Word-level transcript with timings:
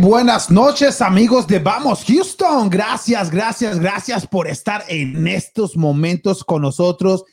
Buenas 0.00 0.48
noches, 0.48 1.02
amigos 1.02 1.48
de 1.48 1.58
Vamos 1.58 2.04
Houston. 2.04 2.70
Gracias, 2.70 3.30
gracias, 3.30 3.80
gracias 3.80 4.26
por 4.28 4.46
estar 4.46 4.84
en 4.88 5.26
estos 5.26 5.76
momentos 5.76 6.44
con 6.44 6.62
nosotros 6.62 7.24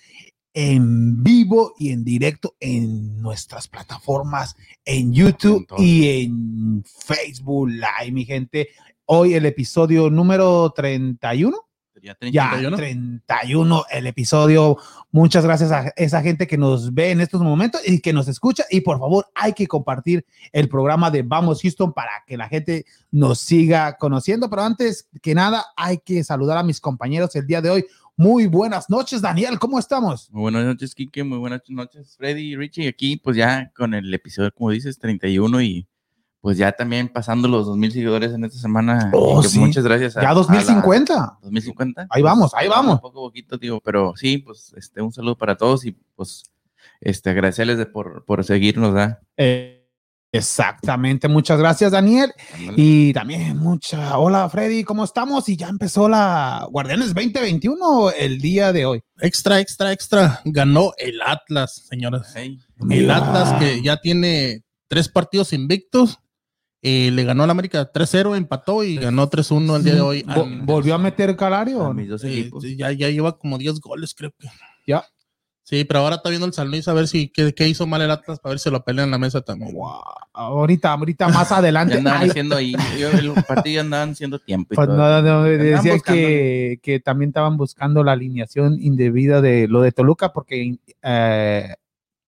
en 0.51 1.21
vivo 1.23 1.73
y 1.77 1.91
en 1.91 2.03
directo 2.03 2.55
en 2.59 3.21
nuestras 3.21 3.67
plataformas 3.67 4.55
en 4.83 5.13
YouTube 5.13 5.67
y 5.77 6.23
en 6.23 6.83
Facebook 6.83 7.69
Live, 7.69 8.11
mi 8.11 8.25
gente. 8.25 8.69
Hoy 9.05 9.35
el 9.35 9.45
episodio 9.45 10.09
número 10.09 10.71
31 10.75 11.64
Ya, 12.31 12.61
ya 12.61 12.71
31 12.71 13.85
el 13.91 14.07
episodio. 14.07 14.77
Muchas 15.11 15.43
gracias 15.43 15.71
a 15.71 15.91
esa 15.95 16.21
gente 16.21 16.45
que 16.45 16.57
nos 16.57 16.93
ve 16.93 17.11
en 17.11 17.21
estos 17.21 17.41
momentos 17.41 17.81
y 17.83 17.99
que 17.99 18.13
nos 18.13 18.27
escucha. 18.27 18.63
Y 18.69 18.81
por 18.81 18.99
favor, 18.99 19.25
hay 19.33 19.53
que 19.53 19.65
compartir 19.65 20.25
el 20.51 20.69
programa 20.69 21.09
de 21.09 21.23
Vamos 21.23 21.61
Houston 21.61 21.93
para 21.93 22.23
que 22.27 22.37
la 22.37 22.47
gente 22.47 22.85
nos 23.11 23.39
siga 23.39 23.97
conociendo. 23.97 24.49
Pero 24.49 24.61
antes 24.61 25.09
que 25.21 25.33
nada, 25.33 25.65
hay 25.75 25.97
que 25.97 26.23
saludar 26.23 26.57
a 26.57 26.63
mis 26.63 26.79
compañeros 26.79 27.35
el 27.35 27.47
día 27.47 27.61
de 27.61 27.71
hoy. 27.71 27.85
Muy 28.17 28.45
buenas 28.45 28.89
noches, 28.89 29.21
Daniel. 29.21 29.59
¿Cómo 29.59 29.79
estamos? 29.79 30.29
Muy 30.31 30.43
buenas 30.43 30.65
noches, 30.65 30.93
Kike. 30.95 31.23
Muy 31.23 31.37
buenas 31.37 31.61
noches, 31.67 32.15
Freddy 32.17 32.53
y 32.53 32.55
Richie. 32.55 32.87
Aquí, 32.87 33.17
pues 33.17 33.35
ya 33.35 33.71
con 33.75 33.93
el 33.93 34.13
episodio, 34.13 34.53
como 34.53 34.69
dices, 34.69 34.99
31 34.99 35.61
y 35.61 35.87
pues 36.45 36.59
ya 36.59 36.71
también 36.73 37.07
pasando 37.09 37.47
los 37.47 37.65
2000 37.65 37.91
seguidores 37.91 38.31
en 38.31 38.45
esta 38.45 38.59
semana. 38.59 39.09
Oh, 39.13 39.41
sí. 39.41 39.57
Muchas 39.57 39.83
gracias. 39.83 40.15
a- 40.15 40.21
Ya 40.21 40.29
a 40.29 40.33
la- 40.33 40.35
2050. 40.35 41.39
2050. 41.41 42.05
Ahí 42.07 42.21
vamos, 42.21 42.51
ahí 42.53 42.67
vamos. 42.67 42.93
Un 42.93 43.01
poco 43.01 43.21
poquito, 43.21 43.57
digo, 43.57 43.81
pero 43.83 44.13
sí, 44.15 44.37
pues 44.37 44.71
este, 44.77 45.01
un 45.01 45.11
saludo 45.11 45.35
para 45.35 45.57
todos 45.57 45.85
y 45.85 45.93
pues 46.15 46.43
este, 47.01 47.31
agradecerles 47.31 47.79
de 47.79 47.87
por, 47.87 48.23
por 48.25 48.43
seguirnos, 48.43 48.93
¿verdad? 48.93 49.17
Eh, 49.37 49.89
exactamente. 50.31 51.27
Muchas 51.27 51.57
gracias, 51.57 51.91
Daniel. 51.91 52.31
Y 52.75 53.11
también 53.13 53.57
mucha. 53.57 54.19
Hola, 54.19 54.47
Freddy. 54.47 54.83
¿Cómo 54.83 55.03
estamos? 55.03 55.49
Y 55.49 55.57
ya 55.57 55.67
empezó 55.67 56.07
la 56.07 56.67
Guardianes 56.69 57.07
2021 57.15 58.11
el 58.11 58.39
día 58.39 58.71
de 58.71 58.85
hoy. 58.85 59.01
Extra, 59.19 59.59
extra, 59.59 59.91
extra. 59.91 60.41
Ganó 60.45 60.91
el 60.99 61.19
Atlas, 61.25 61.87
señores. 61.89 62.21
Hey, 62.35 62.59
El. 62.87 63.09
Atlas 63.09 63.53
que 63.59 63.81
ya 63.81 63.97
tiene 63.99 64.61
tres 64.87 65.09
partidos 65.09 65.51
invictos. 65.51 66.19
Eh, 66.87 67.09
le 67.09 67.23
ganó 67.23 67.43
al 67.43 67.49
América 67.49 67.91
3-0, 67.91 68.37
empató 68.37 68.83
y 68.83 68.97
ganó 68.97 69.27
3-1 69.27 69.77
el 69.77 69.83
día 69.83 69.95
de 69.95 70.01
hoy. 70.01 70.23
¿Volvió 70.61 70.93
a 70.93 70.99
meter 70.99 71.35
Calario? 71.35 71.83
a 71.83 71.95
mis 71.95 72.07
dos 72.07 72.23
eh, 72.23 72.31
equipos. 72.31 72.63
sí, 72.63 72.75
ya, 72.75 72.91
ya 72.91 73.09
lleva 73.09 73.39
como 73.39 73.57
10 73.57 73.79
goles, 73.79 74.13
creo 74.13 74.31
que. 74.37 74.47
Ya. 74.85 75.03
Sí, 75.63 75.83
pero 75.83 76.01
ahora 76.01 76.17
está 76.17 76.29
viendo 76.29 76.45
el 76.45 76.53
San 76.53 76.69
Luis 76.69 76.87
a 76.87 76.93
ver 76.93 77.07
si 77.07 77.29
qué, 77.29 77.55
qué 77.55 77.67
hizo 77.67 77.87
mal 77.87 77.99
el 78.03 78.11
Atlas 78.11 78.39
para 78.39 78.51
ver 78.51 78.59
si 78.59 78.69
lo 78.69 78.83
pelean 78.83 79.05
en 79.07 79.11
la 79.11 79.17
mesa 79.17 79.41
también. 79.41 79.73
Wow. 79.73 79.95
Ahorita, 80.31 80.91
ahorita 80.91 81.27
más 81.29 81.51
adelante. 81.51 81.97
andaban 81.97 82.21
Ay, 82.21 82.29
haciendo 82.29 82.55
ahí, 82.55 82.75
yo, 82.99 83.09
el 83.09 83.33
partido 83.47 83.73
ya 83.77 83.81
andaban 83.81 84.11
haciendo 84.11 84.37
tiempo. 84.37 84.75
y 84.75 84.75
pues 84.75 84.87
todo. 84.87 84.95
no, 84.95 85.21
no, 85.23 85.43
decía 85.43 85.97
que, 85.97 86.79
que 86.83 86.99
también 86.99 87.29
estaban 87.29 87.57
buscando 87.57 88.03
la 88.03 88.11
alineación 88.11 88.77
indebida 88.79 89.41
de 89.41 89.67
lo 89.67 89.81
de 89.81 89.91
Toluca 89.91 90.33
porque 90.33 90.77
eh, 91.01 91.75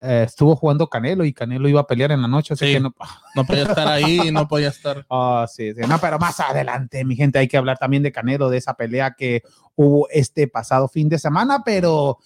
eh, 0.02 0.24
estuvo 0.28 0.56
jugando 0.56 0.88
Canelo 0.88 1.26
y 1.26 1.34
Canelo 1.34 1.68
iba 1.68 1.82
a 1.82 1.88
pelear 1.88 2.12
en 2.12 2.22
la 2.22 2.28
noche, 2.28 2.54
así 2.54 2.66
Sí. 2.66 2.74
que 2.74 2.80
no. 2.80 2.94
No 3.36 3.46
podía 3.46 3.64
estar 3.64 3.88
ahí, 3.88 4.32
no 4.32 4.48
podía 4.48 4.70
estar. 4.70 5.06
Ah, 5.10 5.46
sí, 5.48 5.74
sí. 5.74 5.82
No, 5.88 6.00
pero 6.00 6.20
más 6.20 6.40
adelante, 6.40 7.04
mi 7.06 7.16
gente, 7.16 7.40
hay 7.40 7.48
que 7.48 7.58
hablar 7.58 7.78
también 7.78 8.04
de 8.04 8.12
Canelo, 8.12 8.50
de 8.50 8.58
esa 8.58 8.76
pelea 8.76 9.16
que 9.18 9.44
hubo 9.76 10.08
este 10.10 10.48
pasado 10.48 10.88
fin 10.88 11.08
de 11.10 11.20
semana, 11.20 11.64
pero 11.64 12.18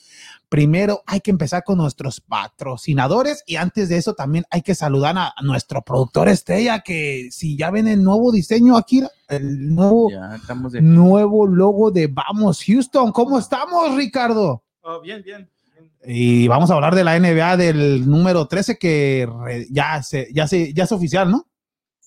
primero 0.52 1.02
hay 1.06 1.22
que 1.22 1.32
empezar 1.32 1.64
con 1.64 1.78
nuestros 1.78 2.20
patrocinadores 2.20 3.44
y 3.46 3.56
antes 3.56 3.88
de 3.88 3.98
eso 3.98 4.16
también 4.16 4.44
hay 4.50 4.62
que 4.62 4.76
saludar 4.76 5.18
a, 5.18 5.34
nuestro 5.42 5.82
productor 5.82 6.28
estrella 6.28 6.82
que 6.82 7.30
si 7.32 7.56
ya 7.58 7.72
ven 7.72 7.88
el 7.88 8.04
nuevo 8.04 8.32
diseño 8.32 8.76
aquí, 8.76 9.02
el 9.30 9.74
nuevo, 9.74 10.10
de 10.70 10.82
nuevo 10.82 11.48
logo 11.48 11.92
de 11.92 12.08
Vamos 12.08 12.64
Houston. 12.66 13.12
¿Cómo 13.14 13.40
estamos, 13.40 13.96
Ricardo? 13.96 14.64
Oh, 14.82 15.00
bien, 15.00 15.22
bien. 15.24 15.50
Y 16.06 16.48
vamos 16.48 16.72
a 16.72 16.74
hablar 16.76 16.96
de 16.96 17.04
la 17.04 17.20
NBA 17.20 17.58
del 17.58 18.10
número 18.10 18.48
13 18.48 18.78
que 18.78 19.30
re- 19.44 19.68
ya 19.70 20.02
se, 20.04 20.28
ya 20.34 20.48
se, 20.48 20.74
ya 20.74 20.86
es 20.86 20.92
oficial, 20.92 21.30
¿no? 21.30 21.48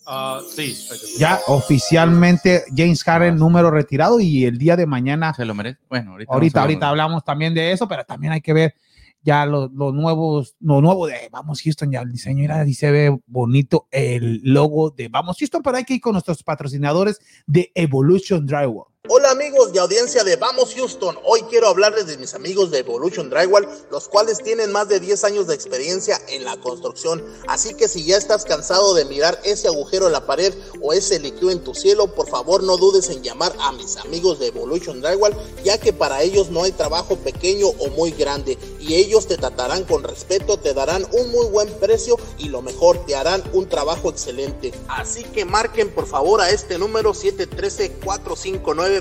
Ah, 0.07 0.41
sí. 0.55 0.77
ya 1.19 1.41
oficialmente 1.47 2.65
James 2.77 3.03
Harden 3.05 3.37
número 3.37 3.71
retirado 3.71 4.21
y 4.21 4.45
el 4.45 4.59
día 4.59 4.77
de 4.77 4.85
mañana, 4.87 5.33
Se 5.33 5.45
lo 5.47 5.55
merece. 5.55 5.79
Bueno, 5.89 6.13
ahorita. 6.29 6.61
ahorita, 6.61 6.89
hablamos 6.91 7.25
también 7.25 7.55
de 7.55 7.73
eso, 7.73 7.89
pero 7.89 8.05
también 8.05 8.33
hay 8.35 8.41
que 8.43 8.53
ver 8.53 8.75
ya 9.23 9.47
los 9.47 9.71
nuevos, 9.73 10.55
lo 10.61 10.83
nuevo 10.83 11.07
de 11.07 11.15
Vamos 11.33 11.63
Houston, 11.63 11.91
ya 11.91 12.01
el 12.03 12.13
diseño 12.13 12.45
era, 12.45 12.67
y 12.69 12.75
se 12.75 12.91
ve 12.91 13.19
bonito 13.27 13.89
el 13.91 14.41
logo 14.43 14.91
de 14.91 15.09
Vamos 15.09 15.39
Houston, 15.39 15.63
pero 15.63 15.79
hay 15.79 15.85
que 15.85 15.95
ir 15.95 16.01
con 16.03 16.13
nuestros 16.13 16.43
patrocinadores 16.43 17.19
de 17.47 17.73
Evolution 17.75 18.45
Drywall. 18.45 18.89
Hola 19.07 19.33
amigos 19.33 19.75
de 19.75 19.81
audiencia 19.81 20.25
de 20.25 20.37
Vamos 20.37 20.73
Houston, 20.75 21.19
hoy 21.25 21.43
quiero 21.51 21.69
hablarles 21.69 22.07
de 22.07 22.17
mis 22.17 22.33
amigos 22.33 22.71
de 22.71 22.79
Evolution 22.79 23.29
Drywall, 23.29 23.69
los 23.91 24.09
cuales 24.09 24.43
tienen 24.43 24.73
más 24.73 24.89
de 24.89 24.99
10 24.99 25.25
años 25.25 25.47
de 25.47 25.55
experiencia 25.55 26.19
en 26.29 26.43
la 26.43 26.57
construcción, 26.57 27.23
así 27.47 27.75
que 27.75 27.87
si 27.87 28.07
ya 28.07 28.17
estás 28.17 28.47
cansado 28.47 28.95
de 28.95 29.05
mirar 29.05 29.39
ese 29.45 29.69
agujero 29.69 30.07
en 30.07 30.13
la 30.13 30.25
pared 30.25 30.55
o 30.81 30.95
ese 30.95 31.19
líquido 31.19 31.51
en 31.51 31.63
tu 31.63 31.75
cielo, 31.75 32.15
por 32.15 32.31
favor 32.31 32.63
no 32.63 32.79
dudes 32.79 33.11
en 33.11 33.23
llamar 33.23 33.55
a 33.61 33.73
mis 33.73 33.99
amigos 33.99 34.39
de 34.39 34.47
Evolution 34.47 35.03
Drywall, 35.03 35.37
ya 35.63 35.77
que 35.77 35.93
para 35.93 36.23
ellos 36.23 36.49
no 36.49 36.63
hay 36.63 36.73
trabajo 36.73 37.17
pequeño 37.17 37.67
o 37.67 37.91
muy 37.91 38.11
grande 38.13 38.57
y 38.81 38.95
ellos 38.95 39.27
te 39.27 39.37
tratarán 39.37 39.85
con 39.85 40.03
respeto, 40.03 40.57
te 40.57 40.73
darán 40.73 41.07
un 41.13 41.31
muy 41.31 41.47
buen 41.49 41.69
precio 41.75 42.17
y 42.39 42.49
lo 42.49 42.63
mejor, 42.63 43.05
te 43.05 43.15
harán 43.15 43.43
un 43.53 43.69
trabajo 43.69 44.09
excelente. 44.09 44.73
Así 44.89 45.25
que 45.25 45.45
marquen 45.45 45.91
por 45.91 46.07
favor 46.07 46.41
a 46.41 46.49
este 46.49 46.79
número 46.79 47.13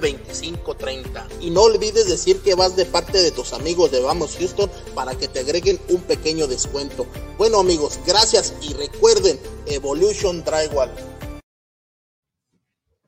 713-459-2530. 0.02 1.24
Y 1.42 1.50
no 1.50 1.64
olvides 1.64 2.08
decir 2.08 2.42
que 2.42 2.56
vas 2.56 2.76
de 2.76 2.86
parte 2.86 3.22
de 3.22 3.32
tus 3.32 3.54
amigos 3.54 3.92
de 3.92 4.02
Vamos 4.02 4.36
Houston 4.38 4.70
para 4.96 5.16
que 5.16 5.28
te 5.28 5.40
agreguen 5.40 5.80
un 5.90 6.02
pequeño 6.02 6.48
descuento. 6.48 7.06
Bueno 7.38 7.60
amigos, 7.60 8.00
gracias 8.06 8.54
y 8.62 8.74
recuerden 8.74 9.40
Evolution 9.68 10.44
Drywall. 10.44 10.92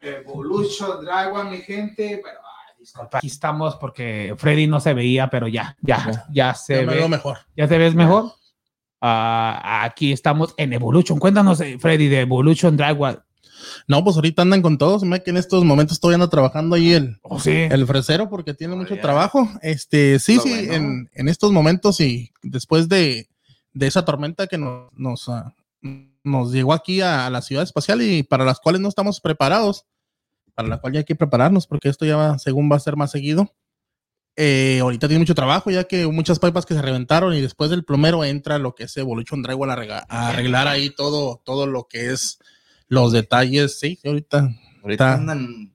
Evolution 0.02 1.04
Drywall, 1.04 1.50
mi 1.50 1.58
gente, 1.62 2.22
pero 2.24 2.38
ay, 2.40 2.76
disculpa, 2.80 3.18
aquí 3.18 3.28
estamos 3.28 3.76
porque 3.78 4.36
Freddy 4.38 4.68
no 4.68 4.80
se 4.80 4.94
veía, 4.94 5.30
pero 5.30 5.48
ya, 5.48 5.76
ya, 5.82 6.26
ya 6.32 6.54
se 6.54 6.76
Ya 6.76 6.82
me 6.82 6.88
ve. 6.88 6.96
veo 7.00 7.10
mejor. 7.10 7.40
¿Ya 7.58 7.68
te 7.68 7.78
ves 7.78 7.96
mejor? 7.96 8.32
Ah, 9.02 9.82
aquí 9.84 10.12
estamos 10.12 10.54
en 10.58 10.74
Evolution. 10.74 11.18
Cuéntanos, 11.20 11.60
eh, 11.62 11.78
Freddy, 11.80 12.08
de 12.08 12.22
Evolution 12.22 12.78
Drywall. 12.78 13.24
No, 13.88 14.04
pues 14.04 14.16
ahorita 14.16 14.42
andan 14.42 14.62
con 14.62 14.78
todos. 14.78 15.04
Me 15.04 15.22
que 15.24 15.30
en 15.32 15.38
estos 15.38 15.64
momentos 15.64 15.96
estoy 15.98 16.14
ando 16.16 16.30
trabajando 16.30 16.76
ahí 16.76 16.94
el, 16.94 17.18
Oh, 17.22 17.40
sí. 17.40 17.52
el 17.52 17.86
fresero 17.88 18.30
porque 18.30 18.54
tiene 18.54 18.74
Oh, 18.74 18.78
mucho 18.78 18.96
ya. 18.96 19.02
trabajo. 19.02 19.50
Este, 19.62 20.20
sí, 20.20 20.40
sí, 20.40 20.50
bueno. 20.68 20.74
en, 20.74 21.10
en 21.14 21.28
estos 21.30 21.52
momentos 21.52 22.00
y 22.02 22.32
después 22.44 22.90
de, 22.90 23.28
de 23.74 23.88
esa 23.88 24.06
tormenta 24.06 24.48
que 24.48 24.58
nos, 24.58 24.92
nos, 24.94 25.30
ah, 25.30 25.54
nos 26.24 26.52
llegó 26.52 26.74
aquí 26.74 27.02
a, 27.02 27.26
a 27.26 27.30
la 27.30 27.42
ciudad 27.42 27.64
espacial 27.64 28.02
y 28.02 28.24
para 28.24 28.46
las 28.46 28.60
cuales 28.60 28.82
no 28.82 28.90
estamos 28.90 29.22
preparados, 29.22 29.86
para 30.54 30.68
la 30.68 30.78
cual 30.80 30.94
ya 30.94 31.00
hay 31.00 31.06
que 31.06 31.16
prepararnos 31.16 31.68
porque 31.68 31.90
esto 31.90 32.06
ya 32.06 32.16
va, 32.16 32.40
según 32.40 32.72
va 32.72 32.78
a 32.78 32.80
ser 32.80 32.96
más 32.96 33.12
seguido. 33.12 33.54
Eh, 34.38 34.80
ahorita 34.82 35.08
tiene 35.08 35.20
mucho 35.20 35.34
trabajo 35.36 35.72
ya 35.72 35.86
que 35.86 36.06
muchas 36.08 36.40
pipas 36.40 36.66
que 36.66 36.74
se 36.74 36.82
reventaron 36.82 37.34
y 37.34 37.40
después 37.42 37.70
del 37.70 37.86
plomero 37.86 38.26
entra 38.26 38.58
lo 38.58 38.76
que 38.76 38.84
es 38.84 38.98
Evolution 38.98 39.42
rega- 39.46 40.06
a 40.10 40.28
arreglar 40.30 40.68
ahí 40.68 40.90
todo, 40.90 41.42
todo 41.46 41.68
lo 41.68 41.88
que 41.88 42.12
es 42.12 42.40
los 42.88 43.12
detalles. 43.12 43.80
Sí, 43.80 43.98
sí, 44.02 44.08
ahorita 44.08 44.50
Ahorita 44.84 45.10
Está- 45.12 45.14
andan. 45.16 45.72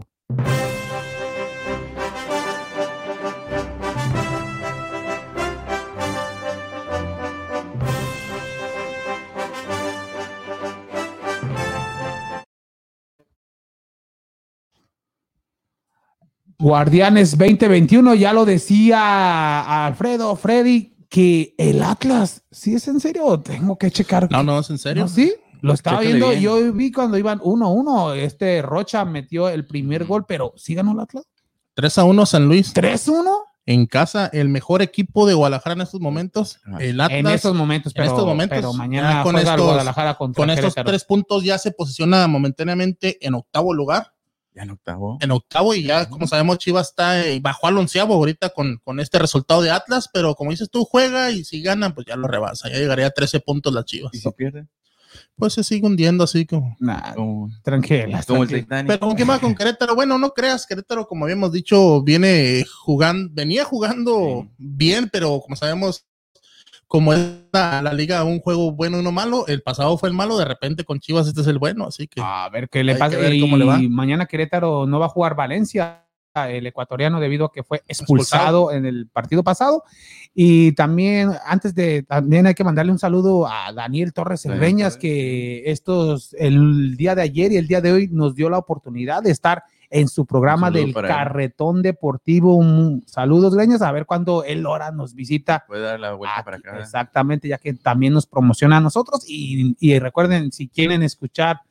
Guardianes 16.68 17.38
2021, 17.38 18.16
ya 18.16 18.32
lo 18.32 18.46
decía 18.46 19.86
Alfredo, 19.86 20.34
Freddy, 20.38 20.96
que 21.10 21.54
el 21.58 21.84
Atlas, 21.84 22.44
¿sí 22.52 22.74
es 22.76 22.88
en 22.88 23.02
serio? 23.02 23.38
Tengo 23.42 23.78
que 23.78 23.92
checar. 23.92 24.32
No, 24.32 24.44
no, 24.44 24.60
es 24.60 24.70
en 24.70 24.78
serio. 24.78 25.04
¿No, 25.04 25.10
sí? 25.10 25.34
Lo 25.60 25.74
estaba 25.74 25.98
Chécale 25.98 26.08
viendo, 26.16 26.30
bien. 26.30 26.42
yo 26.42 26.74
vi 26.74 26.90
cuando 26.94 27.18
iban 27.18 27.40
1-1, 27.40 28.16
este 28.16 28.62
Rocha 28.62 29.04
metió 29.04 29.50
el 29.50 29.66
primer 29.66 30.06
gol, 30.06 30.24
pero 30.26 30.54
¿sí 30.56 30.74
ganó 30.74 30.94
el 30.94 31.02
Atlas? 31.02 31.26
3 31.74 31.98
a 31.98 32.04
1 32.06 32.26
San 32.26 32.46
Luis. 32.48 32.74
3-1 32.74 33.30
En 33.66 33.86
casa, 33.86 34.30
el 34.32 34.48
mejor 34.48 34.82
equipo 34.82 35.28
de 35.28 35.34
Guadalajara 35.34 35.74
en 35.76 35.82
estos 35.82 36.00
momentos. 36.00 36.62
Ah, 36.66 36.78
El 36.80 37.02
Atlas. 37.02 37.20
en 37.20 37.28
estos 37.28 37.56
momentos, 37.56 37.92
en 37.94 37.96
pero, 38.04 38.08
estos 38.10 38.26
momentos, 38.26 38.58
pero 38.58 38.72
mañana 38.74 39.22
con 39.24 39.38
estos- 39.38 39.60
Guadalajara 39.62 40.14
contra 40.16 40.42
con 40.42 40.50
estos 40.50 40.74
tres 40.76 41.04
puntos 41.04 41.44
ya 41.44 41.58
se 41.58 41.72
posiciona 41.72 42.26
momentáneamente 42.30 43.18
en 43.20 43.34
octavo 43.34 43.74
lugar. 43.74 44.14
Ya 44.56 44.64
en 44.64 44.70
octavo. 44.72 45.18
En 45.22 45.32
octavo, 45.32 45.74
y 45.74 45.84
ya, 45.84 46.08
como 46.10 46.28
sabemos, 46.28 46.60
Chivas 46.60 46.90
está 46.90 47.26
eh, 47.26 47.40
bajó 47.40 47.68
al 47.68 47.78
onceavo 47.78 48.14
ahorita 48.14 48.50
con, 48.50 48.78
con 48.84 49.00
este 49.00 49.18
resultado 49.20 49.62
de 49.62 49.72
Atlas, 49.72 50.10
pero 50.14 50.36
como 50.36 50.52
dices 50.52 50.70
tú, 50.70 50.86
juega 50.86 51.32
y 51.32 51.44
si 51.44 51.62
ganan, 51.64 51.94
pues 51.96 52.06
ya 52.08 52.16
lo 52.16 52.28
rebasa. 52.28 52.70
Ya 52.70 52.78
llegaría 52.78 53.08
a 53.08 53.12
13 53.12 53.40
puntos 53.40 53.74
las 53.74 53.86
Chivas. 53.86 54.14
¿Y 54.14 54.20
si 54.20 54.30
pierde? 54.32 54.68
Pues 55.36 55.54
se 55.54 55.64
sigue 55.64 55.86
hundiendo 55.86 56.24
así 56.24 56.46
como. 56.46 56.76
Nah, 56.80 57.14
Como, 57.14 57.50
tranquila. 57.64 58.24
como 58.28 58.44
el 58.44 58.50
tranquila. 58.50 58.62
Titanic. 58.64 58.88
Pero 58.88 59.00
¿con 59.00 59.16
quién 59.16 59.30
va 59.30 59.40
con 59.40 59.54
Querétaro? 59.56 59.94
Bueno, 59.96 60.18
no 60.18 60.32
creas, 60.32 60.66
Querétaro, 60.66 61.08
como 61.08 61.26
habíamos 61.26 61.52
dicho, 61.52 62.02
viene 62.04 62.66
jugando, 62.84 63.30
venía 63.34 63.64
jugando 63.64 64.42
Sí. 64.44 64.50
bien, 64.58 65.10
pero 65.12 65.40
como 65.42 65.56
sabemos, 65.56 66.06
como 66.94 67.12
es 67.12 67.20
la, 67.52 67.82
la 67.82 67.92
liga 67.92 68.24
un 68.24 68.40
juego 68.40 68.72
bueno 68.72 68.98
y 68.98 69.00
uno 69.00 69.12
malo, 69.12 69.48
el 69.48 69.64
pasado 69.64 69.98
fue 69.98 70.10
el 70.10 70.16
malo, 70.16 70.38
de 70.38 70.46
repente 70.46 70.84
con 70.84 71.00
Chivas 71.00 71.28
este 71.28 71.42
es 71.42 71.48
el 71.48 71.58
bueno, 71.58 71.86
así 71.88 72.08
que 72.08 72.22
A 72.24 72.48
ver 72.50 72.70
qué 72.70 72.84
le 72.84 72.96
pasa. 72.96 73.18
que 73.18 73.34
y 73.34 73.42
cómo 73.42 73.58
le 73.58 73.66
va. 73.66 73.80
mañana 73.90 74.28
Querétaro 74.28 74.86
no 74.86 75.00
va 75.00 75.08
a 75.08 75.10
jugar 75.10 75.36
Valencia, 75.36 76.06
el 76.36 76.68
ecuatoriano, 76.68 77.20
debido 77.20 77.46
a 77.46 77.52
que 77.52 77.64
fue 77.64 77.82
expulsado, 77.88 78.72
en 78.72 78.86
el 78.86 79.08
partido 79.08 79.44
pasado. 79.44 79.84
Y 80.36 80.74
también, 80.74 81.32
antes 81.48 81.74
de, 81.74 82.04
también 82.04 82.46
hay 82.46 82.54
que 82.54 82.64
mandarle 82.64 82.92
un 82.92 83.00
saludo 83.00 83.48
a 83.48 83.74
Daniel 83.74 84.14
Torres 84.14 84.46
Torres. 84.94 84.98
que 84.98 85.64
estos, 85.66 86.36
el 86.38 86.96
día 86.96 87.16
de 87.16 87.24
ayer 87.24 87.52
y 87.54 87.58
el 87.58 87.68
día 87.68 87.82
de 87.82 87.92
hoy 87.92 88.08
nos 88.12 88.36
dio 88.36 88.52
la 88.52 88.60
oportunidad 88.60 89.24
de 89.24 89.32
estar 89.32 89.64
en 89.94 90.08
su 90.08 90.26
programa 90.26 90.72
del 90.72 90.90
él. 90.90 90.94
Carretón 90.94 91.84
Deportivo. 91.84 92.56
Un, 92.56 93.04
saludos, 93.06 93.54
Greñas, 93.56 93.84
a 93.84 93.92
ver 93.92 94.08
cuándo 94.08 94.44
él 94.44 94.66
ahora 94.66 94.92
nos 94.92 95.14
visita 95.14 95.66
Puede 95.68 95.84
dar 95.84 96.00
la 96.00 96.14
vuelta 96.14 96.40
Aquí, 96.40 96.46
para 96.46 96.58
acá. 96.58 96.80
Exactamente, 96.80 97.48
ya 97.48 97.60
que 97.60 97.74
también 97.76 98.14
nos 98.14 98.26
promociona 98.26 98.78
a 98.78 98.82
nosotros. 98.82 99.24
Y, 99.28 99.76
y 99.80 100.00
recuerden, 100.00 100.52
si 100.52 100.68
quieren 100.68 101.04
escuchar 101.04 101.62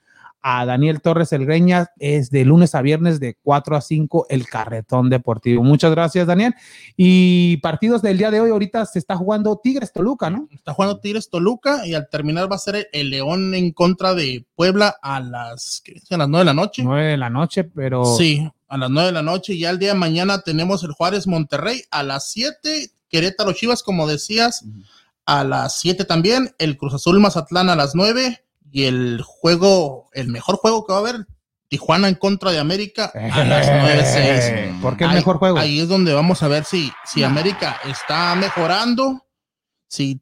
a 0.43 0.67
Daniel 0.67 1.01
Torres 1.01 1.33
El 1.33 1.47
Greñas, 1.47 1.89
es 1.99 2.31
de 2.31 2.45
lunes 2.45 2.75
a 2.75 2.83
viernes 2.83 3.21
de 3.21 3.37
4 3.43 3.77
a 3.77 3.81
5 3.81 4.27
el 4.29 4.47
Carretón 4.47 5.09
Deportivo. 5.09 5.63
Muchas 5.63 5.93
gracias, 5.93 6.27
Daniel. 6.27 6.55
Y 6.97 7.59
partidos 7.59 8.03
del 8.03 8.19
día 8.19 8.31
de 8.31 8.41
hoy, 8.41 8.51
ahorita 8.51 8.85
se 8.87 8.99
está 8.99 9.17
jugando 9.17 9.61
Tigres 9.63 9.93
Toluca, 9.93 10.31
¿no? 10.31 10.49
está 10.51 10.75
jugando 10.75 10.99
Tigres 10.99 11.31
Toluca 11.31 11.87
y 11.87 11.95
al 11.95 12.09
terminar 12.09 12.51
va 12.51 12.57
a 12.57 12.59
ser 12.59 12.89
el 12.93 13.11
León 13.11 13.55
en 13.55 13.73
contra 13.73 14.15
de 14.15 14.45
Puebla 14.57 14.97
a 15.01 15.21
las, 15.21 15.81
¿qué 15.85 16.01
a 16.11 16.17
las 16.17 16.29
9 16.29 16.41
de 16.41 16.45
la 16.45 16.55
noche. 16.55 16.83
9 16.83 17.11
de 17.11 17.17
la 17.17 17.31
noche, 17.31 17.65
pero 17.65 18.05
Sí, 18.17 18.49
a 18.69 18.77
las 18.77 18.91
9 18.91 19.07
de 19.07 19.13
la 19.13 19.23
noche. 19.23 19.55
Y 19.55 19.61
ya 19.61 19.71
el 19.71 19.79
día 19.79 19.93
de 19.93 19.99
mañana 19.99 20.41
tenemos 20.41 20.83
el 20.83 20.93
Juárez 20.93 21.27
Monterrey 21.27 21.83
a 21.91 22.03
las 22.03 22.31
7, 22.31 22.91
Querétaro 23.09 23.53
Chivas, 23.53 23.83
como 23.83 24.09
decías, 24.09 24.65
a 25.25 25.45
las 25.45 25.79
7 25.81 26.05
también, 26.05 26.55
el 26.59 26.77
Cruz 26.77 26.95
Azul 26.95 27.21
Mazatlán 27.21 27.71
a 27.71 27.77
las 27.77 27.95
9 27.95 28.45
y 28.73 28.85
el 28.85 29.23
juego, 29.25 30.09
el 30.15 30.29
mejor 30.29 30.57
juego 30.57 30.85
que 30.87 30.93
va 30.93 30.99
a 30.99 31.03
haber, 31.03 31.27
Tijuana 31.69 32.09
en 32.09 32.17
contra 32.17 32.51
de 32.51 32.59
América 32.59 33.11
a 33.15 33.45
las 33.45 33.67
9.06. 33.69 34.17
Eh, 34.19 34.75
¿Por 34.83 34.97
qué 34.97 35.05
el 35.05 35.11
Ahí- 35.11 35.17
mejor 35.17 35.39
juego? 35.39 35.59
Ahí 35.59 35.81
es 35.81 35.89
donde 35.89 36.13
vamos 36.13 36.43
a 36.43 36.49
ver 36.49 36.65
si, 36.65 36.91
si 37.07 37.23
América 37.23 37.77
está 37.89 38.35
mejorando, 38.35 39.25
si 39.89 40.21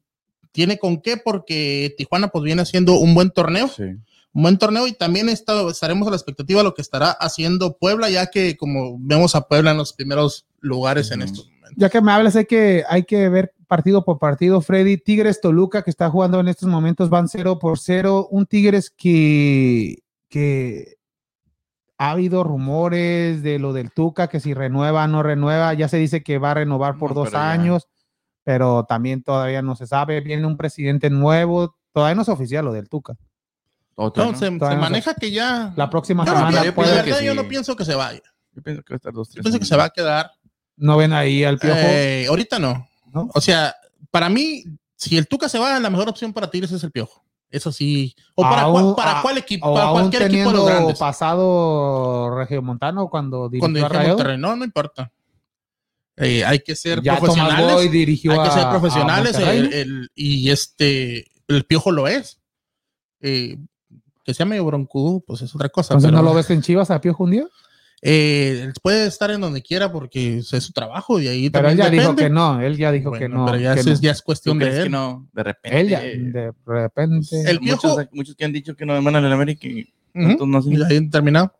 tiene 0.53 0.77
con 0.79 1.01
qué, 1.01 1.17
porque 1.17 1.93
Tijuana 1.97 2.27
pues 2.29 2.43
viene 2.43 2.61
haciendo 2.61 2.93
un 2.95 3.13
buen 3.15 3.31
torneo 3.31 3.67
Sí. 3.69 3.83
un 3.83 4.43
buen 4.43 4.57
torneo 4.57 4.87
y 4.87 4.93
también 4.93 5.27
está- 5.27 5.67
estaremos 5.69 6.07
a 6.07 6.11
la 6.11 6.15
expectativa 6.17 6.59
de 6.61 6.63
lo 6.65 6.73
que 6.73 6.81
estará 6.81 7.11
haciendo 7.11 7.77
Puebla, 7.77 8.09
ya 8.09 8.27
que 8.27 8.55
como 8.55 8.97
vemos 8.99 9.35
a 9.35 9.41
Puebla 9.47 9.71
en 9.71 9.77
los 9.77 9.91
primeros 9.91 10.45
lugares 10.61 11.11
en 11.11 11.21
estos 11.21 11.47
momentos. 11.49 11.73
Ya 11.77 11.89
que 11.89 11.99
me 12.01 12.13
hablas, 12.13 12.35
hay 12.37 12.45
que, 12.45 12.83
hay 12.87 13.03
que 13.03 13.27
ver 13.27 13.53
partido 13.71 14.03
por 14.03 14.19
partido. 14.19 14.59
Freddy, 14.59 14.97
Tigres 14.97 15.39
Toluca, 15.39 15.81
que 15.81 15.89
está 15.89 16.09
jugando 16.09 16.41
en 16.41 16.49
estos 16.49 16.67
momentos, 16.67 17.09
van 17.09 17.29
0 17.29 17.57
por 17.57 17.79
0. 17.79 18.27
Un 18.29 18.45
Tigres 18.45 18.89
que, 18.89 19.99
que 20.27 20.97
ha 21.97 22.11
habido 22.11 22.43
rumores 22.43 23.41
de 23.43 23.59
lo 23.59 23.71
del 23.71 23.91
Tuca, 23.91 24.27
que 24.27 24.41
si 24.41 24.53
renueva, 24.53 25.07
no 25.07 25.23
renueva. 25.23 25.73
Ya 25.73 25.87
se 25.87 25.95
dice 25.95 26.21
que 26.21 26.37
va 26.37 26.51
a 26.51 26.55
renovar 26.55 26.97
por 26.97 27.11
No, 27.11 27.21
dos 27.21 27.29
pero 27.29 27.39
ya. 27.39 27.49
años, 27.51 27.87
pero 28.43 28.83
también 28.89 29.23
todavía 29.23 29.61
no 29.61 29.77
se 29.77 29.87
sabe. 29.87 30.19
Viene 30.19 30.45
un 30.45 30.57
presidente 30.57 31.09
nuevo. 31.09 31.73
Todavía 31.93 32.15
no 32.15 32.23
es 32.23 32.29
oficial 32.29 32.65
lo 32.65 32.73
del 32.73 32.89
Tuca. 32.89 33.15
Otro, 33.95 34.25
No, 34.25 34.31
¿no? 34.33 34.37
se, 34.37 34.51
no 34.51 34.59
maneja 34.75 35.13
que 35.13 35.31
ya... 35.31 35.71
La 35.77 35.89
próxima 35.89 36.25
yo, 36.25 36.31
no 36.33 36.37
semana 36.39 36.51
pienso- 36.61 36.65
yo 36.65 36.75
puede 36.75 37.03
que 37.19 37.25
yo 37.25 37.33
no 37.35 37.47
pienso 37.47 37.75
que 37.77 37.85
se 37.85 37.95
vaya. 37.95 38.21
Yo 38.53 38.61
pienso 38.61 38.83
que 38.83 38.93
va 38.93 38.95
a 38.95 38.97
estar 38.97 39.13
dos, 39.13 39.29
Yo 39.29 39.33
tres 39.35 39.43
pienso 39.43 39.59
que 39.59 39.65
se 39.65 39.77
va 39.77 39.85
a 39.85 39.89
quedar. 39.91 40.29
no 40.75 40.97
ven 40.97 41.13
ahí 41.13 41.45
al 41.45 41.57
piojo. 41.57 41.77
Eh, 41.79 42.25
ahorita 42.27 42.59
no. 42.59 42.85
¿No? 43.13 43.29
O 43.33 43.41
sea, 43.41 43.75
para 44.09 44.29
mí, 44.29 44.63
si 44.95 45.17
el 45.17 45.27
Tuca 45.27 45.49
se 45.49 45.59
va, 45.59 45.79
la 45.79 45.89
mejor 45.89 46.09
opción 46.09 46.33
para 46.33 46.49
Tigres 46.49 46.71
es 46.71 46.83
el 46.83 46.91
Piojo. 46.91 47.23
Eso 47.49 47.71
sí. 47.71 48.15
¿O 48.35 48.43
para, 48.43 48.61
Aún- 48.61 48.93
cuál, 48.93 48.95
para 48.95 49.19
a- 49.19 49.21
cuál 49.21 49.37
equipo? 49.37 49.67
O 49.69 49.73
Para 49.73 49.87
aún 49.87 49.99
cualquier 49.99 50.21
equipo 50.23 50.51
de 50.51 50.57
los 50.57 50.65
grandes. 50.67 50.97
pasado 50.99 52.33
regiomontano 52.37 53.09
cuando 53.09 53.49
dirigió 53.49 53.59
Cuando 53.59 53.79
a. 53.79 54.07
Monterrey, 54.07 54.37
no, 54.37 54.55
no 54.55 54.63
importa. 54.63 55.11
Eh, 56.17 56.45
hay 56.45 56.59
que 56.59 56.75
ser 56.75 57.01
Ya 57.01 57.17
profesionales. 57.17 57.73
Boy 57.73 57.87
dirigió 57.89 58.31
hay 58.39 58.47
que 58.47 58.53
ser 58.55 58.69
profesionales 58.69 59.37
y 60.15 60.49
este 60.49 61.25
el 61.47 61.65
piojo 61.65 61.91
lo 61.91 62.07
es 62.07 62.39
Eh, 63.21 63.57
que 64.23 64.33
sea 64.33 64.45
medio 64.45 64.65
broncudo 64.65 65.21
pues 65.25 65.41
es 65.41 65.53
otra 65.55 65.69
cosa 65.69 65.93
Entonces 65.93 66.11
pero, 66.11 66.21
no 66.21 66.29
lo 66.29 66.35
ves 66.35 66.49
en 66.51 66.61
Chivas 66.61 66.91
a 66.91 67.01
Piojo 67.01 67.23
un 67.23 67.31
día. 67.31 67.47
Eh, 68.03 68.71
puede 68.81 69.05
estar 69.07 69.29
en 69.31 69.41
donde 69.41 69.61
quiera 69.61 69.91
porque 69.91 70.37
es 70.39 70.47
su 70.47 70.73
trabajo 70.73 71.19
y 71.19 71.27
ahí 71.27 71.49
Pero 71.49 71.69
él 71.69 71.77
ya 71.77 71.89
dijo 71.89 72.01
depende. 72.03 72.23
que 72.23 72.29
no, 72.31 72.59
él 72.61 72.77
ya 72.77 72.91
dijo 72.91 73.09
Bueno, 73.09 73.25
que 73.25 73.29
no. 73.29 73.45
pero 73.45 73.57
ya, 73.59 73.73
que 73.75 73.79
es, 73.81 73.85
no. 73.87 73.93
ya 74.01 74.11
es 74.11 74.17
¿Tú 74.19 74.23
cuestión 74.25 74.59
de 74.59 74.77
él 74.77 74.83
que 74.85 74.89
no? 74.89 75.29
De 75.33 75.43
repente. 75.43 75.79
Él 75.79 75.89
ya, 75.89 75.99
de 76.01 76.51
repente. 76.65 77.41
El 77.49 77.59
Piojo- 77.59 77.87
muchos, 77.89 78.07
muchos 78.11 78.35
que 78.35 78.45
han 78.45 78.53
dicho 78.53 78.75
que 78.75 78.85
no 78.85 79.01
van 79.01 79.15
al 79.15 79.31
América 79.31 79.67
y 79.67 79.81
Ujú. 80.15 80.27
tantos 80.29 80.47
no 80.47 80.57
hacen. 80.57 80.73
Y 80.73 80.83
ahí 80.83 81.09
terminado 81.09 81.53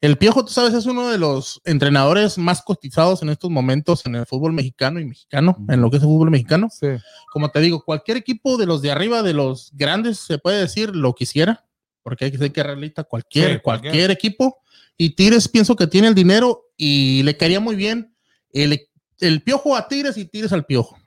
el 0.00 0.18
piojo 0.18 0.44
tú 0.44 0.52
sabes 0.52 0.74
es 0.74 0.84
uno 0.84 1.08
de 1.08 1.16
los 1.16 1.62
entrenadores 1.64 2.36
más 2.36 2.60
cotizados 2.60 3.22
en 3.22 3.30
estos 3.30 3.50
momentos 3.50 4.04
en 4.04 4.14
el 4.16 4.26
fútbol 4.26 4.52
mexicano 4.52 5.00
y 5.00 5.06
mexicano 5.06 5.56
en 5.66 5.80
lo 5.80 5.90
que 5.90 5.96
es 5.96 6.02
el 6.02 6.08
fútbol 6.10 6.30
mexicano 6.30 6.68
Sí. 6.70 6.88
como 7.32 7.48
te 7.48 7.60
digo, 7.60 7.82
cualquier 7.82 8.18
equipo 8.18 8.58
de 8.58 8.66
los 8.66 8.82
de 8.82 8.90
arriba, 8.90 9.22
de 9.22 9.32
los 9.32 9.70
grandes, 9.72 10.18
se 10.18 10.36
puede 10.36 10.60
decir 10.60 10.94
lo 10.94 11.14
quisiera, 11.14 11.64
porque 12.02 12.26
hay 12.26 12.32
que 12.32 12.36
ser 12.36 12.52
que 12.52 12.62
realista 12.62 13.04
cualquier, 13.04 13.54
Sí, 13.54 13.58
cualquier. 13.60 13.92
cualquier 13.92 14.10
equipo. 14.10 14.58
Y 14.96 15.10
Tigres 15.10 15.48
pienso 15.48 15.76
que 15.76 15.86
tiene 15.86 16.08
el 16.08 16.14
dinero 16.14 16.70
y 16.76 17.22
le 17.22 17.36
caería 17.36 17.60
muy 17.60 17.76
bien 17.76 18.16
el, 18.52 18.88
el 19.20 19.42
piojo 19.42 19.76
a 19.76 19.88
Tigres 19.88 20.16
y 20.16 20.24
Tigres 20.26 20.52
al 20.52 20.66
piojo. 20.66 20.98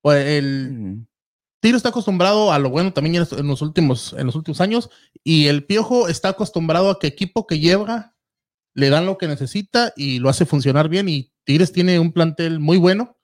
Pues 0.00 0.26
el. 0.26 1.06
Tigres 1.60 1.78
está 1.78 1.88
acostumbrado 1.88 2.52
a 2.52 2.58
lo 2.58 2.70
bueno 2.70 2.92
también 2.92 3.16
en 3.16 3.26
en 3.38 3.46
los 3.48 3.62
últimos, 3.62 4.14
en 4.16 4.26
los 4.26 4.36
últimos 4.36 4.60
años 4.60 4.90
y 5.24 5.48
el 5.48 5.66
piojo 5.66 6.06
está 6.06 6.28
acostumbrado 6.28 6.88
a 6.88 7.00
que 7.00 7.08
equipo 7.08 7.48
que 7.48 7.58
lleva 7.58 8.14
le 8.74 8.90
dan 8.90 9.06
lo 9.06 9.18
que 9.18 9.26
necesita 9.26 9.92
y 9.96 10.20
lo 10.20 10.28
hace 10.28 10.46
funcionar 10.46 10.88
bien 10.88 11.08
y 11.08 11.32
Tigres 11.42 11.72
tiene 11.72 11.98
un 11.98 12.12
plantel 12.12 12.60
muy 12.60 12.78
bueno. 12.78 13.17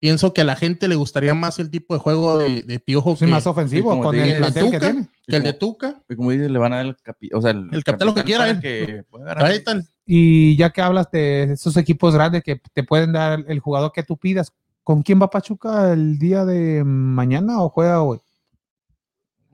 Pienso 0.00 0.32
que 0.32 0.40
a 0.40 0.44
la 0.44 0.56
gente 0.56 0.88
le 0.88 0.94
gustaría 0.94 1.34
más 1.34 1.58
el 1.58 1.70
tipo 1.70 1.92
de 1.92 2.00
juego 2.00 2.38
de, 2.38 2.62
de 2.62 2.80
piojo 2.80 3.16
Sí, 3.16 3.26
que, 3.26 3.30
más 3.30 3.46
ofensivo 3.46 4.00
con 4.00 4.14
el 4.16 4.38
plantel 4.38 4.64
que 4.70 4.78
Tuca. 4.78 4.80
tiene. 4.92 5.08
que 5.26 5.36
el 5.36 5.42
de 5.42 5.52
Tuca. 5.52 6.02
Y 6.08 6.16
como 6.16 6.30
dices, 6.30 6.50
le 6.50 6.58
van 6.58 6.72
a 6.72 6.76
dar 6.76 6.86
el 6.86 6.96
capi, 6.96 7.28
o 7.34 7.42
sea, 7.42 7.50
el, 7.50 7.68
El 7.70 7.84
capitán 7.84 8.08
lo 8.08 8.14
que 8.14 8.24
quiera, 8.24 8.48
él. 8.48 8.60
que. 8.60 9.04
Ahí 9.36 9.62
el- 9.66 9.84
Y 10.06 10.56
ya 10.56 10.70
que 10.70 10.80
hablas 10.80 11.10
de 11.10 11.52
esos 11.52 11.76
equipos 11.76 12.14
grandes 12.14 12.42
que 12.42 12.60
te 12.72 12.82
pueden 12.82 13.12
dar 13.12 13.44
el 13.46 13.60
jugador 13.60 13.92
que 13.92 14.02
tú 14.02 14.16
pidas, 14.16 14.52
¿con 14.82 15.02
quién 15.02 15.20
va 15.20 15.28
Pachuca 15.28 15.92
el 15.92 16.18
día 16.18 16.46
de 16.46 16.82
mañana 16.82 17.60
o 17.60 17.68
juega 17.68 18.02
hoy? 18.02 18.20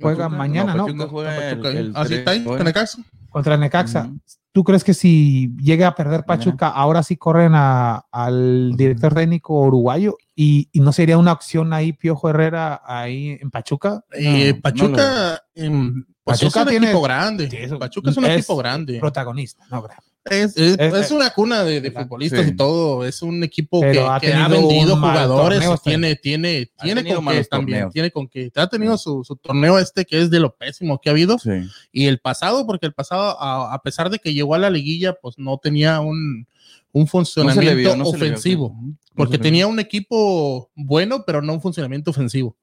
Juega 0.00 0.24
Pachuca, 0.24 0.36
mañana, 0.38 0.74
¿no? 0.76 0.86
Pachuca 0.86 1.08
juega 1.08 1.36
el- 1.50 1.50
Pachuca, 1.58 1.70
el 1.70 1.92
Así 1.96 2.08
tres, 2.08 2.18
está 2.20 2.30
ahí, 2.30 2.46
el 2.66 2.72
caso. 2.72 2.98
Contra 3.30 3.56
Necaxa. 3.56 4.10
¿Tú 4.56 4.64
crees 4.64 4.84
que 4.84 4.94
si 4.94 5.54
llega 5.58 5.86
a 5.88 5.94
perder 5.94 6.24
Pachuca, 6.24 6.68
ahora 6.68 7.02
sí 7.02 7.18
corren 7.18 7.52
a- 7.54 8.06
al 8.10 8.72
director 8.74 9.12
técnico 9.12 9.60
uruguayo 9.60 10.16
y, 10.34 10.70
y 10.72 10.80
no 10.80 10.92
sería 10.92 11.18
una 11.18 11.32
opción 11.32 11.74
ahí 11.74 11.92
Piojo 11.92 12.30
Herrera 12.30 12.80
ahí 12.82 13.36
en 13.38 13.50
Pachuca? 13.50 14.02
Eh, 14.12 14.54
no 14.54 14.60
Pachuca, 14.62 15.42
em, 15.54 16.06
pues 16.24 16.40
Pachuca 16.40 16.60
es 16.60 16.64
un 16.64 16.70
tiene- 16.70 16.86
equipo 16.86 17.02
grande. 17.02 17.50
Sí, 17.50 17.56
eso- 17.58 17.78
Pachuca 17.78 18.10
es 18.10 18.16
un 18.16 18.24
es 18.24 18.30
equipo 18.38 18.56
grande. 18.56 18.98
Protagonista, 18.98 19.62
no, 19.70 19.82
gra- 19.82 19.98
Es, 20.30 20.56
es- 20.56 21.10
una 21.10 21.30
cuna 21.30 21.62
de, 21.64 21.80
de 21.80 21.90
futbolistas 21.90 22.44
Sí. 22.44 22.50
y 22.50 22.56
todo. 22.56 23.04
Es 23.06 23.22
un 23.22 23.42
equipo 23.44 23.80
que, 23.80 24.00
ha 24.00 24.18
que 24.20 24.32
ha 24.32 24.48
vendido 24.48 24.96
jugadores. 24.96 25.64
Tiene, 25.82 26.16
tiene, 26.16 26.70
Ha 26.78 26.84
tiene 26.84 27.04
con 27.04 27.24
también. 27.24 27.44
torneos. 27.48 27.92
Tiene 27.92 28.10
con 28.10 28.28
que. 28.28 28.50
Ha 28.54 28.66
tenido 28.68 28.98
su, 28.98 29.22
su 29.24 29.36
torneo 29.36 29.78
este 29.78 30.04
que 30.04 30.20
es 30.20 30.30
de 30.30 30.40
lo 30.40 30.54
pésimo 30.54 31.00
que 31.00 31.08
ha 31.08 31.12
habido. 31.12 31.38
Sí. 31.38 31.50
Y 31.92 32.06
el 32.06 32.18
pasado, 32.18 32.66
porque 32.66 32.86
el 32.86 32.92
pasado, 32.92 33.40
a, 33.40 33.72
a 33.72 33.82
pesar 33.82 34.10
de 34.10 34.18
que 34.18 34.34
llegó 34.34 34.54
a 34.54 34.58
la 34.58 34.70
liguilla, 34.70 35.14
pues 35.14 35.38
no 35.38 35.58
tenía 35.58 36.00
un, 36.00 36.46
un 36.92 37.06
funcionamiento 37.06 37.76
vio, 37.76 37.96
no 37.96 38.04
vio 38.04 38.12
ofensivo. 38.12 38.76
no 38.82 38.96
porque 39.14 39.38
tenía 39.38 39.66
un 39.66 39.78
equipo 39.80 40.70
bueno, 40.74 41.24
pero 41.26 41.40
no 41.40 41.52
un 41.54 41.60
funcionamiento 41.62 42.10
ofensivo. 42.10 42.56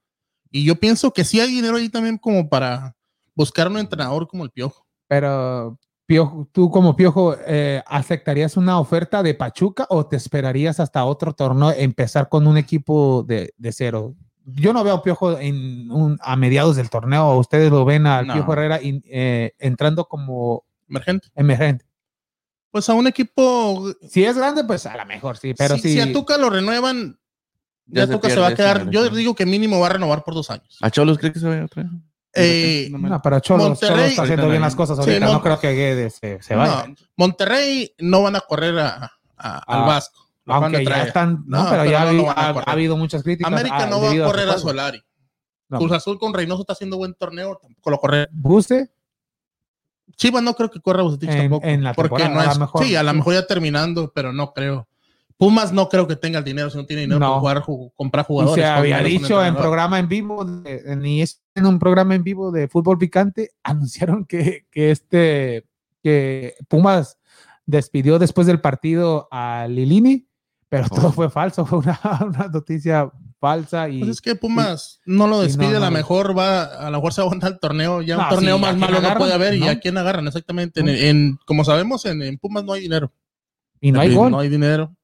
Y 0.52 0.64
yo 0.66 0.76
pienso 0.76 1.12
que 1.14 1.24
sí 1.24 1.40
hay 1.40 1.50
dinero 1.52 1.78
ahí 1.78 1.90
también 1.90 2.18
como 2.18 2.48
para 2.48 2.96
buscar 3.34 3.68
un 3.70 3.78
entrenador 3.80 4.28
como 4.28 4.44
el 4.44 4.52
Piojo. 4.52 4.86
Pero, 5.08 5.80
Piojo, 6.06 6.50
tú 6.52 6.70
como 6.70 6.96
Piojo, 6.96 7.36
eh, 7.48 7.82
¿aceptarías 7.88 8.58
una 8.58 8.80
oferta 8.80 9.24
de 9.24 9.34
Pachuca 9.36 9.86
o 9.90 10.06
te 10.06 10.18
esperarías 10.18 10.80
hasta 10.80 11.06
otro 11.06 11.34
torneo 11.34 11.72
empezar 11.72 12.28
con 12.30 12.46
un 12.46 12.58
equipo 12.58 13.24
de, 13.24 13.54
de 13.58 13.72
cero? 13.72 14.14
Yo 14.46 14.74
no 14.74 14.84
veo 14.84 14.96
a 14.96 15.02
Piojo 15.04 15.40
en 15.40 15.90
un- 15.90 16.20
a 16.22 16.36
mediados 16.36 16.76
del 16.76 16.90
torneo. 16.90 17.38
Ustedes 17.38 17.72
lo 17.72 17.86
ven 17.86 18.06
al 18.06 18.28
No. 18.28 18.34
Piojo 18.34 18.52
Herrera 18.54 18.82
in- 18.82 19.02
eh, 19.08 19.54
entrando 19.60 20.06
como 20.06 20.66
Emergente. 20.90 21.30
emergente. 21.36 21.86
Pues 22.70 22.90
a 22.90 22.94
un 22.96 23.08
equipo. 23.08 23.86
Si 24.10 24.26
es 24.26 24.36
grande, 24.36 24.64
pues 24.66 24.86
a 24.86 24.98
lo 24.98 25.06
mejor 25.06 25.38
sí. 25.38 25.54
Pero 25.58 25.76
si, 25.76 25.82
si, 25.84 25.94
si 25.94 26.00
a 26.02 26.12
Tuca 26.12 26.38
lo 26.38 26.50
renuevan, 26.50 27.18
Ya 27.86 28.02
ya, 28.02 28.08
se 28.08 28.14
Tuca 28.14 28.30
se 28.30 28.40
va 28.42 28.48
a 28.48 28.56
quedar. 28.56 28.90
Yo 28.90 29.08
digo 29.10 29.36
que 29.36 29.46
mínimo 29.46 29.80
va 29.80 29.86
a 29.88 29.90
renovar 29.92 30.24
por 30.26 30.34
dos 30.34 30.50
años. 30.50 30.78
¿A 30.82 30.90
Cholos 30.90 31.18
cree 31.18 31.32
que 31.32 31.40
se 31.40 31.48
vaya 31.48 31.64
otra 31.66 31.84
vez? 31.84 31.92
Eh, 32.36 32.90
No, 32.92 33.22
pero 33.22 33.40
Cholos, 33.40 33.68
Monterrey- 33.70 33.90
Cholos 33.96 34.06
está 34.10 34.24
haciendo 34.24 34.48
bien 34.48 34.60
no. 34.62 34.66
las 34.68 34.76
cosas 34.76 34.98
Sí, 34.98 35.02
ahorita. 35.12 35.26
no. 35.28 35.34
no 35.34 35.42
creo 35.42 35.60
que 35.60 35.74
Guedes 35.74 36.16
se, 36.16 36.42
se 36.42 36.54
No, 36.56 36.62
vaya. 36.62 36.94
Monterrey 37.16 37.94
no 38.00 38.24
van 38.24 38.36
a 38.36 38.40
correr 38.42 38.78
a, 38.80 39.12
a- 39.38 39.58
al 39.60 39.64
Ah, 39.84 39.86
Vasco. 39.86 40.20
A 40.48 40.56
Aunque 40.56 40.84
ya 40.84 41.04
están, 41.04 41.44
no, 41.48 41.64
No, 41.64 41.70
pero 41.70 41.84
pero 41.84 41.92
ya 41.92 42.12
no 42.12 42.30
ha, 42.30 42.34
a 42.34 42.50
ha- 42.50 42.72
habido 42.72 42.98
muchas 42.98 43.24
críticas. 43.24 43.52
América 43.52 43.78
ah, 43.84 43.86
no 43.86 44.02
va 44.02 44.12
a 44.12 44.24
correr 44.26 44.50
a. 44.50 44.58
Solari. 44.58 45.02
No. 45.70 45.78
Cruz 45.80 45.92
Azul 45.94 46.20
con 46.20 46.34
Reynoso 46.34 46.62
está 46.62 46.74
haciendo 46.74 46.98
buen 46.98 47.14
torneo, 47.14 47.58
tampoco 47.62 47.90
lo 47.92 47.98
corre. 48.00 48.28
Buse, 48.32 48.92
Chivas 50.18 50.44
no 50.44 50.54
creo 50.54 50.70
que 50.70 50.80
corra 50.82 51.00
a 51.00 51.04
Bucetich 51.04 51.30
En- 51.30 51.38
tampoco. 51.38 51.66
en 51.68 51.84
la 51.84 51.94
porque 51.94 52.28
no 52.30 52.40
a 52.40 52.46
es, 52.46 52.60
mejor, 52.60 52.84
sí, 52.84 52.96
a 52.96 53.04
lo 53.04 53.12
sí. 53.12 53.18
mejor 53.18 53.34
ya 53.36 53.48
terminando, 53.48 54.12
pero 54.14 54.34
no 54.34 54.54
creo. 54.54 54.88
Pumas 55.38 55.72
no 55.72 55.90
creo 55.90 56.08
que 56.08 56.16
tenga 56.16 56.40
el 56.40 56.46
dinero, 56.46 56.70
si 56.70 56.78
no 56.78 56.86
tiene 56.86 57.04
dinero 57.04 57.20
No. 57.20 57.28
para 57.28 57.40
jugar, 57.40 57.62
ju- 57.64 57.92
comprar 57.96 58.24
y 58.24 58.28
jugadores. 58.28 58.64
se 58.64 58.70
con 58.70 58.78
había 58.80 59.00
dicho 59.00 59.44
en 59.44 59.56
programa 59.56 59.98
en 60.00 60.08
vivo, 60.08 60.46
y 61.04 61.22
es- 61.22 61.42
en 61.56 61.66
un 61.66 61.80
programa 61.80 62.16
en 62.16 62.24
vivo 62.24 62.52
de 62.52 62.68
fútbol 62.68 62.98
picante, 62.98 63.52
anunciaron 63.64 64.26
que, 64.26 64.66
que 64.72 64.92
este, 64.92 65.66
que 66.02 66.56
Pumas 66.68 67.18
despidió 67.66 68.20
después 68.20 68.48
del 68.48 68.60
partido 68.62 69.28
a 69.32 69.68
Lilini, 69.70 70.28
pero 70.70 70.90
todo 70.90 71.08
Oh. 71.08 71.12
fue 71.12 71.30
falso, 71.30 71.66
fue 71.66 71.80
una, 71.80 72.00
una 72.26 72.48
noticia 72.48 73.10
falsa 73.40 73.90
y 73.90 74.00
Pues 74.00 74.12
es 74.12 74.22
que 74.22 74.36
Pumas 74.36 75.02
no 75.06 75.28
lo 75.28 75.36
y 75.36 75.38
no, 75.38 75.44
despide, 75.44 75.78
a 75.78 75.80
lo 75.80 75.92
mejor 75.92 76.38
va, 76.38 76.64
a 76.64 76.90
lo 76.90 76.98
mejor 76.98 77.14
se 77.14 77.22
va 77.22 77.26
a 77.26 77.28
aguantar 77.28 77.52
el 77.54 77.60
torneo, 77.60 78.02
ya 78.02 78.18
No, 78.18 78.24
un 78.24 78.30
torneo 78.30 78.58
sí, 78.58 78.64
¿a 78.64 78.68
más 78.68 78.78
malo 78.78 79.02
no 79.02 79.16
puede 79.18 79.34
haber, 79.34 79.56
y 79.56 79.68
a 79.68 79.80
quién 79.80 79.98
agarran 79.98 80.26
exactamente. 80.28 80.82
En, 81.10 81.38
como 81.46 81.64
sabemos, 81.64 82.06
en, 82.06 82.22
en 82.22 82.38
Pumas 82.38 82.64
no 82.64 82.74
hay 82.74 82.82
dinero. 82.82 83.12
y 83.82 83.92
no 83.92 84.00
hay 84.00 84.16
gol. 84.16 84.32
No 84.32 84.40
hay 84.40 84.50
dinero. 84.50 84.96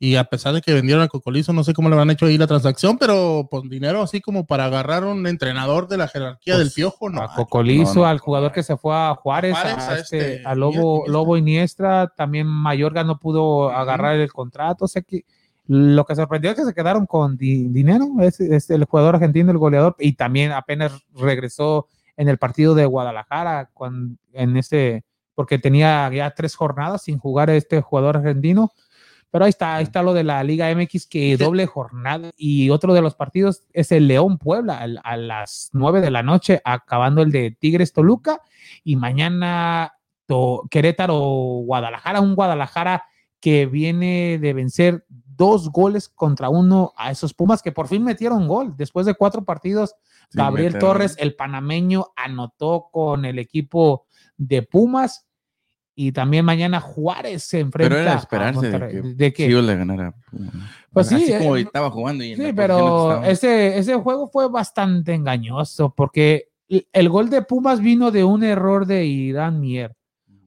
Y 0.00 0.14
a 0.14 0.22
pesar 0.24 0.54
de 0.54 0.60
que 0.60 0.72
vendieron 0.74 1.02
a 1.02 1.08
Cocolizo, 1.08 1.52
no 1.52 1.64
sé 1.64 1.74
cómo 1.74 1.88
le 1.88 1.94
habrán 1.96 2.10
hecho 2.10 2.26
ahí 2.26 2.38
la 2.38 2.46
transacción, 2.46 2.98
pero 2.98 3.48
pues 3.50 3.64
dinero 3.68 4.00
así 4.02 4.20
como 4.20 4.46
para 4.46 4.66
agarrar 4.66 5.02
un 5.04 5.26
entrenador 5.26 5.88
de 5.88 5.96
la 5.96 6.06
jerarquía 6.06 6.54
Pues, 6.54 6.64
del 6.66 6.72
piojo, 6.72 7.10
no. 7.10 7.20
a. 7.22 7.34
Cocolizo, 7.34 7.94
No, 7.94 8.00
no. 8.02 8.06
al 8.06 8.18
jugador 8.20 8.52
que 8.52 8.62
se 8.62 8.76
fue 8.76 8.94
a 8.94 9.16
Juárez, 9.16 9.54
Juárez, 9.58 9.74
a, 9.78 9.90
a 9.92 9.98
este, 9.98 10.34
este, 10.34 10.46
a 10.46 10.54
Lobo, 10.54 10.72
Iniestra. 10.98 11.12
Lobo 11.12 11.36
Iniestra, 11.36 12.12
también 12.16 12.46
Mayorga 12.46 13.02
no 13.02 13.18
pudo 13.18 13.70
agarrar 13.70 14.14
el 14.16 14.32
contrato, 14.32 14.84
o 14.84 14.88
sea 14.88 15.02
que 15.02 15.24
lo 15.66 16.06
que 16.06 16.14
sorprendió 16.14 16.50
es 16.52 16.56
que 16.56 16.64
se 16.64 16.74
quedaron 16.74 17.04
con 17.04 17.36
di- 17.36 17.66
dinero, 17.68 18.06
es, 18.20 18.38
es 18.40 18.70
el 18.70 18.84
jugador 18.84 19.16
argentino, 19.16 19.50
el 19.50 19.58
goleador, 19.58 19.96
y 19.98 20.12
también 20.12 20.52
apenas 20.52 20.92
regresó 21.14 21.88
en 22.16 22.28
el 22.28 22.38
partido 22.38 22.74
de 22.76 22.86
Guadalajara, 22.86 23.68
cuando, 23.74 24.14
en 24.32 24.56
ese, 24.56 25.04
porque 25.34 25.58
tenía 25.58 26.08
ya 26.12 26.30
tres 26.30 26.54
jornadas 26.54 27.02
sin 27.02 27.18
jugar 27.18 27.50
este 27.50 27.80
jugador 27.82 28.16
argentino. 28.16 28.70
Pero 29.30 29.44
ahí 29.44 29.50
está, 29.50 29.76
ahí 29.76 29.84
está 29.84 30.02
lo 30.02 30.14
de 30.14 30.24
la 30.24 30.42
Liga 30.42 30.70
MX, 30.74 31.06
que 31.06 31.36
doble 31.36 31.66
jornada. 31.66 32.30
Y 32.36 32.70
otro 32.70 32.94
de 32.94 33.02
los 33.02 33.14
partidos 33.14 33.62
es 33.72 33.92
el 33.92 34.08
León 34.08 34.38
Puebla 34.38 34.78
a 35.04 35.16
las 35.16 35.68
9 35.72 36.00
de 36.00 36.10
la 36.10 36.22
noche, 36.22 36.60
acabando 36.64 37.20
el 37.22 37.30
de 37.30 37.50
Tigres 37.50 37.92
Toluca. 37.92 38.40
Y 38.84 38.96
mañana 38.96 39.92
to- 40.26 40.66
Querétaro 40.70 41.14
Guadalajara, 41.64 42.20
un 42.20 42.34
Guadalajara 42.34 43.04
que 43.40 43.66
viene 43.66 44.38
de 44.40 44.52
vencer 44.52 45.04
dos 45.08 45.70
goles 45.70 46.08
contra 46.08 46.48
uno 46.48 46.92
a 46.96 47.12
esos 47.12 47.32
Pumas 47.32 47.62
que 47.62 47.70
por 47.70 47.86
fin 47.86 48.02
metieron 48.02 48.48
gol 48.48 48.74
después 48.76 49.06
de 49.06 49.14
cuatro 49.14 49.44
partidos. 49.44 49.94
Sí, 50.30 50.38
Gabriel. 50.38 50.76
Torres, 50.78 51.16
el 51.20 51.36
panameño, 51.36 52.06
anotó 52.16 52.88
con 52.90 53.24
el 53.24 53.38
equipo 53.38 54.06
de 54.36 54.62
Pumas. 54.62 55.27
Y 56.00 56.12
también 56.12 56.44
mañana 56.44 56.78
Juárez 56.80 57.42
se 57.42 57.58
enfrenta 57.58 57.88
Pero 57.88 58.00
era 58.00 58.12
de 58.14 58.76
a 58.76 58.88
de 59.16 59.32
que. 59.32 59.48
Chivas 59.48 59.64
le 59.64 59.74
ganara. 59.74 60.14
Pumas. 60.30 60.52
Pues 60.92 61.12
Así 61.12 61.26
sí, 61.26 61.32
como 61.36 61.56
eh, 61.56 61.62
estaba 61.62 61.90
jugando. 61.90 62.22
Y 62.22 62.34
en 62.34 62.36
Sí, 62.36 62.52
pero 62.54 63.24
ese, 63.24 63.76
ese 63.76 63.96
juego 63.96 64.28
fue 64.28 64.48
bastante 64.48 65.12
engañoso 65.12 65.92
porque 65.92 66.50
el- 66.92 67.08
gol 67.08 67.30
de 67.30 67.42
Pumas 67.42 67.80
vino 67.80 68.12
de 68.12 68.22
un 68.22 68.44
error 68.44 68.86
de 68.86 69.06
Irán 69.06 69.58
Mier. 69.58 69.96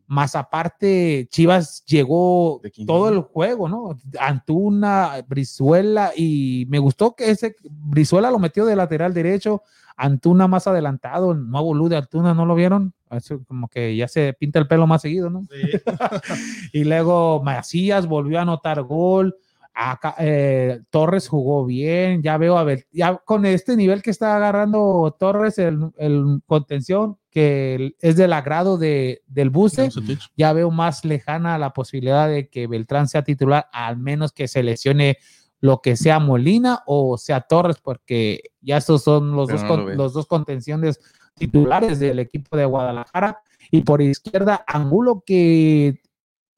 Más 0.08 0.38
aparte, 0.38 1.28
Chivas 1.30 1.84
llegó 1.86 2.62
todo 2.88 3.10
el 3.10 3.20
juego, 3.20 3.68
¿no? 3.68 3.90
Antuna, 4.22 5.22
Brizuela, 5.28 6.14
y 6.16 6.66
me 6.70 6.80
gustó 6.80 7.14
que 7.14 7.30
ese 7.30 7.58
Brizuela 7.70 8.32
lo 8.32 8.40
metió 8.40 8.66
de 8.66 8.78
lateral 8.78 9.14
derecho, 9.14 9.64
Antuna 9.98 10.48
más 10.48 10.66
adelantado, 10.66 11.34
el 11.34 11.46
nuevo 11.50 11.74
luz 11.74 11.90
de 11.90 11.98
Antuna, 11.98 12.34
¿no 12.34 12.46
lo 12.46 12.56
vieron? 12.56 12.94
Eso 13.12 13.44
como 13.48 13.68
que 13.68 13.96
ya 13.96 14.08
se 14.08 14.34
pinta 14.34 14.60
el 14.60 14.68
pelo 14.68 14.88
más 14.88 15.02
seguido, 15.02 15.30
¿no? 15.30 15.42
Sí. 15.44 15.50
Y 16.74 16.84
luego 16.84 17.42
Macías 17.44 18.08
volvió 18.08 18.40
a 18.40 18.44
anotar 18.44 18.82
gol. 18.84 19.36
Acá, 19.74 20.16
eh, 20.20 20.82
Torres 20.90 21.30
jugó 21.30 21.66
bien. 21.66 22.22
Ya 22.22 22.38
veo 22.38 22.58
a 22.58 22.64
ver, 22.64 22.88
ya 22.92 23.16
con 23.18 23.46
este 23.46 23.78
nivel 23.78 24.02
que 24.02 24.12
está 24.12 24.36
agarrando 24.36 25.16
Torres, 25.18 25.58
el, 25.60 25.92
el 25.98 26.42
contención, 26.46 27.18
que 27.30 27.96
es 28.02 28.18
del 28.18 28.34
agrado 28.34 28.78
de, 28.78 29.22
del 29.28 29.50
buce, 29.50 29.90
ya 30.36 30.52
veo 30.52 30.72
más 30.72 31.06
lejana 31.06 31.58
la 31.58 31.72
posibilidad 31.72 32.28
de 32.28 32.50
que 32.50 32.68
Beltrán 32.68 33.08
sea 33.08 33.24
titular, 33.24 33.68
al 33.72 33.96
menos 33.98 34.34
que 34.34 34.50
se 34.50 34.62
lesione 34.62 35.18
lo 35.62 35.80
que 35.82 35.96
sea 35.96 36.20
Molina 36.20 36.80
o 36.86 37.18
sea 37.18 37.40
Torres, 37.42 37.78
porque 37.82 38.42
ya 38.62 38.78
estos 38.78 39.04
son 39.04 39.32
los, 39.36 39.48
Pero 39.48 39.60
dos, 39.60 39.64
no 39.70 39.70
lo 39.70 39.76
con- 39.78 39.86
ves. 39.86 39.98
los 39.98 40.14
dos 40.14 40.26
contenciones 40.26 41.00
titulares 41.46 42.00
del 42.00 42.20
equipo 42.20 42.56
de 42.56 42.66
Guadalajara. 42.66 43.40
Y 43.72 43.82
por 43.82 44.02
izquierda, 44.02 44.64
Angulo, 44.68 45.24
que 45.26 46.00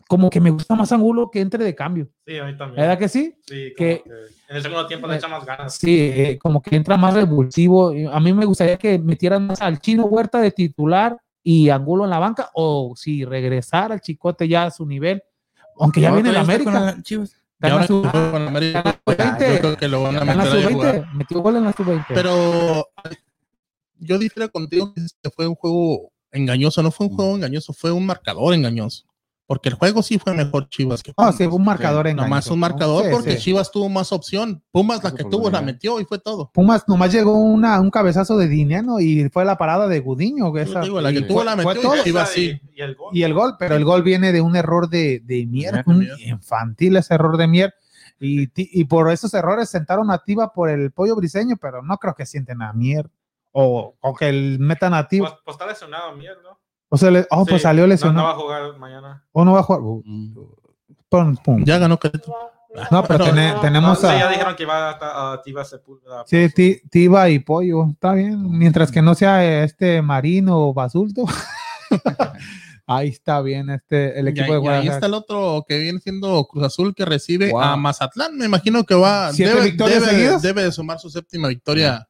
como 0.08 0.30
que 0.30 0.40
me 0.42 0.50
gusta 0.52 0.76
más 0.76 0.92
Angulo 0.92 1.32
que 1.32 1.40
entre 1.42 1.64
de 1.64 1.74
cambio. 1.74 2.08
Sí, 2.28 2.38
a 2.38 2.46
mí 2.46 2.58
también. 2.58 2.82
¿Verdad 2.82 3.00
que 3.00 3.08
sí? 3.08 3.36
Sí, 3.48 3.74
que- 3.76 4.04
que 4.04 4.04
en 4.50 4.56
el 4.58 4.62
segundo 4.62 4.86
tiempo 4.86 5.08
le 5.08 5.16
echa 5.16 5.28
más 5.28 5.46
ganas. 5.46 5.76
Sí, 5.76 5.98
eh, 6.00 6.38
como 6.42 6.62
que 6.62 6.76
entra 6.76 6.98
más 6.98 7.14
revulsivo. 7.14 7.94
A 8.12 8.20
mí 8.20 8.34
me 8.34 8.46
gustaría 8.46 8.78
que 8.78 9.00
metieran 9.00 9.48
más 9.48 9.62
al 9.62 9.80
chino 9.80 10.06
Huerta 10.06 10.40
de 10.40 10.52
titular 10.52 11.18
y 11.42 11.70
Angulo 11.70 12.04
en 12.04 12.10
la 12.12 12.20
banca, 12.20 12.50
o 12.54 12.94
si 12.96 13.26
regresar 13.26 13.92
al 13.92 14.02
Chicote 14.02 14.48
ya 14.48 14.66
a 14.66 14.72
su 14.72 14.86
nivel, 14.86 15.22
aunque 15.78 16.02
ya 16.02 16.12
viene 16.12 16.30
está 16.30 16.42
América. 16.42 16.72
con 16.72 16.86
la 16.86 17.02
Chivas. 17.02 17.36
Ahora 17.62 17.88
juega 17.88 18.32
con 18.32 18.42
América, 18.48 19.00
está 19.06 19.24
en 19.24 19.30
la 19.30 19.40
yo 19.40 19.46
sub-20. 19.46 19.60
creo 19.60 19.78
que 19.78 19.88
lo 19.88 20.04
van 20.04 20.16
a 20.16 20.20
está 20.20 20.32
en 20.32 20.38
la 20.38 20.44
meter 20.44 20.66
a 20.68 20.72
jugar. 20.72 20.96
sub-20, 20.96 21.14
metió 21.16 21.40
gol 21.42 21.56
en 21.56 21.64
la 21.64 21.74
sub-20. 21.74 22.06
Pero 22.14 22.88
yo 24.04 24.18
difiero 24.20 24.52
contigo 24.52 24.94
que 24.94 25.30
fue 25.30 25.48
un 25.48 25.56
juego 25.56 26.12
engañoso, 26.32 26.82
no 26.84 26.92
fue 26.92 27.08
un 27.08 27.16
juego 27.16 27.36
engañoso, 27.36 27.74
fue 27.74 27.92
un 27.92 28.06
marcador 28.06 28.54
engañoso. 28.54 29.06
Porque 29.46 29.68
el 29.68 29.76
juego 29.76 30.02
sí 30.02 30.18
fue 30.20 30.34
mejor 30.34 30.70
Chivas 30.70 31.04
que 31.04 31.12
Ah, 31.12 31.16
Pumas. 31.18 31.36
sí, 31.36 31.44
un 31.44 31.66
marcador 31.66 32.08
en 32.08 32.16
Nomás 32.16 32.48
un 32.48 32.60
marcador 32.60 33.06
porque 33.12 33.38
Chivas 33.38 33.70
tuvo 33.72 33.90
más 33.90 34.14
opción. 34.14 34.64
Pumas 34.72 35.04
la 35.04 35.14
que 35.14 35.26
tuvo 35.26 35.52
la 35.52 35.62
metió 35.62 36.00
y 36.00 36.06
fue 36.06 36.18
todo. 36.18 36.50
Pumas 36.54 36.88
nomás 36.88 37.12
llegó 37.12 37.34
una, 37.38 37.80
un 37.82 37.92
cabezazo 37.92 38.38
de 38.38 38.48
Diniano 38.48 39.02
y 39.02 39.30
fue 39.30 39.44
la 39.44 39.58
parada 39.58 39.90
de 39.90 40.00
Gudiño. 40.00 40.58
esa- 40.58 40.80
digo, 40.80 41.02
la 41.02 41.12
que 41.12 41.20
y 41.20 41.28
tuvo 41.28 41.40
fue- 41.40 41.46
la 41.46 41.58
fue 41.58 41.74
metió 41.76 41.90
todo. 41.90 42.00
y 42.00 42.04
Chivas 42.04 42.30
sí. 42.30 42.58
Y, 42.74 42.80
y 42.80 42.82
el 42.82 42.96
gol. 42.96 43.10
y 43.18 43.24
el 43.24 43.34
gol, 43.34 43.56
pero 43.60 43.76
el 43.76 43.84
gol 43.84 44.02
viene 44.02 44.32
de 44.32 44.40
un 44.40 44.56
error 44.56 44.90
de, 44.90 45.22
de 45.26 45.46
Mier, 45.46 45.84
un 45.88 46.08
infantil 46.26 46.96
ese 46.96 47.14
error 47.14 47.36
de 47.36 47.48
Mier. 47.48 47.74
Y, 48.22 48.48
y 48.56 48.86
por 48.86 49.12
esos 49.12 49.34
errores 49.34 49.70
sentaron 49.70 50.10
a 50.10 50.20
Tiva 50.20 50.54
por 50.54 50.70
el 50.70 50.92
pollo 50.92 51.18
briseño, 51.18 51.58
pero 51.62 51.84
no 51.84 51.98
creo 51.98 52.16
que 52.16 52.26
sienten 52.26 52.62
a 52.62 52.72
Mier 52.72 53.10
o, 53.54 53.96
o 54.02 54.14
que 54.16 54.28
el 54.28 54.60
metan 54.60 54.94
a 54.94 55.08
Tiva. 55.08 55.30
Pues, 55.30 55.40
pues 55.46 55.56
está 55.56 55.66
lesionado, 55.66 56.14
Mier, 56.18 56.38
¿no? 56.44 56.60
O, 56.90 56.98
sea, 56.98 57.10
le- 57.10 57.26
oh, 57.32 57.46
pues 57.46 57.62
salió 57.62 57.84
no- 57.84 57.88
No, 57.88 57.94
lesionado. 57.94 58.28
va 58.28 58.34
a 58.34 58.36
jugar 58.36 58.78
mañana. 58.78 59.26
o 59.32 59.46
no 59.46 59.54
va 59.54 59.62
a 59.62 59.64
jugar. 59.64 59.82
Uh, 59.82 60.02
Mm. 60.06 60.36
pum, 61.10 61.36
pum. 61.38 61.64
Ya 61.66 61.78
ganó 61.78 61.98
Querétaro. 61.98 62.52
No, 62.90 63.04
pero 63.04 63.26
tene- 63.26 63.54
tenemos 63.62 64.02
No, 64.02 64.10
sí, 64.12 64.18
ya 64.18 64.28
a 64.28 64.32
dijeron 64.32 64.56
que 64.56 64.66
va 64.66 64.90
a, 64.92 65.34
a 65.34 65.42
Tiva 65.44 65.64
Sepúlveda. 65.64 66.24
sí, 66.26 66.50
Ti- 66.50 66.82
Tiva 66.90 67.30
y 67.30 67.38
pollo. 67.40 67.86
Está 67.92 68.14
bien. 68.14 68.50
Mientras 68.50 68.92
que 68.92 69.02
no 69.02 69.14
sea 69.16 69.64
este 69.64 70.02
Marino 70.02 70.58
o 70.70 70.74
Basulto. 70.74 71.26
Ahí 72.86 73.10
está 73.10 73.42
bien 73.42 73.70
este, 73.70 74.20
el 74.20 74.28
equipo 74.28 74.48
de 74.48 74.52
y 74.52 74.56
ahí 74.56 74.60
Guadalajara. 74.62 74.96
está 74.96 75.08
el 75.08 75.14
otro 75.14 75.64
que 75.68 75.78
viene 75.80 76.00
siendo 76.00 76.46
Cruz 76.48 76.66
Azul 76.66 76.94
que 76.94 77.06
recibe 77.06 77.50
Wow. 77.52 77.62
a 77.62 77.76
Mazatlán. 77.78 78.36
Me 78.38 78.46
imagino 78.46 78.84
que 78.84 78.94
va. 78.96 79.32
¿Siete 79.32 79.54
Debe, 79.54 79.66
victorias 79.68 80.02
debe- 80.02 80.12
seguidas? 80.12 80.42
debe 80.42 80.64
de 80.64 80.72
sumar 80.74 81.00
su 81.00 81.10
séptima 81.10 81.48
victoria 81.48 82.08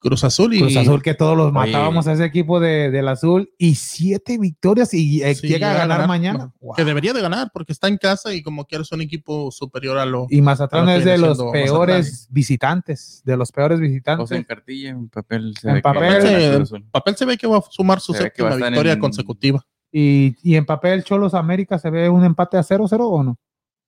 Cruz 0.00 0.24
Azul. 0.24 0.54
Y, 0.54 0.60
Cruz 0.60 0.76
Azul 0.76 1.02
que 1.02 1.12
todos 1.14 1.36
los 1.36 1.46
Oye. 1.48 1.52
matábamos 1.52 2.06
a 2.06 2.14
ese 2.14 2.24
equipo 2.24 2.58
de, 2.58 2.90
del 2.90 3.06
Azul 3.06 3.52
y 3.58 3.74
siete 3.74 4.38
victorias 4.38 4.94
y 4.94 5.22
eh, 5.22 5.34
Sí, 5.34 5.46
llega 5.48 5.70
a 5.72 5.74
ganar, 5.74 6.08
mañana. 6.08 6.38
no, 6.38 6.54
Wow. 6.60 6.74
Que 6.76 6.84
debería 6.84 7.12
de 7.12 7.20
ganar 7.20 7.50
porque 7.52 7.72
está 7.72 7.86
en 7.88 7.98
casa 7.98 8.32
y 8.34 8.42
como 8.42 8.64
quiera 8.64 8.82
es 8.82 8.90
un 8.92 9.02
equipo 9.02 9.50
superior 9.52 9.98
a 9.98 10.06
lo. 10.06 10.26
Y 10.30 10.40
Mazatlán 10.40 10.86
Lo 10.86 10.92
es 10.92 11.04
de 11.04 11.18
los 11.18 11.38
peores 11.52 12.06
Mazatlán. 12.06 12.34
visitantes, 12.34 13.22
de 13.24 13.36
los 13.36 13.52
peores 13.52 13.76
O 13.76 13.80
sea, 13.80 13.88
visitantes. 13.88 14.30
en 14.32 14.42
cartilla, 14.44 14.88
en 14.90 15.08
papel. 15.08 15.54
Se 15.60 15.68
En 15.68 15.74
ve 15.74 15.78
que 15.80 15.82
papel, 15.82 16.22
ganar 16.22 16.66
se- 16.66 16.80
papel 16.90 17.16
se 17.16 17.24
ve 17.26 17.36
que 17.36 17.46
va 17.46 17.58
a 17.58 17.62
sumar 17.70 18.00
su 18.00 18.12
Se 18.14 18.22
séptima 18.22 18.56
victoria 18.56 18.92
en- 18.94 19.00
consecutiva. 19.00 19.64
Y, 19.92 20.34
y 20.42 20.54
en 20.56 20.64
papel, 20.66 21.04
Cholos 21.04 21.34
América 21.34 21.78
se 21.78 21.90
ve 21.90 22.08
un 22.08 22.24
empate 22.24 22.56
a 22.56 22.62
0-0 22.62 23.06
o 23.06 23.22
no? 23.22 23.38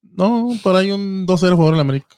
No, 0.03 0.49
por 0.63 0.77
ahí 0.77 0.91
un 0.91 1.27
2-0 1.27 1.51
favor 1.57 1.71
del 1.73 1.81
América. 1.81 2.09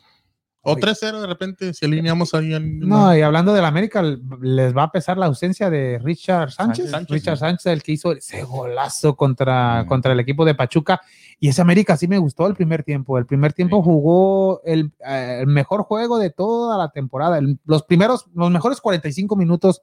O 0.66 0.72
Oye. 0.72 0.80
3-0 0.80 1.20
de 1.20 1.26
repente, 1.26 1.74
si 1.74 1.84
alineamos 1.84 2.32
ahí. 2.34 2.54
en- 2.54 2.80
No, 2.80 3.14
y 3.16 3.20
hablando 3.20 3.52
del 3.52 3.64
América, 3.66 4.02
les 4.40 4.74
va 4.74 4.84
a 4.84 4.90
pesar 4.90 5.18
la 5.18 5.26
ausencia 5.26 5.68
de 5.68 5.98
Richard 6.02 6.50
Sánchez. 6.52 6.90
Sánchez, 6.90 7.10
Richard 7.10 7.36
sí. 7.36 7.40
Sánchez, 7.40 7.66
el 7.66 7.82
que 7.82 7.92
hizo 7.92 8.12
ese 8.12 8.42
golazo 8.44 9.14
contra, 9.14 9.82
Mm. 9.84 9.86
contra 9.86 10.12
el 10.12 10.20
equipo 10.20 10.44
de 10.46 10.54
Pachuca. 10.54 11.00
Y 11.38 11.48
ese 11.48 11.60
América 11.60 11.96
sí 11.98 12.08
me 12.08 12.16
gustó 12.18 12.46
el 12.46 12.54
primer 12.54 12.82
tiempo. 12.82 13.18
El 13.18 13.26
primer 13.26 13.52
tiempo 13.52 13.76
Sí. 13.76 13.82
jugó 13.84 14.62
el, 14.64 14.90
eh, 15.06 15.38
el 15.42 15.46
mejor 15.48 15.82
juego 15.82 16.18
de 16.18 16.30
toda 16.30 16.78
la 16.78 16.90
temporada. 16.90 17.38
El- 17.38 17.58
los 17.66 17.82
primeros, 17.82 18.24
los 18.34 18.50
mejores 18.50 18.80
45 18.80 19.36
minutos 19.36 19.82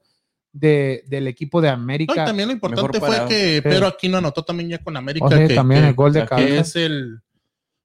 de- 0.52 1.04
del 1.06 1.28
equipo 1.28 1.60
de 1.60 1.68
No, 1.76 1.92
y 1.94 2.06
también 2.26 2.48
lo 2.48 2.52
importante 2.54 2.98
fue 3.00 3.24
que. 3.28 3.60
Pedro 3.62 3.86
Aquino 3.86 4.18
anotó 4.18 4.44
también 4.44 4.68
ya 4.68 4.78
con 4.78 4.96
América. 4.96 5.24
O 5.26 5.30
sea, 5.30 5.46
que, 5.46 5.54
también 5.54 5.82
que- 5.82 5.88
el 5.88 5.94
gol 5.94 6.12
de 6.12 6.20
que 6.20 6.26
que 6.26 6.28
cabeza. 6.30 6.60
es 6.60 6.76
el 6.76 7.20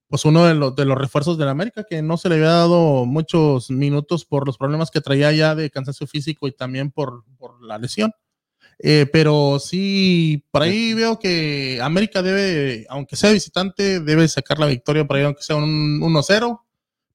pues 0.08 0.26
uno 0.26 0.46
de 0.46 0.54
los, 0.54 0.76
de 0.76 0.86
los 0.86 0.98
refuerzos 0.98 1.38
del 1.38 1.50
América 1.50 1.84
que 1.84 2.02
no 2.02 2.18
se 2.18 2.30
le 2.30 2.36
había 2.36 2.50
dado 2.50 3.06
muchos 3.06 3.70
minutos 3.70 4.26
por 4.26 4.46
los 4.46 4.58
problemas 4.58 4.92
que 4.92 5.02
traía 5.02 5.32
ya 5.32 5.56
de 5.56 5.70
cansancio 5.70 6.08
físico 6.08 6.48
y 6.48 6.52
también 6.52 6.92
por, 6.92 7.24
por 7.38 7.62
la 7.64 7.78
lesión. 7.78 8.12
Eh, 8.80 9.08
pero 9.12 9.60
sí, 9.60 10.46
por 10.52 10.62
ahí 10.62 10.94
veo 10.94 11.18
que 11.18 11.80
América 11.82 12.22
debe, 12.22 12.86
aunque 12.90 13.16
sea 13.16 13.32
visitante, 13.32 14.00
debe 14.00 14.28
sacar 14.28 14.60
la 14.60 14.68
victoria 14.68 15.06
por 15.06 15.18
ahí, 15.18 15.24
aunque 15.24 15.42
sea 15.42 15.56
un 15.56 16.00
1-0. 16.00 16.62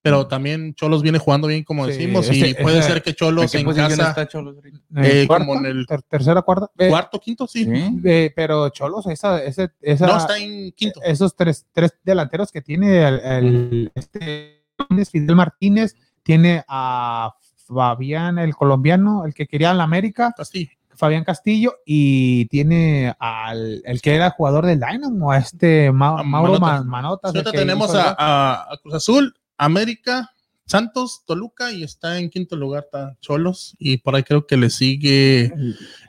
Pero 0.03 0.27
también 0.27 0.75
Cholos 0.75 1.01
viene 1.01 1.19
jugando 1.19 1.47
bien, 1.47 1.63
como 1.63 1.87
Sí, 1.87 1.93
decimos, 1.93 2.29
y 2.33 2.43
ese- 2.43 2.61
puede 2.61 2.83
ser 2.83 3.03
que 3.03 3.11
¿En 3.11 3.17
Cholos 3.17 3.53
qué 3.53 3.59
en 3.59 3.65
posición 3.65 3.89
casa, 3.91 4.09
está 4.11 4.27
Cholos 4.29 4.57
eh, 4.97 5.27
como 5.29 5.55
en 5.55 5.67
el 5.67 5.87
Ter- 5.87 6.03
tercera, 6.03 6.43
cuarta. 6.43 6.69
Eh, 6.77 6.89
cuarto, 6.89 7.21
quinto, 7.21 7.47
sí. 7.47 7.65
Sí. 7.65 8.01
eh, 8.05 8.33
pero 8.35 8.69
Cholos, 8.71 9.07
esa, 9.07 9.43
ese, 9.45 9.71
esa, 9.81 10.07
No, 10.09 10.17
está 10.17 10.39
en 10.39 10.73
quinto. 10.73 11.01
esos 11.05 11.37
tres, 11.37 11.67
tres 11.73 11.95
delanteros 12.03 12.51
que 12.51 12.61
tiene 12.63 13.07
el, 13.07 13.21
el- 13.21 13.93
este 13.95 14.65
Fidel 15.11 15.37
Martínez, 15.37 15.95
tiene 16.25 16.65
a 16.67 17.33
Fabián, 17.67 18.39
el 18.41 18.57
colombiano, 18.57 19.25
el 19.25 19.35
que 19.35 19.47
quería 19.47 19.71
en 19.71 19.79
la 19.79 19.85
América, 19.85 20.35
Así. 20.37 20.69
Fabián 20.97 21.23
Castillo, 21.25 21.77
y 21.87 22.47
tiene 22.47 23.15
al 23.21 23.83
el 23.85 24.03
que 24.03 24.15
era 24.17 24.31
jugador 24.31 24.67
del 24.67 24.81
Dynamo, 24.81 25.31
a 25.31 25.39
este 25.39 25.91
Ma- 25.93 26.23
Mauro 26.25 26.59
Manotas. 26.59 26.85
Ma- 26.85 26.91
Manotas. 26.91 27.31
Sí, 27.33 27.39
el 27.39 27.45
ahorita 27.47 27.53
que 27.53 27.59
tenemos 27.65 27.91
a 27.95 28.67
Cruz 28.83 28.95
Azul, 28.95 29.35
América, 29.65 30.31
Santos, 30.67 31.25
Toluca 31.27 31.73
y 31.73 31.83
está 31.83 32.19
en 32.19 32.31
quinto 32.31 32.57
lugar 32.57 32.89
está 32.91 33.17
Cholos 33.21 33.75
y 33.79 33.99
por 33.99 34.15
ahí 34.15 34.23
creo 34.23 34.47
que 34.47 34.57
le 34.57 34.71
sigue 34.71 35.53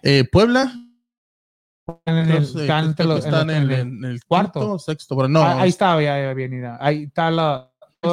eh, 0.04 0.24
Puebla. 0.32 0.74
En 2.06 2.18
el- 2.18 2.32
están 2.44 2.94
que 2.96 3.04
están 3.18 3.50
en 3.50 3.70
en, 3.72 3.72
en 3.72 4.06
el 4.06 4.24
cuarto. 4.24 4.74
o 4.74 4.80
sexto, 4.80 5.16
pero 5.18 5.28
no. 5.28 5.42
Ah, 5.44 5.62
ahí 5.62 5.70
está, 5.70 5.98
bien, 6.34 6.62
ya. 6.62 6.78
ahí 6.80 7.04
está 7.04 7.30
la... 7.30 7.72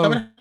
bien. 0.08 0.34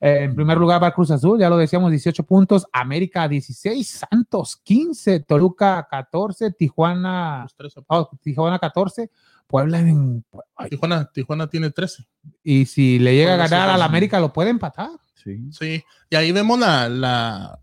Eh, 0.00 0.18
en 0.22 0.34
primer 0.34 0.56
lugar 0.58 0.80
va 0.82 0.92
Cruz 0.94 1.10
Azul, 1.10 1.40
ya 1.40 1.50
lo 1.50 1.56
decíamos, 1.56 1.90
18 1.90 2.22
puntos. 2.22 2.66
América 2.72 3.26
16, 3.28 4.04
Santos 4.08 4.56
15, 4.62 5.20
Toluca 5.20 5.86
14, 5.90 6.52
Tijuana, 6.52 7.46
oh, 7.88 8.08
Tijuana 8.22 8.58
14, 8.58 9.10
Puebla 9.46 9.80
en- 9.80 10.24
ay, 10.56 10.70
Tijuana, 10.70 11.10
Tijuana 11.12 11.46
tiene 11.48 11.70
13. 11.70 12.04
y 12.44 12.66
si 12.66 12.98
le 12.98 13.14
llega 13.16 13.34
a 13.34 13.36
ganar 13.48 13.70
al. 13.70 13.82
América 13.82 14.20
lo 14.20 14.32
puede 14.32 14.50
empatar. 14.50 14.90
Sí. 15.14 15.50
Sí, 15.50 15.82
y 16.10 16.14
ahí 16.16 16.30
vemos 16.32 16.58
la, 16.60 16.88
la- 16.88 17.58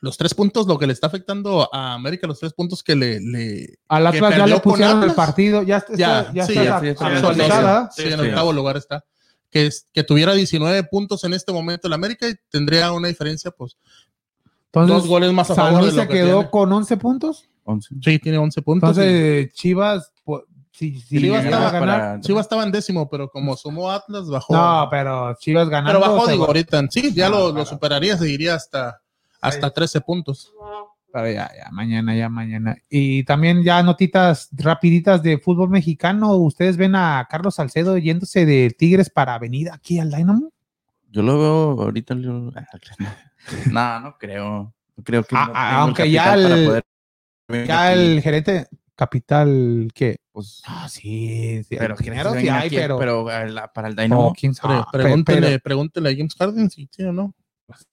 los 0.00 0.16
tres 0.18 0.34
puntos, 0.34 0.66
lo 0.66 0.78
que 0.78 0.86
le 0.86 0.92
está 0.92 1.06
afectando 1.06 1.68
a 1.72 1.94
América, 1.94 2.26
los 2.26 2.38
tres 2.40 2.52
puntos 2.52 2.82
que 2.82 2.94
le, 2.96 3.20
le 3.20 3.78
Al 3.88 4.06
Atlas 4.06 4.36
ya 4.36 4.46
le 4.46 4.60
pusieron 4.60 5.02
el 5.04 5.14
partido, 5.14 5.62
ya 5.62 5.76
está, 5.78 5.96
Ya, 5.96 6.32
ya 6.32 6.46
sí, 6.46 6.52
está 6.52 6.64
ya, 6.64 6.70
la- 6.70 6.80
sí, 6.80 6.86
ya 6.86 6.90
está 6.92 7.06
actualizada. 7.06 7.90
Sí, 7.92 8.02
Sí, 8.02 8.08
en 8.12 8.20
octavo 8.20 8.52
lugar 8.52 8.76
está. 8.76 9.04
Que, 9.50 9.66
es- 9.66 9.86
que 9.92 10.02
tuviera 10.04 10.34
19 10.34 10.84
puntos 10.84 11.24
en 11.24 11.32
este 11.34 11.52
momento 11.52 11.86
el 11.86 11.92
América 11.94 12.28
y 12.28 12.34
tendría 12.50 12.92
una 12.92 13.08
diferencia, 13.08 13.50
pues, 13.50 13.76
dos 14.72 14.82
Entonces, 14.84 15.08
goles 15.08 15.32
más 15.32 15.50
a 15.50 15.54
favor 15.54 15.72
San 15.72 15.80
de 15.80 15.86
Luis 15.86 15.94
lo 15.96 16.02
se 16.02 16.08
que 16.08 16.14
quedó 16.14 16.36
tiene. 16.38 16.50
con 16.50 16.72
11 16.72 16.96
puntos. 16.96 17.48
11. 17.64 17.94
Sí, 18.02 18.18
tiene 18.18 18.38
11 18.38 18.62
puntos. 18.62 18.90
Entonces, 18.90 19.52
Chivas, 19.54 20.12
pues, 20.24 20.42
si, 20.72 21.00
si 21.00 21.06
Sí, 21.08 21.18
llega 21.20 21.40
estaba 21.42 21.70
para- 21.72 22.16
y 22.18 22.20
Chivas 22.20 22.42
estaba 22.44 22.62
en 22.64 22.72
décimo, 22.72 23.08
pero 23.08 23.30
como 23.30 23.56
sumó 23.56 23.90
Atlas, 23.90 24.28
bajó. 24.28 24.54
no, 24.54 24.88
pero 24.90 25.34
Chivas 25.40 25.68
ganando. 25.70 25.98
pero 26.00 26.12
bajó, 26.14 26.26
digo, 26.30 26.42
va- 26.42 26.46
ahorita. 26.48 26.84
Sí, 26.90 27.12
ya 27.14 27.28
No, 27.30 27.38
lo, 27.38 27.52
lo 27.52 27.64
superaría, 27.64 28.16
seguiría 28.18 28.54
hasta, 28.54 29.00
hasta 29.40 29.70
13 29.70 30.00
puntos. 30.02 30.52
Pero 31.12 31.30
ya, 31.30 31.50
ya, 31.56 31.70
mañana, 31.70 32.14
ya, 32.14 32.28
mañana. 32.28 32.76
Y 32.90 33.24
también 33.24 33.62
ya 33.62 33.82
notitas 33.82 34.48
rapiditas 34.52 35.22
de 35.22 35.38
fútbol 35.38 35.70
mexicano. 35.70 36.34
¿Ustedes 36.36 36.76
ven 36.76 36.94
a 36.94 37.26
Carlos 37.30 37.54
Salcedo 37.54 37.96
yéndose 37.96 38.44
de 38.44 38.70
Tigres 38.76 39.08
para 39.08 39.38
venir 39.38 39.70
aquí 39.70 39.98
al 39.98 40.10
Dynamo? 40.10 40.52
Yo 41.10 41.22
lo 41.22 41.38
veo 41.38 41.82
ahorita. 41.84 42.14
yo- 42.16 42.50
No, 43.72 44.00
no 44.00 44.18
creo. 44.18 44.74
No 44.96 45.04
creo 45.04 45.22
que. 45.22 45.36
Ah, 45.36 45.46
no 45.46 45.52
ah, 45.54 45.80
aunque 45.82 46.10
ya 46.10 46.34
el- 46.34 46.66
poder 46.66 46.84
Ya 47.66 47.92
el 47.92 48.20
gerente 48.20 48.66
capital, 48.96 49.88
¿qué? 49.94 50.16
Pues, 50.32 50.62
Ah, 50.66 50.88
sí, 50.88 51.62
sí, 51.64 51.76
pero 51.78 51.96
dinero 51.96 52.32
que 52.32 52.40
sí 52.40 52.44
venga 52.46 52.58
hay, 52.60 52.66
aquí, 52.66 52.76
pero... 52.76 52.98
la- 53.46 53.72
para 53.72 53.88
el 53.88 53.94
no, 53.96 54.02
Dynamo. 54.02 54.32
Pre- 54.34 54.84
pregúntele, 54.92 55.40
pero- 55.48 55.62
pregúntele 55.62 56.08
a 56.10 56.12
James 56.16 56.34
Harden 56.34 56.70
si 56.70 56.88
sí 56.90 57.02
o 57.04 57.12
no. 57.12 57.34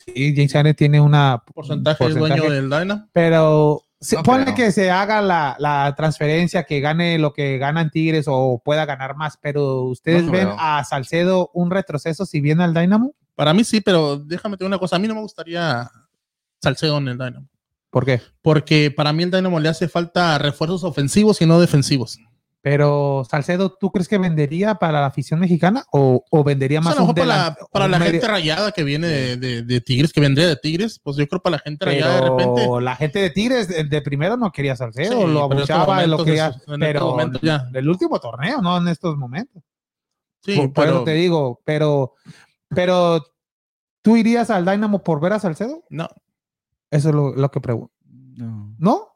Sí, 0.05 0.33
James 0.35 0.53
Harden 0.53 0.75
tiene 0.75 0.99
una 1.01 1.43
Porcentaje, 1.53 2.05
es 2.05 2.15
dueño 2.15 2.49
del 2.49 2.69
Dynamo. 2.69 3.07
pero 3.13 3.81
se, 3.99 4.15
No 4.17 4.23
creo. 4.23 4.55
que 4.55 4.71
se 4.71 4.91
haga 4.91 5.21
la, 5.21 5.55
la 5.59 5.93
transferencia, 5.95 6.63
que 6.63 6.79
gane 6.81 7.17
lo 7.19 7.33
que 7.33 7.57
ganan 7.57 7.89
Tigres 7.89 8.25
o 8.27 8.61
pueda 8.63 8.85
ganar 8.85 9.15
más, 9.15 9.37
pero 9.41 9.83
ustedes 9.83 10.23
No 10.25 10.31
ven 10.31 10.47
creo. 10.47 10.57
a 10.59 10.83
Salcedo 10.83 11.49
un 11.53 11.71
retroceso 11.71 12.25
si 12.25 12.41
viene 12.41 12.63
al 12.63 12.73
Dynamo. 12.73 13.15
Para 13.35 13.53
mí 13.53 13.63
sí, 13.63 13.81
pero 13.81 14.17
déjame 14.17 14.55
decir 14.57 14.67
una 14.67 14.77
cosa. 14.77 14.97
A 14.97 14.99
mí 14.99 15.07
no 15.07 15.15
me 15.15 15.21
gustaría 15.21 15.89
Salcedo 16.61 16.97
en 16.97 17.07
el 17.07 17.17
Dynamo. 17.17 17.47
¿Por 17.89 18.05
qué? 18.05 18.21
Porque 18.41 18.91
para 18.91 19.13
mí 19.13 19.23
el 19.23 19.31
Dynamo 19.31 19.59
le 19.59 19.69
hace 19.69 19.87
falta 19.87 20.37
refuerzos 20.37 20.83
ofensivos 20.83 21.41
y 21.41 21.45
no 21.45 21.59
defensivos. 21.59 22.19
Pero 22.65 23.23
Salcedo, 23.29 23.73
¿tú 23.77 23.91
crees 23.91 24.07
que 24.07 24.17
vendería 24.17 24.75
para 24.75 25.01
la 25.01 25.07
afición 25.07 25.37
mexicana 25.41 25.83
o, 25.91 26.23
o 26.31 26.43
vendería 26.45 26.79
O 26.79 26.83
sea, 26.83 26.91
más 26.91 26.97
a 26.97 27.01
lo 27.01 27.07
un 27.09 27.13
mejor 27.13 27.27
para 27.27 27.43
la, 27.49 27.57
para 27.73 27.85
un 27.85 27.91
la 27.91 27.99
medio- 27.99 28.11
gente 28.13 28.27
rayada 28.29 28.71
que 28.71 28.83
viene 28.85 29.07
de, 29.07 29.35
de- 29.35 29.63
de 29.63 29.81
Tigres, 29.81 30.13
que 30.13 30.21
vendría 30.21 30.47
de 30.47 30.55
Tigres, 30.55 30.97
pues 31.03 31.17
yo 31.17 31.27
creo 31.27 31.41
para 31.41 31.57
la 31.57 31.59
gente 31.59 31.83
rayada 31.83 32.15
de 32.15 32.21
pero 32.21 32.37
repente. 32.37 32.81
la 32.81 32.95
gente 32.95 33.19
de 33.19 33.29
Tigres 33.31 33.67
de, 33.67 33.83
de 33.83 34.01
primero 34.01 34.37
no 34.37 34.49
quería 34.53 34.77
Salcedo, 34.77 35.11
Sí, 35.11 35.27
lo 35.27 35.49
pero 35.49 35.59
en 35.65 35.71
abuchaba, 35.71 36.07
lo 36.07 36.23
quería, 36.23 36.47
es- 36.47 36.55
en 36.55 36.61
estos 36.61 36.77
pero 36.79 37.07
momentos 37.07 37.41
ya. 37.41 37.65
del 37.69 37.89
último 37.89 38.17
torneo, 38.21 38.61
no 38.61 38.77
en 38.77 38.87
estos 38.87 39.17
momentos. 39.17 39.61
Sí, 40.41 40.55
por, 40.55 40.71
por 40.71 40.83
eso 40.85 40.93
pero 40.93 41.03
te 41.03 41.13
digo, 41.15 41.59
pero, 41.65 42.13
pero 42.69 43.25
¿tú 44.01 44.15
irías 44.15 44.49
al 44.49 44.63
Dynamo 44.63 45.03
por 45.03 45.19
ver 45.19 45.33
a 45.33 45.39
Salcedo? 45.39 45.83
no, 45.89 46.07
Eso 46.91 47.09
es 47.09 47.15
lo, 47.15 47.33
lo 47.35 47.51
que 47.51 47.59
pregunto. 47.59 47.93
No. 48.05 48.73
¿No? 48.79 49.07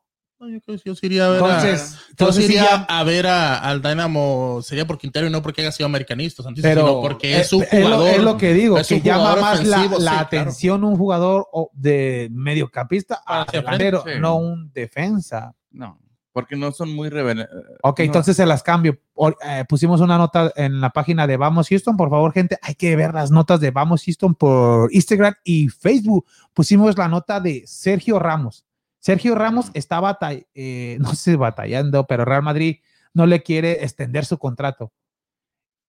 Yo 0.49 0.62
creo 0.62 0.77
que 0.77 0.83
yo 0.86 0.95
sí 0.95 1.05
iría 1.07 1.25
a 1.25 1.29
ver 1.29 1.41
Entonces, 1.41 1.97
entonces 2.10 2.45
iría 2.45 2.63
ya- 2.63 2.86
a 2.89 3.03
ver 3.03 3.27
a- 3.27 3.57
al 3.60 3.81
Dynamo, 3.81 4.60
sería 4.63 4.86
por 4.88 4.97
Quintero 4.97 5.27
y 5.27 5.29
no 5.29 5.41
porque 5.41 5.62
haya 5.62 5.71
sido 5.71 5.86
americanista, 5.88 6.43
Santis, 6.43 6.62
pero 6.63 6.81
sino 6.88 7.01
porque 7.01 7.39
es 7.39 7.51
un 7.53 7.63
eh, 7.63 7.67
lo- 7.79 7.86
jugador. 7.88 8.07
es 8.10 8.21
lo, 8.23 8.38
que 8.38 8.53
digo, 8.53 8.77
es 8.77 8.88
que 8.88 8.95
un 8.95 9.01
llama 9.01 9.36
más 9.36 9.65
la, 9.65 9.77
ofensivo, 9.77 9.99
la 9.99 10.12
sí, 10.12 10.17
atención 10.17 10.83
un 10.83 10.97
jugador 10.97 11.47
de 11.73 12.29
mediocampista 12.31 13.21
a 13.25 13.45
delantero, 13.51 14.03
sí. 14.05 14.19
no 14.19 14.36
un 14.38 14.71
defensa. 14.73 15.53
No. 15.71 15.99
Porque 16.33 16.55
no 16.55 16.71
son 16.71 16.93
muy 16.93 17.10
revelados. 17.10 17.49
Ok, 17.81 18.01
entonces 18.01 18.38
se 18.38 18.45
las 18.45 18.62
cambio. 18.62 18.99
Eh, 19.43 19.65
pusimos 19.67 20.01
una 20.01 20.19
nota 20.19 20.51
en 20.55 20.79
la 20.79 20.91
página 20.91 21.25
de 21.25 21.36
Vamos 21.36 21.67
Houston. 21.67 21.97
Por 21.97 22.12
favor, 22.12 22.31
gente, 22.31 22.60
hay 22.62 22.75
que 22.75 22.95
ver 22.95 23.12
las 23.12 23.31
notas 23.31 23.60
de 23.60 23.71
Vamos 23.71 24.03
Houston 24.05 24.36
por 24.36 24.93
Instagram 24.93 25.33
y 25.43 25.67
Facebook. 25.69 26.27
Pusimos 26.53 26.95
la 26.95 27.07
nota 27.07 27.39
de 27.39 27.63
Sergio 27.65 28.19
Ramos. 28.19 28.66
Sergio 28.99 29.36
Ramos 29.36 29.71
está 29.73 29.99
batall- 30.01 30.45
eh, 30.55 30.97
no 31.01 31.13
sé, 31.15 31.36
batallando, 31.36 32.05
pero 32.07 32.25
Real 32.25 32.43
Madrid 32.43 32.77
no 33.13 33.25
le 33.25 33.41
quiere 33.43 33.83
extender 33.83 34.25
su 34.25 34.38
contrato. 34.38 34.91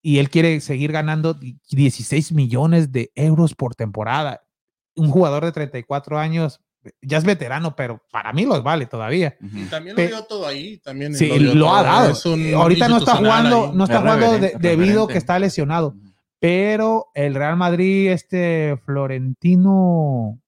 Y 0.01 0.19
él 0.19 0.31
quiere 0.31 0.61
seguir 0.61 0.93
ganando 0.93 1.35
16 1.35 2.33
millones 2.33 2.93
de 2.93 3.11
euros 3.17 3.55
por 3.55 3.75
temporada. 3.75 4.43
Un 4.95 5.11
jugador 5.11 5.45
de 5.45 5.53
34 5.53 6.19
años 6.19 6.61
ya 7.03 7.19
es 7.19 7.25
veterano, 7.25 7.75
pero 7.75 8.01
para 8.13 8.33
mí 8.33 8.47
los 8.47 8.63
vale 8.63 8.87
todavía. 8.87 9.37
Ujú. 9.43 9.67
También 9.69 9.97
lo 9.97 10.07
dio 10.07 10.25
todo 10.25 10.47
ahí. 10.47 10.79
También 10.79 11.15
Sí, 11.15 11.29
lo 11.39 11.75
ha 11.75 11.83
dado. 11.83 12.13
Es 12.13 12.25
un 12.25 12.55
Ahorita 12.55 12.89
no 12.89 12.99
está 12.99 13.17
jugando, 13.17 13.67
ahí. 13.67 13.71
no 13.75 13.85
está 13.85 13.97
Es 13.97 14.01
jugando 14.03 14.33
de- 14.39 14.53
debido 14.61 14.77
referente. 14.87 15.13
que 15.13 15.19
está 15.19 15.39
lesionado. 15.41 15.95
Pero 16.39 17.09
el 17.15 17.35
Real 17.35 17.57
Madrid, 17.57 18.11
este 18.13 18.79
Florentino 18.87 20.35
Fl- 20.37 20.41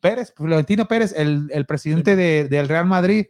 Pérez, 0.00 0.32
Florentino 0.36 0.86
Pérez, 0.88 1.14
el, 1.16 1.48
el 1.52 1.66
presidente 1.66 2.16
de- 2.16 2.48
del 2.48 2.68
Real 2.68 2.86
Madrid, 2.86 3.26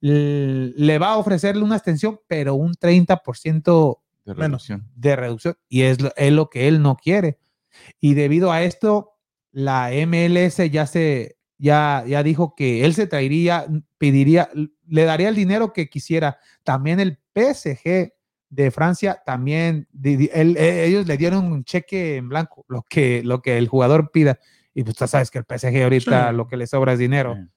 le 0.00 0.98
va 0.98 1.12
a 1.12 1.16
ofrecerle 1.18 1.62
una 1.62 1.76
extensión, 1.76 2.20
pero 2.28 2.54
un 2.54 2.74
30% 2.74 4.00
De 4.24 4.34
Menos. 4.34 4.66
reducción. 4.68 4.84
de 4.94 5.16
reducción 5.16 5.56
y 5.68 5.82
es 5.82 6.00
lo, 6.00 6.12
es 6.16 6.32
lo 6.32 6.50
que 6.50 6.68
él 6.68 6.82
no 6.82 6.96
quiere. 6.96 7.38
Y 8.00 8.14
debido 8.14 8.52
a 8.52 8.62
esto, 8.62 9.12
la 9.52 9.90
MLS 9.92 10.70
ya 10.70 10.86
se 10.86 11.36
ya, 11.58 12.04
ya 12.06 12.22
dijo 12.22 12.54
que 12.54 12.84
él 12.84 12.92
se 12.92 13.06
traería, 13.06 13.66
pediría, 13.96 14.50
le 14.86 15.04
daría 15.04 15.30
el 15.30 15.34
dinero 15.34 15.72
que 15.72 15.88
quisiera. 15.88 16.38
También 16.64 17.00
el 17.00 17.18
PSG 17.34 18.12
de 18.50 18.70
Francia 18.70 19.22
también 19.24 19.88
él- 20.02 20.56
eh, 20.58 20.84
ellos 20.86 21.06
le 21.06 21.16
dieron 21.16 21.50
un 21.50 21.64
cheque 21.64 22.16
en 22.16 22.28
blanco, 22.28 22.64
lo 22.68 22.84
que 22.88 23.22
lo 23.24 23.40
que 23.40 23.56
el 23.56 23.68
jugador 23.68 24.10
pida. 24.12 24.38
Y 24.78 24.84
pues 24.84 24.94
tú 24.96 25.06
sabes 25.06 25.30
que 25.30 25.38
el 25.38 25.44
PSG 25.46 25.82
ahorita 25.84 26.28
Sí. 26.30 26.36
lo 26.36 26.46
que 26.46 26.56
le 26.58 26.66
sobra 26.66 26.92
es 26.92 26.98
dinero 26.98 27.34
Sí. 27.34 27.48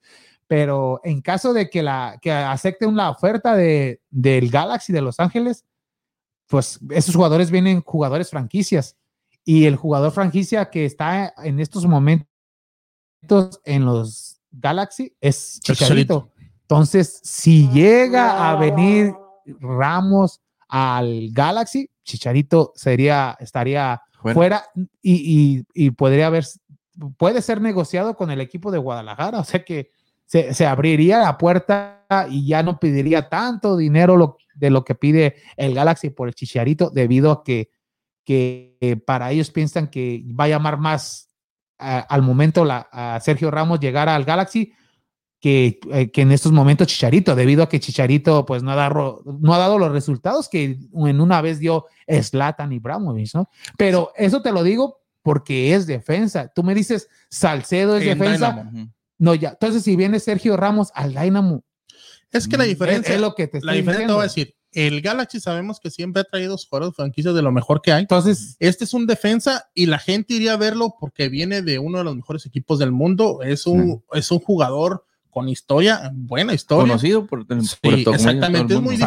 pero 0.46 1.00
en 1.04 1.20
caso 1.20 1.52
de 1.52 1.68
que, 1.68 1.82
la, 1.82 2.18
que 2.22 2.32
acepten 2.32 2.96
la 2.96 3.10
oferta 3.10 3.54
de, 3.54 4.00
del 4.08 4.50
Galaxy 4.50 4.92
de 4.92 5.02
Los 5.02 5.20
Ángeles, 5.20 5.64
pues 6.48 6.80
esos 6.90 7.14
jugadores 7.14 7.50
vienen 7.50 7.82
jugadores 7.82 8.30
franquicias 8.30 8.96
y 9.44 9.66
el 9.66 9.76
jugador 9.76 10.12
franquicia 10.12 10.70
que 10.70 10.84
está 10.86 11.32
en 11.44 11.60
estos 11.60 11.84
momentos 11.86 12.26
en 13.64 13.84
los 13.84 14.40
Galaxy 14.50 15.14
es 15.20 15.60
Chicharito. 15.60 16.30
Entonces, 16.62 17.20
si 17.22 17.68
llega 17.68 18.50
a 18.50 18.56
venir 18.56 19.12
Ramos 19.60 20.40
al 20.68 21.28
Galaxy, 21.32 21.90
Chicharito 22.04 22.72
sería, 22.74 23.36
estaría 23.40 24.00
Fuera. 24.20 24.34
fuera 24.34 24.64
y, 25.02 25.58
y- 25.74 25.86
y 25.86 25.90
podría 25.92 26.26
haber, 26.26 26.44
puede 27.16 27.42
ser 27.42 27.60
negociado 27.60 28.16
con 28.16 28.30
el 28.30 28.40
equipo 28.40 28.70
de 28.70 28.78
Guadalajara, 28.78 29.40
o 29.40 29.44
sea 29.44 29.64
que 29.64 29.90
se, 30.26 30.54
se 30.54 30.66
abriría 30.66 31.18
la 31.18 31.38
puerta 31.38 32.06
y 32.30 32.46
ya 32.46 32.62
no 32.62 32.78
pediría 32.78 33.28
tanto 33.28 33.76
dinero 33.76 34.38
de 34.54 34.70
lo 34.70 34.84
que 34.84 34.94
pide 34.94 35.36
el 35.56 35.74
Galaxy 35.74 36.10
por 36.10 36.28
el 36.28 36.34
Chicharito, 36.34 36.90
debido 36.90 37.32
a 37.32 37.44
que, 37.44 37.70
que 38.24 38.76
eh, 38.80 38.96
para 38.96 39.30
ellos 39.32 39.50
piensan 39.50 39.88
que 39.88 40.22
va 40.38 40.44
a 40.44 40.48
llamar 40.48 40.78
más 40.78 41.28
al 41.78 42.20
momento 42.20 42.66
a 42.68 43.18
Sergio 43.22 43.50
Ramos 43.50 43.80
llegar 43.80 44.10
al 44.10 44.24
Galaxy 44.24 44.74
que, 45.40 45.80
eh, 45.90 46.10
que 46.10 46.20
en 46.20 46.30
estos 46.30 46.52
momentos 46.52 46.88
Chicharito, 46.88 47.34
debido 47.34 47.62
a 47.62 47.68
que 47.70 47.80
Chicharito 47.80 48.44
pues 48.44 48.62
no 48.62 48.70
ha, 48.70 48.76
dado, 48.76 49.22
no 49.24 49.54
ha 49.54 49.58
dado 49.58 49.78
los 49.78 49.90
resultados 49.90 50.48
que 50.50 50.78
en 50.92 51.20
una 51.20 51.40
vez 51.40 51.58
dio 51.58 51.86
Zlatan 52.06 52.72
y 52.72 52.78
Bramovic, 52.78 53.34
¿no? 53.34 53.48
Pero 53.78 54.12
eso 54.14 54.42
te 54.42 54.52
lo 54.52 54.62
digo 54.62 55.00
porque 55.22 55.74
es 55.74 55.86
defensa. 55.86 56.50
Tú 56.54 56.62
me 56.62 56.74
dices, 56.74 57.08
Salcedo 57.28 57.96
es 57.96 58.02
En 58.06 58.18
defensa. 58.18 58.50
Dynamo. 58.52 58.92
No, 59.18 59.34
ya. 59.34 59.50
Entonces, 59.50 59.82
si 59.82 59.96
viene 59.96 60.18
Sergio 60.20 60.56
Ramos 60.56 60.90
al 60.94 61.14
Dynamo, 61.14 61.62
Es 62.32 62.48
que 62.48 62.56
la 62.56 62.64
es- 62.64 62.70
diferencia, 62.70 63.14
es, 63.14 63.20
lo 63.20 63.34
que 63.34 63.46
te 63.48 63.58
la 63.60 63.72
estoy 63.72 63.76
diferencia 63.78 64.06
te 64.06 64.12
voy 64.12 64.22
a 64.22 64.24
diciendo. 64.26 64.52
decir, 64.52 64.56
el 64.72 65.00
Galaxy 65.02 65.40
sabemos 65.40 65.80
que 65.80 65.90
siempre 65.90 66.20
ha 66.22 66.24
traído 66.24 66.56
jugadores 66.56 66.94
franquicias 66.94 67.34
de 67.34 67.42
lo 67.42 67.50
mejor 67.52 67.82
que 67.82 67.92
hay. 67.92 68.02
Entonces, 68.02 68.56
Este 68.60 68.84
es 68.84 68.94
un 68.94 69.06
defensa 69.06 69.68
y 69.74 69.86
la 69.86 69.98
gente 69.98 70.34
iría 70.34 70.52
a 70.52 70.56
verlo 70.56 70.94
porque 71.00 71.28
viene 71.28 71.60
de 71.60 71.78
uno 71.80 71.98
de 71.98 72.04
los 72.04 72.14
mejores 72.16 72.46
equipos 72.46 72.78
del 72.78 72.92
mundo. 72.92 73.40
Es 73.42 73.66
un, 73.66 74.02
es 74.12 74.30
un 74.30 74.38
jugador 74.38 75.04
con 75.28 75.48
historia, 75.48 76.10
buena 76.14 76.54
historia. 76.54 76.82
Conocido 76.88 77.26
por, 77.26 77.46
por 77.46 77.62
Sí, 77.62 77.76
exactamente, 78.14 78.74
es 78.74 78.80
muy 78.80 78.96
mundo. 78.96 79.06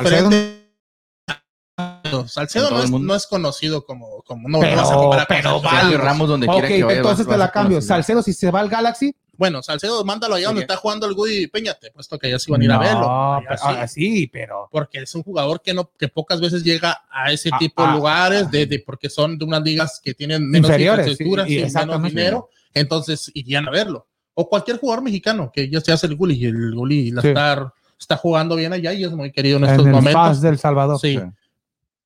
Salcedo. 2.27 2.67
En 2.69 2.73
no 2.75 2.83
es, 2.83 2.91
no 2.91 3.15
es 3.15 3.27
conocido 3.27 3.85
como, 3.85 4.21
como 4.23 4.47
no, 4.49 4.59
Pero- 4.59 4.75
no 4.75 4.81
vas 4.83 4.91
a 4.91 4.95
comparar 4.95 5.27
con 5.27 5.37
pero 5.37 5.61
va- 5.61 5.79
Sergio 5.81 5.97
Ramos 5.97 6.29
donde 6.29 6.47
ok, 6.47 6.53
quiera 6.53 6.67
que 6.67 6.83
vaya. 6.83 6.97
entonces 6.97 7.27
te 7.27 7.37
la 7.37 7.51
cambio. 7.51 7.77
conocido. 7.77 7.87
Salcedo, 7.95 8.21
si 8.23 8.33
se 8.33 8.51
va 8.51 8.59
al 8.59 8.69
Galaxy, 8.69 9.15
Bueno, 9.35 9.63
Salcedo, 9.63 10.05
mándalo 10.05 10.35
allá 10.35 10.45
donde 10.47 10.61
está 10.61 10.75
jugando 10.75 11.07
el 11.07 11.13
Woody 11.13 11.47
Peñate, 11.47 11.89
puesto 11.91 12.19
que 12.19 12.29
ya 12.29 12.37
se 12.37 12.51
iban 12.51 12.61
a 12.61 12.65
ir 12.65 12.71
a 12.71 12.77
verlo. 12.77 13.41
Pero- 13.47 13.57
sí. 13.57 13.63
ah, 13.67 13.87
sí, 13.87 14.27
pero 14.31 14.69
porque 14.71 14.99
es 14.99 15.15
un 15.15 15.23
jugador 15.23 15.59
que 15.61 15.73
no 15.73 15.89
que 15.97 16.07
pocas 16.07 16.39
veces 16.39 16.63
llega 16.63 17.01
a 17.09 17.31
ese 17.31 17.49
Ah, 17.51 17.57
tipo 17.57 17.81
de 17.81 17.87
ah, 17.89 17.95
lugares 17.95 18.51
de, 18.51 18.67
de- 18.67 18.79
porque 18.79 19.09
son 19.09 19.37
de 19.39 19.43
unas 19.45 19.63
ligas 19.63 19.99
que 20.03 20.13
tienen 20.13 20.47
menos 20.47 20.69
infraestructura, 20.69 21.45
sí, 21.47 21.57
y 21.59 21.67
sí, 21.69 21.75
menos 21.77 22.03
dinero, 22.03 22.49
entonces 22.75 23.31
irían 23.33 23.67
a 23.67 23.71
verlo. 23.71 24.05
O 24.35 24.47
cualquier 24.47 24.77
jugador 24.79 25.03
mexicano 25.03 25.51
que 25.53 25.67
ya 25.69 25.81
se 25.81 25.91
hace 25.91 26.05
el 26.07 26.15
Gulli, 26.15 26.45
el 26.45 26.73
Gulli 26.75 27.09
la 27.11 27.21
Sí. 27.23 27.27
está, 27.29 27.73
está 27.99 28.17
jugando 28.17 28.55
bien 28.55 28.71
allá 28.73 28.93
y 28.93 29.03
es 29.03 29.11
muy 29.11 29.31
querido 29.31 29.57
en 29.57 29.63
en 29.65 29.69
estos 29.71 29.85
el 29.87 29.91
momentos. 29.93 30.21
FAS 30.21 30.41
del 30.41 30.59
Salvador. 30.59 30.99
Sí. 30.99 31.17
Sí. 31.17 31.23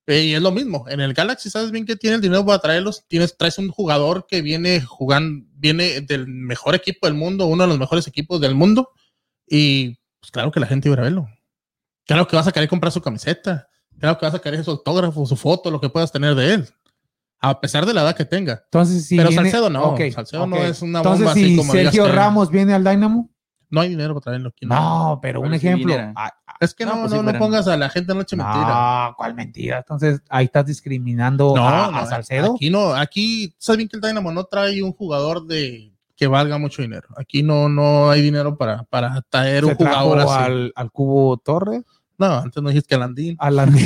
Eh, 0.08 0.24
y 0.24 0.34
es 0.34 0.42
lo 0.42 0.52
mismo. 0.52 0.86
En 0.88 1.02
el 1.02 1.14
Galaxy 1.14 1.50
sabes 1.50 1.70
bien 1.72 1.86
que 1.86 1.98
tiene 1.98 2.16
el 2.16 2.22
dinero 2.22 2.46
para 2.46 2.60
traerlos. 2.60 3.06
Tienes, 3.08 3.36
traes 3.38 3.58
un 3.58 3.70
jugador 3.70 4.26
que 4.26 4.42
viene 4.42 4.82
jugando, 4.82 5.46
viene 5.54 6.00
del 6.02 6.28
mejor 6.28 6.76
equipo 6.76 7.08
del 7.08 7.14
mundo, 7.16 7.46
uno 7.46 7.64
de 7.64 7.70
los 7.70 7.78
mejores 7.80 8.08
equipos 8.08 8.40
del 8.40 8.56
mundo. 8.56 8.90
Y 9.46 9.98
pues 10.20 10.32
claro 10.32 10.50
que 10.52 10.60
la 10.62 10.68
gente 10.68 10.88
iba 10.90 10.98
a 10.98 11.02
verlo. 11.04 11.28
Claro 12.06 12.26
que 12.28 12.36
vas 12.38 12.48
a 12.48 12.52
querer 12.54 12.70
comprar 12.70 12.92
su 12.94 13.02
camiseta. 13.02 13.68
Claro 14.00 14.18
que 14.18 14.26
vas 14.26 14.36
a 14.36 14.40
querer 14.40 14.64
su 14.64 14.72
autógrafo, 14.72 15.26
su 15.26 15.36
foto, 15.36 15.70
lo 15.72 15.82
que 15.82 15.90
puedas 15.90 16.12
tener 16.12 16.36
de 16.36 16.54
él. 16.54 16.70
A 17.40 17.60
pesar 17.60 17.86
de 17.86 17.94
la 17.94 18.02
edad 18.04 18.16
que 18.16 18.26
tenga. 18.26 18.62
Entonces, 18.64 19.06
si 19.06 19.18
Pero 19.18 19.30
viene- 19.30 19.44
Salcedo 19.52 19.70
no. 19.70 19.84
ok, 19.90 20.02
Salcedo 20.14 20.48
no 20.48 20.56
ok. 20.56 20.62
es 20.64 20.82
una 20.82 21.00
Entonces, 21.00 21.26
bomba 21.26 21.34
si 21.34 21.44
así 21.44 21.56
como 21.58 21.74
digas 21.74 21.94
Sergio 21.94 22.12
Ramos 22.12 22.50
viene 22.50 22.74
al 22.74 22.84
Dynamo, 22.84 23.30
No 23.70 23.82
hay 23.82 23.90
dinero 23.90 24.14
para 24.14 24.24
traerlo 24.26 24.50
aquí. 24.50 24.66
no, 24.66 25.20
pero 25.22 25.40
un 25.42 25.48
Pero 25.48 25.56
ejemplo. 25.56 25.94
ah, 26.16 26.34
Es 26.60 26.74
que 26.74 26.86
No, 26.86 26.96
no, 26.96 27.10
pues 27.10 27.22
no, 27.22 27.38
pongas 27.40 27.68
a 27.68 27.76
la 27.78 27.90
gente 27.90 28.12
en 28.14 28.18
noche 28.18 28.36
mentira. 28.36 29.08
No, 29.10 29.16
¿cuál 29.18 29.34
mentira? 29.34 29.78
Entonces 29.80 30.22
ahí 30.30 30.46
estás 30.46 30.66
discriminando 30.66 31.54
No, 31.56 31.68
a, 31.68 31.92
no, 31.92 31.98
a 31.98 32.06
Salcedo. 32.06 32.56
Aquí 32.56 32.70
no, 32.70 32.94
aquí 32.96 33.54
sabes 33.58 33.78
bien 33.78 33.90
que 33.90 33.98
el 33.98 34.02
Dynamo 34.02 34.32
no 34.32 34.46
trae 34.46 34.82
un 34.82 34.94
jugador 34.94 35.46
de 35.46 35.92
que 36.16 36.28
valga 36.28 36.58
mucho 36.58 36.82
dinero. 36.82 37.10
Aquí 37.18 37.44
no, 37.44 37.68
no 37.70 38.10
hay 38.10 38.22
dinero 38.22 38.58
para, 38.58 38.84
para 38.84 39.22
traer 39.30 39.64
Se 39.66 39.70
un 39.72 39.76
jugador 39.76 40.18
trajo 40.18 40.32
así. 40.34 40.44
al, 40.46 40.74
al 40.76 40.92
Cubo 40.92 41.38
Torre, 41.38 41.84
No, 42.18 42.38
antes 42.38 42.64
no 42.64 42.70
dijiste 42.70 42.88
que 42.96 42.98
Landín. 42.98 43.36
a 43.40 43.52
la... 43.52 43.68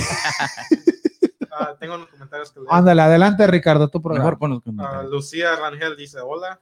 Ah, 1.53 1.75
tengo 1.79 1.95
unos 1.95 2.07
comentarios 2.07 2.51
que 2.51 2.59
leer. 2.61 2.69
Ándale, 2.71 3.01
adelante 3.01 3.45
Ricardo, 3.45 3.89
tu 3.89 4.01
programa. 4.01 4.23
Mejor 4.25 4.39
pon 4.39 4.49
los 4.51 4.59
Ah, 4.59 4.63
comentarios. 4.63 5.11
Lucía 5.11 5.55
Rangel 5.57 5.97
dice 5.97 6.19
hola. 6.21 6.59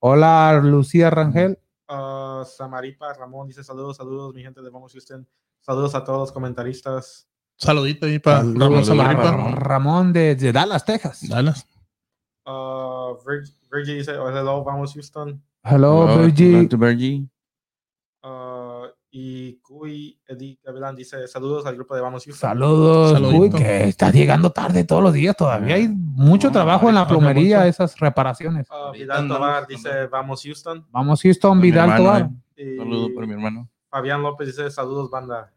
Hola, 0.00 0.60
Lucía 0.62 1.10
Rangel. 1.10 1.58
Ah, 1.88 2.42
Samaripa 2.46 3.12
Ramón 3.14 3.46
dice 3.46 3.62
saludos, 3.62 3.96
saludos, 3.96 4.34
mi 4.34 4.42
gente 4.42 4.60
de 4.60 4.70
Vamos 4.70 4.92
Houston. 4.92 5.26
Saludos 5.60 5.94
a 5.94 6.04
todos 6.04 6.18
los 6.20 6.32
comentaristas. 6.32 7.28
Saludito 7.56 8.06
ahí 8.06 8.18
para 8.18 8.42
Ramón 8.42 8.84
Samaripa. 8.84 10.12
De, 10.12 10.34
de 10.34 10.52
Dallas, 10.52 10.84
Texas. 10.84 11.28
Dallas. 11.28 11.66
Ah, 12.44 13.12
Vir- 13.24 13.52
Virgie 13.72 13.94
dice 13.94 14.16
oh, 14.18 14.28
hello, 14.28 14.62
Vamos 14.64 14.92
Houston. 14.94 15.42
Hello, 15.62 16.04
Hello, 16.08 16.22
Virgie. 16.76 17.28
Ah, 18.22 18.86
y 19.18 19.54
Cuy 19.62 20.18
Eddie 20.28 20.58
Gavilán 20.62 20.94
dice 20.94 21.26
saludos 21.26 21.64
al 21.64 21.74
grupo 21.74 21.94
de 21.94 22.02
Vamos 22.02 22.22
Houston. 22.24 22.50
Saludos, 22.50 23.12
Saludito. 23.12 23.56
que 23.56 23.84
está 23.84 24.10
llegando 24.10 24.50
tarde 24.50 24.84
todos 24.84 25.02
los 25.02 25.14
días. 25.14 25.34
Todavía 25.34 25.76
hay 25.76 25.88
mucho 25.88 26.48
No, 26.48 26.52
trabajo 26.52 26.90
en 26.90 26.96
la 26.96 27.08
plomería, 27.08 27.58
mucho. 27.60 27.68
esas 27.68 27.98
reparaciones. 27.98 28.66
Ah, 28.70 28.90
Vidal 28.92 29.26
Tobar 29.26 29.66
dice 29.66 30.06
Vamos 30.08 30.42
Houston. 30.44 30.84
Vamos, 30.90 31.22
Houston, 31.22 31.60
Vidal 31.62 31.84
hermano, 31.88 32.04
Tobar. 32.04 32.30
eh. 32.56 32.74
Saludos 32.76 33.10
por 33.14 33.26
mi 33.26 33.32
hermano. 33.32 33.68
Fabián 33.88 34.20
López 34.22 34.48
dice 34.48 34.70
saludos, 34.70 35.08
banda. 35.10 35.50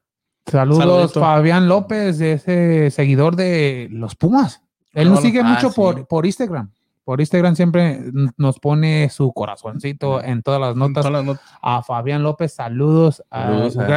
Saludos, 0.46 0.80
Saludito. 0.84 1.20
Fabián 1.20 1.68
López, 1.68 2.18
de 2.18 2.32
ese 2.34 2.92
seguidor 2.92 3.36
de 3.36 3.90
los 3.92 4.16
Pumas. 4.16 4.62
Él 4.94 5.10
No, 5.10 5.16
nos 5.16 5.20
no. 5.24 5.26
sigue 5.30 5.42
Ah, 5.42 5.44
mucho 5.44 5.70
sí. 5.70 5.76
por, 5.76 6.08
por 6.08 6.26
Instagram. 6.26 6.72
Por 7.10 7.22
Instagram 7.22 7.56
siempre 7.56 8.02
nos 8.38 8.60
pone 8.60 9.10
su 9.10 9.34
corazoncito 9.34 10.24
en 10.24 10.44
todas 10.44 10.62
las 10.62 10.76
notas. 10.76 11.04
Todas 11.04 11.12
las 11.12 11.26
notas. 11.26 11.44
A 11.60 11.82
Fabián 11.82 12.22
López, 12.22 12.54
saludos. 12.54 13.24
a- 13.32 13.48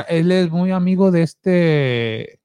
él 0.08 0.32
es 0.32 0.50
muy 0.50 0.70
amigo 0.70 1.10
de 1.10 1.20
este 1.20 2.40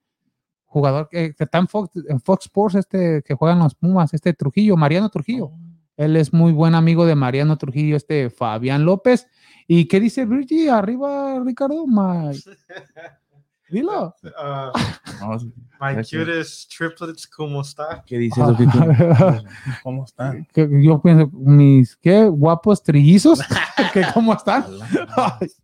jugador 0.65 1.08
que, 1.08 1.34
que 1.34 1.45
está 1.45 1.60
en 1.60 1.69
Fox, 1.69 1.91
en 2.10 2.19
Fox 2.19 2.47
Sports, 2.47 2.75
este 2.75 3.23
que 3.23 3.34
juega 3.34 3.53
en 3.53 3.60
los 3.60 3.75
Pumas, 3.75 4.13
este 4.13 4.34
Trujillo, 4.34 4.75
Mariano 4.75 5.08
Trujillo. 5.08 5.51
Él 5.95 6.17
es 6.17 6.34
muy 6.34 6.51
buen 6.51 6.75
amigo 6.75 7.06
de 7.06 7.15
Mariano 7.15 7.58
Trujillo, 7.58 7.95
este 7.95 8.30
Fabián 8.30 8.84
López. 8.84 9.25
¿Y 9.67 9.88
qué 9.88 10.01
dice 10.01 10.25
Virgie? 10.25 10.69
Arriba, 10.69 11.41
Ricardo. 11.45 11.88
My- 11.88 12.38
Dilo. 13.69 14.15
Ah, 14.38 14.71
No, 15.21 15.36
my 15.82 15.95
cutest 16.03 16.71
triplets, 16.75 17.25
¿cómo 17.27 17.62
está? 17.62 18.03
¿Qué 18.06 18.17
dice 18.19 18.39
Sofito? 18.39 18.71
¿Cómo 19.84 20.06
está? 20.06 20.36
Que 20.53 20.67
Yo 20.84 21.01
pienso, 21.01 21.27
mis 21.34 21.95
qué 21.97 22.25
guapos 22.25 22.84
trillizos, 22.84 23.39
que 23.93 24.03
cómo 24.13 24.34
están. 24.34 24.63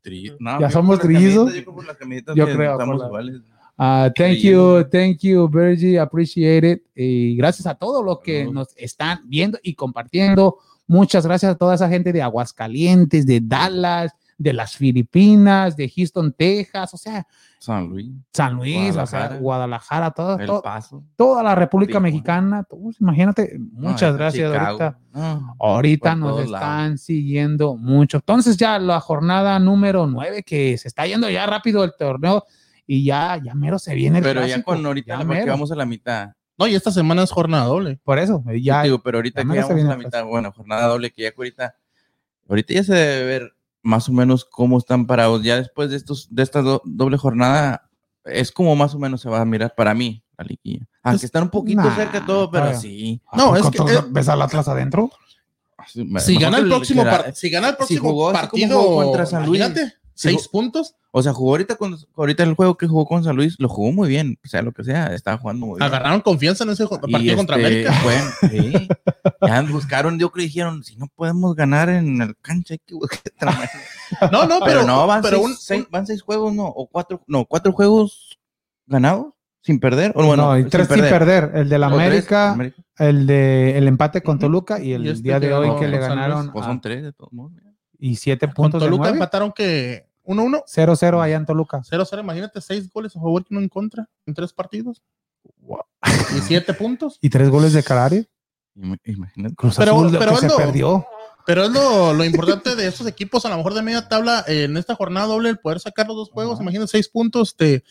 Tri- 0.03 0.35
no, 0.39 0.59
Ya 0.59 0.69
somos 0.71 0.99
trillizos. 0.99 1.51
camioneta, 1.99 2.31
Yo 2.33 2.37
Yo 2.37 2.45
que 2.47 2.53
creo, 2.55 2.71
Estamos 2.73 3.03
iguales. 3.05 3.41
ah, 3.77 4.09
thank 4.15 4.37
you, 4.39 4.83
thank 4.91 5.19
you, 5.19 5.47
Virgie, 5.47 5.99
appreciate 5.99 6.67
it. 6.71 6.81
Y 6.95 7.35
gracias 7.35 7.67
a 7.67 7.75
todos 7.75 8.03
los 8.03 8.19
que 8.21 8.45
nos 8.45 8.75
están 8.77 9.19
viendo 9.25 9.59
y 9.63 9.75
compartiendo 9.75 10.57
Muchas 10.85 11.25
gracias 11.25 11.53
a 11.53 11.55
toda 11.57 11.75
esa 11.75 11.87
gente 11.87 12.11
de 12.11 12.21
Aguascalientes, 12.21 13.25
de 13.25 13.39
Dallas, 13.41 14.11
de 14.37 14.53
las 14.53 14.75
Filipinas, 14.75 15.75
de 15.75 15.89
Houston, 15.89 16.33
Texas, 16.33 16.93
o 16.93 16.97
sea, 16.97 17.25
San 17.59 17.87
Luis, 17.87 18.11
San 18.33 18.55
Luis, 18.55 18.95
o 18.95 19.05
sea, 19.05 19.37
Guadalajara. 19.37 19.39
Guadalajara, 19.39 20.11
todo, 20.11 20.39
El 20.39 20.61
Paso. 20.61 21.03
toda 21.15 21.43
la 21.43 21.55
República 21.55 21.99
Tijuana. 21.99 22.03
Mexicana. 22.03 22.67
imagínate, 22.99 23.57
muchas 23.71 24.15
gracias 24.15 24.51
Chicago. 24.51 24.67
ahorita. 24.67 24.99
No, 25.13 25.55
Ahorita 25.59 26.15
nos 26.15 26.29
todos 26.31 26.45
están 26.45 26.97
siguiendo 26.97 27.75
mucho. 27.75 28.17
Entonces 28.17 28.57
ya 28.57 28.79
la 28.79 28.99
jornada 28.99 29.57
número 29.59 30.07
9, 30.07 30.43
que 30.43 30.77
se 30.77 30.87
está 30.87 31.05
yendo 31.05 31.29
ya 31.29 31.45
rápido 31.45 31.83
el 31.83 31.93
torneo 31.97 32.45
y 32.85 33.05
ya, 33.05 33.39
ya 33.43 33.53
mero 33.55 33.79
se 33.79 33.95
viene 33.95 34.17
el 34.17 34.23
Pero 34.23 34.45
ya 34.45 34.61
con 34.61 34.85
ahorita, 34.85 35.19
ya 35.19 35.25
porque 35.25 35.45
vamos 35.45 35.71
a 35.71 35.75
la 35.75 35.85
mitad. 35.85 36.31
No, 36.57 36.67
y 36.67 36.75
esta 36.75 36.91
semana 36.91 37.23
es 37.23 37.31
jornada 37.31 37.65
doble. 37.65 37.99
Por 38.03 38.19
eso, 38.19 38.43
ya 38.61 38.83
Digo, 38.83 38.99
pero 38.99 39.17
ahorita 39.17 39.41
ya 39.41 39.47
que 39.47 39.53
se 39.53 39.53
llegamos 39.53 39.71
a 39.71 39.73
viene 39.75 39.89
la 39.89 39.97
mitad, 39.97 40.25
bueno, 40.25 40.51
jornada 40.51 40.87
doble, 40.87 41.11
que 41.11 41.23
ya 41.23 41.31
que 41.31 41.37
ahorita, 41.37 41.75
ahorita 42.47 42.73
ya 42.73 42.83
se 42.83 42.93
debe 42.93 43.25
ver 43.25 43.52
más 43.83 44.09
o 44.09 44.13
menos 44.13 44.45
cómo 44.45 44.77
están 44.79 45.05
parados. 45.05 45.43
Ya 45.43 45.57
después 45.57 45.89
de 45.91 45.97
estos, 45.97 46.27
de 46.33 46.41
esta 46.43 46.61
do- 46.61 46.81
doble 46.85 47.17
jornada, 47.17 47.89
es 48.25 48.51
como 48.51 48.75
más 48.75 48.95
o 48.95 48.99
menos 48.99 49.21
se 49.21 49.29
va 49.29 49.41
a 49.41 49.45
mirar 49.45 49.75
para 49.75 49.93
mí 49.93 50.23
la 50.37 50.45
liguilla. 50.45 50.87
Aunque 51.03 51.17
Es- 51.17 51.23
están 51.25 51.43
un 51.43 51.49
poquito 51.49 51.81
Nah, 51.83 51.95
cerca 51.95 52.21
de 52.21 52.25
todo, 52.25 52.49
pero 52.49 52.73
sí. 52.79 53.21
No, 53.33 53.53
¿A 53.53 53.59
es 53.59 53.69
que- 53.69 53.77
tú 53.77 53.85
¿Ves 54.09 54.29
al 54.29 54.41
Atlas 54.41 54.67
adentro? 54.67 55.11
Si 55.87 56.05
Mejor 56.05 56.41
gana 56.41 56.57
el 56.59 56.67
próximo, 56.69 57.03
si 57.33 57.49
gana 57.49 57.69
el 57.69 57.75
próximo 57.75 58.09
jugó 58.09 58.29
así 58.29 58.37
como 58.37 58.41
partido 58.49 58.81
jugó 58.81 59.03
contra 59.03 59.25
San 59.25 59.45
Luis. 59.45 59.59
imagínate, 59.59 59.89
Si 59.89 59.93
seis 60.15 60.47
puntos, 60.47 60.95
O 61.11 61.21
sea, 61.21 61.31
jugó 61.33 61.51
ahorita, 61.51 61.75
con, 61.75 61.95
ahorita 62.15 62.43
el 62.43 62.53
juego 62.55 62.75
que 62.77 62.87
jugó 62.87 63.05
con 63.05 63.23
San 63.23 63.35
Luis, 63.35 63.55
lo 63.59 63.69
jugó 63.69 63.91
muy 63.91 64.09
bien. 64.09 64.39
O 64.43 64.47
sea, 64.47 64.61
lo 64.61 64.71
que 64.71 64.83
sea, 64.83 65.13
estaba 65.13 65.37
jugando 65.37 65.65
muy 65.67 65.77
bien. 65.79 65.83
agarraron 65.83 66.21
confianza 66.21 66.63
en 66.63 66.71
ese 66.71 66.83
Y, 66.85 66.87
partido 66.87 67.35
contra 67.35 67.55
este, 67.57 67.87
América. 67.87 67.93
fue- 68.39 68.49
sí. 68.49 68.87
Ya 69.41 69.61
buscaron, 69.63 70.17
yo 70.19 70.31
creo 70.31 70.41
que 70.43 70.47
dijeron, 70.47 70.83
si 70.83 70.95
no 70.95 71.07
podemos 71.15 71.55
ganar 71.55 71.89
en 71.89 72.21
el 72.21 72.35
cancha, 72.41 72.73
hay 72.73 72.79
que. 72.79 72.95
No, 74.31 74.45
no, 74.45 74.59
Pero, 74.59 74.65
pero, 74.65 74.83
no, 74.85 75.05
van, 75.07 75.21
pero 75.21 75.37
seis, 75.37 75.45
un- 75.47 75.55
seis- 75.57 75.87
van 75.89 76.07
seis 76.07 76.21
juegos, 76.21 76.53
no, 76.53 76.65
o 76.65 76.87
cuatro, 76.87 77.23
no, 77.27 77.45
cuatro 77.45 77.71
juegos 77.73 78.37
ganados 78.85 79.33
sin 79.61 79.79
perder. 79.79 80.11
O 80.15 80.25
bueno, 80.25 80.47
no, 80.47 80.57
y 80.59 80.65
tres 80.65 80.87
sin 80.87 80.99
perder. 81.01 81.51
El 81.55 81.69
de 81.69 81.77
la 81.79 81.87
América, 81.87 82.51
América. 82.51 82.83
el 82.99 83.25
de 83.27 83.77
el 83.77 83.87
empate 83.87 84.21
con. 84.21 84.37
Toluca 84.39 84.79
y 84.81 84.93
el 84.93 85.05
Y 85.05 85.09
este 85.09 85.23
día 85.23 85.39
de 85.39 85.53
hoy 85.53 85.79
que 85.79 85.87
le 85.87 85.97
ganaron. 85.99 86.51
Pues 86.51 86.65
son 86.65 86.81
tres 86.81 87.01
de 87.03 87.13
todos 87.13 87.31
modos. 87.33 87.53
Y 88.11 88.15
siete 88.17 88.47
con 88.47 88.55
puntos 88.55 88.81
de 88.81 88.87
Toluca 88.87 89.03
nueve. 89.03 89.15
empataron 89.17 89.51
que 89.51 90.07
1-1, 90.25 90.63
0-0 90.65 91.21
allá 91.21 91.35
en 91.37 91.45
Toluca. 91.45 91.81
0-0, 91.89 92.19
imagínate, 92.19 92.59
seis 92.61 92.89
goles 92.91 93.15
a 93.15 93.19
favor 93.19 93.43
y 93.49 93.53
uno 93.53 93.61
en 93.61 93.69
contra 93.69 94.09
en 94.25 94.33
tres 94.33 94.51
partidos. 94.51 95.01
Y 96.35 96.39
siete 96.41 96.73
puntos. 96.73 97.17
Y 97.21 97.29
tres 97.29 97.49
goles 97.49 97.73
de 97.73 97.83
Calario. 97.83 98.25
Im- 98.75 98.99
Imagínate. 99.05 99.55
Cruz 99.55 99.75
Pero- 99.77 99.91
Azul 99.93 100.11
lo 100.11 100.19
pero 100.19 100.31
que 100.33 100.37
se 100.39 100.45
es 100.47 100.51
lo- 100.51 100.57
perdió. 100.57 101.05
Pero 101.45 101.63
es 101.65 101.71
lo, 101.71 102.13
lo 102.13 102.23
importante 102.23 102.73
de 102.75 102.87
estos 102.87 103.05
equipos, 103.05 103.45
a 103.45 103.49
lo 103.49 103.57
mejor 103.57 103.73
de 103.73 103.81
media 103.81 104.07
tabla, 104.07 104.45
eh, 104.47 104.63
en 104.63 104.77
esta 104.77 104.95
jornada 104.95 105.27
doble, 105.27 105.49
el 105.49 105.59
poder 105.59 105.81
sacar 105.81 106.07
los 106.07 106.15
dos 106.15 106.29
juegos, 106.29 106.53
Ajá. 106.55 106.63
imagínate, 106.63 106.87
seis 106.89 107.09
puntos, 107.09 107.57
te, 107.57 107.83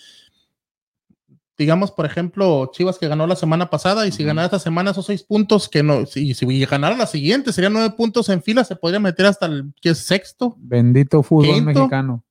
digamos, 1.58 1.90
por 1.92 2.06
ejemplo, 2.06 2.70
Chivas 2.72 2.98
que 2.98 3.08
ganó 3.08 3.26
la 3.26 3.36
semana 3.36 3.68
pasada, 3.70 4.06
y 4.06 4.12
si 4.12 4.24
ganara 4.24 4.46
esta 4.46 4.58
semana 4.58 4.90
esos 4.92 5.06
seis 5.06 5.22
puntos, 5.22 5.68
que 5.68 5.82
no, 5.82 6.06
si, 6.06 6.34
si 6.34 6.64
ganara 6.64 6.96
la 6.96 7.06
siguiente, 7.06 7.52
serían 7.52 7.72
nueve 7.74 7.90
puntos 7.96 8.28
en 8.30 8.42
fila, 8.42 8.64
se 8.64 8.76
podría 8.76 9.00
meter 9.00 9.26
hasta 9.26 9.46
el 9.46 9.72
que 9.80 9.90
es 9.90 9.98
sexto. 9.98 10.54
Bendito 10.58 11.22
fútbol 11.22 11.54
Quinto. 11.54 11.64
mexicano. 11.80 12.24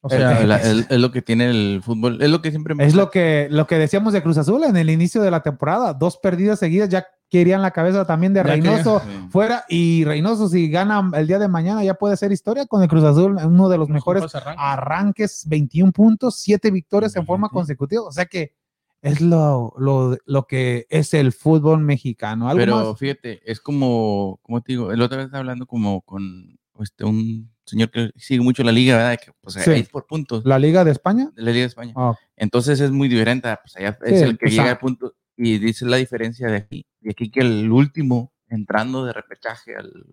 O 0.00 0.08
sea, 0.08 0.40
El- 0.40 0.52
el- 0.52 0.86
es 0.88 0.98
lo 1.00 1.10
que 1.10 1.22
tiene 1.22 1.50
el 1.50 1.80
fútbol, 1.84 2.22
es 2.22 2.30
lo 2.30 2.40
que 2.40 2.50
siempre 2.50 2.74
me 2.74 2.86
Es 2.86 2.94
lo 2.94 3.10
que, 3.10 3.48
lo 3.50 3.66
que 3.66 3.76
decíamos 3.78 4.12
de 4.12 4.22
Cruz 4.22 4.38
Azul 4.38 4.62
en 4.64 4.76
el 4.76 4.90
inicio 4.90 5.20
de 5.22 5.30
la 5.32 5.42
temporada. 5.42 5.92
Dos 5.92 6.16
perdidas 6.18 6.60
seguidas 6.60 6.88
ya 6.88 7.04
querían 7.28 7.62
la 7.62 7.70
cabeza 7.70 8.06
también 8.06 8.32
de 8.34 8.38
Ya 8.40 8.44
Reynoso 8.44 9.02
fuera. 9.30 9.64
Y 9.68 10.04
Reynoso, 10.04 10.48
si 10.48 10.68
gana 10.68 11.10
el 11.14 11.26
día 11.26 11.38
de 11.38 11.48
mañana, 11.48 11.84
ya 11.84 11.94
puede 11.94 12.14
hacer 12.14 12.32
historia 12.32 12.66
con 12.66 12.82
el 12.82 12.88
Cruz 12.88 13.04
Azul, 13.04 13.36
uno 13.44 13.68
de 13.68 13.78
los 13.78 13.88
mejores 13.88 14.34
arranques. 14.34 14.56
arranques, 14.58 15.44
21 15.48 15.92
puntos, 15.92 16.36
7 16.40 16.70
victorias 16.70 17.14
en 17.16 17.26
forma 17.26 17.48
consecutiva. 17.48 18.02
O 18.02 18.12
sea 18.12 18.26
que 18.26 18.54
es 19.00 19.20
lo, 19.20 19.72
lo, 19.78 20.16
lo 20.26 20.42
que 20.46 20.86
es 20.90 21.14
el 21.14 21.32
fútbol 21.32 21.80
mexicano. 21.80 22.48
¿Algo 22.48 22.58
Pero 22.60 22.90
más? 22.90 22.98
fíjate, 22.98 23.40
es 23.50 23.60
como, 23.60 24.40
como 24.42 24.60
te 24.60 24.72
digo, 24.72 24.90
el 24.90 25.00
otro 25.02 25.18
vez 25.18 25.26
estaba 25.26 25.40
hablando 25.40 25.66
como 25.66 26.00
con 26.02 26.58
este, 26.80 27.04
un 27.04 27.50
señor 27.64 27.90
que 27.90 28.10
sigue 28.16 28.40
mucho 28.40 28.62
la 28.64 28.72
liga, 28.72 28.96
¿verdad? 28.96 29.18
Que 29.24 29.32
pues 29.40 29.54
Sí. 29.54 29.70
es 29.70 29.88
por 29.88 30.06
puntos. 30.06 30.44
¿La 30.44 30.58
Liga 30.58 30.84
de 30.84 30.90
España? 30.90 31.30
la 31.36 31.50
Liga 31.50 31.62
de 31.62 31.66
España. 31.68 31.92
Ah, 31.96 32.14
Entonces 32.36 32.80
es 32.80 32.90
muy 32.90 33.08
diferente. 33.08 33.48
Pues 33.62 33.76
allá 33.76 33.98
es 34.04 34.22
el 34.22 34.32
que 34.38 34.46
pues, 34.46 34.52
llega 34.52 34.68
ah. 34.68 34.70
al 34.70 34.78
punto 34.78 35.14
y 35.38 35.58
dice 35.58 35.86
la 35.86 35.96
diferencia 35.98 36.48
de 36.48 36.56
aquí. 36.56 36.86
Y 37.00 37.10
aquí 37.10 37.30
que 37.30 37.40
el 37.40 37.70
último 37.70 38.32
entrando 38.48 39.04
de 39.04 39.12
repechaje 39.12 39.76
al- 39.76 40.04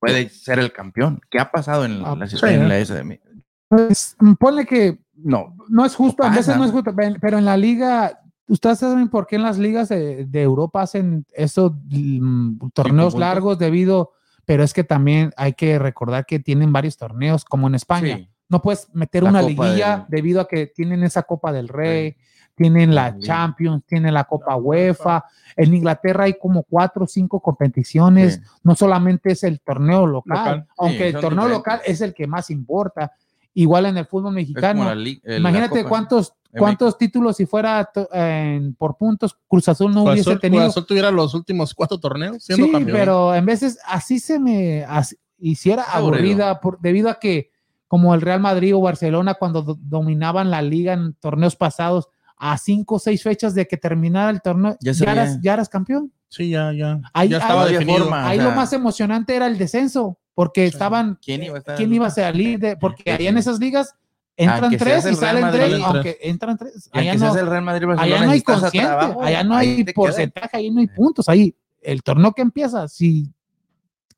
puede 0.00 0.28
ser 0.30 0.58
el 0.58 0.72
campeón. 0.72 1.20
¿Qué 1.30 1.38
ha 1.38 1.50
pasado 1.50 1.84
en 1.84 2.02
Ah, 2.04 2.16
la, 2.18 2.26
sí, 2.26 2.36
en 2.42 2.68
la 2.68 2.78
SM? 2.78 3.20
pues, 3.68 4.16
ponle 4.40 4.64
que 4.66 4.98
No, 5.16 5.54
no 5.68 5.84
es 5.84 5.94
justo, 5.94 6.24
a 6.24 6.30
veces 6.30 6.56
no 6.56 6.64
es 6.64 6.70
justo, 6.72 6.94
pe- 6.94 7.16
pero 7.20 7.38
en 7.38 7.44
la 7.44 7.56
liga, 7.56 8.20
ustedes 8.48 8.78
saben 8.80 9.08
por 9.08 9.26
qué 9.26 9.36
en 9.36 9.42
las 9.42 9.58
ligas 9.58 9.88
de, 9.90 10.24
de 10.26 10.42
Europa 10.42 10.82
hacen 10.82 11.24
esos 11.34 11.72
mm, 11.90 12.68
torneos 12.74 13.14
largos 13.14 13.58
debido, 13.58 14.12
pero 14.44 14.62
es 14.64 14.72
que 14.72 14.82
también 14.84 15.30
hay 15.36 15.52
que 15.54 15.78
recordar 15.78 16.26
que 16.26 16.38
tienen 16.40 16.72
varios 16.72 16.96
torneos, 16.96 17.44
como 17.44 17.66
en 17.68 17.74
España. 17.76 18.16
sí. 18.16 18.28
No 18.48 18.60
puedes 18.60 18.94
meter 18.94 19.22
La 19.22 19.30
una 19.30 19.42
liguilla 19.42 19.96
del- 19.98 20.06
debido 20.08 20.40
a 20.42 20.48
que 20.48 20.66
tienen 20.66 21.02
esa 21.02 21.22
Copa 21.22 21.50
del 21.52 21.68
Rey, 21.68 22.16
tienen 22.54 22.94
la. 22.94 23.18
Champions, 23.18 23.84
tienen 23.86 24.14
la 24.14 24.24
Copa 24.24 24.52
La 24.52 24.56
UEFA. 24.56 25.24
En 25.56 25.74
Inglaterra 25.74 26.24
hay 26.24 26.34
como 26.38 26.62
cuatro 26.62 27.04
o 27.04 27.06
cinco 27.08 27.40
competiciones. 27.40 28.34
Sí. 28.34 28.40
No 28.62 28.74
solamente 28.74 29.32
es 29.32 29.42
el 29.44 29.60
torneo 29.60 30.06
local, 30.06 30.38
Local. 30.38 30.66
aunque 30.78 30.98
Sí, 30.98 31.02
el 31.04 31.12
torneo 31.14 31.30
diferentes. 31.46 31.56
local 31.58 31.80
es 31.86 32.00
el 32.00 32.14
que 32.14 32.26
más 32.26 32.50
importa. 32.50 33.12
Igual 33.54 33.86
en 33.86 33.96
el 33.98 34.06
fútbol 34.06 34.34
mexicano. 34.34 34.90
eh, 34.92 35.36
Imagínate 35.38 35.78
Copa. 35.78 35.88
cuántos, 35.88 36.34
cuántos 36.56 36.98
títulos 36.98 37.36
si 37.36 37.46
fuera 37.46 37.84
to- 37.92 38.08
en- 38.12 38.74
por 38.74 38.96
puntos 38.96 39.36
Cruz 39.48 39.68
Azul 39.68 39.92
no 39.94 40.02
Cruz 40.04 40.14
hubiese 40.14 40.36
tenido. 40.40 40.62
Cruz 40.64 40.70
Azul 40.72 40.86
tuviera 40.86 41.10
los 41.12 41.34
últimos 41.34 41.72
cuatro 41.74 41.98
torneos 41.98 42.42
siendo 42.42 42.66
Sí, 42.66 42.72
campeón. 42.72 42.96
pero 42.98 43.34
en 43.34 43.46
veces 43.46 43.78
así 43.86 44.18
se 44.18 44.38
me 44.40 44.84
así- 44.84 45.16
hiciera 45.38 45.82
Es 45.82 45.88
aburrida 45.94 46.60
por, 46.60 46.80
debido 46.80 47.08
a 47.10 47.18
que 47.20 47.50
como 47.86 48.12
el 48.14 48.22
Real 48.22 48.40
Madrid 48.40 48.74
o 48.74 48.80
Barcelona 48.80 49.34
cuando 49.34 49.62
do- 49.62 49.78
dominaban 49.80 50.50
la 50.50 50.60
liga 50.62 50.92
en 50.94 51.14
torneos 51.14 51.54
pasados 51.54 52.08
a 52.36 52.58
cinco 52.58 52.96
o 52.96 52.98
seis 52.98 53.22
fechas 53.22 53.54
de 53.54 53.66
que 53.66 53.76
terminara 53.76 54.30
el 54.30 54.40
torneo 54.42 54.76
Ya 54.80 54.92
eras, 55.10 55.38
ya 55.40 55.54
eras 55.54 55.68
campeón. 55.68 56.12
Sí, 56.28 56.50
ya, 56.50 56.72
ya. 56.72 57.00
Ahí- 57.12 57.28
ya 57.28 57.36
ahí 57.36 57.42
estaba 57.42 57.62
había 57.62 57.78
definido. 57.78 57.98
forma. 58.00 58.28
Ahí 58.28 58.38
Ajá. 58.38 58.48
lo 58.50 58.56
más 58.56 58.72
emocionante 58.72 59.36
era 59.36 59.46
el 59.46 59.56
descenso 59.56 60.18
porque 60.34 60.62
Sí. 60.62 60.72
estaban 60.72 61.18
¿Quién 61.22 61.44
iba 61.44 61.54
a 61.54 61.58
estar? 61.58 61.76
quién 61.76 61.92
iba 61.92 62.06
a 62.08 62.10
salir 62.10 62.58
de 62.58 62.76
porque 62.76 63.10
allá 63.12 63.28
en 63.30 63.38
esas 63.38 63.60
ligas 63.60 63.94
entran 64.36 64.64
Aunque 64.64 64.78
tres 64.78 65.06
y 65.06 65.14
salen 65.14 65.42
Madrid, 65.42 65.60
tres, 65.60 65.80
aunque 65.84 66.18
entran 66.22 66.56
tres. 66.58 66.90
Allá 66.92 67.14
no, 67.14 67.36
el 67.38 67.46
Real 67.46 67.62
Madrid, 67.62 67.86
allá 67.96 68.24
no 68.24 68.30
hay 68.32 68.40
consciente, 68.42 68.88
trabajo, 68.88 69.22
allá 69.22 69.44
no 69.44 69.54
ahí 69.54 69.68
hay 69.68 69.76
quedas. 69.84 69.94
porcentaje, 69.94 70.56
ahí 70.56 70.70
no 70.72 70.80
hay 70.80 70.88
puntos. 70.88 71.28
Ahí 71.28 71.54
el 71.80 72.02
torneo 72.02 72.32
que 72.32 72.42
empieza, 72.42 72.88
si 72.88 73.30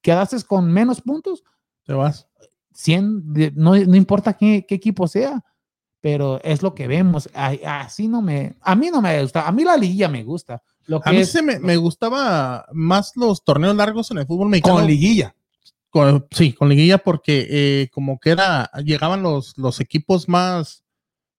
quedaste 0.00 0.36
con 0.44 0.70
menos 0.72 1.00
puntos, 1.02 1.44
Te 1.84 1.92
vas. 1.92 2.26
100, 2.72 3.32
de- 3.32 3.52
no, 3.54 3.76
no 3.76 3.96
importa 3.96 4.32
qué, 4.32 4.64
qué 4.66 4.74
equipo 4.76 5.06
sea, 5.06 5.42
pero 6.06 6.40
es 6.44 6.62
lo 6.62 6.72
que 6.72 6.86
vemos. 6.86 7.28
Ay, 7.34 7.60
Así 7.66 8.06
no 8.06 8.22
me, 8.22 8.54
a 8.60 8.76
mí 8.76 8.90
no 8.92 9.02
me 9.02 9.20
gusta, 9.20 9.44
a 9.44 9.50
mí 9.50 9.64
la 9.64 9.76
liguilla 9.76 10.08
me 10.08 10.22
gusta. 10.22 10.62
Lo 10.84 11.00
que 11.00 11.10
A 11.10 11.12
mí 11.12 11.18
es 11.18 11.32
se 11.32 11.42
me, 11.42 11.58
me 11.58 11.76
gustaba 11.76 12.64
más 12.72 13.16
los 13.16 13.42
torneos 13.42 13.74
largos 13.74 14.12
en 14.12 14.18
el 14.18 14.26
fútbol 14.26 14.48
mexicano. 14.48 14.76
con 14.76 14.86
liguilla. 14.86 15.34
Con- 15.90 16.24
sí, 16.30 16.52
con 16.52 16.68
liguilla 16.68 16.98
porque 16.98 17.48
eh, 17.50 17.88
como 17.92 18.20
que 18.20 18.30
era, 18.30 18.70
llegaban 18.84 19.24
los, 19.24 19.58
los 19.58 19.80
equipos 19.80 20.28
más, 20.28 20.84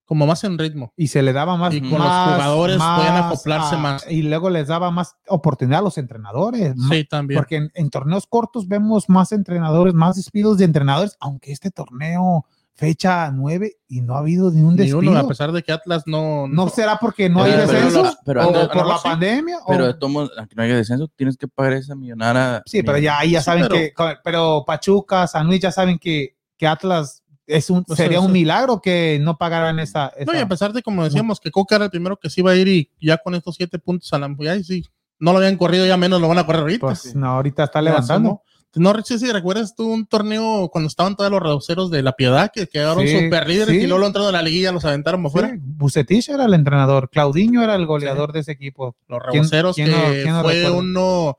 como 0.03 0.27
más 0.27 0.43
en 0.43 0.57
ritmo. 0.57 0.91
Y 0.97 1.07
se 1.07 1.21
le 1.21 1.31
daba 1.31 1.55
más. 1.55 1.73
Y 1.73 1.79
con 1.79 1.91
los 1.91 1.99
más- 1.99 2.33
jugadores 2.35 2.75
podían 2.75 3.23
acoplarse 3.23 3.75
ah, 3.75 3.79
más. 3.79 4.11
Y 4.11 4.23
luego 4.23 4.49
les 4.49 4.67
daba 4.67 4.91
más 4.91 5.15
oportunidad 5.29 5.79
a 5.79 5.83
los 5.83 5.97
entrenadores. 5.97 6.73
Sí, 6.89 7.05
también. 7.05 7.39
Porque 7.39 7.55
en, 7.55 7.71
en 7.73 7.89
torneos 7.89 8.27
cortos 8.27 8.67
vemos 8.67 9.07
más 9.07 9.31
entrenadores, 9.31 9.93
más 9.93 10.17
despidos 10.17 10.57
de 10.57 10.65
entrenadores, 10.65 11.15
aunque 11.21 11.53
este 11.53 11.71
torneo 11.71 12.45
fecha 12.77 13.31
9 13.31 13.73
y 13.87 14.01
no 14.01 14.13
ha 14.15 14.19
habido 14.19 14.51
ni 14.51 14.61
un 14.61 14.71
Ni 14.75 14.83
despido. 14.85 14.99
uno, 14.99 15.17
a 15.17 15.27
pesar 15.27 15.51
de 15.51 15.63
que 15.63 15.71
Atlas 15.71 16.03
no... 16.05 16.47
¿No 16.47 16.69
será 16.69 16.97
porque 16.99 17.27
no 17.27 17.41
hay 17.43 17.51
Pero- 17.53 17.67
descenso? 17.67 18.17
pero 18.23 18.41
¿O 18.45 18.47
anda- 18.47 18.67
por 18.71 18.83
no, 18.83 18.87
la 18.89 18.97
sí. 18.97 19.01
pandemia? 19.03 19.57
Pero 19.67 19.83
o- 19.83 19.87
de 19.87 19.93
todos 19.95 20.13
modos, 20.13 20.31
aunque 20.37 20.55
no 20.55 20.61
haya 20.63 20.75
descenso, 20.77 21.09
tienes 21.15 21.37
que 21.37 21.47
pagar 21.47 21.73
esa 21.73 21.95
millonada. 21.95 22.61
sí, 22.67 22.83
pero 22.83 22.99
ya 22.99 23.17
ahí 23.19 23.31
ya 23.31 23.39
Sí, 23.41 23.45
saben 23.45 23.63
pero- 23.67 23.75
que, 23.75 23.93
pero 24.23 24.63
Pachuca, 24.65 25.25
San 25.27 25.47
Luis 25.47 25.59
ya 25.59 25.71
saben 25.71 25.97
que, 25.97 26.37
que 26.55 26.67
Atlas 26.67 27.23
es 27.47 27.69
un, 27.71 27.83
Pues 27.83 27.97
sería 27.97 28.19
eso- 28.19 28.27
un 28.27 28.31
milagro 28.31 28.79
que 28.79 29.17
no 29.21 29.37
pagaran 29.37 29.79
esa. 29.79 30.11
No, 30.25 30.33
y 30.33 30.37
a 30.37 30.47
pesar 30.47 30.71
de 30.71 30.83
como 30.83 31.03
decíamos 31.03 31.39
que 31.39 31.49
Coca 31.49 31.77
era 31.77 31.85
el 31.85 31.91
primero 31.91 32.17
que 32.17 32.29
se 32.29 32.41
iba 32.41 32.51
a 32.51 32.55
ir 32.55 32.67
y 32.67 32.91
ya 33.01 33.17
con 33.17 33.33
estos 33.33 33.55
siete 33.55 33.79
puntos 33.79 34.13
a 34.13 34.19
la 34.19 34.29
ya 34.39 34.61
sí, 34.63 34.83
no 35.19 35.31
lo 35.31 35.39
habían 35.39 35.57
corrido, 35.57 35.83
ya 35.87 35.97
menos 35.97 36.21
lo 36.21 36.27
van 36.27 36.37
a 36.37 36.45
correr 36.45 36.61
ahorita. 36.61 36.81
pues 36.85 37.15
no, 37.15 37.27
ahorita 37.27 37.63
está 37.63 37.79
Ya 37.79 37.83
levantando. 37.89 38.43
No, 38.79 38.93
Richie, 38.93 39.17
si 39.19 39.31
recuerdas 39.31 39.75
tú 39.75 39.87
un 39.91 40.05
torneo 40.05 40.69
cuando 40.71 40.87
estaban 40.87 41.15
todos 41.15 41.29
los 41.31 41.41
reduceros 41.41 41.89
de 41.91 42.01
la 42.03 42.13
piedad 42.13 42.51
que 42.53 42.67
quedaron 42.67 43.05
Sí, 43.07 43.19
super 43.19 43.47
líderes 43.47 43.75
sí. 43.75 43.81
y 43.81 43.87
luego 43.87 43.99
lo 43.99 44.07
entraron 44.07 44.29
a 44.29 44.37
la 44.37 44.41
liguilla 44.41 44.71
los 44.71 44.85
aventaron 44.85 45.21
por 45.23 45.31
fuera. 45.31 45.49
Sí, 45.49 45.55
Bucetich 45.61 46.29
era 46.29 46.45
el 46.45 46.53
entrenador, 46.53 47.09
Claudinho 47.09 47.63
era 47.63 47.75
el 47.75 47.85
goleador 47.85 48.31
de 48.33 48.39
ese 48.41 48.51
equipo. 48.53 48.95
Los 49.07 49.19
¿Quién- 49.29 49.43
reboceros 49.43 49.75
quién 49.75 49.91
no- 49.91 49.97
que 50.11 50.25
no 50.31 50.41
fue 50.43 50.71
uno 50.71 51.37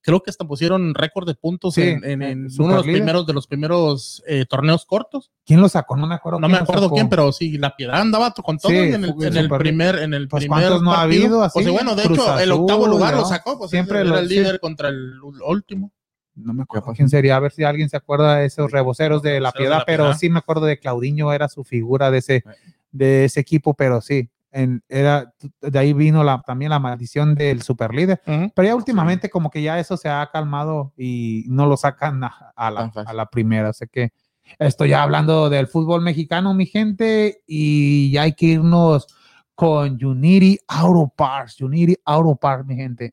creo 0.00 0.22
que 0.22 0.30
hasta 0.30 0.46
pusieron 0.46 0.94
récord 0.94 1.26
de 1.26 1.34
puntos 1.34 1.74
Sí, 1.74 1.82
en, 1.82 2.02
en- 2.02 2.22
eh, 2.22 2.30
en 2.30 2.48
uno 2.58 2.68
de 2.68 2.74
los 2.76 2.86
líder. 2.86 3.00
primeros, 3.00 3.26
de 3.26 3.32
los 3.34 3.46
primeros 3.46 4.22
eh, 4.26 4.46
torneos 4.48 4.86
cortos. 4.86 5.30
¿Quién 5.44 5.60
lo 5.60 5.68
sacó? 5.68 5.96
No 5.98 6.06
me 6.06 6.14
acuerdo. 6.14 6.40
No 6.40 6.48
me 6.48 6.56
acuerdo 6.56 6.88
quién, 6.90 7.10
pero 7.10 7.30
sí, 7.32 7.58
la 7.58 7.76
piedad 7.76 8.00
andaba 8.00 8.32
con 8.32 8.56
todo 8.56 8.70
Sí, 8.72 8.78
en 8.78 9.04
el, 9.04 9.14
en 9.20 9.36
el 9.36 9.48
primer, 9.50 9.96
en 9.98 10.14
el 10.14 10.26
Pues, 10.28 10.44
primer 10.44 10.60
¿cuántos 10.62 10.82
no 10.82 10.92
ha 10.92 10.96
partido. 11.00 11.24
habido 11.24 11.42
así? 11.42 11.58
O 11.58 11.62
sea, 11.62 11.72
bueno, 11.72 11.94
de 11.94 12.02
Cruz 12.04 12.18
hecho, 12.20 12.38
el 12.38 12.52
octavo 12.52 12.86
lugar 12.86 13.16
lo 13.16 13.26
sacó, 13.26 13.58
pues 13.58 13.70
Siempre 13.70 14.00
era 14.00 14.18
el 14.20 14.28
sí. 14.28 14.34
líder 14.36 14.60
contra 14.60 14.88
el 14.88 15.12
último. 15.46 15.92
No 16.38 16.52
me 16.54 16.62
acuerdo 16.62 16.86
quién 16.96 17.08
sería, 17.08 17.36
a 17.36 17.40
ver 17.40 17.52
si 17.52 17.64
alguien 17.64 17.88
se 17.88 17.96
acuerda 17.96 18.36
de 18.36 18.46
esos 18.46 18.70
reboceros 18.70 19.22
de 19.22 19.40
la 19.40 19.50
piedad, 19.58 19.82
pero 19.86 20.04
sí 20.18 20.30
me 20.30 20.38
acuerdo 20.38 20.66
de 20.66 20.78
Claudiño, 20.78 21.32
era 21.32 21.48
su 21.48 21.64
figura 21.64 22.10
de 22.10 22.18
ese, 22.18 22.42
de 22.90 23.24
ese 23.26 23.40
equipo, 23.40 23.74
pero 23.74 24.00
sí, 24.00 24.30
en- 24.50 24.82
era, 24.88 25.34
de 25.60 25.78
ahí 25.78 25.92
vino 25.92 26.24
la, 26.24 26.40
también 26.46 26.70
la 26.70 26.78
maldición 26.78 27.34
del 27.34 27.60
superlíder. 27.62 28.20
Pero 28.54 28.68
ya 28.68 28.74
últimamente 28.74 29.28
como 29.30 29.50
que 29.50 29.60
ya 29.62 29.78
eso 29.78 29.96
se 29.96 30.08
ha 30.08 30.28
calmado 30.32 30.92
y 30.96 31.44
no 31.48 31.66
lo 31.66 31.76
sacan 31.76 32.24
a, 32.24 32.52
a 32.56 32.70
la, 32.70 32.80
a 33.08 33.12
la 33.12 33.26
primera. 33.26 33.68
Así 33.70 33.86
que 33.90 34.12
estoy 34.58 34.88
ya 34.90 35.02
hablando 35.02 35.50
del 35.50 35.66
fútbol 35.66 36.00
mexicano, 36.00 36.54
mi 36.54 36.64
gente, 36.66 37.42
y 37.46 38.10
ya 38.10 38.22
hay 38.22 38.32
que 38.32 38.46
irnos 38.46 39.06
con 39.54 40.02
Unity 40.02 40.58
Auto 40.68 41.12
Parts. 41.14 41.60
Unity 41.60 41.96
Auto 42.04 42.36
Parts, 42.36 42.64
mi 42.66 42.76
gente. 42.76 43.12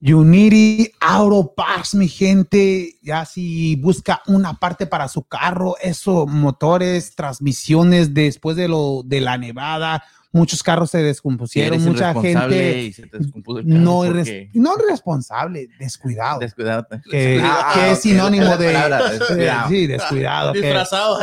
Unity 0.02 0.92
Auto 1.00 1.54
Parts, 1.54 1.94
mi 1.96 2.08
gente, 2.08 2.98
ya 3.04 3.24
si 3.26 3.76
busca 3.76 4.22
una 4.28 4.56
parte 4.56 4.88
para 4.88 5.08
su 5.08 5.24
carro, 5.24 5.76
eso, 5.82 6.26
motores, 6.26 7.16
transmisiones, 7.16 8.14
después 8.14 8.56
de 8.58 8.68
lo 8.68 9.04
de 9.06 9.22
la 9.22 9.38
nevada, 9.38 10.04
muchos 10.32 10.64
carros 10.64 10.90
se 10.90 11.04
descompusieron, 11.04 11.78
mucha 11.94 12.14
gente 12.48 12.84
y 12.84 12.94
se 12.94 13.06
te 13.06 13.20
descompuso 13.20 13.60
el 13.60 13.66
carro 13.68 13.80
no, 13.80 14.06
irres- 14.06 14.50
no 14.54 14.74
irresponsable, 14.84 15.68
descuidado. 15.78 16.40
Descuidado. 16.40 16.88
que, 17.10 17.40
Ah, 17.44 17.72
que 17.76 17.92
es 17.92 18.00
sinónimo 18.00 18.58
de 18.58 18.74
palabra, 18.74 19.10
descuidado. 19.12 19.70
sí, 19.70 19.88
descuidado, 19.88 20.54
que- 20.54 20.62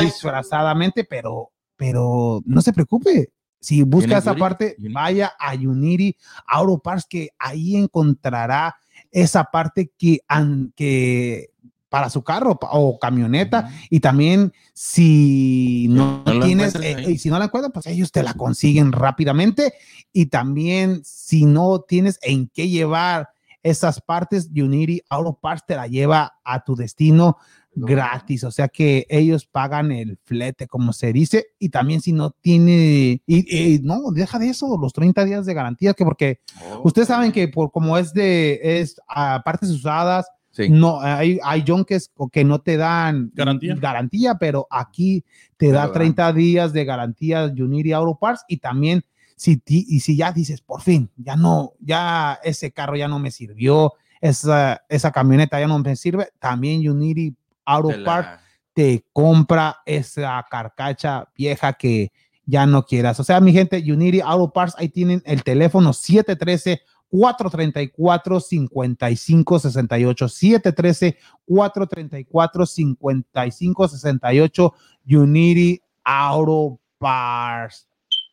disfrazadamente, 0.05 1.03
pero, 1.05 1.51
pero 1.77 2.43
no 2.45 2.63
se 2.63 2.73
preocupe. 2.73 3.33
Si 3.61 3.83
busca 3.83 4.07
¿Tienes 4.07 4.25
esa 4.25 4.35
parte, 4.35 4.77
vaya 4.93 5.33
a 5.39 5.55
Unity 5.55 6.17
Auto 6.47 6.79
Parts, 6.79 7.07
que 7.09 7.31
ahí 7.39 7.77
encontrará 7.77 8.77
esa 9.11 9.45
parte 9.45 9.91
que, 9.99 10.21
an- 10.29 10.73
que 10.77 11.51
para 11.89 12.11
su 12.11 12.23
carro 12.23 12.59
o 12.61 12.99
camioneta. 12.99 13.71
Y 13.91 14.01
también, 14.01 14.53
si 14.75 15.87
no, 15.89 16.23
tienes, 16.43 16.75
encuentras 16.75 17.07
eh, 17.09 17.13
y 17.13 17.19
si 17.19 17.31
no 17.31 17.39
la 17.39 17.47
encuentran, 17.47 17.73
pues 17.73 17.87
ellos 17.87 18.13
te 18.13 18.23
la 18.23 18.35
consiguen 18.35 18.93
rápidamente. 18.93 19.73
Y 20.13 20.27
también, 20.27 21.03
si 21.05 21.45
no 21.45 21.81
tienes 21.81 22.19
en 22.23 22.49
qué 22.49 22.69
llevar 22.69 23.31
esas 23.63 24.01
partes, 24.01 24.51
Unity 24.55 25.03
Auto 25.09 25.39
Parts 25.41 25.65
te 25.67 25.75
la 25.77 25.87
lleva 25.89 26.39
a 26.45 26.63
tu 26.63 26.77
destino 26.77 27.39
gratis, 27.87 28.45
o 28.45 28.51
sea 28.51 28.69
que 28.69 29.07
ellos 29.09 29.47
pagan 29.47 29.93
el 29.93 30.19
flete, 30.25 30.67
como 30.67 30.93
se 30.93 31.13
dice, 31.13 31.47
y 31.59 31.69
también 31.69 32.01
si 32.01 32.13
no 32.13 32.31
tiene, 32.31 33.23
y, 33.27 33.75
y 33.75 33.79
no, 33.81 34.11
deja 34.13 34.39
de 34.39 34.49
eso, 34.51 34.77
los 34.81 34.93
30 34.93 35.25
días 35.25 35.47
de 35.47 35.55
garantía, 35.55 35.95
que 35.95 36.05
porque 36.05 36.41
Oh, 36.73 36.83
ustedes 36.85 37.09
saben 37.09 37.33
que 37.33 37.49
por 37.49 37.71
como 37.71 37.97
es 37.99 38.13
de, 38.13 38.61
es 38.63 39.01
a 39.09 39.43
partes 39.45 39.71
usadas, 39.71 40.27
Sí. 40.51 40.69
no, 40.71 41.01
hay, 41.01 41.39
hay 41.45 41.63
junkers 41.65 42.11
o 42.17 42.29
que 42.29 42.43
no 42.43 42.59
te 42.61 42.77
dan 42.77 43.31
Garantía. 43.33 43.77
garantía, 43.77 44.35
pero 44.37 44.67
aquí 44.71 45.23
te 45.57 45.69
da 45.71 45.83
lo 45.87 45.93
dan. 45.93 45.93
30 45.93 46.33
días 46.33 46.73
de 46.73 46.85
garantía 46.85 47.45
Unity 47.45 47.93
Auto 47.93 48.19
Parts 48.19 48.43
y 48.49 48.57
también 48.57 49.05
si, 49.37 49.59
ti- 49.59 49.87
y 49.89 50.01
si 50.01 50.17
ya 50.17 50.33
dices, 50.33 50.61
por 50.61 50.81
fin, 50.83 51.11
ya 51.17 51.37
no, 51.37 51.75
ya 51.79 52.41
ese 52.43 52.73
carro 52.73 52.97
ya 52.97 53.07
no 53.07 53.21
me 53.21 53.31
sirvió, 53.31 53.93
esa, 54.21 54.83
esa 54.89 55.13
camioneta 55.13 55.61
ya 55.61 55.69
no 55.69 55.79
me 55.79 55.95
sirve, 55.95 56.29
también 56.41 56.89
Unity 56.89 57.37
Auto 57.69 57.89
te 57.89 57.97
la- 57.99 58.05
Parts 58.05 58.43
te 58.73 59.05
compra 59.13 59.79
esa 59.87 60.45
carcacha 60.51 61.29
vieja 61.37 61.73
que 61.73 62.13
ya 62.47 62.65
no 62.67 62.85
quieras. 62.87 63.19
O 63.21 63.25
sea, 63.25 63.41
mi 63.41 63.53
gente, 63.53 63.83
Unity 63.93 64.21
Auto 64.21 64.53
Parts, 64.53 64.75
ahí 64.79 64.89
tienen 64.89 65.21
el 65.27 65.43
teléfono 65.43 65.93
713 65.93 66.81
434 67.11 68.41
5568 68.41 70.29
713 70.29 71.17
434 71.47 72.67
5568 72.67 74.75
Unity 75.07 75.81
Auto 76.05 76.79
Parts. 76.99 77.87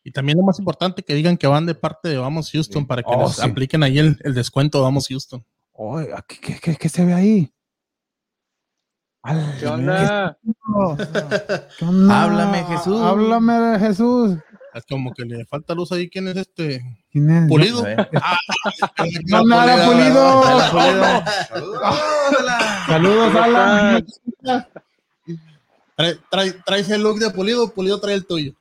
Y 0.04 0.12
también 0.12 0.38
lo 0.38 0.44
más 0.44 0.58
importante 0.58 1.02
que 1.02 1.14
digan 1.14 1.36
que 1.36 1.46
van 1.48 1.66
de 1.66 1.74
parte 1.74 2.08
de 2.08 2.16
Vamos 2.18 2.50
Houston 2.52 2.86
para 2.86 3.02
que 3.02 3.08
Oh, 3.12 3.26
les 3.26 3.36
sí. 3.36 3.42
apliquen 3.42 3.82
ahí 3.82 3.98
el, 3.98 4.18
el 4.22 4.34
descuento 4.34 4.78
de 4.78 4.84
Vamos 4.84 5.08
Houston. 5.08 5.44
Oye, 5.72 6.08
¿qué, 6.28 6.36
qué- 6.40 6.58
qué- 6.60 6.76
qué 6.76 6.88
se 6.88 7.04
ve 7.04 7.12
ahí? 7.12 7.52
¿Qué 9.60 9.66
onda? 9.66 10.36
¿Qué 11.78 11.84
onda? 11.84 12.22
Háblame, 12.22 12.64
Jesús. 12.64 13.00
Háblame, 13.00 13.78
Jesús. 13.78 14.36
Es 14.74 14.84
como 14.88 15.12
que 15.14 15.24
le 15.24 15.44
falta 15.46 15.74
luz 15.74 15.90
ahí. 15.92 16.08
¿Quién 16.10 16.28
es 16.28 16.36
este? 16.36 16.82
¿Quién 17.10 17.30
es? 17.30 17.48
Pulido. 17.48 17.80
A 17.80 17.84
ver. 17.84 18.08
No, 19.26 19.44
nada, 19.44 19.86
Pulido. 19.86 20.42
Saludos, 22.86 23.32
¿Cómo 23.32 23.44
Alan. 23.44 24.06
Trae, 25.96 26.18
trae- 26.30 26.62
traes 26.64 26.90
el 26.90 27.02
look 27.02 27.18
de 27.18 27.30
Pulido, 27.30 27.72
Pulido 27.72 27.98
trae 28.00 28.14
el 28.14 28.26
tuyo. 28.26 28.52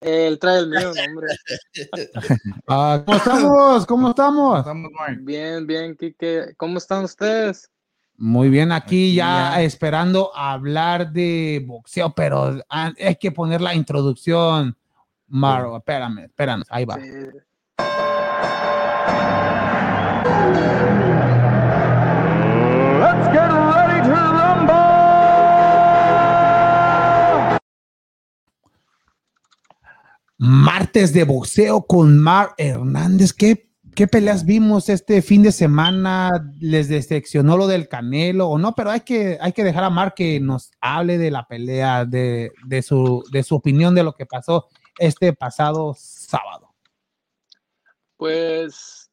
Él 0.00 0.38
trae 0.40 0.60
el 0.60 0.68
mío, 0.68 0.92
no, 0.94 1.02
hombre. 1.04 1.26
Ah, 2.66 3.02
¿Cómo 3.04 3.16
estamos? 3.18 3.86
¿Cómo 3.86 4.08
estamos? 4.10 4.58
Estamos, 4.60 4.90
Mark. 4.98 5.18
Bien, 5.20 5.66
bien, 5.66 5.94
Kike. 5.96 6.54
¿Cómo 6.56 6.78
están 6.78 7.04
ustedes? 7.04 7.68
Muy 8.24 8.50
bien, 8.50 8.70
aquí 8.70 8.84
Aquí 8.84 9.14
ya, 9.16 9.54
ya. 9.56 9.62
esperando 9.62 10.30
hablar 10.32 11.10
de 11.10 11.60
boxeo, 11.66 12.14
pero 12.14 12.62
ah, 12.70 12.92
hay 13.04 13.16
que 13.16 13.32
poner 13.32 13.60
la 13.60 13.74
introducción. 13.74 14.76
Maro, 15.26 15.76
espérame, 15.76 16.26
espérame, 16.26 16.62
ahí 16.70 16.84
va. 16.84 17.00
Sí. 17.00 17.10
Martes 30.38 31.12
de 31.12 31.24
boxeo 31.24 31.82
con 31.82 32.16
Mar 32.20 32.54
Hernández. 32.56 33.32
¿Qué, 33.32 33.71
¿Qué 33.94 34.06
peleas 34.06 34.46
vimos 34.46 34.88
este 34.88 35.20
fin 35.20 35.42
de 35.42 35.52
semana? 35.52 36.30
¿Les 36.60 36.88
decepcionó 36.88 37.58
lo 37.58 37.66
del 37.66 37.88
Canelo 37.88 38.48
o 38.48 38.58
no? 38.58 38.74
Pero 38.74 38.90
hay 38.90 39.00
que, 39.00 39.36
hay 39.38 39.52
que 39.52 39.64
dejar 39.64 39.84
a 39.84 39.90
Mar 39.90 40.14
que 40.14 40.40
nos 40.40 40.70
hable 40.80 41.18
de 41.18 41.30
la 41.30 41.46
pelea, 41.46 42.06
de, 42.06 42.52
de, 42.64 42.80
su, 42.80 43.22
de 43.30 43.42
su 43.42 43.56
opinión 43.56 43.94
de 43.94 44.02
lo 44.02 44.14
que 44.14 44.24
pasó 44.24 44.68
este 44.98 45.34
pasado 45.34 45.94
sábado. 45.98 46.74
Pues 48.16 49.10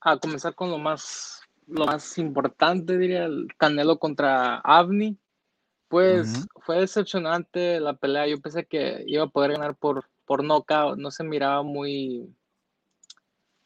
a 0.00 0.16
comenzar 0.16 0.56
con 0.56 0.70
lo 0.70 0.78
más, 0.78 1.42
lo 1.68 1.86
más 1.86 2.18
importante, 2.18 2.98
diría, 2.98 3.26
el 3.26 3.46
Canelo 3.58 4.00
contra 4.00 4.56
Avni. 4.58 5.18
Pues 5.86 6.46
fue 6.56 6.80
decepcionante 6.80 7.78
la 7.78 7.94
pelea. 7.94 8.26
Yo 8.26 8.40
pensé 8.40 8.64
que 8.64 9.04
iba 9.06 9.24
a 9.24 9.28
poder 9.28 9.52
ganar 9.52 9.76
por, 9.76 10.08
por 10.24 10.42
knockout. 10.42 10.98
No 10.98 11.10
se 11.10 11.24
miraba 11.24 11.62
muy, 11.62 12.32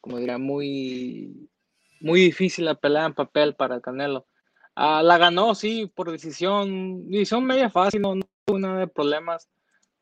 como 0.05 0.18
diría, 0.18 0.36
muy, 0.36 1.48
muy 2.02 2.20
difícil 2.20 2.66
la 2.66 2.74
pelea 2.74 3.07
en 3.07 3.14
papel 3.14 3.55
para 3.55 3.76
el 3.76 3.80
Canelo. 3.80 4.26
Ah, 4.74 5.02
la 5.02 5.16
ganó, 5.16 5.55
sí, 5.55 5.90
por 5.96 6.11
decisión, 6.11 7.09
decisión 7.09 7.42
media 7.42 7.70
fácil, 7.70 8.02
no, 8.02 8.14
no 8.14 8.22
tuvo 8.44 8.59
nada 8.59 8.80
de 8.80 8.86
problemas, 8.86 9.48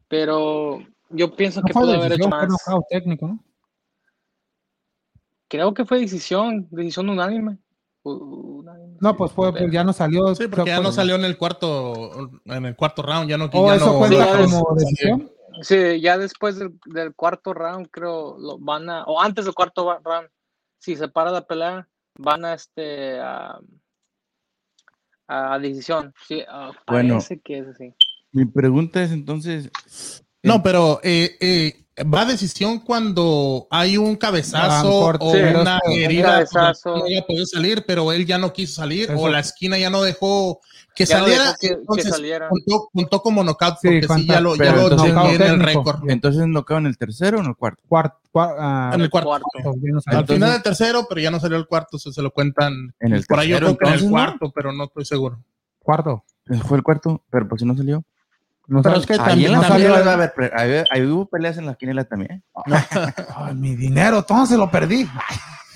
pero 0.09 0.81
yo 1.11 1.37
pienso 1.37 1.61
No 1.61 1.67
que 1.69 1.73
fue 1.73 1.83
pudo 1.83 1.93
haber 1.93 2.15
hecho 2.15 2.29
más. 2.29 2.49
técnico, 2.91 3.29
¿no? 3.29 3.45
Creo 5.47 5.73
que 5.73 5.85
fue 5.85 6.01
decisión, 6.01 6.67
decisión 6.73 7.09
unánime. 7.09 7.59
Unánime. 8.03 8.97
No, 9.01 9.17
pues 9.17 9.31
fue, 9.31 9.53
pues 9.53 9.71
ya 9.71 9.85
no 9.85 9.93
salió. 9.93 10.35
Sí, 10.35 10.47
creo 10.49 10.51
porque 10.51 10.71
ya 10.71 10.81
no 10.81 10.91
salió 10.91 11.15
en 11.15 11.25
el 11.25 11.39
cuarto, 11.39 12.29
en 12.47 12.65
el 12.67 12.75
cuarto 12.75 13.03
round, 13.03 13.31
ya 13.31 13.39
no. 13.39 13.49
Oh, 13.53 13.69
ya 13.69 13.77
eso 13.77 13.93
no- 13.93 13.99
cuenta 13.99 14.33
como 14.33 14.75
decisión. 14.75 15.31
Sí, 15.61 16.01
ya 16.01 16.17
después 16.17 16.57
del, 16.57 16.79
del 16.87 17.15
cuarto 17.15 17.53
round, 17.53 17.89
creo, 17.91 18.37
lo 18.39 18.59
van 18.59 18.89
a, 18.89 19.05
o 19.05 19.21
antes 19.21 19.45
del 19.45 19.55
cuarto 19.55 19.99
round, 20.03 20.29
si 20.79 20.97
se 20.97 21.09
para 21.09 21.31
la 21.31 21.47
pelea, 21.47 21.87
van 22.19 22.45
a 22.45 22.55
este 22.55 23.21
a, 23.21 23.61
a 25.29 25.59
decisión. 25.59 26.15
Sí, 26.27 26.43
Bueno. 26.87 27.15
parece 27.15 27.41
que 27.41 27.59
es 27.59 27.69
así. 27.69 27.95
Mi 28.33 28.47
pregunta 28.47 29.03
es 29.03 29.13
entonces, 29.13 29.71
No, 30.43 30.63
pero 30.63 31.01
eh, 31.03 31.37
eh, 31.41 31.82
va 32.13 32.23
a 32.23 32.25
decisión 32.25 32.79
cuando 32.81 33.67
hay 33.71 33.99
un 33.99 34.17
cabezazo 34.17 35.11
Ah, 35.11 35.17
o 35.21 35.33
sí, 35.33 35.39
una 35.39 35.79
un 35.85 35.93
herida 35.93 36.45
no 36.87 37.07
iba 37.09 37.21
a 37.21 37.27
poder 37.27 37.47
salir, 37.47 37.85
pero 37.87 38.13
él 38.13 38.25
ya 38.27 38.39
no 38.39 38.53
quiso 38.53 38.77
salir 38.81 39.11
Eso. 39.11 39.21
o 39.21 39.29
la 39.29 39.41
esquina 39.41 39.77
ya 39.79 39.91
no 39.91 40.03
dejó 40.03 40.61
que 40.95 41.05
Ya 41.05 41.19
no 41.19 41.25
saliera. 41.25 41.45
dejó 41.45 41.57
que- 41.61 41.69
que 41.69 41.75
entonces 41.75 42.09
saliera. 42.11 42.49
contó, 42.49 42.89
contó 42.95 43.21
como 43.23 43.45
knockout 43.45 43.77
Sí, 43.83 43.89
porque 44.07 44.23
sí, 44.23 44.27
ya 44.27 44.41
lo, 44.41 44.57
ya 44.57 44.59
Pero 44.65 44.77
lo 44.77 44.83
entonces- 44.91 45.15
tenía 45.15 45.35
en 45.35 45.43
el 45.43 45.61
récord. 45.61 46.11
entonces 46.11 46.47
no 46.47 46.65
cabe 46.65 46.81
en 46.81 46.87
el 46.87 46.97
tercero 46.99 47.39
o 47.39 47.41
en 47.43 47.47
el 47.49 47.57
cuarto. 47.57 47.83
Cuart- 47.89 48.15
cua- 48.33 48.55
ah, 48.59 48.91
En 48.95 49.01
el 49.03 49.11
cuarto. 49.11 49.31
No. 49.63 50.01
Al 50.07 50.27
final 50.27 50.53
del 50.53 50.63
tercero, 50.63 51.07
pero 51.09 51.21
ya 51.21 51.31
no 51.31 51.41
salió 51.41 51.59
el 51.59 51.67
cuarto, 51.67 51.99
se, 51.99 52.11
se 52.13 52.23
lo 52.23 52.31
cuentan. 52.31 52.95
En 53.01 53.13
el 53.13 53.25
por 53.27 53.39
ahí 53.39 53.49
yo 53.51 53.59
creo 53.59 53.77
que 53.77 53.87
en 53.89 53.95
el 53.95 54.09
cuarto, 54.11 54.51
pero 54.55 54.73
no 54.73 54.85
estoy 54.85 55.05
seguro. 55.05 55.39
Cuarto. 55.79 56.25
Fue 56.67 56.77
el 56.79 56.83
cuarto, 56.83 57.23
pero 57.31 57.47
pues 57.49 57.61
si 57.61 57.67
no 57.67 57.77
salió. 57.77 58.03
No 58.81 58.97
es 58.97 59.07
que 59.07 59.17
también, 59.17 59.53
las 59.53 59.67
salió- 59.67 59.91
va 59.93 59.99
a 59.99 60.13
haber, 60.15 60.33
pre- 60.33 60.51
ahí, 60.55 60.85
ahí 60.91 61.03
hubo 61.07 61.27
peleas 61.27 61.59
en 61.59 61.67
las 61.67 61.77
quinielas 61.77 62.09
también. 62.09 62.43
Ay, 63.37 63.55
mi 63.55 63.77
dinero, 63.77 64.25
todo 64.25 64.47
se 64.47 64.57
lo 64.57 64.71
perdí. 64.71 65.07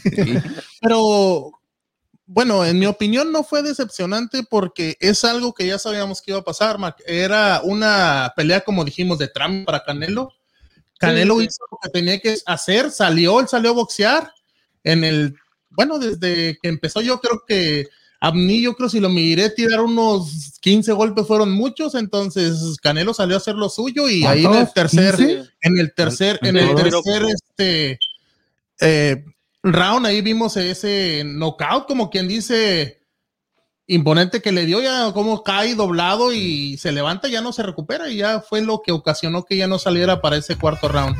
Sí. 0.02 0.38
Pero 0.80 1.52
bueno, 2.26 2.64
en 2.64 2.78
mi 2.78 2.86
opinión 2.86 3.30
no 3.32 3.44
fue 3.44 3.62
decepcionante 3.62 4.42
porque 4.48 4.96
es 5.00 5.24
algo 5.24 5.52
que 5.52 5.66
ya 5.66 5.78
sabíamos 5.78 6.22
que 6.22 6.30
iba 6.30 6.40
a 6.40 6.44
pasar, 6.44 6.78
Mac. 6.78 6.96
Era 7.06 7.60
una 7.62 8.32
pelea, 8.34 8.62
como 8.62 8.84
dijimos, 8.84 9.18
de 9.18 9.28
trampa 9.28 9.72
para 9.72 9.84
Canelo. 9.84 10.32
Canelo 10.98 11.38
sí. 11.38 11.44
hizo 11.46 11.62
lo 11.70 11.78
que 11.82 11.90
tenía 11.90 12.18
que 12.20 12.36
hacer, 12.46 12.90
salió, 12.90 13.38
él 13.40 13.48
salió 13.48 13.70
a 13.70 13.74
boxear 13.74 14.32
en 14.82 15.04
el, 15.04 15.36
bueno, 15.70 15.98
desde 15.98 16.56
que 16.62 16.68
empezó 16.68 17.00
yo 17.02 17.20
creo 17.20 17.42
que 17.46 17.86
a 18.20 18.32
mí 18.32 18.62
yo 18.62 18.74
creo 18.74 18.88
si 18.88 19.00
lo 19.00 19.08
miré 19.08 19.50
tirar 19.50 19.80
unos 19.80 20.58
15 20.60 20.92
golpes 20.92 21.26
fueron 21.26 21.52
muchos, 21.52 21.94
entonces 21.94 22.76
Canelo 22.82 23.12
salió 23.12 23.36
a 23.36 23.38
hacer 23.38 23.56
lo 23.56 23.68
suyo 23.68 24.08
y 24.08 24.24
ahí 24.24 24.44
en 24.44 24.54
el 24.54 24.72
tercer, 24.72 25.16
¿15? 25.16 25.50
en 25.60 25.78
el 25.78 25.94
tercer, 25.94 26.38
en 26.42 26.56
el 26.56 26.74
tercer, 26.74 27.22
este, 27.24 27.98
eh, 28.80 29.24
round, 29.62 30.06
ahí 30.06 30.22
vimos 30.22 30.56
ese 30.56 31.22
knockout, 31.24 31.86
como 31.86 32.10
quien 32.10 32.28
dice, 32.28 33.00
imponente 33.86 34.42
que 34.42 34.52
le 34.52 34.66
dio 34.66 34.80
ya 34.80 35.12
como 35.12 35.42
cae 35.42 35.74
doblado 35.74 36.32
y 36.32 36.76
se 36.78 36.92
levanta, 36.92 37.28
ya 37.28 37.40
no 37.40 37.52
se 37.52 37.62
recupera 37.62 38.08
y 38.08 38.16
ya 38.16 38.40
fue 38.40 38.60
lo 38.60 38.82
que 38.82 38.92
ocasionó 38.92 39.44
que 39.44 39.56
ya 39.56 39.66
no 39.66 39.78
saliera 39.78 40.20
para 40.20 40.36
ese 40.36 40.56
cuarto 40.56 40.88
round. 40.88 41.16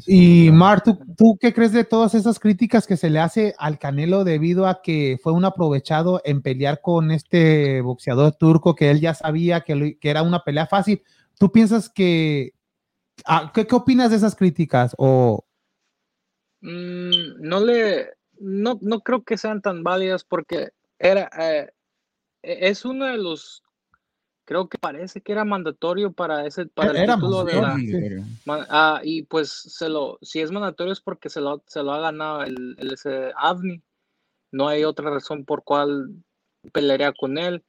Sí. 0.00 0.46
Y 0.46 0.50
Mar, 0.52 0.82
¿tú, 0.82 0.98
¿tú 1.16 1.36
qué 1.40 1.52
crees 1.52 1.72
de 1.72 1.84
todas 1.84 2.14
esas 2.14 2.38
críticas 2.38 2.86
que 2.86 2.96
se 2.96 3.10
le 3.10 3.18
hace 3.18 3.54
al 3.58 3.78
Canelo 3.78 4.22
debido 4.22 4.66
a 4.68 4.82
que 4.82 5.18
fue 5.22 5.32
un 5.32 5.44
aprovechado 5.44 6.20
en 6.24 6.42
pelear 6.42 6.80
con 6.80 7.10
este 7.10 7.80
boxeador 7.80 8.32
turco 8.36 8.74
que 8.76 8.90
él 8.90 9.00
ya 9.00 9.14
sabía 9.14 9.62
que, 9.62 9.74
lo- 9.74 9.98
que 10.00 10.10
era 10.10 10.22
una 10.22 10.44
pelea 10.44 10.66
fácil? 10.66 11.02
¿Tú 11.38 11.50
piensas 11.50 11.88
que... 11.90 12.52
ah, 13.26 13.50
¿qué, 13.52 13.66
¿Qué 13.66 13.74
opinas 13.74 14.10
de 14.10 14.16
esas 14.16 14.36
críticas? 14.36 14.94
O, 14.98 15.44
Mm, 16.60 17.40
no 17.42 17.60
le, 17.60 18.08
no, 18.38 18.78
no 18.80 19.00
creo 19.00 19.22
que 19.22 19.36
sean 19.36 19.60
tan 19.60 19.82
válidas 19.82 20.24
porque 20.24 20.70
era, 20.98 21.28
eh, 21.38 21.68
e- 22.42 22.68
es 22.70 22.86
uno 22.86 23.06
de 23.06 23.18
los, 23.18 23.63
creo 24.44 24.68
que 24.68 24.78
parece 24.78 25.20
que 25.20 25.32
era 25.32 25.44
mandatorio 25.44 26.12
para 26.12 26.46
ese, 26.46 26.66
para 26.66 26.90
el 26.90 26.96
Era 26.96 27.14
título 27.14 27.44
de 27.44 27.60
la, 27.60 27.76
ah, 28.68 29.00
y 29.02 29.22
pues 29.22 29.50
se 29.50 29.88
lo, 29.88 30.18
si 30.22 30.40
es 30.40 30.50
mandatorio 30.50 30.92
es 30.92 31.00
porque 31.00 31.28
se 31.28 31.40
lo, 31.40 31.62
se 31.66 31.82
lo 31.82 31.92
ha 31.92 32.00
ganado 32.00 32.42
el, 32.42 32.76
el 32.78 32.92
ese 32.92 33.32
Avni. 33.36 33.82
No 34.52 34.68
hay 34.68 34.84
otra 34.84 35.10
razón 35.10 35.44
por 35.44 35.64
cual 35.64 36.10
pelearía 36.72 37.12
con 37.12 37.38
él. 37.38 37.64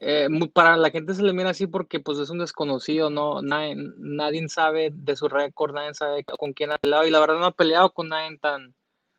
Eh, 0.00 0.28
para 0.52 0.76
la 0.76 0.90
gente 0.90 1.14
se 1.14 1.22
le 1.22 1.32
mira 1.32 1.50
así 1.50 1.66
porque 1.66 1.98
pues 1.98 2.18
es 2.18 2.28
un 2.30 2.38
desconocido, 2.38 3.08
no, 3.08 3.40
nadie, 3.40 3.74
nadie 3.96 4.46
sabe 4.48 4.90
de 4.92 5.16
su 5.16 5.28
récord, 5.28 5.74
nadie 5.74 5.94
sabe 5.94 6.24
con 6.24 6.52
quién 6.52 6.70
ha 6.70 6.78
peleado 6.78 7.06
y 7.06 7.10
la 7.10 7.20
verdad 7.20 7.38
no 7.38 7.46
ha 7.46 7.52
peleado 7.52 7.90
con 7.92 8.10
nadie 8.10 8.36
tan, 8.38 8.74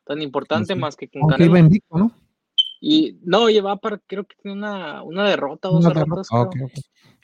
tan 0.05 0.21
importante 0.21 0.75
sí. 0.75 0.79
más 0.79 0.95
que 0.95 1.09
con 1.09 1.27
Canelo. 1.27 1.57
invicto, 1.57 1.97
¿no? 1.97 2.11
Y 2.79 3.17
no, 3.23 3.49
lleva 3.49 3.75
para, 3.77 3.97
creo 3.99 4.23
que 4.25 4.35
tiene 4.41 4.57
una, 4.57 5.03
una 5.03 5.27
derrota, 5.27 5.67
dos 5.67 5.83
Una 5.85 5.93
derrotas. 5.93 6.27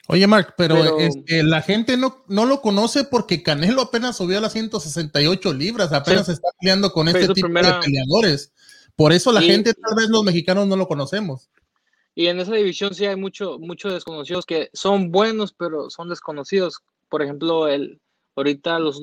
Oye, 0.08 0.26
Mark, 0.26 0.54
pero, 0.56 0.76
Pero- 0.76 0.98
este, 0.98 1.42
la 1.42 1.62
gente 1.62 1.96
no, 1.96 2.24
no 2.28 2.44
lo 2.46 2.60
conoce 2.60 3.04
porque 3.04 3.42
Canelo 3.42 3.82
apenas 3.82 4.16
subió 4.16 4.38
a 4.38 4.40
las 4.40 4.52
168 4.52 5.52
libras, 5.52 5.92
apenas 5.92 6.26
Sí. 6.26 6.32
está 6.32 6.48
peleando 6.60 6.92
con 6.92 7.08
Fue 7.08 7.20
este 7.20 7.34
tipo 7.34 7.46
primera- 7.46 7.76
de 7.78 7.80
peleadores. 7.86 8.52
Por 8.94 9.12
eso 9.12 9.32
la 9.32 9.42
Y- 9.42 9.48
gente, 9.48 9.74
tal 9.74 9.96
vez 9.96 10.08
los 10.08 10.22
mexicanos 10.22 10.66
no 10.68 10.76
lo 10.76 10.86
conocemos. 10.86 11.50
Y 12.14 12.28
en 12.28 12.38
esa 12.40 12.52
división 12.54 12.94
sí 12.94 13.04
hay 13.04 13.16
mucho, 13.16 13.58
muchos 13.58 13.92
desconocidos 13.92 14.46
que 14.46 14.70
son 14.72 15.10
buenos, 15.10 15.52
pero 15.52 15.90
son 15.90 16.08
desconocidos. 16.08 16.80
Por 17.08 17.22
ejemplo, 17.22 17.66
el 17.68 18.00
ahorita 18.36 18.78
los, 18.78 19.00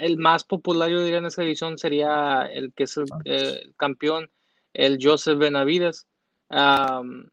el 0.00 0.16
más 0.16 0.44
popular, 0.44 0.88
yo 0.88 1.02
diría, 1.02 1.18
en 1.18 1.26
esa 1.26 1.42
división 1.42 1.76
sería 1.76 2.42
el 2.52 2.72
que 2.72 2.84
es 2.84 2.96
el, 2.96 3.04
eh, 3.24 3.60
campeón, 3.76 4.30
el 4.76 4.98
Joseph 5.00 5.38
Benavides. 5.38 6.06
Am, 6.48 7.28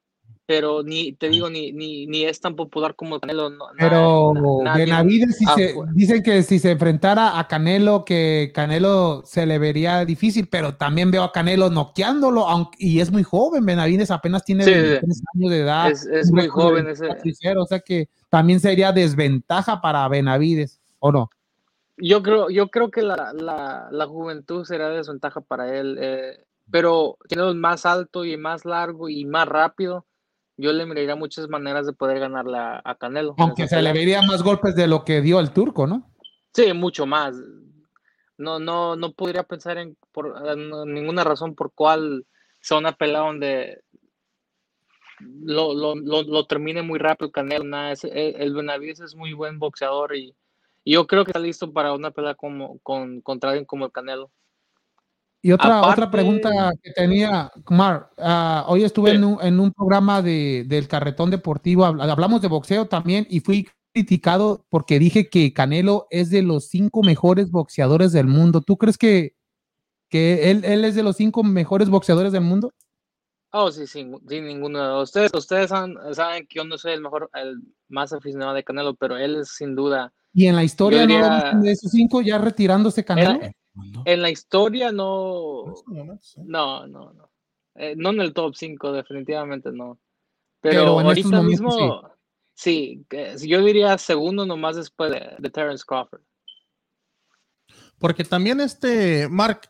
pero 0.46 0.84
ni, 0.84 1.14
te 1.14 1.30
digo, 1.30 1.50
ni, 1.50 1.72
ni, 1.72 2.06
ni 2.06 2.26
es 2.26 2.42
tan 2.42 2.56
popular 2.58 2.96
como 2.96 3.18
Canelo. 3.20 3.50
no- 3.50 3.68
Pero 3.78 4.34
na- 4.62 4.76
Benavides, 4.76 5.38
si 5.38 5.46
se, 5.46 5.74
dicen 5.94 6.22
que 6.22 6.44
si 6.44 6.60
se 6.60 6.72
enfrentara 6.72 7.40
a 7.40 7.48
Canelo, 7.48 8.04
que 8.04 8.52
Canelo 8.54 9.24
se 9.26 9.46
le 9.46 9.58
vería 9.58 10.04
difícil, 10.04 10.50
pero 10.50 10.76
también 10.76 11.12
veo 11.12 11.24
a 11.24 11.32
Canelo 11.32 11.70
noqueándolo, 11.70 12.48
aunque, 12.50 12.78
y 12.80 13.00
es 13.00 13.10
muy 13.10 13.24
joven, 13.24 13.66
Benavides 13.66 14.12
apenas 14.12 14.44
tiene 14.44 14.66
Sí, 14.66 14.72
sí. 14.74 14.78
23 14.80 15.22
años 15.36 15.52
de 15.52 15.60
edad. 15.60 15.92
Es- 15.92 16.32
muy 16.32 16.48
joven 16.50 16.88
ese. 16.88 17.04
24 17.06 17.30
y 17.30 17.34
cero, 17.36 17.64
o 17.64 17.66
sea 17.68 17.80
que 17.80 18.10
también 18.30 18.60
sería 18.60 18.92
desventaja 18.92 19.80
para 19.80 20.06
Benavides, 20.10 20.82
¿o 21.00 21.12
no? 21.14 21.30
Yo 21.96 22.22
creo, 22.22 22.50
yo 22.50 22.68
creo 22.68 22.92
que 22.92 23.02
la, 23.02 23.32
la, 23.34 23.88
la 23.92 24.08
juventud 24.08 24.66
será 24.66 24.90
desventaja 24.90 25.40
para 25.40 25.74
él, 25.78 25.98
eh, 26.02 26.44
pero 26.72 27.18
el 27.30 27.56
más 27.56 27.86
alto 27.86 28.26
y 28.26 28.38
más 28.38 28.66
largo 28.66 29.10
y 29.10 29.26
más 29.26 29.48
rápido. 29.48 30.06
Yo 30.56 30.72
le 30.72 30.86
miraría 30.86 31.16
muchas 31.16 31.50
maneras 31.50 31.86
de 31.88 31.94
poder 31.94 32.20
ganarle 32.20 32.58
a, 32.58 32.82
a 32.84 32.96
Canelo. 32.96 33.36
Aunque 33.38 33.68
se 33.68 33.82
le 33.82 33.92
vería 33.92 34.22
más 34.22 34.44
golpes 34.44 34.76
de 34.76 34.88
lo 34.88 35.04
que 35.04 35.22
dio 35.22 35.40
el 35.40 35.52
turco, 35.52 35.88
¿no? 35.88 36.12
Sí, 36.54 36.72
mucho 36.74 37.06
más. 37.06 37.36
No, 38.38 38.60
no, 38.60 38.96
no 38.96 39.14
podría 39.14 39.44
pensar 39.44 39.78
en, 39.78 39.98
por, 40.12 40.36
en 40.48 40.94
ninguna 40.94 41.24
razón 41.24 41.56
por 41.56 41.72
cuál 41.74 42.26
sea 42.62 42.78
una 42.78 42.92
pelea 42.94 43.20
donde 43.22 43.82
lo, 45.20 45.74
lo, 45.74 45.96
lo, 45.96 46.24
lo 46.24 46.46
termine 46.46 46.82
muy 46.82 47.00
rápido 47.00 47.32
Canelo. 47.32 47.64
Nada, 47.64 47.92
es- 47.92 48.04
el, 48.04 48.36
el 48.36 48.54
Benavides 48.54 49.00
es 49.00 49.16
muy 49.16 49.34
buen 49.34 49.60
boxeador 49.60 50.16
y, 50.16 50.36
y 50.84 50.94
yo 50.94 51.08
creo 51.08 51.24
que 51.26 51.32
está 51.32 51.40
listo 51.40 51.72
para 51.72 51.94
una 51.94 52.12
pelea 52.12 52.36
como, 52.36 52.80
con, 52.80 53.22
contra 53.22 53.52
alguien 53.52 53.66
como 53.66 53.86
el 53.86 53.92
Canelo. 53.92 54.32
Y 55.46 55.52
otra, 55.52 55.80
Aparte- 55.80 55.92
otra 56.02 56.10
pregunta 56.12 56.72
que 56.82 56.92
tenía, 56.94 57.52
Mar, 57.70 58.10
ah, 58.18 58.64
hoy 58.70 58.84
estuve 58.86 59.10
Sí. 59.12 59.18
en, 59.18 59.24
un, 59.26 59.38
en 59.42 59.60
un 59.60 59.74
programa 59.74 60.22
de, 60.22 60.64
del 60.68 60.88
Carretón 60.88 61.30
Deportivo, 61.32 61.84
habl- 61.86 62.10
hablamos 62.10 62.42
de 62.42 62.48
boxeo 62.48 62.86
también 62.88 63.28
y 63.30 63.42
fui 63.42 63.68
criticado 63.94 64.66
porque 64.70 65.00
dije 65.00 65.30
que 65.30 65.52
Canelo 65.54 66.08
es 66.10 66.30
de 66.30 66.42
los 66.44 66.70
cinco 66.70 67.04
mejores 67.04 67.52
boxeadores 67.52 68.14
del 68.14 68.26
mundo. 68.28 68.62
¿Tú 68.62 68.78
crees 68.78 68.98
que, 68.98 69.36
que 70.10 70.50
él, 70.50 70.64
él 70.64 70.86
es 70.86 70.96
de 70.96 71.04
los 71.04 71.18
cinco 71.18 71.44
mejores 71.44 71.90
boxeadores 71.90 72.32
del 72.32 72.42
mundo? 72.44 72.72
Oh, 73.52 73.70
sí, 73.70 73.86
sí, 73.86 74.10
sin 74.30 74.48
ninguno 74.48 74.98
de 74.98 75.04
ustedes. 75.04 75.32
Ustedes 75.36 75.70
saben, 75.70 75.96
saben 76.14 76.48
que 76.48 76.56
yo 76.60 76.64
no 76.64 76.78
soy 76.78 76.94
el 76.94 77.02
mejor, 77.02 77.30
el 77.36 77.58
más 77.90 78.14
aficionado 78.14 78.54
de 78.54 78.64
Canelo, 78.64 78.96
pero 78.96 79.18
él 79.18 79.36
es 79.42 79.50
sin 79.50 79.76
duda. 79.76 80.12
Y 80.34 80.48
en 80.48 80.56
la 80.56 80.64
historia 80.64 81.02
no 81.02 81.08
diría- 81.08 81.30
viste 81.52 81.58
de 81.68 81.72
esos 81.74 81.92
cinco 81.92 82.22
ya 82.22 82.38
retirándose 82.38 83.04
Canelo. 83.04 83.40
En, 83.76 84.02
en 84.06 84.22
la 84.22 84.30
historia 84.30 84.92
no, 84.92 85.74
No, 86.46 86.88
no, 86.88 87.14
no. 87.14 87.30
Eh, 87.76 87.96
no 87.98 88.12
en 88.12 88.22
el 88.22 88.34
top 88.34 88.54
5, 88.56 88.92
definitivamente 88.92 89.72
no. 89.72 90.00
Pero, 90.62 90.80
Pero 90.82 91.00
ahorita 91.00 91.28
momentos 91.30 91.44
mismo, 91.44 92.10
sí, 92.54 93.04
que- 93.10 93.36
yo 93.40 93.64
diría 93.64 93.98
segundo 93.98 94.46
nomás 94.46 94.76
después 94.76 95.12
de, 95.12 95.36
de 95.40 95.50
Terence 95.50 95.84
Crawford. 95.86 96.22
Porque 98.00 98.24
también 98.24 98.60
este, 98.62 99.28
Mark, 99.30 99.62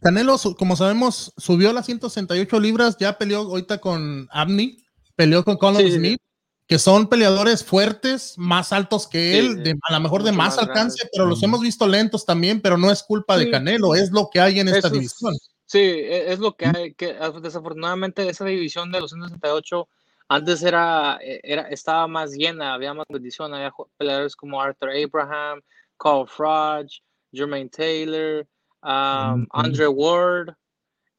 Canelo, 0.00 0.36
como 0.58 0.76
sabemos, 0.76 1.32
subió 1.36 1.72
las 1.72 1.86
168 1.86 2.58
libras, 2.60 2.96
ya 2.98 3.16
peleó 3.16 3.40
ahorita 3.40 3.78
con 3.78 4.28
Abney, 4.30 4.78
peleó 5.14 5.44
con 5.44 5.56
Conor 5.56 5.82
Sí, 5.82 5.86
sí, 5.88 5.92
sí. 5.92 5.98
Smith, 5.98 6.20
que 6.66 6.78
son 6.78 7.08
peleadores 7.08 7.64
fuertes, 7.64 8.34
más 8.36 8.72
altos 8.72 9.06
que 9.06 9.32
Sí, 9.32 9.38
él, 9.38 9.54
sí. 9.56 9.62
de, 9.62 9.78
a 9.88 9.92
lo 9.92 10.00
mejor 10.00 10.22
de 10.24 10.32
más 10.32 10.56
más 10.56 10.58
alcance, 10.58 11.08
pero 11.12 11.26
los 11.26 11.42
hemos 11.42 11.60
visto 11.60 11.86
lentos 11.86 12.24
también, 12.26 12.60
pero 12.60 12.76
no 12.76 12.90
es 12.90 13.02
culpa 13.02 13.36
de. 13.36 13.50
Canelo, 13.50 13.94
es 13.94 14.10
lo 14.10 14.28
que 14.30 14.40
hay 14.40 14.58
en 14.60 14.68
esta 14.68 14.78
Eso 14.78 14.86
es- 14.88 14.92
división. 14.94 15.34
Sí, 15.68 15.78
e- 15.80 16.32
es 16.32 16.38
lo 16.38 16.56
que 16.56 16.66
hay, 16.66 16.94
que 16.94 17.14
desafortunadamente 17.42 18.28
esa 18.28 18.44
división 18.44 18.90
de 18.92 19.00
los 19.00 19.10
168 19.10 19.88
antes 20.28 20.62
era, 20.62 21.18
e- 21.22 21.40
era, 21.42 21.62
estaba 21.68 22.06
más 22.08 22.32
llena, 22.32 22.74
había 22.74 22.94
más 22.94 23.06
bendición, 23.08 23.52
había 23.54 23.72
peleadores 23.96 24.34
como 24.36 24.60
Arthur 24.62 24.90
Abraham, 24.90 25.60
Carl 25.98 26.26
Froch, 26.28 26.90
Jermaine 27.32 27.68
Taylor, 27.68 28.46
um. 28.82 29.46
Andre 29.50 29.88
Ward, 29.88 30.54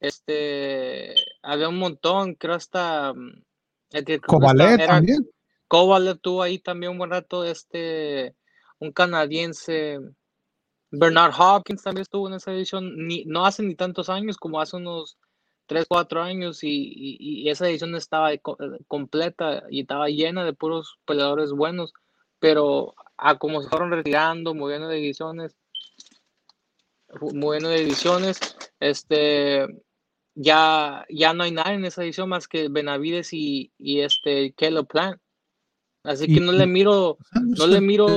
este, 0.00 1.14
había 1.42 1.68
un 1.68 1.78
montón, 1.78 2.34
creo 2.34 2.54
hasta 2.54 3.12
mm, 3.14 3.42
el 3.90 4.04
que 4.04 4.20
Kovalev 4.20 4.86
también. 4.86 5.28
Kovalev 5.68 6.18
tuvo 6.20 6.42
ahí 6.42 6.58
también 6.58 6.92
un 6.92 6.98
buen 6.98 7.10
rato, 7.10 7.44
este, 7.44 8.34
un 8.80 8.92
canadiense, 8.92 10.00
Bernard 10.90 11.34
Hopkins 11.38 11.82
también 11.82 12.02
estuvo 12.02 12.28
en 12.28 12.34
esa 12.34 12.52
edición, 12.52 12.92
no 13.26 13.44
hace 13.46 13.62
ni 13.62 13.74
tantos 13.74 14.08
años, 14.08 14.38
como 14.38 14.60
hace 14.60 14.76
unos 14.76 15.18
3, 15.66 15.84
4 15.88 16.22
años, 16.22 16.64
y, 16.64 16.70
y- 17.18 17.50
esa 17.50 17.68
edición 17.68 17.94
estaba 17.94 18.36
co- 18.38 18.56
completa 18.86 19.64
y 19.70 19.82
estaba 19.82 20.08
llena 20.08 20.44
de 20.44 20.54
puros 20.54 20.98
peleadores 21.06 21.52
buenos, 21.52 21.92
pero 22.40 22.94
a 23.18 23.38
como 23.38 23.62
se 23.62 23.68
fueron 23.68 23.90
retirando, 23.90 24.54
moviendo 24.54 24.88
de 24.88 24.96
divisiones, 24.96 25.56
fu- 27.18 27.34
moviendo 27.34 27.68
de 27.68 27.80
divisiones, 27.80 28.38
este, 28.80 29.66
ya, 30.34 31.06
ya 31.10 31.34
no 31.34 31.44
hay 31.44 31.52
nadie 31.52 31.74
en 31.74 31.84
esa 31.84 32.02
edición 32.04 32.28
más 32.30 32.48
que 32.48 32.68
Benavides 32.68 33.32
y, 33.32 33.72
y 33.78 34.00
este 34.00 34.52
Caleb 34.54 34.86
Plant. 34.86 35.20
Así 36.08 36.24
Y- 36.26 36.34
que 36.34 36.40
no 36.40 36.52
le 36.52 36.66
miro, 36.66 37.18
no 37.34 37.66
le 37.66 37.80
miro 37.80 38.08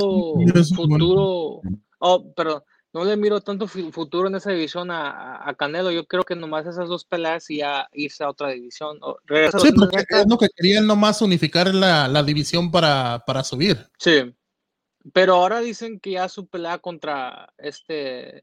futuro, 0.74 1.60
oh, 1.98 2.32
perdón, 2.34 2.62
no 2.94 3.04
le 3.04 3.16
miro 3.16 3.40
tanto 3.40 3.66
fu- 3.66 3.90
futuro 3.92 4.28
en 4.28 4.34
esa 4.34 4.50
división 4.50 4.90
a, 4.90 5.10
a- 5.10 5.48
a 5.50 5.54
Canelo. 5.54 5.90
Yo 5.90 6.06
creo 6.06 6.22
que 6.24 6.34
nomás 6.34 6.66
esas 6.66 6.88
dos 6.88 7.04
peleas 7.04 7.50
y 7.50 7.58
ya 7.58 7.88
irse 7.92 8.24
a 8.24 8.30
otra 8.30 8.48
división. 8.48 8.98
O 9.02 9.10
a 9.12 9.60
Sí, 9.60 9.72
porque 9.72 9.98
160. 9.98 10.20
es 10.20 10.26
lo 10.28 10.38
que 10.38 10.48
querían 10.56 10.86
nomás 10.86 11.20
unificar 11.22 11.74
la, 11.74 12.08
la 12.08 12.22
división 12.22 12.70
para, 12.70 13.22
para 13.26 13.44
subir. 13.44 13.76
Sí. 13.98 14.34
Pero 15.12 15.34
ahora 15.34 15.60
dicen 15.60 15.98
que 16.00 16.12
ya 16.12 16.28
su 16.28 16.46
pelea 16.46 16.78
contra 16.78 17.52
este 17.58 18.42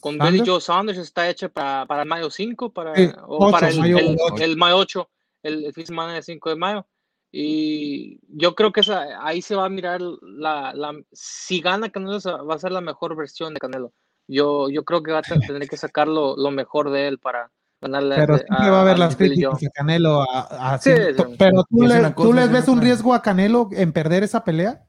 con 0.00 0.18
Billy. 0.18 0.42
Joe 0.46 0.60
Saunders 0.60 0.98
está 0.98 1.28
hecha 1.28 1.48
para, 1.48 1.84
para 1.86 2.04
mayo 2.04 2.30
5, 2.30 2.72
para, 2.72 2.94
Sí, 2.94 3.10
o 3.26 3.50
para 3.50 3.68
el, 3.70 3.78
mayo 3.80 3.98
el- 3.98 4.16
el 4.42 4.56
mayo 4.56 4.76
8, 4.76 5.10
el, 5.42 5.64
el 5.64 5.72
fin 5.72 5.82
de 5.82 5.86
semana 5.88 6.12
del 6.14 6.22
5 6.22 6.50
de 6.50 6.56
mayo. 6.56 6.86
Y 7.30 8.20
yo 8.28 8.54
creo 8.54 8.72
que 8.72 8.80
esa, 8.80 9.24
ahí 9.26 9.42
se 9.42 9.54
va 9.54 9.66
a 9.66 9.70
mirar 9.70 10.00
la, 10.22 10.72
la 10.74 10.94
si 11.12 11.60
gana 11.60 11.90
Canelo 11.90 12.18
va 12.46 12.54
a 12.54 12.58
ser 12.58 12.72
la 12.72 12.80
mejor 12.80 13.16
versión 13.16 13.54
de 13.54 13.60
Canelo. 13.60 13.92
Yo, 14.26 14.68
yo 14.70 14.84
creo 14.84 15.02
que 15.02 15.12
va 15.12 15.18
a 15.18 15.22
te- 15.22 15.38
tener 15.40 15.68
que 15.68 15.76
sacar 15.76 16.08
lo, 16.08 16.36
lo 16.36 16.50
mejor 16.50 16.90
de 16.90 17.08
él 17.08 17.18
para 17.18 17.50
ganarle 17.80 18.16
Pero 18.16 18.34
a- 18.34 18.38
siempre 18.38 18.70
va 18.70 18.78
a 18.78 18.80
haber 18.80 18.94
a 18.94 18.98
las 18.98 19.16
críticas 19.16 19.62
a 19.64 19.70
Canelo. 19.70 20.22
a- 20.22 20.74
a- 20.74 20.78
Sí, 20.78 20.90
sí, 20.94 21.14
sí. 21.16 21.22
Pero 21.38 21.64
tú, 21.68 21.82
le- 21.82 21.94
cosa, 21.94 22.14
¿tú 22.14 22.32
les 22.32 22.44
es 22.46 22.52
ves 22.52 22.68
un 22.68 22.80
riesgo 22.80 23.14
a 23.14 23.22
Canelo 23.22 23.68
en 23.72 23.92
perder 23.92 24.22
esa 24.22 24.42
pelea? 24.44 24.84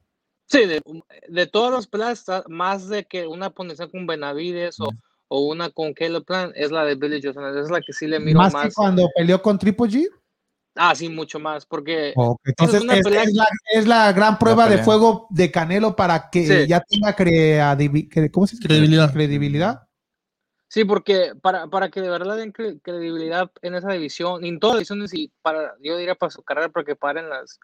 Sí, 0.46 0.66
de, 0.66 0.82
de 1.28 1.46
todas 1.46 1.72
las 1.72 1.86
peleas, 1.86 2.24
más 2.48 2.88
de 2.88 3.04
que 3.04 3.26
una 3.26 3.50
ponderación 3.50 3.88
con 3.90 4.06
Benavides 4.06 4.80
o, 4.80 4.90
o 5.28 5.40
una 5.46 5.70
con 5.70 5.94
Caleb 5.94 6.24
Plant, 6.24 6.52
es 6.56 6.72
la 6.72 6.84
de 6.84 6.96
Billy 6.96 7.20
Joe 7.22 7.30
es 7.60 7.70
la 7.70 7.80
que 7.80 7.92
sí 7.92 8.08
le 8.08 8.18
miro 8.18 8.40
Más 8.40 8.52
más. 8.52 8.64
que 8.64 8.74
cuando 8.74 9.08
peleó 9.14 9.40
con 9.40 9.58
Triple 9.58 9.86
G. 9.86 10.08
Ah, 10.76 10.94
sí, 10.94 11.08
mucho 11.08 11.38
más, 11.40 11.66
porque 11.66 12.14
Entonces, 12.44 12.82
una 12.82 12.94
es, 12.94 13.04
pelea- 13.04 13.22
es 13.24 13.34
la, 13.34 13.46
es 13.72 13.86
la 13.88 14.12
gran 14.12 14.38
prueba 14.38 14.68
de 14.68 14.78
fuego 14.78 15.26
de 15.30 15.50
Canelo 15.50 15.96
para 15.96 16.30
que 16.30 16.44
Sí. 16.62 16.68
ya 16.68 16.80
tenga 16.80 17.14
¿cómo 18.30 18.46
se 18.46 18.56
dice? 18.56 18.68
Credibilidad. 18.68 19.12
credibilidad. 19.12 19.88
Sí, 20.68 20.84
porque 20.84 21.32
para, 21.42 21.66
para 21.66 21.90
que 21.90 22.00
de 22.00 22.08
verdad 22.08 22.36
den 22.36 22.52
cre- 22.52 22.80
credibilidad 22.82 23.50
en 23.62 23.74
esa 23.74 23.92
división, 23.92 24.44
en 24.44 24.60
todas 24.60 24.76
las 24.76 24.80
divisiones, 24.88 25.12
y 25.14 25.32
para, 25.42 25.74
yo 25.82 25.96
diría 25.96 26.14
para 26.14 26.30
su 26.30 26.42
carrera, 26.44 26.68
para 26.68 26.84
que 26.84 26.94
paren 26.94 27.28
las, 27.28 27.58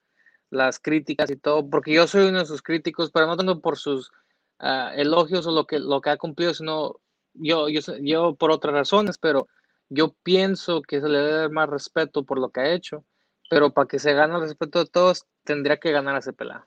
las 0.51 0.81
críticas 0.81 1.31
y 1.31 1.37
todo, 1.37 1.71
porque 1.71 1.93
yo 1.93 2.09
soy 2.09 2.27
uno 2.29 2.41
de 2.41 2.47
sus 2.47 2.63
críticos, 2.63 3.13
pero 3.13 3.29
no 3.29 3.37
tanto 3.37 3.61
por 3.61 3.79
sus 3.79 4.11
ah, 4.59 4.91
elogios 4.97 5.47
o 5.47 5.53
lo 5.53 5.67
que, 5.69 5.79
lo 5.79 6.01
que 6.01 6.11
ha 6.11 6.17
cumplido, 6.17 6.53
sino 6.53 6.97
yo, 7.35 7.69
yo, 7.69 7.81
yo 8.01 8.35
por 8.35 8.51
otras 8.51 8.75
razones, 8.75 9.19
pero 9.19 9.47
yo 9.89 10.15
pienso 10.23 10.83
que 10.83 11.01
se 11.01 11.09
le 11.09 11.19
debe 11.19 11.33
dar 11.33 11.51
más 11.51 11.69
respeto 11.69 12.25
por 12.25 12.39
lo 12.41 12.51
que 12.51 12.61
ha 12.61 12.73
hecho, 12.73 13.05
pero 13.51 13.73
para 13.73 13.87
que 13.89 13.99
se 13.99 14.13
gane 14.13 14.35
el 14.35 14.41
respeto 14.43 14.79
de 14.81 14.87
todos, 14.91 15.25
tendría 15.45 15.77
que 15.79 15.93
ganar 15.93 16.17
ese 16.19 16.33
pelea 16.33 16.67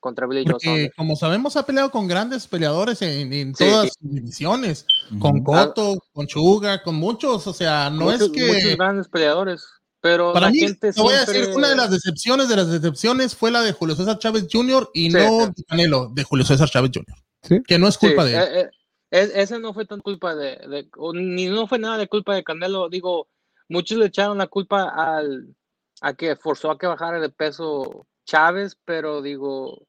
contra 0.00 0.26
Billy 0.28 0.44
Joe 0.48 0.90
como 0.96 1.16
sabemos, 1.16 1.56
ha 1.56 1.66
peleado 1.66 1.90
con 1.90 2.06
grandes 2.06 2.46
peleadores 2.46 3.02
en, 3.02 3.32
en 3.32 3.54
Sí. 3.56 3.64
todas 3.64 3.88
sus 4.00 4.12
divisiones. 4.12 4.86
Con 5.18 5.36
Ujú. 5.40 5.44
Cotto, 5.44 5.98
con 6.12 6.26
Chuga, 6.28 6.82
con 6.82 6.94
muchos. 6.94 7.44
O 7.46 7.52
sea, 7.52 7.90
no 7.90 8.04
muchos, 8.04 8.22
es 8.22 8.30
que. 8.30 8.46
muchos 8.46 8.76
grandes 8.76 9.08
peleadores, 9.08 9.64
pero 10.00 10.32
Para 10.32 10.46
la 10.46 10.52
mí, 10.52 10.60
gente 10.60 10.92
te 10.92 11.00
voy 11.00 11.14
a 11.14 11.20
decir, 11.20 11.34
siempre- 11.36 11.56
una 11.56 11.68
de 11.70 11.76
las 11.76 11.90
decepciones 11.90 12.48
de 12.48 12.56
las 12.56 12.70
decepciones 12.70 13.34
fue 13.34 13.50
la 13.50 13.62
de 13.62 13.72
Julio 13.72 13.96
César 13.96 14.18
Chávez 14.18 14.46
Jr. 14.52 14.88
y 14.94 15.10
Sí, 15.10 15.16
no 15.16 15.46
de 15.48 15.64
Canelo, 15.66 16.10
de 16.14 16.22
Julio 16.22 16.44
César 16.44 16.68
Chávez 16.68 16.90
Jr. 16.94 17.16
Sí. 17.42 17.62
Que 17.66 17.78
no 17.78 17.88
es 17.88 17.98
culpa 17.98 18.24
Sí, 18.24 18.30
de 18.30 18.36
él. 18.36 18.42
eh, 18.42 18.60
eh, 18.60 18.70
es- 19.10 19.30
ese 19.34 19.58
no 19.58 19.72
fue 19.74 19.86
tan 19.86 20.00
culpa 20.00 20.34
de, 20.34 20.56
de- 20.68 20.88
o 20.96 21.12
ni 21.12 21.46
no 21.46 21.66
fue 21.66 21.78
nada 21.78 21.98
de 21.98 22.08
culpa 22.08 22.34
de 22.34 22.44
Canelo. 22.44 22.88
Digo, 22.88 23.28
muchos 23.68 23.98
le 23.98 24.06
echaron 24.06 24.38
la 24.38 24.46
culpa 24.48 24.88
al 24.88 25.54
a 26.02 26.14
que 26.14 26.36
forzó 26.36 26.70
a 26.70 26.78
que 26.78 26.86
bajara 26.86 27.20
de 27.20 27.30
peso 27.30 28.06
Chávez, 28.24 28.76
pero 28.84 29.22
digo, 29.22 29.86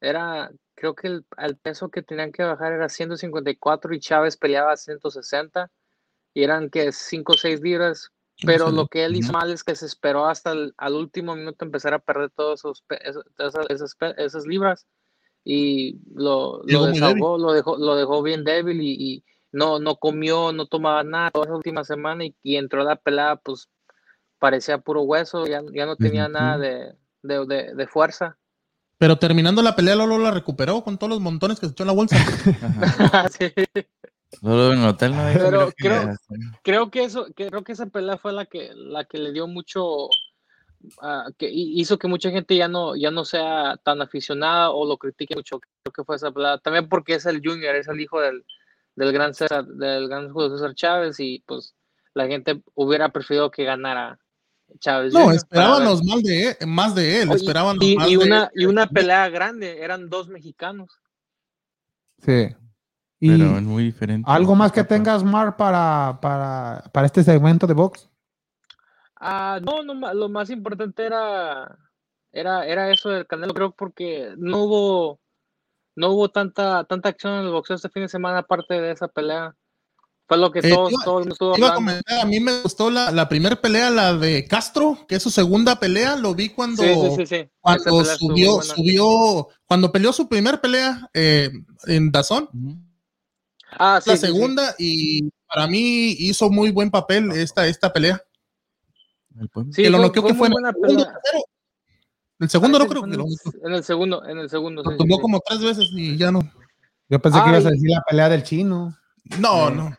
era, 0.00 0.50
creo 0.74 0.94
que 0.94 1.06
el, 1.08 1.24
el 1.38 1.56
peso 1.56 1.88
que 1.90 2.02
tenían 2.02 2.32
que 2.32 2.42
bajar 2.42 2.72
era 2.72 2.88
154 2.88 3.94
y 3.94 4.00
Chávez 4.00 4.36
peleaba 4.36 4.72
a 4.72 4.76
160 4.76 5.70
y 6.34 6.42
eran 6.44 6.70
que 6.70 6.92
5 6.92 7.32
o 7.32 7.36
6 7.36 7.60
libras. 7.60 8.10
Pero 8.44 8.68
sé. 8.68 8.72
lo 8.72 8.86
que 8.86 9.04
él 9.04 9.16
hizo 9.16 9.32
mal 9.32 9.50
es 9.52 9.62
que 9.62 9.76
se 9.76 9.84
esperó 9.84 10.26
hasta 10.26 10.52
el 10.52 10.72
al 10.78 10.94
último 10.94 11.36
minuto 11.36 11.64
empezar 11.64 11.92
a 11.92 11.98
perder 11.98 12.30
esos, 12.54 12.82
esas, 13.36 13.66
esas 13.68 13.94
pe- 13.94 14.14
esas 14.16 14.46
libras 14.46 14.86
y 15.44 15.98
lo, 16.14 16.62
lo 16.64 16.84
desahogó, 16.86 17.38
lo 17.38 17.52
dejó, 17.52 17.76
lo 17.76 17.96
dejó 17.96 18.22
bien 18.22 18.44
débil 18.44 18.80
y, 18.80 18.92
y 18.98 19.24
no, 19.52 19.78
no 19.78 19.96
comió, 19.96 20.52
no 20.52 20.66
tomaba 20.66 21.02
nada 21.02 21.30
toda 21.30 21.46
esa 21.46 21.56
última 21.56 21.84
semana 21.84 22.24
y, 22.24 22.34
y 22.42 22.56
entró 22.56 22.82
a 22.82 22.84
la 22.84 22.96
pelada, 22.96 23.36
pues 23.36 23.68
parecía 24.38 24.78
puro 24.78 25.02
hueso, 25.02 25.46
ya, 25.46 25.62
ya 25.74 25.86
no 25.86 25.96
tenía 25.96 26.28
nada 26.28 26.58
de, 26.58 26.94
de, 27.22 27.46
de- 27.46 27.74
de 27.74 27.86
fuerza. 27.86 28.36
Pero 28.98 29.16
terminando 29.18 29.62
la 29.62 29.74
pelea, 29.74 29.96
Lolo 29.96 30.18
la 30.18 30.30
recuperó 30.30 30.82
con 30.84 30.98
todos 30.98 31.10
los 31.10 31.20
montones 31.20 31.58
que 31.58 31.66
se 31.66 31.72
echó 31.72 31.84
en 31.84 31.86
la 31.88 31.94
bolsa. 31.94 32.16
Sí. 33.30 33.52
Solo 34.40 34.72
en 34.74 34.80
el 34.82 34.88
hotel 34.88 35.10
no 35.16 35.24
Pero 35.32 35.66
respirar. 35.66 36.16
creo 36.62 36.90
que 36.90 37.04
eso 37.04 37.26
creo 37.34 37.64
que 37.64 37.72
esa 37.72 37.86
pelea 37.86 38.16
fue 38.18 38.32
la 38.32 38.46
que 38.46 38.70
la 38.74 39.04
que 39.04 39.18
le 39.18 39.32
dio 39.32 39.46
mucho 39.48 40.08
ah, 41.02 41.26
que 41.38 41.48
hi- 41.50 41.80
hizo 41.80 41.98
que 41.98 42.08
mucha 42.08 42.30
gente 42.30 42.56
ya 42.56 42.68
no 42.68 42.96
ya 42.96 43.10
no 43.10 43.24
sea 43.24 43.76
tan 43.82 44.00
aficionada 44.02 44.70
o 44.70 44.86
lo 44.86 44.96
critique 44.96 45.34
mucho 45.34 45.60
creo 45.60 45.92
que 45.94 46.04
fue 46.04 46.16
esa 46.16 46.30
pelea 46.30 46.58
también 46.58 46.88
porque 46.88 47.14
es 47.14 47.26
el 47.26 47.40
junior 47.44 47.74
es 47.76 47.88
el 47.88 48.00
hijo 48.00 48.20
del, 48.20 48.44
del 48.96 49.12
gran 49.12 49.34
César 49.34 49.64
del 49.66 50.08
gran 50.08 50.32
Julio 50.32 50.50
César 50.56 50.74
Chávez 50.74 51.20
y 51.20 51.42
pues 51.46 51.74
la 52.14 52.26
gente 52.26 52.62
hubiera 52.74 53.08
preferido 53.10 53.50
que 53.50 53.64
ganara 53.64 54.18
Chávez 54.78 55.12
No, 55.12 55.32
esperábamos 55.32 56.02
más 56.04 56.22
de 56.22 56.48
él, 56.48 56.56
más 56.68 56.94
de 56.94 57.22
él. 57.22 57.28
Oye, 57.30 57.36
Esperábamos 57.38 57.82
y, 57.84 57.96
más 57.96 58.08
y 58.08 58.16
de 58.16 58.24
una 58.24 58.44
él. 58.44 58.50
y 58.54 58.64
una 58.66 58.86
pelea 58.88 59.28
grande 59.28 59.82
eran 59.82 60.08
dos 60.08 60.28
mexicanos 60.28 60.90
Sí. 62.22 62.48
Y 63.22 63.30
Pero 63.30 63.56
es 63.56 63.62
muy 63.62 63.84
diferente. 63.84 64.30
algo 64.30 64.54
más 64.54 64.72
que 64.72 64.84
tengas, 64.84 65.24
Mar, 65.24 65.56
para, 65.56 66.18
para, 66.20 66.84
para 66.92 67.06
este 67.06 67.22
segmento 67.22 67.66
de 67.66 67.72
box. 67.74 68.09
Ah, 69.20 69.60
no, 69.62 69.82
no, 69.82 70.14
lo 70.14 70.28
más 70.30 70.48
importante 70.48 71.04
era, 71.04 71.78
era, 72.32 72.66
era 72.66 72.90
eso 72.90 73.10
del 73.10 73.26
Canelo, 73.26 73.52
creo, 73.52 73.72
porque 73.72 74.32
no 74.38 74.64
hubo, 74.64 75.20
no 75.94 76.10
hubo 76.10 76.30
tanta, 76.30 76.84
tanta 76.84 77.10
acción 77.10 77.34
en 77.34 77.40
el 77.46 77.52
boxeo 77.52 77.76
este 77.76 77.90
fin 77.90 78.02
de 78.02 78.08
semana, 78.08 78.38
aparte 78.38 78.80
de 78.80 78.92
esa 78.92 79.08
pelea. 79.08 79.54
Fue 80.26 80.38
lo 80.38 80.50
que 80.50 80.60
Eh, 80.60 80.70
todos, 80.70 80.92
iba- 80.92 81.04
todo 81.04 81.18
el 81.18 81.22
mundo 81.24 81.32
estuvo 81.34 81.56
Iba 81.56 81.66
a 81.66 81.70
hablando. 81.70 81.90
comentar, 81.90 82.20
a 82.20 82.24
mí 82.24 82.40
me 82.40 82.62
gustó 82.62 82.88
la, 82.90 83.10
la 83.10 83.28
primera 83.28 83.60
pelea, 83.60 83.90
la 83.90 84.14
de 84.14 84.46
Castro, 84.46 85.04
que 85.06 85.16
es 85.16 85.22
su 85.22 85.30
segunda 85.30 85.78
pelea. 85.78 86.16
Lo 86.16 86.34
vi 86.34 86.48
cuando, 86.48 86.82
Sí, 86.82 86.94
sí, 86.94 87.10
sí, 87.16 87.26
sí. 87.26 87.34
Esa 87.36 87.50
cuando 87.60 88.04
subió, 88.04 88.62
subió, 88.62 89.48
cuando 89.66 89.92
peleó 89.92 90.12
su 90.12 90.28
primer 90.28 90.60
pelea 90.62 91.10
eh, 91.12 91.50
en 91.86 92.10
Dazón. 92.10 92.48
Ah, 93.72 94.00
la 94.06 94.16
segunda, 94.16 94.74
y 94.78 95.28
para 95.46 95.66
mí 95.66 96.12
hizo 96.18 96.48
muy 96.48 96.70
buen 96.70 96.90
papel 96.90 97.32
esta, 97.32 97.66
esta 97.66 97.92
pelea. 97.92 98.22
El 99.38 99.48
pueblo. 99.48 99.72
Sí, 99.72 99.82
que 99.82 99.90
lo 99.90 99.98
fue- 99.98 100.06
noqueó 100.06 100.22
fue 100.22 100.30
que 100.32 100.38
fue 100.38 100.48
en 100.48 100.54
el 100.66 100.74
segundo. 100.74 101.06
El 102.40 102.48
segundo 102.50 102.76
Ah, 102.76 102.80
no 102.80 102.84
sí, 102.84 102.90
creo 102.90 103.02
que 103.02 103.10
en 103.10 103.18
lo, 103.18 103.24
el, 103.26 103.66
en 103.66 103.72
el 103.74 103.84
segundo, 103.84 104.24
en 104.24 104.38
el 104.38 104.50
segundo, 104.50 104.82
lo 104.82 104.90
sí, 104.90 104.94
sí, 104.94 104.98
tumbó 104.98 105.16
sí. 105.16 105.22
como 105.22 105.40
tres 105.40 105.60
veces 105.62 105.88
y 105.92 106.16
ya 106.16 106.32
no. 106.32 106.40
Yo 107.08 107.18
pensé 107.20 107.38
que 107.42 107.48
ibas 107.50 107.64
a 107.66 107.68
Ay. 107.68 107.74
decir 107.74 107.90
la 107.90 108.02
pelea 108.08 108.28
del 108.30 108.42
chino. 108.42 108.96
No, 109.38 109.68
Sí. 109.68 109.74
no. 109.76 109.96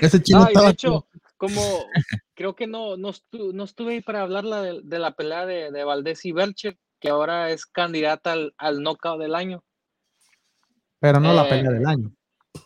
Ese 0.00 0.22
chino 0.22 0.38
No, 0.40 0.44
y 0.44 0.46
de 0.46 0.52
estaba. 0.52 0.70
hecho, 0.70 1.06
como 1.36 1.60
creo 2.34 2.54
que 2.56 2.66
no, 2.66 2.96
no, 2.96 3.10
estu- 3.10 3.52
no 3.54 3.64
estuve 3.64 3.92
ahí 3.94 4.00
para 4.02 4.22
hablar 4.22 4.44
la 4.44 4.60
de, 4.62 4.80
de 4.82 4.98
la 4.98 5.12
pelea 5.12 5.46
de, 5.46 5.70
de 5.70 5.84
Valdés 5.84 6.24
y 6.24 6.32
Belcher, 6.32 6.76
que 7.00 7.10
ahora 7.10 7.50
es 7.50 7.64
candidata 7.64 8.32
al, 8.32 8.54
al 8.58 8.82
knockout 8.82 9.20
del 9.20 9.34
año. 9.36 9.62
Pero 10.98 11.20
no 11.20 11.32
la 11.32 11.46
Eh, 11.46 11.48
pelea 11.48 11.70
del 11.70 11.86
año. 11.86 12.12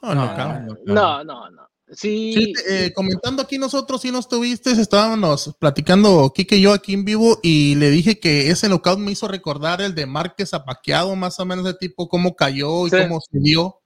No, 0.02 0.14
no, 0.14 0.22
Ah, 0.22 0.66
no, 0.86 1.24
no, 1.24 1.50
no. 1.50 1.68
Sí, 1.94 2.32
Sí, 2.34 2.52
eh, 2.68 2.92
comentando 2.94 3.42
aquí 3.42 3.58
nosotros, 3.58 4.00
si 4.00 4.10
no 4.10 4.18
estuviste, 4.18 4.70
estábamos 4.72 5.54
platicando 5.58 6.32
Kike 6.34 6.56
y 6.56 6.62
yo 6.62 6.72
aquí 6.72 6.94
en 6.94 7.04
vivo 7.04 7.38
y 7.42 7.74
le 7.74 7.90
dije 7.90 8.18
que 8.18 8.48
ese 8.50 8.68
knockout 8.68 8.98
me 8.98 9.12
hizo 9.12 9.28
recordar 9.28 9.80
el 9.82 9.94
de 9.94 10.06
Márquez 10.06 10.54
apaqueado, 10.54 11.14
más 11.16 11.38
o 11.38 11.44
menos 11.44 11.64
de 11.64 11.74
tipo 11.74 12.08
cómo 12.08 12.34
cayó 12.34 12.86
y 12.86 12.90
Sí. 12.90 12.96
cómo 12.98 13.20
se 13.20 13.38
dio. 13.38 13.78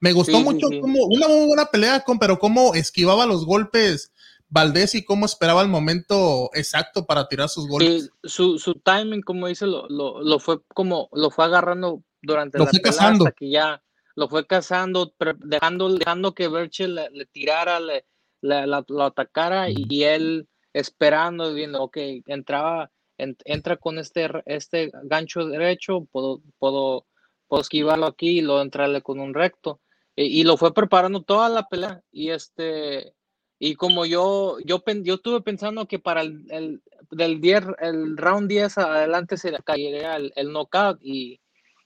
Me 0.00 0.12
gustó 0.12 0.38
Sí, 0.38 0.44
mucho 0.44 0.68
como 0.80 1.04
una 1.04 1.28
muy 1.28 1.46
buena 1.46 1.66
pelea, 1.66 2.00
con, 2.00 2.18
pero 2.18 2.38
cómo 2.38 2.74
esquivaba 2.74 3.26
los 3.26 3.44
golpes 3.44 4.12
Valdés 4.48 4.94
y 4.96 5.04
cómo 5.04 5.26
esperaba 5.26 5.62
el 5.62 5.68
momento 5.68 6.50
exacto 6.54 7.04
para 7.06 7.28
tirar 7.28 7.48
sus 7.48 7.68
golpes. 7.68 8.10
Su, 8.24 8.58
su 8.58 8.74
timing, 8.74 9.20
como 9.22 9.46
dice, 9.46 9.66
lo, 9.66 9.86
lo, 9.88 10.22
lo 10.22 10.38
fue 10.40 10.58
como 10.74 11.08
lo 11.12 11.30
fue 11.30 11.44
agarrando 11.44 12.02
durante 12.22 12.58
Lo 12.58 12.64
la 12.64 12.70
fue 12.70 12.80
pelea 12.80 12.96
cazando. 12.98 13.24
hasta 13.26 13.36
que 13.36 13.50
ya 13.50 13.80
lo 14.16 14.28
fue 14.28 14.46
cazando, 14.46 15.12
dejando, 15.38 15.88
dejando 15.94 16.34
que 16.34 16.48
Berchel 16.48 16.94
le, 16.94 17.10
le 17.10 17.26
tirara, 17.26 17.80
le, 17.80 18.04
le- 18.42 18.66
la- 18.66 18.84
lo 18.88 19.02
atacara 19.04 19.70
y, 19.70 19.86
y 19.88 20.04
él 20.04 20.48
esperando, 20.72 21.52
viendo, 21.54 21.82
ok, 21.82 21.96
entraba, 22.26 22.90
en- 23.18 23.36
entra 23.44 23.76
con 23.76 23.98
este, 23.98 24.28
este 24.46 24.90
gancho 25.04 25.46
derecho, 25.46 26.06
puedo, 26.10 26.42
puedo, 26.58 27.06
puedo 27.48 27.62
esquivarlo 27.62 28.06
aquí 28.06 28.38
y 28.38 28.42
luego 28.42 28.62
entrarle 28.62 29.02
con 29.02 29.20
un 29.20 29.34
recto. 29.34 29.80
Y, 30.16 30.40
y 30.40 30.44
lo 30.44 30.56
fue 30.56 30.72
preparando 30.74 31.22
toda 31.22 31.48
la 31.48 31.68
pelea. 31.68 32.02
Y 32.12 32.30
este, 32.30 33.14
y 33.58 33.74
como 33.74 34.06
yo, 34.06 34.58
yo, 34.64 34.82
yo 35.02 35.14
estuve 35.14 35.40
pensando 35.42 35.86
que 35.86 35.98
para 35.98 36.22
el, 36.22 36.46
el- 36.50 36.82
del 37.10 37.40
10, 37.40 37.64
el 37.80 38.16
round 38.16 38.48
10 38.48 38.78
adelante 38.78 39.36
se 39.36 39.50
le 39.50 39.58
caería 39.60 40.16
el, 40.16 40.32
el 40.36 40.52
knockout 40.52 40.98
y, 41.02 41.40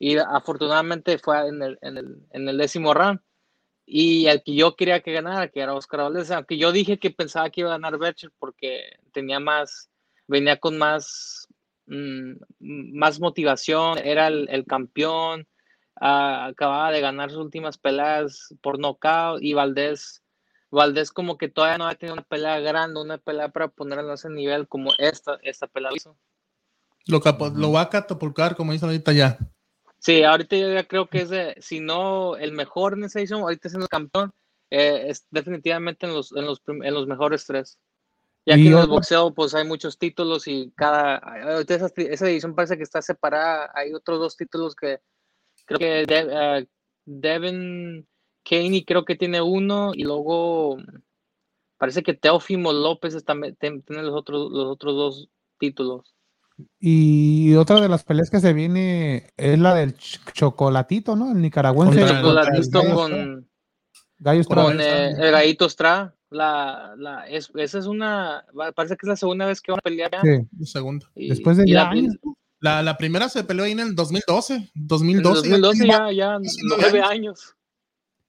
y 0.07 0.19
afortunadamente 0.19 1.17
fue 1.17 1.49
en 1.49 1.63
el, 1.63 1.79
en, 1.81 1.97
el, 1.97 2.19
en 2.31 2.47
el 2.47 2.59
décimo 2.59 2.93
round. 2.93 3.21
Y 3.87 4.27
el 4.27 4.43
que 4.43 4.55
yo 4.55 4.77
quería 4.77 5.01
que 5.01 5.13
ganara, 5.15 5.49
que 5.49 5.61
era 5.61 5.73
Oscar 5.73 6.01
Valdez, 6.01 6.31
aunque 6.31 6.59
yo 6.59 6.73
dije 6.73 6.99
que 6.99 7.11
pensaba 7.11 7.49
que 7.49 7.63
iba 7.63 7.71
a 7.71 7.79
ganar 7.79 7.97
Bercher 7.99 8.31
porque 8.39 8.99
tenía 9.15 9.41
más, 9.41 9.89
venía 10.27 10.59
con 10.59 10.77
más, 10.77 11.49
mm, 11.87 12.33
más 12.99 13.19
motivación, 13.19 13.97
era 13.97 14.27
el, 14.27 14.47
el 14.51 14.67
campeón, 14.67 15.47
ah, 15.99 16.49
acababa 16.51 16.91
de 16.93 17.01
ganar 17.01 17.31
sus 17.31 17.41
últimas 17.41 17.79
peleas 17.79 18.55
por 18.61 18.79
knockout 18.79 19.43
y 19.43 19.55
Valdés, 19.55 20.23
Valdés 20.71 21.13
como 21.13 21.39
que 21.39 21.49
todavía 21.49 21.79
no 21.79 21.85
había 21.87 21.97
tenido 21.99 22.13
una 22.13 22.25
pelea 22.25 22.61
grande, 22.61 23.01
una 23.01 23.17
pelea 23.17 23.49
para 23.49 23.69
ponerlo 23.69 24.11
a 24.11 24.17
ese 24.17 24.29
nivel 24.29 24.69
como 24.69 24.91
esta, 24.99 25.39
esta 25.43 25.67
pelea 25.67 25.93
hizo. 25.95 26.15
Lo, 27.07 27.21
capo- 27.21 27.51
lo 27.51 27.73
va 27.73 27.83
a 27.83 27.89
catapultar, 27.89 28.55
como 28.55 28.73
dicen 28.73 28.91
ahorita 28.91 29.13
ya. 29.13 29.39
Sí, 30.05 30.23
ahorita 30.23 30.55
yo 30.57 30.71
ya 30.71 30.85
creo 30.85 31.09
que 31.09 31.23
es 31.23 31.31
de, 31.31 31.57
si 31.61 31.81
no 31.81 32.37
el 32.37 32.53
mejor 32.53 32.93
en 32.93 33.05
esa 33.05 33.21
edición, 33.21 33.41
ahorita 33.41 33.71
siendo 33.71 33.89
campeón, 33.89 34.33
eh, 34.71 35.05
es 35.09 35.27
definitivamente 35.31 36.05
en 36.05 36.13
los, 36.13 36.31
en 36.37 36.45
los, 36.45 36.61
en 36.67 36.93
los 36.93 37.07
mejores 37.07 37.47
tres. 37.47 37.79
Ya 38.45 38.59
Y 38.59 38.65
que 38.65 38.69
en 38.69 38.77
el 38.77 38.87
boxeo 38.87 39.33
pues 39.33 39.55
hay 39.55 39.67
muchos 39.67 39.97
títulos 39.97 40.47
y 40.47 40.71
cada, 40.77 41.23
esa, 41.67 41.91
esa 41.97 42.29
edición 42.29 42.55
parece 42.55 42.77
que 42.77 42.83
está 42.83 43.01
separada, 43.01 43.71
hay 43.75 43.95
otros 43.95 44.19
dos 44.19 44.37
títulos 44.37 44.77
que 44.77 45.01
creo 45.65 45.79
que 45.79 46.05
De- 46.07 46.29
eh, 46.31 46.67
Devin 47.07 48.07
Caney 48.45 48.85
creo 48.85 49.07
que 49.07 49.17
tiene 49.17 49.41
uno 49.41 49.93
y 49.95 50.03
luego 50.05 50.77
parece 51.79 52.03
que 52.03 52.13
Teófimo 52.13 52.75
López 52.75 53.15
está, 53.15 53.35
tiene 53.59 54.03
los 54.03 54.15
otros, 54.15 54.51
los 54.51 54.67
otros 54.67 54.95
dos 54.95 55.29
títulos. 55.59 56.14
Y 56.79 57.55
otra 57.57 57.81
de 57.81 57.89
las 57.89 58.05
peleas 58.05 58.31
que 58.31 58.41
se 58.41 58.53
viene 58.53 59.29
es 59.37 59.59
la 59.59 59.75
del 59.75 59.97
ch- 59.97 60.21
chocolatito, 60.33 61.17
¿no? 61.17 61.33
El 61.33 61.41
nicaragüense. 61.41 61.99
Contra 62.01 62.19
el- 62.19 62.23
contra 62.25 62.57
el 62.57 62.63
Chocolatito 62.65 62.95
con... 62.95 63.49
Gallo 64.19 64.45
con 64.45 64.81
eh, 64.81 65.11
el 65.11 65.33
Gallito 65.33 65.67
Estrada. 65.67 66.15
La, 66.31 66.95
la, 66.97 67.27
es, 67.29 67.51
esa 67.57 67.79
es 67.79 67.87
una, 67.87 68.45
parece 68.75 68.97
que 68.97 69.07
es 69.07 69.09
la 69.09 69.17
segunda 69.17 69.47
vez 69.47 69.61
que 69.61 69.73
van 69.73 69.79
a 69.79 69.83
pelear. 69.83 70.11
ya. 70.11 70.21
Sí, 70.23 70.47
Un 70.59 70.67
segundo. 70.67 71.07
Y- 71.15 71.29
Después 71.29 71.57
de 71.57 71.65
y 71.67 71.73
ya 71.73 71.85
la- 71.85 71.91
años. 71.91 72.15
La, 72.61 72.83
la 72.83 72.97
primera 72.97 73.29
se 73.29 73.45
peleó 73.45 73.65
ahí 73.65 73.73
en 73.73 73.81
el 73.81 73.95
2012. 73.95 74.55
en 74.55 74.71
2012. 74.75 75.49
2012 75.51 75.87
ya, 75.87 76.11
ya 76.13 76.39
nueve 76.39 76.53
nueve 76.81 77.03
años. 77.03 77.55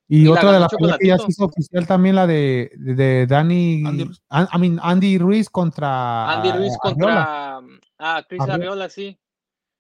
Y, 0.08 0.28
otra 0.28 0.52
de 0.52 0.60
las 0.60 0.72
peleas 0.76 0.98
que 1.00 1.08
ya 1.08 1.18
se 1.18 1.26
hizo 1.30 1.46
oficial 1.46 1.88
también 1.88 2.16
la 2.16 2.28
de, 2.28 2.70
de, 2.76 3.28
Andy. 3.36 3.84
An- 4.30 4.50
I 4.54 4.58
mean, 4.60 4.80
Andy 4.84 5.18
Ruiz 5.18 5.50
contra 5.50 6.32
Andy 6.34 6.52
Ruiz 6.52 6.74
Arreola. 6.84 7.62
Ah, 8.00 8.24
Chris 8.28 8.42
Arreola. 8.42 8.56
Arreola, 8.56 8.90
sí. 8.90 9.20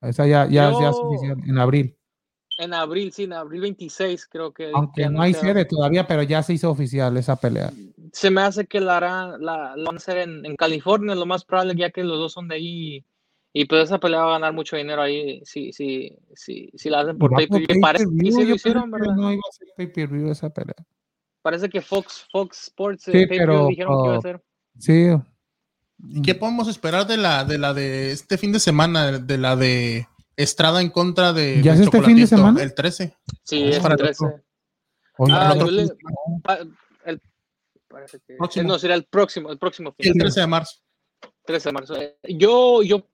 Esa 0.01 0.27
ya, 0.27 0.45
ya, 0.45 0.71
ya 0.71 0.89
es 0.89 0.95
Yo- 0.95 1.01
oficial 1.01 1.37
en 1.47 1.57
abril. 1.57 1.97
En 2.57 2.73
abril, 2.73 3.11
sí, 3.11 3.23
en 3.23 3.33
abril 3.33 3.61
26 3.61 4.27
creo 4.27 4.53
que. 4.53 4.71
Aunque 4.73 5.03
que 5.03 5.09
no 5.09 5.21
hay 5.21 5.33
sede 5.33 5.65
todavía, 5.65 6.07
pero 6.07 6.23
ya 6.23 6.41
se 6.41 6.53
hizo 6.53 6.71
oficial 6.71 7.17
esa 7.17 7.35
pelea. 7.35 7.71
Se 8.13 8.31
me 8.31 8.41
hace 8.41 8.65
que 8.65 8.79
la 8.79 8.97
harán, 8.97 9.43
la, 9.43 9.75
la 9.75 9.83
van 9.83 9.95
a 9.95 9.97
hacer 9.97 10.19
en, 10.19 10.45
en 10.45 10.55
California, 10.55 11.15
lo 11.15 11.25
más 11.25 11.43
probable, 11.43 11.75
ya 11.75 11.89
que 11.89 12.03
los 12.03 12.17
dos 12.17 12.31
son 12.31 12.47
de 12.47 12.55
ahí. 12.55 13.05
Y 13.51 13.65
pues 13.65 13.83
esa 13.85 13.99
pelea 13.99 14.21
va 14.21 14.27
a 14.27 14.39
ganar 14.39 14.53
mucho 14.53 14.75
dinero 14.75 15.01
ahí 15.01 15.41
si, 15.45 15.71
si, 15.73 16.17
si, 16.33 16.69
si 16.75 16.89
la 16.89 17.01
hacen 17.01 17.17
por 17.17 17.33
Va 17.33 17.37
pay 17.37 17.47
por 17.47 17.61
Parece 17.79 18.05
que 18.05 18.09
pay-per-view, 18.11 18.31
sí 18.33 18.41
yo 18.41 18.49
lo 18.49 18.55
hicieron, 18.55 18.91
¿verdad? 18.91 19.15
No 19.15 19.31
iba 19.31 19.41
a 19.49 19.51
ser 19.53 19.67
pay-per-view 19.75 20.29
esa 20.31 20.49
pelea. 20.49 20.75
Parece 21.41 21.69
que 21.69 21.81
Fox, 21.81 22.25
Fox 22.31 22.63
Sports 22.67 23.07
eh, 23.07 23.11
Sí, 23.11 23.17
pay-per-view 23.27 23.47
pero, 23.47 23.67
dijeron 23.67 24.01
que 24.01 24.07
iba 24.07 24.17
a 24.17 24.21
ser. 24.21 24.43
Sí, 24.77 25.07
¿Y 25.97 26.21
¿Qué 26.21 26.35
podemos 26.35 26.67
esperar 26.67 27.07
de 27.07 27.17
la 27.17 27.45
de 27.45 27.57
la 27.57 27.73
de 27.73 28.11
este 28.11 28.37
fin 28.37 28.51
de 28.51 28.59
semana? 28.59 29.13
De 29.19 29.37
la 29.37 29.55
de 29.55 30.07
Estrada 30.35 30.81
en 30.81 30.89
contra 30.89 31.31
de. 31.33 31.61
¿Ya 31.63 31.73
es 31.73 31.79
este 31.79 32.01
fin 32.01 32.15
de 32.17 32.23
Chocolatito, 32.23 32.37
semana? 32.37 32.61
El 32.63 32.73
13. 32.75 33.15
Sí, 33.43 33.63
es 33.63 33.77
es 33.77 33.81
para 33.81 33.95
el 33.95 34.01
el 34.01 34.05
13. 34.07 34.25
Oye, 35.17 35.33
Ah, 35.33 35.45
el 35.45 35.51
otro 35.61 35.65
yo 35.67 35.71
le- 35.71 35.81
fin 35.83 35.87
de 35.87 35.95
semana. 35.95 36.41
pa- 36.43 36.59
el, 37.09 37.21
parece 37.87 38.19
que, 38.27 38.35
Próximo. 38.35 38.67
no, 38.67 38.77
será 38.79 38.95
el 38.95 39.05
próximo, 39.05 39.49
el 39.51 39.57
próximo 39.57 39.95
Sí, 39.97 40.07
el 40.09 40.13
fin, 40.13 40.19
13 40.19 40.39
de 40.41 40.47
marzo. 40.47 40.79
13 41.45 41.69
de 41.69 41.73
marzo. 41.73 41.95
Eh, 41.95 42.17
Yo, 42.37 42.83
yo, 42.83 43.07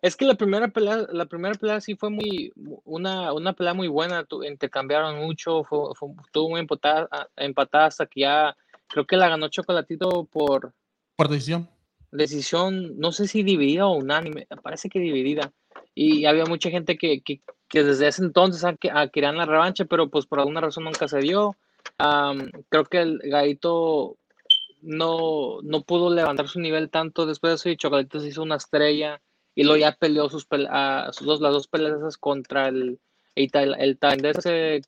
es 0.00 0.14
que 0.14 0.24
la 0.26 0.34
primera 0.36 0.68
pelea, 0.68 1.06
la 1.10 1.26
primera 1.26 1.54
pelea 1.56 1.80
sí 1.80 1.96
fue 1.96 2.10
muy, 2.10 2.52
una, 2.84 3.32
una 3.32 3.52
pelea 3.52 3.74
muy 3.74 3.88
buena, 3.88 4.22
tu- 4.24 4.44
intercambiaron 4.44 5.18
mucho, 5.18 5.64
fue, 5.64 5.92
fue- 5.96 6.10
estuvo 6.24 6.50
muy 6.50 6.60
empatada, 6.60 7.08
empatada 7.36 7.86
hasta 7.86 8.06
que 8.06 8.20
ya, 8.20 8.56
creo 8.86 9.04
que 9.04 9.16
la 9.16 9.28
ganó 9.28 9.48
Chocolatito 9.48 10.24
por 10.26 10.72
Por 11.16 11.28
decisión. 11.28 11.68
Decisión, 12.12 12.98
no 12.98 13.12
sé 13.12 13.28
si 13.28 13.42
dividida 13.42 13.86
o 13.86 13.96
unánime, 13.96 14.46
parece 14.62 14.88
que 14.88 14.98
dividida. 14.98 15.52
Y 15.94 16.24
había 16.24 16.44
mucha 16.44 16.70
gente 16.70 16.96
que, 16.96 17.20
que, 17.20 17.40
que 17.68 17.84
desde 17.84 18.08
ese 18.08 18.22
entonces 18.22 18.64
querían 19.12 19.36
la 19.36 19.46
revancha, 19.46 19.84
pero 19.84 20.08
pues 20.08 20.26
por 20.26 20.40
alguna 20.40 20.60
razón 20.60 20.84
nunca 20.84 21.08
se 21.08 21.18
dio. 21.18 21.56
Am, 21.98 22.50
creo 22.68 22.84
que 22.84 22.98
el 22.98 23.18
Gallito 23.18 24.16
no, 24.82 25.60
no 25.62 25.82
pudo 25.82 26.12
levantar 26.12 26.48
su 26.48 26.60
nivel 26.60 26.90
tanto 26.90 27.26
después 27.26 27.50
de 27.50 27.54
eso 27.56 27.68
y 27.68 27.76
Chocolatito 27.76 28.20
se 28.20 28.28
hizo 28.28 28.42
una 28.42 28.56
estrella 28.56 29.20
y 29.54 29.64
luego 29.64 29.78
ya 29.78 29.92
peleó 29.92 30.28
sus, 30.28 30.46
dos, 30.48 31.40
las 31.40 31.52
dos 31.52 31.68
peleas 31.68 32.16
contra 32.16 32.68
el, 32.68 32.98
el, 33.34 33.50
el 33.54 33.98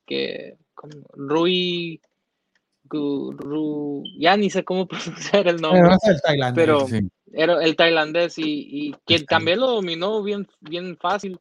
que. 0.06 0.56
Rui, 1.12 2.00
Ya 4.18 4.36
ni 4.36 4.50
sé 4.50 4.64
cómo 4.64 4.86
pronunciar 4.88 5.48
el 5.48 5.56
nombre. 5.60 5.82
pero 5.82 5.94
es 5.96 6.08
el 6.08 6.20
tailandés. 6.22 6.64
Pero 6.64 6.86
Sí. 6.88 7.08
era 7.32 7.64
el 7.64 7.76
tailandés 7.76 8.38
y, 8.38 8.44
y 8.70 8.94
quien 9.06 9.24
también 9.26 9.60
lo 9.60 9.68
dominó 9.68 10.22
bien, 10.22 10.48
bien 10.60 10.96
fácil 10.98 11.38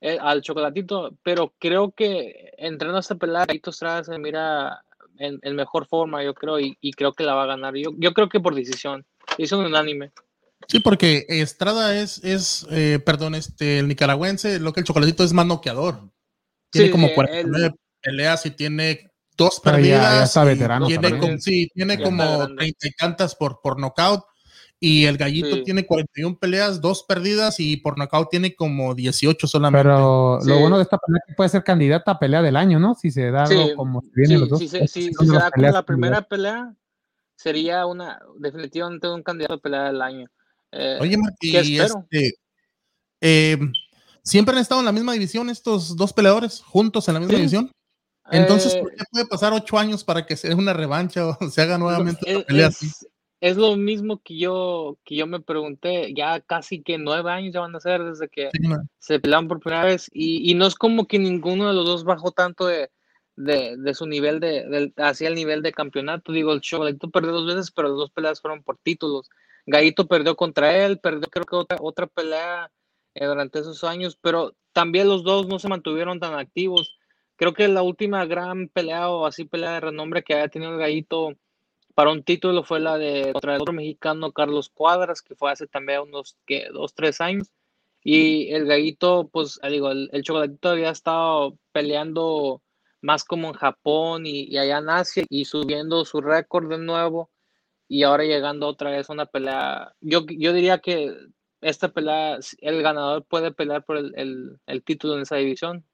eh, 0.00 0.18
al 0.20 0.40
chocolatito, 0.42 1.12
pero 1.22 1.52
creo 1.58 1.92
que 1.92 2.52
entrando 2.58 2.96
a 2.96 3.00
esta 3.00 3.14
pelea, 3.16 3.44
Gaito 3.46 3.70
Estrada 3.70 4.02
se 4.04 4.18
mira 4.18 4.82
en, 5.18 5.38
en 5.42 5.56
mejor 5.56 5.86
forma, 5.86 6.24
yo 6.24 6.32
creo, 6.34 6.58
y, 6.58 6.76
y 6.80 6.92
creo 6.92 7.12
que 7.12 7.24
la 7.24 7.34
va 7.34 7.42
a 7.44 7.46
ganar. 7.46 7.74
Yo, 7.76 7.90
yo 7.98 8.12
creo 8.14 8.28
que 8.28 8.40
por 8.40 8.54
decisión. 8.54 9.04
Un 9.38 9.64
unánime. 9.66 10.10
Sí, 10.68 10.80
porque 10.80 11.24
Estrada 11.28 11.98
es, 11.98 12.22
es 12.24 12.66
eh, 12.70 12.98
perdón, 13.04 13.34
este, 13.34 13.78
el 13.78 13.88
nicaragüense, 13.88 14.58
lo 14.60 14.72
que 14.72 14.80
el 14.80 14.86
chocolatito 14.86 15.24
es 15.24 15.32
más 15.32 15.46
noqueador. 15.46 16.00
Tiene 16.70 16.88
Sí, 16.88 16.92
como 16.92 17.06
él- 17.08 17.14
49 17.14 17.74
peleas 18.02 18.44
y 18.46 18.50
tiene 18.50 19.09
dos 19.44 19.60
Pero 19.64 19.78
ya- 19.78 19.84
ya 19.84 19.98
perdidas. 20.00 20.28
está 20.28 20.42
y 20.44 20.46
veterano 20.46 20.86
Tiene 20.86 21.18
como, 21.18 21.38
sí, 21.38 21.68
tiene 21.74 21.96
Ya 21.96 22.04
como. 22.04 22.46
30 22.56 22.86
y 22.86 22.90
tantas 22.92 23.34
por, 23.34 23.60
por 23.62 23.78
knockout. 23.80 24.24
Y 24.82 25.04
el 25.04 25.18
gallito 25.18 25.56
Sí. 25.56 25.62
tiene 25.64 25.84
41 25.84 26.38
peleas, 26.38 26.80
dos 26.80 27.02
perdidas 27.06 27.60
y 27.60 27.76
por 27.76 27.98
knockout 27.98 28.30
tiene 28.30 28.54
como 28.54 28.94
18 28.94 29.46
solamente. 29.46 29.82
Pero 29.84 30.38
lo 30.42 30.58
bueno 30.58 30.76
de 30.78 30.84
esta 30.84 30.96
pelea 30.96 31.18
es 31.18 31.28
que 31.28 31.34
puede 31.34 31.50
ser 31.50 31.62
candidata 31.64 32.12
a 32.12 32.18
pelea 32.18 32.40
del 32.40 32.56
año, 32.56 32.78
¿no? 32.78 32.94
Si 32.94 33.10
se 33.10 33.30
da 33.30 33.44
algo 33.44 33.66
Sí, 33.68 33.74
como 33.76 34.00
Sí, 34.00 34.34
los 34.36 34.48
dos. 34.48 34.58
si 34.58 34.68
se, 34.68 34.86
si- 34.88 35.12
se 35.12 35.26
da 35.26 35.50
como 35.50 35.66
la 35.68 35.82
primera 35.84 36.22
pelea, 36.22 36.74
sería 37.36 37.84
una 37.84 38.20
definitivamente 38.38 39.06
un 39.08 39.22
candidato 39.22 39.54
a 39.54 39.58
pelea 39.60 39.82
del 39.84 40.00
año. 40.00 40.28
Eh, 40.72 40.98
Oye, 41.00 41.16
Martí, 41.18 41.52
¿qué 41.52 41.58
espero? 41.60 42.06
este, 42.10 42.34
eh, 43.20 43.58
siempre 44.22 44.54
han 44.54 44.62
estado 44.62 44.80
en 44.80 44.86
la 44.86 44.92
misma 44.92 45.12
división 45.12 45.50
estos 45.50 45.94
dos 45.96 46.12
peleadores, 46.14 46.62
juntos 46.62 47.06
en 47.08 47.14
la 47.14 47.20
misma 47.20 47.32
Sí. 47.34 47.36
división. 47.38 47.70
Entonces, 48.32 48.74
Eh, 48.74 48.80
¿por 48.80 48.90
qué 48.94 49.04
puede 49.10 49.26
pasar 49.26 49.52
ocho 49.52 49.78
años 49.78 50.04
para 50.04 50.26
que 50.26 50.36
se 50.36 50.48
dé 50.48 50.54
una 50.54 50.72
revancha 50.72 51.26
o 51.26 51.36
se 51.50 51.62
haga 51.62 51.78
nuevamente 51.78 52.24
es, 52.26 52.36
una 52.36 52.44
pelea 52.44 52.66
así? 52.68 52.86
es- 52.86 53.08
es 53.40 53.56
lo 53.56 53.74
mismo 53.76 54.20
que 54.22 54.36
yo, 54.38 54.98
que 55.04 55.16
yo 55.16 55.26
me 55.26 55.40
pregunté, 55.40 56.12
ya 56.14 56.40
casi 56.40 56.82
que 56.82 56.98
nueve 56.98 57.30
años 57.32 57.54
ya 57.54 57.60
van 57.60 57.74
a 57.74 57.80
ser 57.80 58.04
desde 58.04 58.28
que 58.28 58.50
Sí, 58.52 58.58
se 58.98 59.18
pelearon 59.18 59.48
por 59.48 59.60
primera 59.60 59.84
vez 59.86 60.10
y, 60.12 60.50
y 60.50 60.54
no 60.54 60.66
es 60.66 60.74
como 60.74 61.06
que 61.06 61.18
ninguno 61.18 61.68
de 61.68 61.74
los 61.74 61.86
dos 61.86 62.04
bajó 62.04 62.32
tanto 62.32 62.66
de, 62.66 62.90
de, 63.36 63.76
de 63.78 63.94
su 63.94 64.06
nivel 64.06 64.40
de, 64.40 64.66
del- 64.68 64.92
hacia 64.98 65.28
el 65.28 65.34
nivel 65.36 65.62
de 65.62 65.72
campeonato. 65.72 66.32
Digo, 66.32 66.52
el 66.52 66.60
Chocolatito 66.60 67.10
perdió 67.10 67.32
dos 67.32 67.46
veces, 67.46 67.70
pero 67.70 67.88
las 67.88 67.96
dos 67.96 68.10
peleas 68.10 68.40
fueron 68.42 68.62
por 68.62 68.76
títulos. 68.78 69.30
Gallito 69.66 70.06
perdió 70.06 70.36
contra 70.36 70.76
él, 70.84 70.98
perdió 71.00 71.28
creo 71.30 71.44
que 71.46 71.56
otra, 71.56 71.78
otra 71.80 72.06
pelea 72.08 72.70
eh, 73.14 73.24
durante 73.26 73.60
esos 73.60 73.84
años, 73.84 74.18
pero 74.20 74.54
también 74.72 75.08
los 75.08 75.24
dos 75.24 75.46
no 75.48 75.58
se 75.58 75.68
mantuvieron 75.68 76.20
tan 76.20 76.34
activos. 76.34 76.94
Creo 77.40 77.54
que 77.54 77.68
la 77.68 77.82
última 77.82 78.26
gran 78.26 78.68
pelea 78.68 79.08
o 79.08 79.24
así 79.24 79.46
pelea 79.46 79.72
de 79.72 79.80
renombre 79.80 80.22
que 80.22 80.34
haya 80.34 80.48
tenido 80.48 80.72
el 80.74 80.78
Gallito 80.78 81.32
para 81.94 82.10
un 82.12 82.22
título 82.22 82.64
fue 82.64 82.80
la 82.80 82.98
de 82.98 83.32
contra 83.32 83.54
el 83.56 83.62
otro 83.62 83.72
mexicano 83.72 84.30
Carlos 84.32 84.68
Cuadras, 84.68 85.22
que 85.22 85.34
fue 85.34 85.50
hace 85.50 85.66
también 85.66 86.00
unos 86.02 86.36
dos, 86.74 86.92
tres 86.94 87.18
años. 87.22 87.48
Y 88.04 88.52
el 88.52 88.66
Gallito, 88.66 89.30
pues 89.32 89.58
ah, 89.62 89.70
digo, 89.70 89.90
el, 89.90 90.10
el 90.12 90.22
Chocolatito 90.22 90.68
había 90.68 90.90
estado 90.90 91.56
peleando 91.72 92.60
más 93.00 93.24
como 93.24 93.48
en 93.48 93.54
Japón 93.54 94.26
y, 94.26 94.42
y 94.44 94.58
allá 94.58 94.76
en 94.76 94.90
Asia 94.90 95.24
y 95.30 95.46
subiendo 95.46 96.04
su 96.04 96.20
récord 96.20 96.68
de 96.68 96.76
nuevo 96.76 97.30
y 97.88 98.02
ahora 98.02 98.24
llegando 98.24 98.68
otra 98.68 98.90
vez 98.90 99.08
a 99.08 99.14
una 99.14 99.24
pelea. 99.24 99.94
Yo, 100.02 100.26
yo 100.28 100.52
diría 100.52 100.80
que 100.80 101.16
esta 101.62 101.88
pelea, 101.88 102.38
el 102.58 102.82
ganador 102.82 103.24
puede 103.24 103.50
pelear 103.50 103.82
por 103.84 103.96
el, 103.96 104.12
el- 104.16 104.60
el 104.66 104.82
título 104.84 105.14
en 105.16 105.22
esa 105.22 105.36
división. 105.36 105.86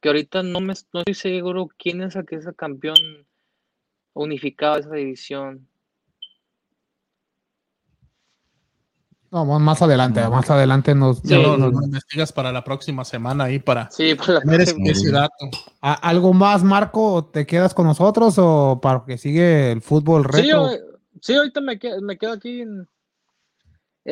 Que 0.00 0.08
ahorita 0.08 0.42
no, 0.42 0.60
me, 0.60 0.74
no 0.92 1.00
estoy 1.00 1.14
seguro 1.14 1.68
quién 1.76 2.02
es 2.02 2.14
el 2.16 2.24
que 2.24 2.36
es 2.36 2.46
el 2.46 2.54
campeón 2.54 2.96
unificado 4.14 4.74
de 4.74 4.80
esa 4.80 4.94
división. 4.94 5.68
No, 9.30 9.44
más- 9.44 9.82
adelante, 9.82 10.26
más 10.28 10.48
adelante 10.50 10.94
nos, 10.94 11.18
Sí. 11.18 11.34
No, 11.34 11.58
nos- 11.58 11.72
no, 11.72 11.80
no 11.80 11.84
investigas 11.86 12.32
para 12.32 12.50
la 12.50 12.64
próxima 12.64 13.04
semana 13.04 13.44
ahí 13.44 13.58
para 13.58 13.90
Sí, 13.90 14.16
tener 14.40 14.62
ese, 14.62 15.10
dato. 15.10 15.50
¿A- 15.82 15.92
¿Algo 16.08 16.32
más, 16.32 16.64
Marco? 16.64 17.26
¿Te 17.26 17.44
quedas 17.46 17.74
con 17.74 17.86
nosotros 17.86 18.36
o 18.38 18.80
para 18.80 19.04
que 19.04 19.18
sigue 19.18 19.70
el 19.72 19.82
fútbol 19.82 20.22
Sí, 20.32 20.42
retro? 20.42 20.70
yo- 20.72 20.78
sí, 21.20 21.34
ahorita 21.34 21.60
me 21.60 21.78
quedo, 21.78 22.00
me 22.00 22.16
quedo 22.16 22.32
aquí 22.32 22.62
en, 22.62 22.88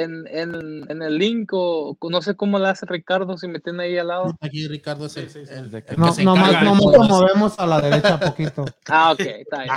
en, 0.02 0.26
en, 0.28 0.90
en 0.90 1.02
el 1.02 1.18
link 1.18 1.50
o 1.52 1.96
no 2.10 2.22
sé 2.22 2.36
cómo 2.36 2.58
le 2.58 2.68
hace 2.68 2.86
Ricardo 2.86 3.36
si 3.38 3.48
me 3.48 3.60
tiene 3.60 3.84
ahí 3.84 3.98
al 3.98 4.08
lado. 4.08 4.36
Aquí 4.40 4.66
Ricardo 4.68 5.06
es 5.06 5.16
el, 5.16 5.30
Sí, 5.30 5.40
sí, 5.40 5.46
sí. 5.46 5.52
el- 5.54 5.74
el 5.74 5.84
que 5.84 5.96
no, 5.96 6.12
se 6.12 6.24
nomás, 6.24 6.48
encarga 6.50 6.58
de 6.60 6.64
nomás 6.66 6.80
todo 6.82 6.92
lo 6.96 7.04
eso. 7.04 7.14
movemos 7.14 7.58
a 7.58 7.66
la 7.66 7.80
derecha 7.80 8.20
poquito. 8.20 8.64
Ah, 8.88 9.12
ok, 9.12 9.20
está 9.20 9.62
bien. 9.62 9.74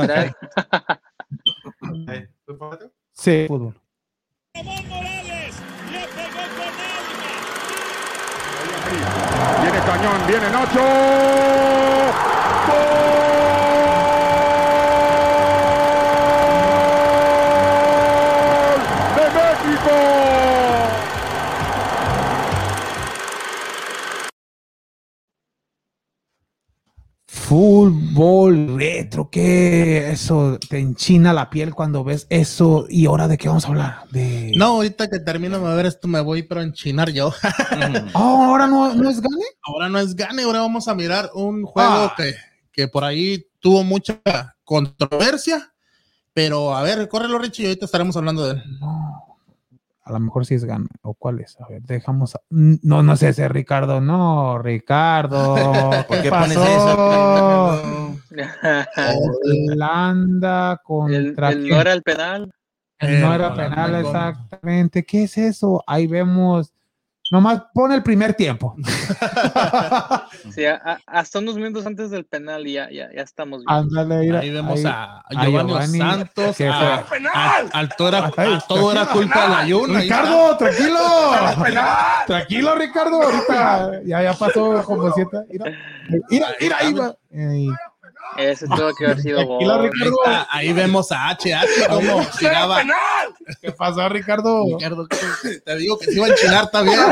Mirar. 0.00 0.36
Eh. 2.08 2.28
Sí, 3.12 3.44
fútbol. 3.48 3.74
Viene 9.62 9.78
Cañón, 9.86 10.26
viene 10.26 10.50
Nacho. 10.50 10.80
¡Gol 12.68 13.33
Fútbol 27.54 28.76
retro, 28.76 29.30
¿qué? 29.30 30.10
Eso 30.10 30.58
te 30.68 30.80
enchina 30.80 31.32
la 31.32 31.50
piel 31.50 31.72
cuando 31.72 32.02
ves 32.02 32.26
eso. 32.28 32.86
¿Y 32.90 33.06
ahora 33.06 33.28
de 33.28 33.38
qué 33.38 33.46
vamos 33.46 33.64
a 33.64 33.68
hablar? 33.68 33.98
De... 34.10 34.50
No, 34.56 34.64
ahorita 34.66 35.08
que 35.08 35.20
termino 35.20 35.60
de 35.60 35.76
ver 35.76 35.86
esto 35.86 36.08
me 36.08 36.20
voy 36.20 36.42
pero 36.42 36.62
a 36.62 36.64
enchinar 36.64 37.12
yo. 37.12 37.32
Oh, 38.14 38.42
ahora 38.42 38.66
no, 38.66 38.92
no 38.94 39.08
es 39.08 39.20
gane. 39.20 39.44
Ahora 39.62 39.88
no 39.88 40.00
es 40.00 40.16
gane, 40.16 40.42
ahora 40.42 40.62
vamos 40.62 40.88
a 40.88 40.96
mirar 40.96 41.30
un 41.32 41.62
juego 41.62 41.88
Ah. 41.88 42.14
que, 42.16 42.34
que 42.72 42.88
por 42.88 43.04
ahí 43.04 43.46
tuvo 43.60 43.84
mucha 43.84 44.20
controversia. 44.64 45.72
Pero 46.32 46.74
a 46.74 46.82
ver, 46.82 47.06
córrelo, 47.06 47.38
Richie, 47.38 47.62
y 47.62 47.66
ahorita 47.66 47.84
estaremos 47.84 48.16
hablando 48.16 48.46
de 48.46 48.54
él. 48.54 48.62
No. 48.80 49.23
A 50.04 50.12
lo 50.12 50.20
mejor 50.20 50.44
sí 50.44 50.54
es 50.54 50.64
gane. 50.66 50.86
¿O 51.02 51.14
cuál 51.14 51.40
es? 51.40 51.58
A 51.60 51.66
ver, 51.68 51.82
dejamos. 51.82 52.34
a- 52.34 52.40
No, 52.50 53.02
no 53.02 53.16
sé 53.16 53.30
ese 53.30 53.48
Ricardo. 53.48 54.00
No, 54.02 54.58
Ricardo. 54.58 55.54
¿Por 56.08 56.16
¿Qué, 56.18 56.22
qué 56.24 56.30
pones 56.30 56.56
pasó? 56.58 58.16
eso? 58.16 58.20
Holanda 59.72 60.80
contra. 60.84 61.50
el 61.50 61.68
no 61.68 61.80
era 61.80 61.92
el 61.92 62.02
penal. 62.02 62.50
El 62.98 63.20
no 63.20 63.32
Eh, 63.32 63.34
era 63.34 63.46
Holanda 63.52 63.56
penal, 63.70 63.94
exactamente. 64.04 65.04
¿Qué 65.04 65.24
es 65.24 65.38
eso? 65.38 65.82
Ahí 65.86 66.06
vemos. 66.06 66.72
Nomás 67.30 67.62
pone 67.72 67.94
el 67.94 68.02
primer 68.02 68.34
tiempo. 68.34 68.76
Sí, 70.54 70.64
a- 70.66 70.74
a- 70.84 71.00
hasta 71.06 71.38
unos 71.38 71.56
minutos 71.56 71.86
antes 71.86 72.10
del 72.10 72.24
penal 72.26 72.66
y 72.66 72.74
ya, 72.74 72.88
ya, 72.90 73.08
ya 73.14 73.22
estamos 73.22 73.60
bien. 73.64 73.70
Ándale, 73.70 74.16
mira, 74.18 74.40
Ahí 74.40 74.50
vemos 74.50 74.78
ahí. 74.78 74.84
a 74.86 75.20
a 75.20 75.46
Giovanni, 75.46 75.98
Santos. 75.98 76.60
a- 76.60 77.04
a- 77.34 77.60
al 77.72 77.96
todo 77.96 78.08
era, 78.08 78.30
todo 78.68 78.92
era 78.92 79.06
culpa 79.06 79.42
de 79.42 79.48
la 79.48 79.66
Yuna. 79.66 80.00
Ricardo, 80.00 80.56
tranquilo. 80.58 80.98
tranquilo, 82.26 82.74
Ricardo. 82.76 83.22
Ahorita 83.22 84.02
ya, 84.04 84.22
ya 84.22 84.32
pasó 84.34 84.82
como 84.84 85.10
siete. 85.12 85.38
Mira, 85.50 85.72
mira, 86.30 86.48
mira 86.60 86.76
ahí 86.78 86.92
va. 86.92 87.14
Ese 88.36 88.66
tuvo 88.66 88.92
que 88.94 89.04
haber 89.06 89.20
sido 89.20 89.46
gol. 89.46 89.70
Ahí, 89.70 89.90
está, 90.02 90.46
ahí 90.50 90.72
vemos 90.72 91.12
a 91.12 91.28
HH 91.30 91.88
como 91.88 92.26
tiraba. 92.38 92.82
¿Qué 93.60 93.70
pasó, 93.72 94.08
Ricardo? 94.08 94.64
Ricardo, 94.66 95.06
te 95.64 95.76
digo 95.76 95.98
que 95.98 96.06
se 96.06 96.14
iba 96.14 96.26
a 96.26 96.30
enchinar 96.30 96.70
también. 96.70 96.98
No, 96.98 97.06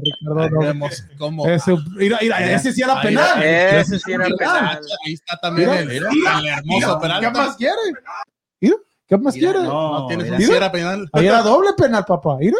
Ricardo, 0.00 0.50
no. 0.50 0.60
vemos 0.60 1.04
cómo. 1.18 1.46
Ese, 1.46 1.76
mira, 1.96 2.18
mira, 2.20 2.52
ese 2.54 2.72
sí 2.72 2.82
era 2.82 2.98
Ahí, 3.00 3.08
penal. 3.08 3.42
Ese 3.42 3.98
sí 3.98 4.12
era 4.12 4.24
penal. 4.26 4.80
Ahí 5.04 5.12
está 5.14 5.36
también 5.38 5.68
Mira, 5.70 5.80
el, 5.80 5.88
mira, 6.10 6.38
el 6.38 6.46
hermoso 6.46 6.98
¿Qué 6.98 7.02
Peralta. 7.02 7.30
más 7.30 7.56
quiere? 7.56 7.76
Mira, 8.60 8.76
¿qué 9.06 9.18
más 9.18 9.34
Mira, 9.34 9.52
quiere? 9.52 9.66
no, 9.68 9.98
No 10.00 10.06
tienes 10.06 10.36
siquiera 10.42 10.72
penal. 10.72 11.08
Ahí 11.12 11.26
era 11.26 11.42
doble 11.42 11.70
penal, 11.76 12.04
papá. 12.04 12.36
Mira. 12.38 12.56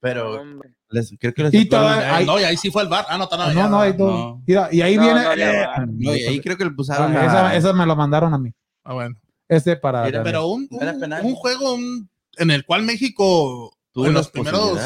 pero 0.00 0.40
Hombre. 0.40 0.70
Les- 0.90 1.14
creo 1.18 1.34
que 1.34 1.42
les 1.44 1.54
Y 1.54 1.64
toda- 1.66 1.98
Ahí, 1.98 2.04
ahí- 2.20 2.26
no, 2.26 2.40
y 2.40 2.44
ahí 2.44 2.56
sí 2.56 2.70
fue 2.70 2.82
el 2.82 2.88
bar. 2.88 3.06
Ah, 3.08 3.18
no, 3.18 3.28
no, 3.30 3.52
No, 3.54 3.68
no, 3.68 3.80
hay 3.80 3.92
dos. 3.92 4.10
no. 4.12 4.42
Mira, 4.46 4.68
y 4.72 4.80
ahí 4.80 4.96
No, 4.96 5.02
viene. 5.02 5.22
no 5.22 5.32
eh, 5.32 5.66
VAR. 5.66 5.88
No, 5.88 6.16
y 6.16 6.22
ahí 6.24 6.40
creo 6.40 6.56
que 6.56 6.64
le 6.64 6.70
pusieron 6.70 7.16
Ah, 7.16 7.26
esa, 7.26 7.56
esa 7.56 7.72
me 7.72 7.86
lo 7.86 7.94
mandaron 7.96 8.32
a 8.34 8.38
mí. 8.38 8.52
Ah, 8.84 8.94
bueno. 8.94 9.14
Este 9.48 9.76
para. 9.76 10.04
Mira, 10.04 10.22
Pero 10.22 10.46
un, 10.48 10.68
Era 10.80 10.92
un, 10.92 11.00
penal. 11.00 11.24
un 11.24 11.34
juego 11.34 11.74
un- 11.74 12.08
en 12.36 12.50
el 12.50 12.64
cual 12.64 12.82
México 12.82 13.72
tuvo 13.92 14.06
en 14.06 14.14
los 14.14 14.28
primeros 14.30 14.78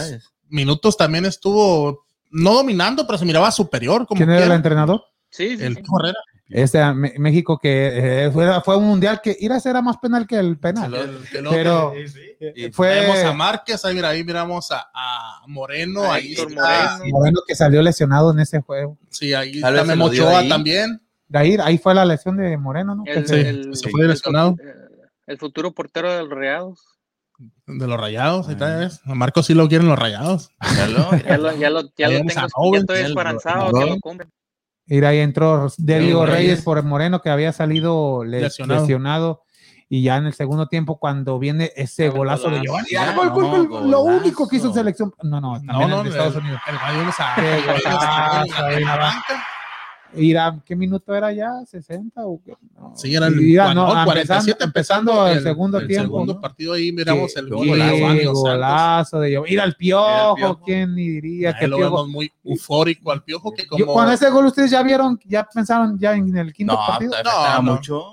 minutos 0.49 0.97
también 0.97 1.25
estuvo 1.27 2.05
no 2.31 2.55
dominando, 2.55 3.07
pero 3.07 3.19
se 3.19 3.25
miraba 3.25 3.51
superior. 3.51 4.07
Como 4.07 4.19
¿Quién 4.19 4.31
era 4.31 4.47
el 4.47 4.53
entrenador? 4.53 5.03
Sí, 5.31 5.57
sí, 5.57 5.65
El 5.65 5.77
sí. 5.77 5.83
Herrera. 5.83 6.19
Este 6.53 6.95
México 6.95 7.59
que 7.59 8.27
eh, 8.27 8.31
fue, 8.31 8.61
fue 8.63 8.77
un 8.77 8.85
mundial 8.85 9.21
que 9.23 9.37
ir 9.41 9.53
a 9.53 9.59
ser 9.61 9.71
era 9.71 9.83
más 9.83 9.97
penal 9.99 10.27
que 10.27 10.37
el 10.37 10.59
penal. 10.59 10.93
Que 11.33 11.43
Pero 11.51 11.93
Sí, 11.97 12.09
sí. 12.09 12.21
eh, 12.41 12.53
Y 12.57 12.71
fue 12.73 12.89
Vemos 13.01 13.19
a 13.25 13.33
Márquez, 13.33 13.85
ahí, 13.85 13.95
mira, 13.95 14.11
ahí 14.11 14.23
miramos 14.25 14.71
a, 14.71 14.91
a 14.93 15.43
Moreno, 15.47 16.03
A 16.05 16.15
ahí 16.17 16.33
está, 16.35 16.99
Moreno. 17.11 17.41
que 17.47 17.55
salió 17.55 17.81
lesionado 17.83 18.33
en 18.33 18.41
ese 18.41 18.61
juego. 18.61 18.99
sí, 19.09 19.33
ahí 19.35 19.61
Tal 19.61 19.75
está 19.75 19.83
vez 19.83 19.83
se 19.83 19.87
Memo 19.89 20.05
lo 20.07 20.11
dio 20.11 20.27
Ochoa 20.27 20.39
ahí. 20.41 20.49
también. 20.49 21.01
De 21.29 21.39
ahí, 21.39 21.57
ahí 21.63 21.79
fue 21.79 21.95
la 21.95 22.05
lesión 22.05 22.37
de 22.37 22.57
Moreno, 22.59 22.95
¿no? 22.95 23.05
El, 23.07 23.27
Sí, 23.27 23.35
el- 23.37 23.75
se 23.75 23.89
fue 23.89 24.07
lesionado. 24.07 24.55
el- 24.61 24.75
el 25.27 25.39
futuro 25.39 25.73
portero 25.73 26.13
de 26.13 26.21
los 26.25 26.31
Rayados. 26.31 26.81
De 27.67 27.87
los 27.89 27.99
rayados, 27.99 28.47
ahí 28.49 28.53
está, 28.55 28.75
Ah. 28.75 28.79
¿ves? 28.81 29.01
A 29.05 29.15
Marcos 29.15 29.47
sí 29.47 29.55
lo 29.55 29.67
quieren 29.69 29.89
los 29.89 29.99
rayados. 29.99 30.51
Ya 30.77 30.87
lo, 30.89 31.11
ya 31.17 31.39
lo, 31.39 31.53
ya 31.59 31.71
lo 31.71 31.89
Tenemos 31.89 32.35
tengo, 32.35 32.47
a 32.47 32.73
ya 32.75 32.79
estoy 32.81 32.99
esperanzado 33.01 33.73
que 33.73 33.87
lo 33.87 33.99
compren. 34.01 34.31
Mira, 34.87 35.09
ahí 35.11 35.19
entró 35.19 35.69
Diego 35.79 36.27
Reyes. 36.27 36.39
Reyes. 36.41 36.63
por 36.63 36.83
Moreno 36.83 37.23
que 37.23 37.31
había 37.31 37.53
salido 37.53 38.25
le- 38.25 38.41
Lesionado. 38.41 38.81
lesionado. 38.81 39.43
Y 39.89 40.03
ya 40.03 40.17
en 40.17 40.25
el 40.27 40.33
segundo 40.33 40.69
tiempo, 40.69 40.99
cuando 40.99 41.39
viene 41.39 41.71
ese 41.77 42.07
Ah, 42.07 42.11
golazo 42.11 42.45
de 42.49 42.61
golazo. 42.61 42.65
Giovanni, 42.65 42.89
Ya, 42.91 43.15
gol, 43.15 43.27
no, 43.29 43.35
gol, 43.35 43.91
lo 43.91 44.01
golazo. 44.01 44.21
único 44.23 44.49
que 44.49 44.57
hizo 44.57 44.69
en 44.69 44.75
selección. 44.75 45.13
No, 45.23 45.39
no, 45.41 45.53
también 45.55 45.67
No, 45.79 45.89
no, 45.89 46.01
en 46.01 46.07
el, 46.07 46.13
Estados 46.13 46.37
Unidos. 46.37 46.61
el- 46.67 46.77
ahí 46.79 46.97
vemos 46.97 47.15
a 47.21 47.35
Golazo. 50.13 50.21
Mira, 50.21 50.59
¿qué 50.65 50.77
minuto 50.77 51.15
era 51.15 51.33
ya? 51.33 51.51
¿60 51.65 52.13
o 52.17 52.41
qué? 52.45 52.55
No. 52.79 52.93
Sí, 52.97 53.15
era 53.15 53.27
el 53.29 53.37
Mira, 53.37 53.73
no, 53.75 53.95
no, 53.95 54.13
empezando, 54.13 54.57
empezando 54.61 55.27
el, 55.29 55.43
segundo 55.43 55.79
tiempo. 55.87 56.03
segundo 56.03 56.35
¿no? 56.35 56.41
partido 56.41 56.75
ahí 56.75 56.93
miramos 56.93 57.33
Qué- 57.35 57.41
el 57.41 57.47
qué 57.47 57.55
gol 57.55 57.67
de 57.67 57.75
Giovanni 57.77 58.19
qué 58.19 58.25
Dos 58.25 58.43
Santos. 58.43 58.43
golazo 58.53 59.21
de 59.21 59.31
Giovanni. 59.31 59.51
Mira 59.51 59.65
el 59.65 59.69
Mira 59.69 59.73
el 59.73 59.75
piojo, 59.77 60.35
Piojo. 60.37 60.61
¿quién 60.65 60.95
ni 60.95 61.09
diría 61.09 61.49
Ahí 61.51 61.55
que 61.61 61.67
lo 61.69 61.77
piojo? 61.77 61.91
vemos 61.97 62.09
muy 62.09 62.33
eufórico 62.45 63.11
al 63.13 63.23
piojo 63.25 63.53
que 63.53 63.63
Yo- 63.63 63.69
como 63.87 63.93
cuando 63.95 64.13
ese 64.13 64.31
gol 64.31 64.47
ustedes 64.47 64.71
ya 64.71 64.83
vieron, 64.83 65.19
ya 65.25 65.49
pensaron 65.53 65.99
ya 65.99 66.15
en 66.15 66.37
el 66.37 66.53
quinto 66.53 66.75
No, 66.75 66.81
partido. 66.87 67.13
No, 67.25 67.63
no. 67.63 67.73
mucho. 67.75 68.05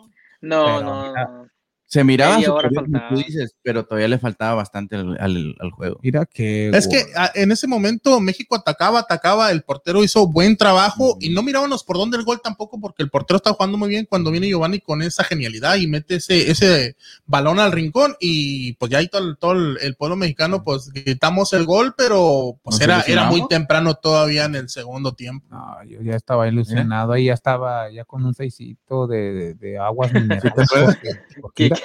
No, 0.42 0.66
Pero 0.66 0.82
no, 0.82 1.08
mira, 1.10 1.24
no. 1.26 1.49
Se 1.92 2.04
miraba 2.04 2.36
como 2.70 3.00
tú 3.10 3.16
dices, 3.18 3.56
pero 3.64 3.84
todavía 3.84 4.08
le 4.08 4.20
faltaba 4.20 4.54
bastante 4.54 4.96
al, 4.96 5.18
al- 5.20 5.56
al 5.60 5.72
juego. 5.72 6.00
Mira 6.04 6.24
que. 6.28 6.70
Es 6.70 6.88
que 6.88 7.04
ah, 7.16 7.32
en 7.34 7.52
ese 7.52 7.66
momento 7.66 8.20
México 8.20 8.56
atacaba, 8.56 9.00
atacaba, 9.00 9.50
el 9.52 9.64
portero 9.64 10.04
hizo 10.04 10.28
buen 10.28 10.56
trabajo 10.56 11.18
y 11.20 11.30
no 11.32 11.42
mirábamos 11.42 11.84
por 11.84 11.98
dónde 11.98 12.18
el 12.18 12.24
gol 12.26 12.42
tampoco 12.44 12.80
porque 12.80 13.02
el 13.02 13.10
portero 13.10 13.38
está 13.38 13.54
jugando 13.54 13.78
muy 13.80 13.90
bien 13.90 14.06
cuando 14.08 14.30
viene 14.30 14.48
Giovanni 14.48 14.80
con 14.82 15.02
esa 15.02 15.24
genialidad 15.24 15.78
y 15.78 15.88
mete 15.88 16.18
ese, 16.18 16.52
ese 16.52 16.96
balón 17.26 17.60
al 17.60 17.72
rincón 17.72 18.16
y 18.20 18.74
pues 18.74 18.92
ya 18.92 19.00
ahí 19.00 19.08
todo, 19.08 19.28
el- 19.28 19.38
todo 19.38 19.54
el, 19.54 19.78
el 19.82 19.96
pueblo 19.96 20.16
mexicano 20.16 20.64
pues 20.64 20.90
gritamos 20.94 21.54
el 21.54 21.66
gol, 21.66 21.96
pero 21.98 22.60
pues 22.62 22.76
¿Nos 22.76 22.82
era, 22.82 23.02
era 23.08 23.26
muy 23.32 23.48
temprano 23.48 23.96
todavía 23.96 24.46
en 24.46 24.54
el 24.54 24.70
segundo 24.70 25.14
tiempo. 25.16 25.48
No, 25.50 25.84
yo 25.86 26.04
ya 26.04 26.16
estaba 26.16 26.48
ilusionado 26.48 27.14
ahí, 27.14 27.26
ya 27.26 27.34
estaba 27.34 27.90
ya 27.92 28.06
con 28.06 28.24
un 28.24 28.36
seisito 28.36 29.08
de, 29.08 29.34
de, 29.34 29.54
de 29.56 29.80
aguas 29.80 30.14
minerales. 30.14 30.54
porque- 30.70 31.10
porque 31.42 31.70
¿Qué- 31.70 31.79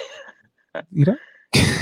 mira, 0.91 1.13
mira, 1.13 1.19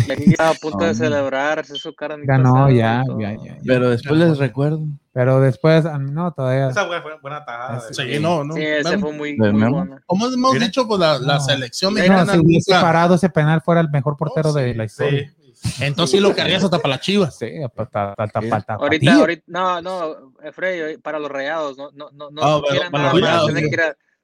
Y 0.09 0.13
aquí 0.13 0.25
estaba 0.31 0.51
a 0.51 0.55
punto 0.55 0.85
de 0.85 0.95
celebrar, 0.95 1.65
su 1.65 1.95
cara 1.95 2.17
ganó 2.19 2.69
ya, 2.71 3.03
ya, 3.19 3.33
ya, 3.33 3.45
ya. 3.45 3.57
Pero 3.67 3.91
después 3.91 4.19
les 4.21 4.39
recuerdo. 4.39 4.81
Pero 5.15 5.41
después, 5.41 5.85
a 5.87 5.99
mí 5.99 6.11
no, 6.11 6.33
todavía. 6.33 6.69
Esa 6.69 6.87
fue 6.87 7.01
buena 7.21 7.45
tajada. 7.45 7.81
Sí, 7.93 8.19
no, 8.21 8.45
no. 8.45 8.55
Sí, 8.55 8.63
ese 8.63 8.99
fue 8.99 9.13
muy, 9.13 9.37
bueno. 9.37 9.99
Como 10.07 10.27
hemos 10.27 10.53
Mira. 10.55 10.67
dicho, 10.67 10.87
pues 10.87 11.01
la, 11.01 11.39
selección 11.41 11.93
No, 11.95 12.01
mexicana 12.01 12.33
si 12.33 12.39
hubiese 12.39 12.73
parado 12.73 13.15
ese 13.15 13.29
penal 13.31 13.61
fuera 13.63 13.81
el 13.81 13.91
mejor 13.91 14.17
portero 14.17 14.51
Oh, 14.51 14.53
sí, 14.55 14.61
de 14.61 14.75
la 14.75 14.85
historia. 14.85 15.33
Sí. 15.55 15.85
entonces 15.85 16.19
sí 16.19 16.21
lo 16.21 16.35
querrías 16.35 16.65
hasta 16.65 16.79
para 16.79 16.97
las 16.97 17.01
chivas. 17.03 17.39
Sí, 17.39 17.47
pa- 17.75 17.87
ta- 17.87 18.15
ta- 18.17 18.27
ta- 18.27 18.41
Sí. 18.41 18.49
pa- 18.49 18.61
ta- 18.63 18.75
Ahorita, 18.75 19.15
ahorita, 19.15 19.43
no, 19.47 19.81
no, 19.83 20.33
Efrey, 20.43 20.97
para 20.99 21.19
los 21.19 21.31
rayados, 21.31 21.77
no, 21.79 21.91
no, 21.93 22.11
no, 22.11 22.31
no 22.31 22.43
Ah, 22.43 22.61
para- 22.67 22.91
para 22.91 23.05
los 23.13 23.21
Rayados, 23.23 23.53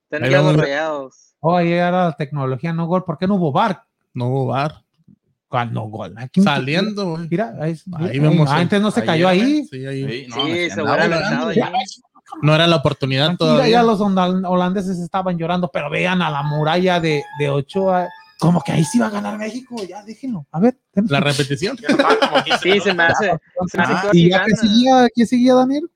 tener 0.08 0.28
sí. 0.28 0.28
que 0.28 0.28
ir 0.28 0.28
a, 0.28 0.28
tener 0.28 0.28
Ahí 0.28 0.28
que 0.28 0.30
ir 0.30 0.36
a 0.36 0.40
vamos 0.40 0.52
los 0.52 0.60
a- 0.60 0.64
rayados. 0.64 1.34
Oh, 1.40 1.56
ahí 1.56 1.72
era 1.72 1.90
la 2.06 2.12
tecnología, 2.16 2.72
no 2.72 2.86
gol. 2.86 3.04
¿Por 3.04 3.16
qué 3.18 3.26
no 3.28 3.36
hubo 3.36 3.52
bar? 3.52 3.84
No 4.14 4.26
hubo 4.28 4.46
bar. 4.46 4.82
Cuando 5.48 5.82
gol. 5.82 6.14
Aquí- 6.18 6.42
Saliendo, 6.42 7.10
güey. 7.12 7.28
Mira, 7.30 7.54
ahí, 7.60 7.78
Ahí 7.96 8.08
ahí 8.10 8.18
vemos 8.18 8.50
el- 8.50 8.56
antes 8.56 8.82
no 8.82 8.90
se 8.90 9.00
ahí 9.00 9.06
cayó 9.06 9.30
era, 9.30 9.42
ahí. 9.44 9.64
Sí, 9.64 9.86
ahí. 9.86 10.04
Sí, 10.04 10.26
no, 10.28 10.44
Sí, 10.44 10.70
se 10.70 10.82
hubiera 10.82 11.08
lanzado 11.08 11.48
ahí. 11.48 11.60
No 12.42 12.54
era 12.54 12.66
la 12.66 12.76
oportunidad 12.76 13.26
Tranquila, 13.28 13.48
todavía. 13.54 13.72
ya 13.72 13.82
los 13.82 14.00
holandeses 14.02 14.98
estaban 14.98 15.38
llorando, 15.38 15.70
pero 15.72 15.88
vean 15.88 16.20
a 16.20 16.28
la 16.30 16.42
muralla 16.42 17.00
de, 17.00 17.22
de 17.38 17.48
Ochoa. 17.48 18.08
Como 18.38 18.60
que 18.60 18.72
ahí 18.72 18.84
sí 18.84 18.98
va 18.98 19.06
a 19.06 19.10
ganar 19.10 19.38
México, 19.38 19.76
ya 19.88 20.02
déjenlo. 20.04 20.46
A 20.52 20.60
ver, 20.60 20.76
La 21.08 21.20
repetición. 21.20 21.76
Ya 21.78 21.88
faltaban 21.88 22.16
como 22.28 22.44
15 22.44 22.58
Sí, 22.74 22.80
se 22.80 22.92
me 22.94 23.04
hace, 23.04 23.32
se 23.68 23.78
me 23.78 23.82
hace 23.84 23.92
Ah, 23.94 24.00
que 24.02 24.06
ahora 24.06 24.10
y 24.18 24.30
ya 24.30 24.44
que 24.44 24.56
seguía, 24.56 25.08
¿qué 25.14 25.26
seguía 25.26 25.54
Daniel? 25.54 25.90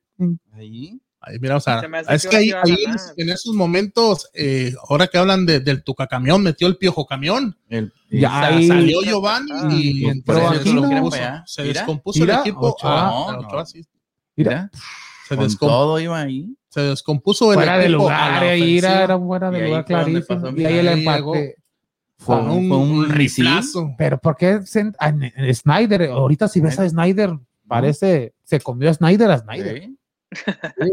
Ahí. 0.54 1.01
Ahí, 1.24 1.38
mira, 1.40 1.56
o 1.56 1.60
sea, 1.60 1.80
Se 1.80 2.14
es 2.16 2.22
que 2.24 2.28
que 2.30 2.36
ahí, 2.36 2.50
ahí 2.50 2.84
en, 3.16 3.28
esos 3.30 3.54
momentos, 3.54 4.28
eh, 4.34 4.74
ahora 4.88 5.06
que 5.06 5.18
hablan 5.18 5.46
de- 5.46 5.60
del 5.60 5.84
Tuca 5.84 6.08
Camión, 6.08 6.42
metió 6.42 6.66
el 6.66 6.76
piojo 6.76 7.06
camión. 7.06 7.56
El, 7.68 7.92
Ya 8.10 8.28
O 8.28 8.32
sea, 8.40 8.46
ahí- 8.48 8.66
salió 8.68 9.02
Giovanni 9.02 9.50
Ah, 9.52 9.68
y 9.72 10.02
pues, 10.02 10.14
entró 10.16 10.34
quieren 10.34 10.58
Descompuso- 10.82 11.42
se 11.46 11.62
Mira, 11.62 11.74
descompuso 11.80 12.20
mira, 12.20 12.34
el 12.34 12.40
equipo. 12.40 12.60
Ochoa. 12.72 13.08
Ah, 13.08 13.32
No, 13.34 13.38
Ochoa 13.46 13.66
sí. 13.66 13.86
Mira, 14.34 14.70
se, 15.28 15.36
con 15.36 15.46
descom- 15.46 15.58
todo 15.68 16.00
iba 16.00 16.20
ahí. 16.20 16.56
se 16.68 16.80
descompuso 16.80 17.52
el 17.52 17.54
fuera 17.54 17.78
de 17.78 17.84
equipo. 17.84 18.00
a 18.00 18.02
lugar, 18.02 18.42
ahí 18.44 18.78
era, 18.78 19.04
era 19.04 19.18
fuera 19.18 19.50
de 19.50 19.58
Y 19.58 19.66
lugar 19.68 19.84
clarísimo. 19.84 20.48
Y 20.56 20.64
ahí 20.64 20.78
el 20.78 20.88
empate. 20.88 21.54
Fue 22.18 22.36
un, 22.36 22.50
un, 22.50 22.68
fue 22.68 22.76
un 22.78 23.08
riflazo. 23.10 23.94
Pero 23.96 24.18
¿por 24.18 24.36
qué 24.36 24.60
Snyder? 24.64 26.10
Ahorita 26.10 26.48
si 26.48 26.60
ves 26.60 26.78
a 26.78 26.88
Snyder, 26.88 27.36
parece, 27.66 28.34
se 28.44 28.60
comió 28.60 28.90
a 28.90 28.94
Snyder 28.94 29.30
a 29.30 29.38
Snyder. 29.38 29.88
Sí. 30.34 30.90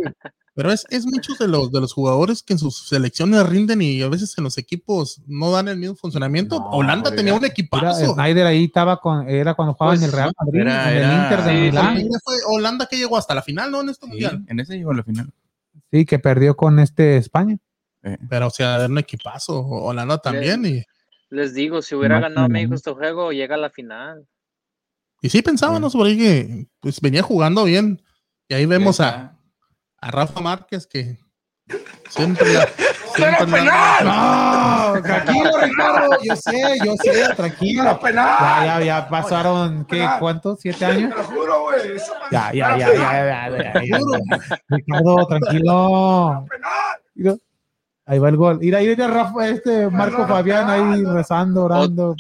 Pero 0.56 0.72
es, 0.74 0.86
es 0.90 1.06
muchos 1.06 1.38
de 1.38 1.48
los, 1.48 1.72
de 1.72 1.80
los 1.80 1.94
jugadores 1.94 2.44
que 2.44 2.52
en 2.54 2.60
sus 2.60 2.88
selecciones 2.90 3.48
rinden 3.48 3.82
y 3.82 4.02
a 4.02 4.10
veces 4.10 4.38
en 4.38 4.44
los 4.44 4.58
equipos 4.58 5.22
no 5.26 5.52
dan 5.52 5.70
el 5.70 5.78
mismo 5.78 5.96
funcionamiento. 5.96 6.60
No, 6.60 6.70
Holanda 6.72 7.16
tenía 7.16 7.34
un 7.34 7.46
equipazo. 7.46 8.14
Snyder 8.14 8.46
ahí 8.46 8.66
estaba 8.66 9.00
con, 9.00 9.30
era 9.30 9.54
cuando 9.54 9.74
jugaba 9.74 9.94
en 9.94 10.02
Pues, 10.02 10.12
el 10.12 10.18
Real 10.18 10.32
Madrid, 10.38 10.60
era- 10.62 10.92
en 10.92 10.98
el 10.98 11.04
era- 11.04 11.24
Inter 11.24 11.44
de 11.44 11.52
sí, 11.52 11.58
Milán. 11.62 12.08
fue 12.24 12.36
Holanda 12.48 12.86
que 12.88 12.98
llegó 12.98 13.16
hasta 13.18 13.34
la 13.34 13.42
final, 13.42 13.72
¿no? 13.72 13.82
En 13.82 13.90
este 13.90 14.06
Sí, 14.06 14.10
mundial. 14.10 14.44
en 14.48 14.60
ese 14.60 14.76
llegó 14.78 14.92
a 14.92 14.96
la 14.96 15.04
final. 15.04 15.32
Sí, 15.92 16.06
que 16.06 16.20
perdió 16.20 16.58
con 16.58 16.80
este 16.80 17.16
España. 17.18 17.58
Pero, 18.30 18.48
o 18.48 18.52
sea, 18.52 18.76
era 18.76 18.86
un 18.88 18.98
equipazo. 18.98 19.60
Holanda 19.66 20.18
también. 20.18 20.66
Y, 20.66 20.84
Les 21.30 21.54
digo, 21.54 21.82
si 21.82 21.96
hubiera 21.96 22.20
ganado 22.20 22.50
México 22.50 22.76
este 22.76 22.92
juego, 22.92 23.32
llega 23.32 23.56
a 23.56 23.60
la 23.60 23.70
final. 23.70 24.26
y 25.22 25.30
sí 25.30 25.42
pensábamos 25.42 25.94
por 25.94 26.08
ahí 26.08 26.18
que 26.18 26.68
pues, 26.82 27.00
venía 27.02 27.22
jugando 27.22 27.64
bien. 27.64 28.02
Y 28.50 28.56
ahí 28.56 28.66
vemos 28.66 29.00
a, 29.00 29.36
a 30.02 30.12
Rafa 30.12 30.42
Márquez 30.42 30.88
que 30.88 31.20
siempre 32.10 32.52
la. 32.54 32.68
siempre 33.16 33.64
la- 33.64 34.94
No, 34.96 35.02
tranquilo, 35.04 35.52
Ricardo. 35.62 36.18
Yo 36.24 36.36
sé, 36.36 36.80
yo 36.84 36.96
sé, 36.98 37.34
tranquilo. 37.38 38.00
Ya, 38.04 38.66
ya, 38.66 38.82
ya 38.82 39.08
pasaron, 39.08 39.86
¿qué? 39.86 40.08
¿Cuántos? 40.20 40.60
¿Siete 40.62 40.84
años? 40.84 41.14
Ya, 42.32 42.52
ya, 42.52 42.76
ya, 42.78 42.92
ya, 42.92 42.94
ya, 42.94 43.50
ya, 43.50 43.74
ya, 43.74 43.84
ya. 43.86 44.00
Ricardo, 44.68 45.28
tranquilo. 45.28 46.46
Mira, 47.14 47.36
ahí 48.08 48.18
va 48.18 48.30
el 48.30 48.38
gol. 48.38 48.58
Mira, 48.60 48.80
mira, 48.80 49.08
Rafa, 49.08 49.48
este 49.48 49.90
Marco 49.92 50.26
Fabián 50.28 50.70
ahí 50.72 51.04
rezando, 51.06 51.66
orando. 51.66 52.16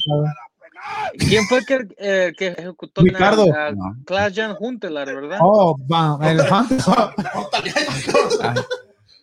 ¿Quién 1.17 1.45
fue 1.47 1.59
el 1.59 1.65
que, 1.65 1.87
eh, 1.97 2.33
que 2.37 2.47
ejecutó 2.47 3.01
Ricardo. 3.01 3.45
a 3.53 3.71
No. 3.71 3.95
Klaas-Jan 4.05 4.55
Huntelaar, 4.59 5.07
verdad? 5.13 5.39
Oh, 5.41 5.77
va, 5.91 6.17
el 6.29 6.39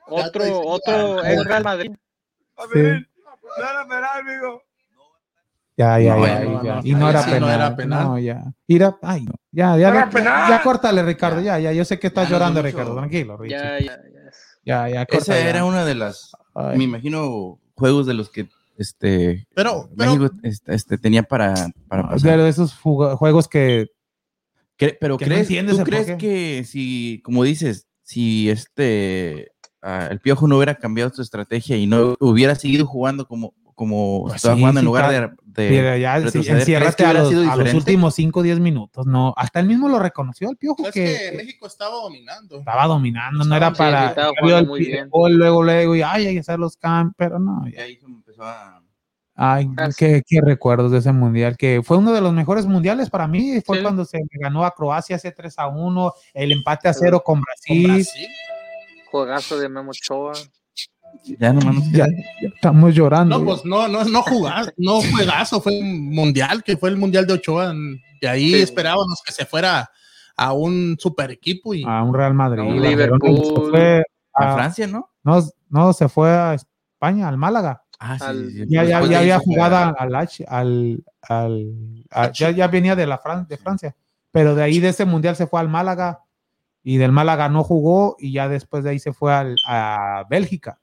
otro, 0.09 0.61
otro 0.61 1.25
ex 1.25 1.45
Real 1.45 1.65
Madrid. 1.65 1.93
Sí. 2.73 2.81
Ya, 5.79 5.99
ya, 5.99 6.17
No, 6.17 6.27
ya, 6.27 6.41
no, 6.41 6.63
ya. 6.65 6.75
no, 6.77 6.81
Y 6.85 6.95
no 6.95 7.11
era 7.11 7.23
sí 7.23 7.31
no 7.31 7.35
penal. 7.37 7.51
era 7.55 7.77
penal. 7.77 8.05
No, 8.05 8.19
ya. 8.19 8.43
Mira, 8.67 8.97
ay, 9.03 9.25
no. 9.25 9.33
Ya, 9.53 9.77
ya, 9.77 9.93
ya, 9.93 10.11
ya, 10.11 10.49
ya 10.49 10.63
córtale, 10.63 11.03
Ricardo. 11.03 11.41
Ya, 11.43 11.59
ya, 11.59 11.73
yo 11.73 11.85
sé 11.85 11.99
que 11.99 12.07
estás 12.07 12.25
Ya 12.25 12.31
no 12.31 12.37
llorando. 12.39 12.63
Ricardo. 12.63 12.97
Tranquilo, 12.97 13.37
Richie. 13.37 13.59
Ya, 13.59 13.79
ya, 13.79 13.85
ya. 13.85 14.21
Ya, 14.65 14.89
ya, 14.89 15.03
Esa 15.09 15.35
ya. 15.35 15.49
era 15.51 15.65
una 15.65 15.85
de 15.85 15.95
las, 15.95 16.33
Ay. 16.55 16.79
me 16.79 16.85
imagino, 16.85 17.59
juegos 17.75 18.07
de 18.07 18.15
los 18.15 18.31
que 18.31 18.49
este 18.79 19.47
Pero, 19.55 19.89
pero 19.97 20.17
México 20.17 20.35
este, 20.43 20.75
este, 20.75 20.99
tenía 20.99 21.23
para, 21.23 21.55
para 21.89 22.03
O 22.03 22.09
pasar. 22.09 22.21
sea, 22.21 22.37
de 22.37 22.49
esos 22.49 22.75
juegos 22.75 23.49
que 23.49 23.87
Cre- 24.79 24.97
pero 25.01 25.17
que 25.17 25.25
no 25.25 25.31
crees, 25.31 25.47
entiendes 25.49 25.77
¿tú 25.79 25.85
crees 25.85 26.17
que 26.17 26.65
si, 26.65 27.21
como 27.25 27.45
dices, 27.45 27.87
si 28.03 28.51
este 28.51 29.53
ah, 29.83 30.09
el 30.11 30.21
Piojo 30.21 30.47
no 30.49 30.57
hubiera 30.57 30.75
cambiado 30.75 31.11
su 31.15 31.23
estrategia 31.23 31.77
y 31.77 31.87
no 31.87 32.15
hubiera 32.21 32.55
seguido 32.55 32.85
jugando 32.87 33.27
como, 33.27 33.55
como 33.75 34.25
Pues 34.25 34.37
estaba 34.37 34.55
sí, 34.55 34.61
jugando 34.61 34.81
en 34.81 34.83
sí, 34.83 34.87
lugar 34.87 35.09
claro. 35.09 35.35
de, 35.45 35.71
de 35.71 36.01
ya 36.01 36.19
sí, 36.19 36.25
retroceder, 36.25 36.45
¿crees 36.45 36.61
enciérrate 36.61 36.97
que 36.97 37.05
a 37.07 37.13
los, 37.15 37.29
sido 37.31 37.51
a 37.51 37.57
los 37.57 37.73
últimos 37.75 38.15
5 38.15 38.41
o 38.41 38.43
10 38.43 38.61
minutos. 38.61 39.07
No, 39.07 39.33
hasta 39.39 39.61
él 39.61 39.67
mismo 39.67 39.89
lo 39.89 39.99
reconoció 39.99 40.51
el 40.51 40.59
piojo 40.59 40.87
es 40.87 40.93
que, 40.93 41.31
que 41.31 41.37
México 41.39 41.67
estaba 41.67 41.95
dominando. 41.95 42.59
estaba 42.59 42.87
dominando, 42.87 43.45
no 43.45 43.57
era 43.57 43.71
Sí, 43.71 43.77
para 43.79 44.15
ya 44.15 44.59
el 44.59 44.67
luego, 45.39 45.63
luego, 45.63 45.97
y 45.97 46.03
ay, 46.03 46.27
hay 46.27 46.35
que 46.35 46.41
hacer 46.41 46.59
los 46.59 46.77
camps, 46.77 47.15
pero 47.17 47.39
no, 47.39 47.67
Y 47.67 47.73
ya. 47.73 47.83
ahí 47.85 47.97
se 47.97 48.07
empezó 48.37 48.45
a- 48.45 48.83
Ay, 49.39 49.69
qué, 49.99 50.23
qué 50.27 50.41
recuerdos 50.41 50.93
de 50.93 50.99
ese 50.99 51.13
mundial, 51.13 51.59
que 51.59 51.83
fue 51.85 51.99
uno 51.99 52.13
de 52.13 52.23
los 52.23 52.33
mejores 52.33 52.65
mundiales 52.65 53.11
para 53.11 53.29
mí, 53.29 53.61
fue 53.61 53.77
Sí. 53.79 53.83
cuando 53.83 54.05
se 54.07 54.19
ganó 54.41 54.65
a 54.65 54.71
Croacia 54.75 55.17
ese 55.17 55.31
3 55.31 55.59
a 55.59 55.67
1, 55.69 56.13
el 56.33 56.53
empate 56.53 56.89
a 56.89 56.95
0 56.95 57.21
con 57.23 57.35
Con 57.37 57.43
Brasil. 57.43 57.87
Brasil. 57.93 58.29
Juegazo 59.11 59.59
de 59.59 59.69
Memo 59.69 59.91
Ochoa. 59.91 60.33
ya 61.39 61.53
nomás 61.53 61.91
Ya, 61.93 62.07
ya 62.41 62.49
estamos 62.49 62.95
llorando. 62.95 63.39
No, 63.39 63.45
pues 63.45 63.65
no, 63.65 63.89
no, 63.89 64.05
no 64.05 64.23
jugar, 64.23 64.73
no 64.79 65.01
juegazo, 65.03 65.61
fue 65.61 65.79
un 65.79 66.11
mundial, 66.15 66.63
que 66.65 66.77
fue 66.79 66.89
el 66.91 66.97
mundial 66.97 67.27
de 67.27 67.35
Ochoa. 67.35 67.75
De 68.21 68.29
ahí 68.29 68.51
Sí. 68.55 68.63
esperábamos 68.63 69.23
que 69.25 69.33
se 69.33 69.45
fuera 69.45 69.91
a 70.37 70.53
un 70.55 70.97
super 70.99 71.31
equipo 71.31 71.75
y 71.75 71.85
a 71.87 72.03
un 72.03 72.15
Real 72.15 72.33
Madrid. 72.35 72.61
A 72.61 72.65
un 72.65 72.81
Barcelona, 72.81 72.91
Liverpool. 72.91 73.45
se 73.65 73.71
fue 73.71 74.03
a 74.35 74.51
a- 74.51 74.55
Francia, 74.55 74.87
¿no? 74.87 75.11
no, 75.23 75.43
no, 75.69 75.93
se 75.93 76.09
fue 76.09 76.31
a 76.31 76.55
España, 76.55 77.29
al 77.29 77.37
Málaga. 77.39 77.83
Ah, 77.99 78.19
sí, 78.19 78.25
Al- 78.25 78.51
sí, 78.51 78.59
sí. 78.59 78.67
Ya, 78.69 78.81
había 78.99 79.39
jugado 79.39 79.95
al, 79.99 80.15
H- 80.15 80.45
al, 80.49 81.05
al, 81.23 82.05
a- 82.11 82.31
ya, 82.33 82.51
ya 82.51 82.69
venía 82.69 82.95
de 82.97 83.07
la 83.07 83.19
Fran- 83.19 83.47
de 83.47 83.57
Francia, 83.57 83.97
pero 84.31 84.55
de 84.55 84.63
ahí 84.63 84.81
de 84.81 84.89
ese 84.91 85.05
mundial 85.05 85.35
se 85.37 85.47
fue 85.47 85.61
al 85.61 85.69
Málaga 85.69 86.23
y 86.83 86.99
del 86.99 87.13
Málaga 87.13 87.49
no 87.49 87.65
jugó 87.65 88.17
y 88.19 88.33
ya 88.33 88.49
después 88.49 88.85
de 88.85 88.91
ahí 88.91 88.99
se 88.99 89.13
fue 89.13 89.33
al- 89.35 89.57
a 89.67 90.25
Bélgica, 90.29 90.81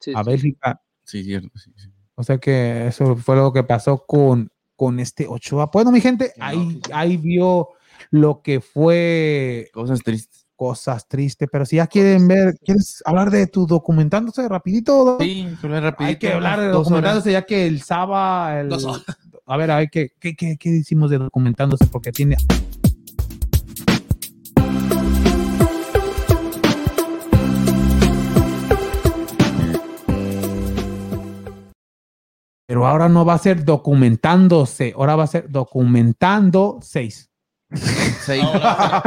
Sí, 0.00 0.12
a 0.14 0.24
sí. 0.24 0.30
Bélgica. 0.30 0.82
Sí, 1.04 1.24
cierto. 1.24 1.50
sí, 1.58 1.72
sí. 1.76 1.90
O 2.14 2.22
sea 2.22 2.38
que 2.38 2.86
eso 2.86 3.16
fue 3.16 3.36
lo 3.36 3.52
que 3.52 3.62
pasó 3.64 4.04
con, 4.06 4.50
con 4.76 4.98
este 5.00 5.26
Ochoa. 5.28 5.70
Bueno, 5.72 5.90
mi 5.92 6.00
gente, 6.00 6.32
ahí, 6.40 6.80
ahí 6.92 7.16
vio 7.16 7.70
lo 8.10 8.40
que 8.42 8.60
fue 8.60 9.68
Cosas 9.72 10.00
tristes. 10.00 10.39
Cosas 10.60 11.08
tristes, 11.08 11.48
pero 11.50 11.64
si 11.64 11.76
ya 11.76 11.86
quieren 11.86 12.28
ver, 12.28 12.54
¿quieres 12.62 13.02
hablar 13.06 13.30
de 13.30 13.46
tu 13.46 13.66
documentándose 13.66 14.46
rapidito? 14.46 15.16
Sí, 15.18 15.48
rapidito. 15.62 16.04
Hay 16.04 16.16
que 16.16 16.34
hablar 16.34 16.60
de 16.60 16.66
horas. 16.66 16.76
documentándose 16.76 17.32
ya 17.32 17.46
que 17.46 17.66
el 17.66 17.80
horas. 17.80 18.76
a 19.46 19.56
ver, 19.56 19.70
a 19.70 19.78
ver, 19.78 19.88
¿qué, 19.88 20.12
qué, 20.20 20.36
qué, 20.36 20.58
qué 20.58 20.68
hicimos 20.68 21.08
de 21.08 21.16
documentándose? 21.16 21.86
Porque 21.86 22.12
tiene 22.12 22.36
Pero 32.66 32.86
ahora 32.86 33.08
no 33.08 33.24
va 33.24 33.32
a 33.32 33.38
ser 33.38 33.64
documentándose, 33.64 34.92
ahora 34.94 35.16
va 35.16 35.24
a 35.24 35.26
ser 35.26 35.50
documentando 35.50 36.80
seis. 37.74 38.44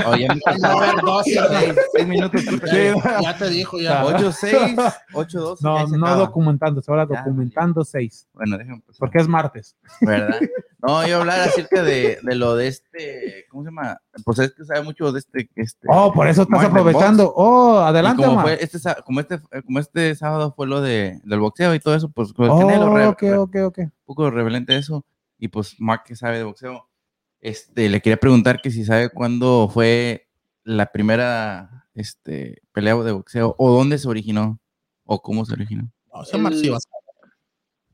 Oye, 0.08 0.28
No, 0.62 0.80
ver, 0.80 0.96
dos, 1.04 1.24
seis, 1.26 1.76
seis 1.94 2.08
minutos. 2.08 2.42
Ya 3.22 3.38
te 3.38 3.50
dijo, 3.50 3.80
ya. 3.80 4.06
8, 4.06 4.32
6, 4.32 4.76
8, 5.14 5.40
2. 5.40 5.62
No, 5.62 5.88
no 5.88 6.16
documentándose, 6.18 6.90
ahora 6.92 7.08
Ya, 7.10 7.20
documentando 7.24 7.84
seis. 7.84 8.28
Bueno, 8.34 8.58
déjame 8.58 8.76
empezar. 8.78 9.00
Porque 9.00 9.18
es 9.20 9.28
martes. 9.28 9.76
¿Verdad? 10.02 10.40
No, 10.86 11.08
yo 11.08 11.22
hablar 11.22 11.40
acerca 11.40 11.82
de, 11.82 12.20
de 12.22 12.36
lo 12.36 12.56
de 12.58 12.68
este, 12.68 13.46
¿cómo 13.50 13.64
se 13.64 13.70
llama? 13.70 13.98
Pues 14.26 14.40
es 14.40 14.54
que 14.54 14.66
sabe 14.66 14.82
mucho 14.84 15.12
de 15.14 15.20
este, 15.20 15.50
este 15.56 15.88
Oh, 15.90 16.12
por 16.12 16.28
eso 16.28 16.42
estás 16.42 16.66
aprovechando. 16.66 17.34
Oh, 17.38 17.82
Y 17.82 17.88
adelante, 17.90 18.24
como, 18.24 18.42
fue 18.42 18.62
este, 18.62 18.80
como, 19.06 19.20
este, 19.22 19.40
como 19.66 19.80
este 19.80 20.14
sábado 20.16 20.54
fue 20.56 20.68
lo 20.68 20.82
de, 20.82 21.22
del 21.24 21.40
boxeo 21.40 21.74
y 21.74 21.80
todo 21.80 21.96
eso, 21.96 22.10
pues 22.10 22.34
con 22.34 22.46
el 22.46 22.52
Oh, 22.52 22.60
Canelo, 22.60 23.10
ok, 23.12 23.22
re- 23.22 23.38
ok, 23.38 23.56
ok. 23.66 23.78
un 23.80 23.92
poco 24.06 24.30
revelante 24.30 24.76
eso. 24.76 25.06
Y 25.40 25.48
pues 25.48 25.76
Mark 25.80 26.04
que 26.06 26.16
sabe 26.18 26.38
de 26.38 26.44
boxeo, 26.44 26.90
este, 27.44 27.90
le 27.90 28.02
quería 28.02 28.18
preguntar 28.18 28.62
que 28.62 28.72
si 28.72 28.84
sabe 28.86 29.10
cuándo 29.10 29.70
fue 29.72 30.28
la 30.64 30.92
primera 30.92 31.86
este, 31.94 32.62
pelea 32.72 32.96
de 32.96 33.12
boxeo 33.12 33.54
o 33.58 33.72
dónde 33.72 33.98
se 33.98 34.08
originó 34.08 34.60
o 35.04 35.22
cómo 35.22 35.46
se 35.46 35.54
originó. 35.54 35.92
No. 36.12 36.24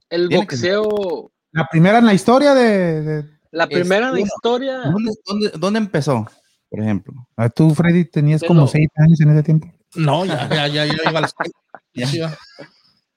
El 0.10 0.30
que 0.30 0.38
boxeo, 0.38 1.32
La 1.52 1.68
primera 1.68 1.98
en 2.00 2.06
la 2.06 2.14
historia 2.14 2.54
de. 2.54 3.02
de- 3.02 3.40
la 3.52 3.68
primera 3.68 4.10
en 4.10 4.14
la 4.14 4.20
historia, 4.22 4.78
¿Dónde, 4.82 5.12
dónde, 5.26 5.50
dónde 5.58 5.80
empezó, 5.80 6.28
por 6.70 6.80
ejemplo? 6.82 7.14
Ah, 7.36 7.50
Tú, 7.50 7.74
Freddy, 7.74 8.06
tenías 8.06 8.44
como 8.44 8.62
lo- 8.62 8.68
seis 8.68 8.88
años 8.98 9.20
en 9.22 9.30
ese 9.32 9.42
tiempo. 9.44 9.68
No, 9.96 10.24
ya, 10.26 10.48
ya, 10.50 10.68
ya, 10.68 10.86
ya 10.86 10.94
iba 11.10 11.18
a 11.18 11.22
la 11.22 11.28
escuela. 11.28 11.52
Ya. 11.94 12.38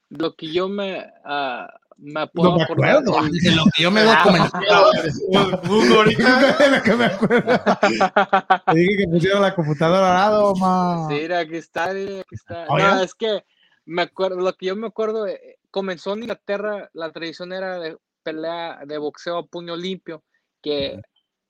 Lo 0.09 0.35
que 0.35 0.51
yo 0.51 0.67
me, 0.67 1.05
ah, 1.25 1.67
me 2.03 2.27
puedo 2.27 2.57
me 2.57 2.63
acordar. 2.63 2.97
acuerdo. 2.97 3.29
De 3.31 3.55
lo 3.55 3.63
que 3.73 3.83
yo 3.83 3.91
me 3.91 4.03
documenté. 4.03 4.57
Lo 6.69 6.83
que 6.83 6.95
me 6.95 7.05
acuerdo. 7.05 7.63
Te 8.65 8.77
dije 8.77 8.97
que 8.97 9.07
pusieron 9.07 9.41
la 9.41 9.55
computadora 9.55 10.25
al 10.25 10.31
lado, 10.31 10.55
ma. 10.55 11.07
Sí, 11.09 11.15
mira, 11.15 11.39
aquí 11.39 11.55
está, 11.55 11.85
aquí 11.85 12.23
está. 12.31 12.65
Oh, 12.67 12.77
no, 12.77 13.01
es 13.01 13.15
que 13.15 13.43
me 13.85 14.01
acuerdo, 14.01 14.41
lo 14.41 14.53
que 14.53 14.67
yo 14.67 14.75
me 14.75 14.87
acuerdo, 14.87 15.27
eh, 15.27 15.57
comenzó 15.71 16.13
en 16.13 16.23
Inglaterra, 16.23 16.89
la 16.93 17.11
tradición 17.11 17.53
era 17.53 17.79
de 17.79 17.97
pelea 18.21 18.79
de 18.85 18.97
boxeo 18.97 19.37
a 19.37 19.45
puño 19.45 19.75
limpio, 19.75 20.23
que 20.61 21.01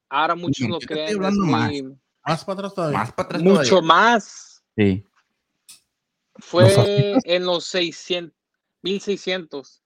ahora 0.09 0.35
muchos 0.35 0.67
lo 0.67 0.79
creen 0.79 1.19
más. 1.19 1.71
Más 2.25 2.45
para 2.45 2.59
atrás 2.59 2.73
todavía. 2.73 2.97
Más 2.99 3.13
para 3.13 3.25
atrás 3.25 3.41
mucho 3.41 3.69
todavía. 3.69 3.87
más. 3.87 4.63
Sí. 4.75 5.05
Fue 6.35 7.15
en 7.25 7.45
los 7.45 7.65
600, 7.65 8.33
1600, 8.81 9.82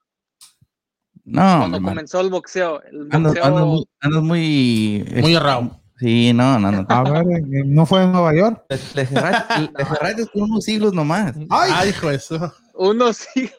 No, 1.30 1.40
cuando 1.58 1.76
hermano. 1.76 1.88
comenzó 1.88 2.20
el 2.20 2.30
boxeo. 2.30 2.82
El 2.82 3.08
Andas, 3.10 3.34
boxeo 3.34 3.44
andas 3.44 3.64
muy, 3.66 3.84
andas 4.00 4.22
muy, 4.22 5.04
Muy 5.10 5.18
este, 5.20 5.32
errado. 5.34 5.80
Sí, 5.98 6.32
no, 6.32 6.58
no, 6.60 6.70
no. 6.70 6.86
A 6.88 7.02
ver, 7.02 7.26
eh, 7.52 7.62
¿no 7.66 7.84
fue 7.84 8.04
en 8.04 8.12
Nueva 8.12 8.32
York? 8.34 8.64
Le, 8.94 9.06
cerraste, 9.06 10.26
con 10.32 10.42
unos 10.42 10.64
siglos 10.64 10.92
nomás. 10.94 11.34
¡Ay! 11.50 11.70
Ay, 11.74 11.88
hijo, 11.90 12.10
eso. 12.10 12.52
uno 12.74 13.12
sí. 13.12 13.50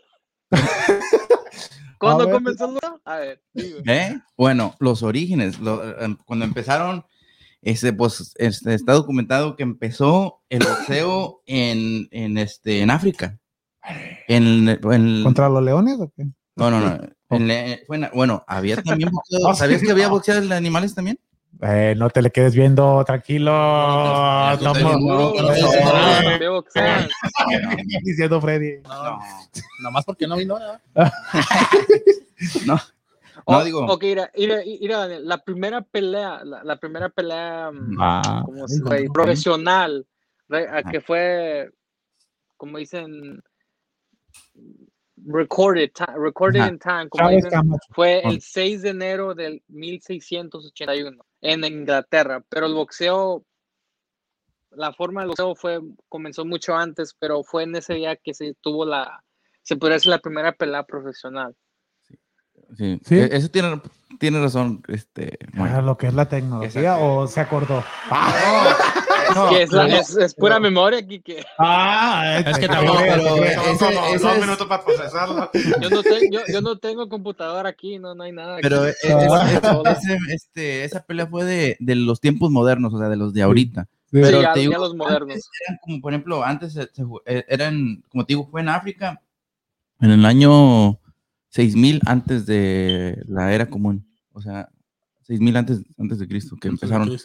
¿Cuándo 1.99 2.25
ver. 2.25 2.35
comenzó 2.35 2.65
el 2.65 2.71
boxeo? 2.73 3.01
A 3.03 3.17
ver. 3.17 3.43
¿Eh? 3.55 4.17
Bueno, 4.37 4.75
los 4.79 5.03
orígenes, 5.03 5.59
lo- 5.59 5.99
em, 5.99 6.15
cuando 6.25 6.45
empezaron, 6.45 7.05
este, 7.61 7.91
pues, 7.91 8.33
este, 8.37 8.73
está 8.73 8.93
documentado 8.93 9.55
que 9.57 9.63
empezó 9.63 10.41
el 10.49 10.59
boxeo 10.59 11.41
en, 11.45 12.07
en, 12.11 12.37
este, 12.37 12.81
en 12.81 12.89
África. 12.89 13.37
En, 14.27 14.69
en- 14.69 15.23
¿Contra 15.23 15.49
los 15.49 15.63
leones 15.63 15.99
o 15.99 16.09
qué? 16.15 16.23
no, 16.55 16.71
no, 16.71 16.79
no. 16.79 16.99
En 17.29 17.79
bueno, 18.13 18.43
había 18.47 18.81
también 18.81 19.11
boxeo. 19.11 19.53
¿Sabías 19.53 19.81
que 19.81 19.91
había 19.91 20.07
boxeo 20.07 20.41
de 20.41 20.53
animales 20.55 20.95
también? 20.95 21.19
Eh, 21.61 21.93
no 21.97 22.09
te 22.09 22.21
le 22.21 22.31
quedes 22.31 22.55
viendo, 22.55 23.03
tranquilo. 23.05 23.51
no 23.51 24.57
No, 24.57 24.73
Uh, 24.95 26.63
Eh, 26.75 27.07
diciendo 28.03 28.39
Freddy. 28.39 28.81
No, 28.83 29.19
nomás 29.81 30.05
porque 30.05 30.27
no 30.27 30.37
vino. 30.37 30.55
¿verdad? 30.55 30.81
No, 32.65 32.79
Oh, 33.45 33.53
no 33.53 33.63
digo. 33.63 33.85
Ok, 33.85 34.03
mira, 34.03 34.29
mira, 34.35 35.07
la 35.07 35.37
primera 35.43 35.81
pelea, 35.81 36.43
la, 36.43 36.63
la 36.63 36.77
primera 36.77 37.09
pelea 37.09 37.71
mm, 37.71 37.97
Ah, 37.99 38.41
¿cómo 38.45 38.67
se 38.67 38.83
dice? 38.83 39.09
profesional, 39.11 40.05
re- 40.49 40.67
a 40.69 40.83
que 40.83 40.99
fue, 41.01 41.69
como 42.57 42.77
dicen, 42.77 43.41
recorded, 45.25 45.91
recorded 46.15 46.61
Ajá. 46.61 46.69
in 46.69 46.79
time, 46.79 47.09
como 47.09 47.29
dicen, 47.29 47.51
fue 47.91 48.21
el 48.21 48.41
6 48.41 48.81
de 48.81 48.89
enero 48.89 49.35
del 49.35 49.63
1681 49.67 51.25
en 51.41 51.63
Inglaterra, 51.63 52.43
pero 52.49 52.65
el 52.65 52.73
boxeo, 52.73 53.43
la 54.71 54.93
forma 54.93 55.21
del 55.21 55.29
boxeo 55.29 55.55
fue, 55.55 55.79
comenzó 56.07 56.45
mucho 56.45 56.75
antes, 56.75 57.15
pero 57.17 57.43
fue 57.43 57.63
en 57.63 57.75
ese 57.75 57.95
día 57.95 58.15
que 58.15 58.33
se 58.33 58.55
tuvo 58.61 58.85
la, 58.85 59.23
se 59.61 59.75
podría 59.75 59.95
decir 59.95 60.09
la 60.09 60.19
primera 60.19 60.51
pelea 60.51 60.83
profesional. 60.83 61.55
Sí, 62.77 62.99
¿Sí? 63.03 63.15
e- 63.19 63.35
Eso 63.35 63.49
tiene, 63.49 63.81
tiene 64.19 64.41
razón, 64.41 64.83
este. 64.87 65.39
Ah, 65.53 65.57
bueno. 65.57 65.81
lo 65.81 65.97
que 65.97 66.07
es 66.07 66.13
la 66.13 66.27
tecnología 66.27 66.67
Exacto. 66.81 67.05
o 67.05 67.27
se 67.27 67.39
acordó. 67.39 67.83
No, 69.35 69.49
que 69.49 69.63
es, 69.63 69.71
la- 69.71 69.85
pero- 69.85 69.97
es, 69.97 70.15
es 70.17 70.33
pura 70.35 70.59
memoria 70.59 70.99
aquí 70.99 71.19
que 71.21 71.43
Ah, 71.57 72.41
Es 72.45 72.57
que 72.57 72.67
pero 72.67 72.81
ese 72.99 74.23
dos 74.23 74.33
es- 74.35 74.41
minutos 74.41 74.67
para 74.67 74.83
procesarlo. 74.85 75.49
yo 75.81 75.89
no, 75.89 76.03
te- 76.03 76.29
yo, 76.31 76.39
yo 76.51 76.61
no 76.61 76.77
tengo 76.77 77.07
computadora 77.09 77.69
aquí, 77.69 77.99
no, 77.99 78.15
no 78.15 78.23
hay 78.23 78.31
nada. 78.31 78.57
Pero 78.61 78.87
e- 78.87 78.95
Ah. 79.11 79.49
ese- 79.91 80.13
ese- 80.15 80.33
este, 80.33 80.83
esa 80.83 81.03
pelea 81.03 81.27
fue 81.27 81.43
de, 81.45 81.77
de 81.79 81.95
los 81.95 82.19
tiempos 82.19 82.51
modernos, 82.51 82.93
o 82.93 82.99
sea, 82.99 83.09
de 83.09 83.17
los 83.17 83.33
de 83.33 83.41
ahorita. 83.41 83.83
Sí. 84.11 84.17
Sí, 84.17 84.21
pero 84.23 84.41
ya, 84.41 84.53
te 84.53 84.61
digo, 84.61 84.71
ya 84.71 84.79
los 84.79 84.95
modernos. 84.95 85.37
Eran 85.67 85.79
como, 85.83 86.01
por 86.01 86.13
ejemplo, 86.13 86.43
antes 86.43 86.73
se- 86.73 86.89
se 86.91 87.03
eh, 87.25 87.45
eran, 87.47 88.03
como 88.09 88.25
te 88.25 88.33
digo, 88.33 88.47
fue 88.49 88.61
en 88.61 88.69
África, 88.69 89.21
en 90.01 90.11
el 90.11 90.25
año 90.25 90.97
6000 91.49 92.01
antes 92.05 92.45
de 92.45 93.21
la 93.27 93.53
era 93.53 93.69
común. 93.69 94.07
O 94.33 94.41
sea, 94.41 94.69
6000 95.23 95.57
antes, 95.57 95.81
antes 95.99 96.17
de 96.19 96.27
Cristo, 96.27 96.55
que 96.59 96.69
empezaron 96.69 97.15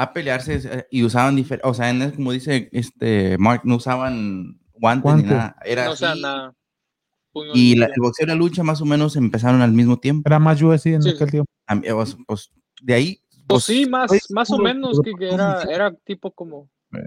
a 0.00 0.12
pelearse 0.12 0.60
eh, 0.64 0.86
y 0.92 1.02
usaban 1.02 1.34
diferentes, 1.34 1.68
o 1.68 1.74
sea, 1.74 1.90
en- 1.90 2.12
como 2.12 2.30
dice 2.32 2.68
este 2.72 3.36
Mark, 3.38 3.62
no 3.64 3.76
usaban 3.76 4.60
guantes, 4.74 5.02
Guantes. 5.02 5.24
ni 5.26 5.30
nada. 5.36 5.56
Era 5.64 5.86
No, 5.86 6.14
nada. 6.14 6.54
Puño 7.32 7.50
Y 7.54 7.74
la, 7.74 7.86
el 7.86 8.00
boxeo 8.00 8.24
y 8.24 8.28
la 8.28 8.34
lucha 8.36 8.62
más 8.62 8.80
o 8.80 8.84
menos 8.84 9.16
empezaron 9.16 9.60
al 9.60 9.72
mismo 9.72 9.98
tiempo. 9.98 10.28
Era 10.28 10.38
más 10.38 10.62
UFC 10.62 10.86
en 10.94 11.02
Sí, 11.02 11.10
aquel 11.10 11.30
tiempo. 11.30 11.50
Pues, 11.66 12.16
pues, 12.26 12.50
de 12.80 12.94
ahí. 12.94 13.20
Pues 13.48 13.64
sí, 13.64 13.86
más, 13.86 14.10
oye, 14.12 14.20
más 14.30 14.50
o 14.50 14.56
puro- 14.56 14.64
menos, 14.64 14.90
puro- 14.98 15.02
que, 15.02 15.14
que 15.18 15.34
era, 15.34 15.62
era 15.64 15.92
tipo 16.04 16.30
como 16.32 16.70
Eh. 16.94 16.98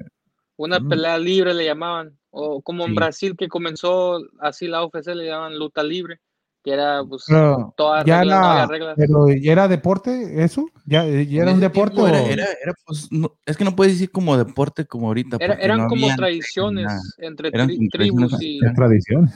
una 0.58 0.80
Mm. 0.80 0.90
pelea 0.90 1.18
libre 1.18 1.54
le 1.54 1.66
llamaban, 1.66 2.20
o 2.30 2.62
como 2.62 2.84
en 2.84 2.90
Sí. 2.92 2.96
Brasil 2.96 3.36
que 3.38 3.48
comenzó 3.48 4.20
así 4.42 4.68
la 4.68 4.84
UFC 4.86 5.16
le 5.16 5.26
llamaban 5.28 5.58
luta 5.58 5.82
libre, 5.82 6.20
que 6.64 6.72
era 6.74 7.04
pues 7.04 7.24
Pero 7.28 7.74
toda 7.76 8.04
ya 8.06 8.20
regla, 8.20 8.62
no 8.66 8.68
reglas. 8.72 8.94
pero 8.98 9.28
¿ya 9.30 9.52
era 9.52 9.68
deporte 9.68 10.44
eso? 10.44 10.66
¿Ya, 10.86 11.06
ya 11.06 11.42
era 11.42 11.54
un 11.54 11.60
deporte? 11.60 12.00
Era, 12.02 12.22
o- 12.22 12.28
era- 12.28 12.46
era, 12.64 12.74
pues, 12.86 13.08
no- 13.12 13.34
es 13.46 13.58
que 13.58 13.64
no 13.64 13.76
puedes 13.76 13.94
decir 13.94 14.12
como 14.12 14.38
deporte 14.38 14.86
como 14.86 15.08
ahorita. 15.08 15.38
Eran 15.40 15.80
no 15.80 15.88
como 15.88 16.06
había- 16.06 16.16
tradiciones 16.16 16.86
nada. 16.86 17.02
entre 17.20 17.48
Eran 17.50 17.70
tri- 17.70 17.78
como 17.78 17.90
tribus 17.90 18.32
tradiciones 18.32 18.42
y 18.42 18.66
Es 18.66 18.74
tradición. 18.76 19.32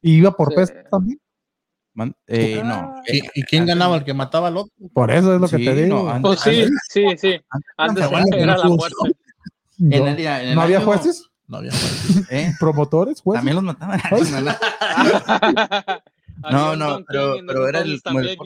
¿Y 0.00 0.12
iba 0.18 0.30
por 0.30 0.50
Sí. 0.50 0.56
peso 0.56 0.72
también? 0.90 1.20
Man- 1.94 2.14
eh, 2.28 2.62
no. 2.64 2.74
Ah. 2.74 3.02
¿Y, 3.08 3.40
y 3.40 3.42
quién 3.42 3.66
ganaba? 3.66 3.96
¿El 3.96 4.04
que 4.04 4.14
mataba 4.14 4.46
al 4.46 4.56
otro? 4.58 4.72
Por 4.92 5.10
eso 5.10 5.34
es 5.34 5.40
lo 5.40 5.48
que 5.48 5.58
te 5.58 5.74
digo. 5.74 6.04
no, 6.04 6.08
antes- 6.10 6.22
Pues 6.22 6.40
sí, 6.40 6.62
antes- 6.62 6.78
sí, 6.90 7.04
sí. 7.18 7.40
antes 7.76 8.04
era 8.36 8.56
la 8.56 8.68
muerte. 8.68 8.96
Yo- 9.78 9.96
en 9.96 10.06
el- 10.06 10.18
en 10.20 10.48
el 10.50 10.54
¿No 10.54 10.60
había 10.62 10.80
jueces? 10.80 11.24
No 11.48 11.56
había. 11.58 11.72
eh, 12.30 12.52
¿Promotores? 12.60 13.20
¿Jueces? 13.22 13.38
También 13.40 13.56
los 13.56 13.64
mataban. 13.64 13.98
No, 16.50 16.76
Don 16.76 17.04
pero- 17.06 17.68
era 17.68 17.80
el- 17.80 18.00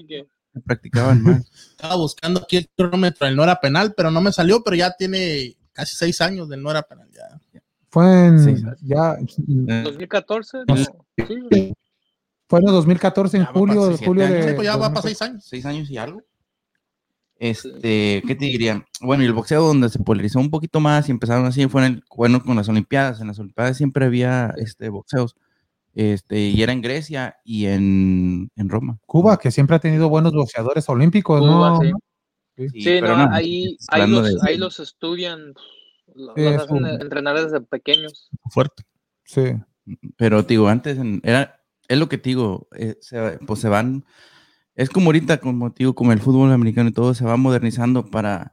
que- 0.09 0.27
practicaban 0.65 1.23
más. 1.23 1.51
Estaba 1.71 1.97
buscando 1.97 2.41
aquí 2.41 2.59
el 2.59 2.69
cronómetro, 2.77 3.27
el 3.27 3.37
no 3.37 3.43
era 3.45 3.59
penal, 3.61 3.95
pero 3.97 4.11
no 4.11 4.21
me 4.21 4.33
salió, 4.33 4.63
pero 4.63 4.77
ya 4.77 4.93
tiene 4.97 5.57
casi 5.73 5.97
seis 5.97 6.21
años 6.21 6.49
del 6.49 6.63
no 6.63 6.71
era 6.71 6.83
penal. 6.83 7.09
Ya. 7.13 7.41
Fue 7.89 8.27
en, 8.27 8.39
Sí. 8.39 8.63
ya, 8.83 9.17
Eh, 9.69 9.83
2014, 9.85 10.59
no, 10.67 10.77
sí, 10.77 10.87
fue 12.49 12.61
en 12.61 12.67
el 12.69 12.73
2014, 12.73 13.37
en 13.39 13.45
julio, 13.47 13.97
julio 13.99 14.27
de... 14.29 14.43
Sí, 14.49 14.55
pues 14.55 14.67
ya 14.67 14.77
va 14.77 14.89
para 14.91 15.03
seis 15.03 15.21
años. 15.23 15.45
seis 15.47 15.65
años 15.65 15.91
y 15.91 15.97
algo. 15.97 16.23
Este, 17.39 18.23
¿qué 18.27 18.35
te 18.37 18.45
diría? 18.45 18.85
Bueno, 19.01 19.25
y 19.25 19.27
el 19.27 19.33
boxeo 19.33 19.65
donde 19.67 19.89
se 19.89 19.99
polarizó 19.99 20.39
un 20.39 20.51
poquito 20.51 20.79
más 20.81 21.09
y 21.09 21.13
empezaron 21.13 21.45
así 21.47 21.67
fue 21.67 21.85
en 21.87 21.93
el, 21.95 22.05
bueno, 22.15 22.43
con 22.43 22.55
las 22.57 22.69
Olimpiadas. 22.69 23.21
En 23.21 23.27
las 23.29 23.39
Olimpiadas 23.39 23.77
siempre 23.77 24.05
había 24.07 24.55
este 24.59 24.89
boxeos. 24.91 25.35
Este, 25.95 26.39
y 26.41 26.63
era 26.63 26.73
en 26.73 26.81
Grecia 26.81 27.37
y 27.45 27.67
en, 27.67 28.51
en 28.57 28.69
Roma. 28.69 28.99
Cuba, 29.07 29.39
que 29.39 29.51
siempre 29.51 29.77
ha 29.77 29.79
tenido 29.79 30.09
buenos 30.09 30.33
boxeadores 30.33 30.89
olímpicos, 30.89 31.41
Cuba, 31.41 31.71
¿no? 31.71 31.81
sí. 31.81 31.93
Sí, 32.57 32.69
Sí, 32.69 32.99
pero 33.01 33.17
no, 33.17 33.27
no, 33.29 33.35
ahí, 33.35 33.77
estás 33.81 34.01
ahí, 34.01 34.11
los, 34.11 34.25
de- 34.25 34.39
ahí 34.49 34.57
los 34.59 34.79
estudian, 34.81 35.55
los 36.15 36.35
Sí, 36.37 36.43
es 36.43 36.61
hacen 36.61 36.77
un- 36.77 36.87
entrenar 36.87 37.35
desde 37.43 37.61
pequeños. 37.63 38.31
Fuerte. 38.51 38.85
Sí. 39.25 39.55
Pero 40.17 40.45
te 40.45 40.55
digo, 40.55 40.69
antes 40.69 40.99
en- 40.99 41.21
era, 41.25 41.61
es 41.89 41.99
lo 41.99 42.09
que 42.09 42.19
te 42.19 42.29
digo, 42.31 42.69
eh, 42.77 42.97
se- 43.01 43.39
pues 43.47 43.61
se 43.61 43.69
van, 43.69 44.05
es 44.75 44.91
como 44.91 45.07
ahorita, 45.07 45.39
como 45.41 45.73
te 45.73 45.81
digo, 45.81 45.95
como 45.95 46.13
el 46.13 46.21
fútbol 46.21 46.53
americano 46.53 46.91
y 46.91 46.93
todo 46.93 47.15
se 47.15 47.25
va 47.25 47.37
modernizando 47.37 48.07
para 48.07 48.53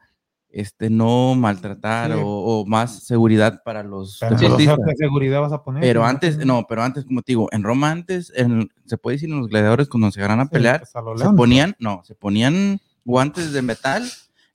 este, 0.52 0.90
no 0.90 1.36
maltratar 1.36 2.12
Sí. 2.12 2.18
o, 2.22 2.28
o 2.28 2.66
más 2.66 3.04
seguridad 3.04 3.62
para 3.64 3.84
los 3.84 4.18
Pero, 4.20 4.36
o 4.36 4.40
deportistas. 4.40 4.76
sea, 4.78 4.86
¿qué 4.86 4.96
seguridad 4.98 5.42
vas 5.42 5.54
a 5.54 5.64
poner? 5.64 5.82
Pero 5.82 6.04
antes, 6.06 6.38
no, 6.46 6.66
pero 6.68 6.82
antes, 6.84 7.06
como 7.06 7.22
te 7.22 7.32
digo, 7.34 7.48
en 7.52 7.64
Roma 7.64 7.92
antes, 7.92 8.32
en- 8.36 8.70
se 8.86 8.98
puede 8.98 9.16
decir 9.18 9.30
en 9.30 9.38
los 9.40 9.48
gladiadores 9.50 9.88
cuando 9.90 10.10
se 10.12 10.22
ganan 10.22 10.40
a 10.40 10.44
Sí, 10.46 10.50
pelear, 10.52 10.80
pues, 10.80 10.96
a 10.96 11.02
se 11.18 11.34
ponían, 11.36 11.76
no, 11.80 12.02
se 12.04 12.16
ponían 12.16 12.80
guantes 13.06 13.54
de 13.54 13.62
metal 13.62 14.04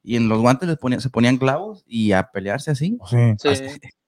y 0.03 0.17
en 0.17 0.29
los 0.29 0.41
guantes 0.41 0.69
les 0.69 0.79
ponían, 0.79 1.01
se 1.01 1.11
ponían 1.11 1.37
clavos 1.39 1.85
y 1.87 2.13
a 2.13 2.25
pelearse 2.33 2.71
así. 2.73 2.99
Sí. 3.09 3.17
Sí, 3.39 3.49
Hasta- 3.49 3.65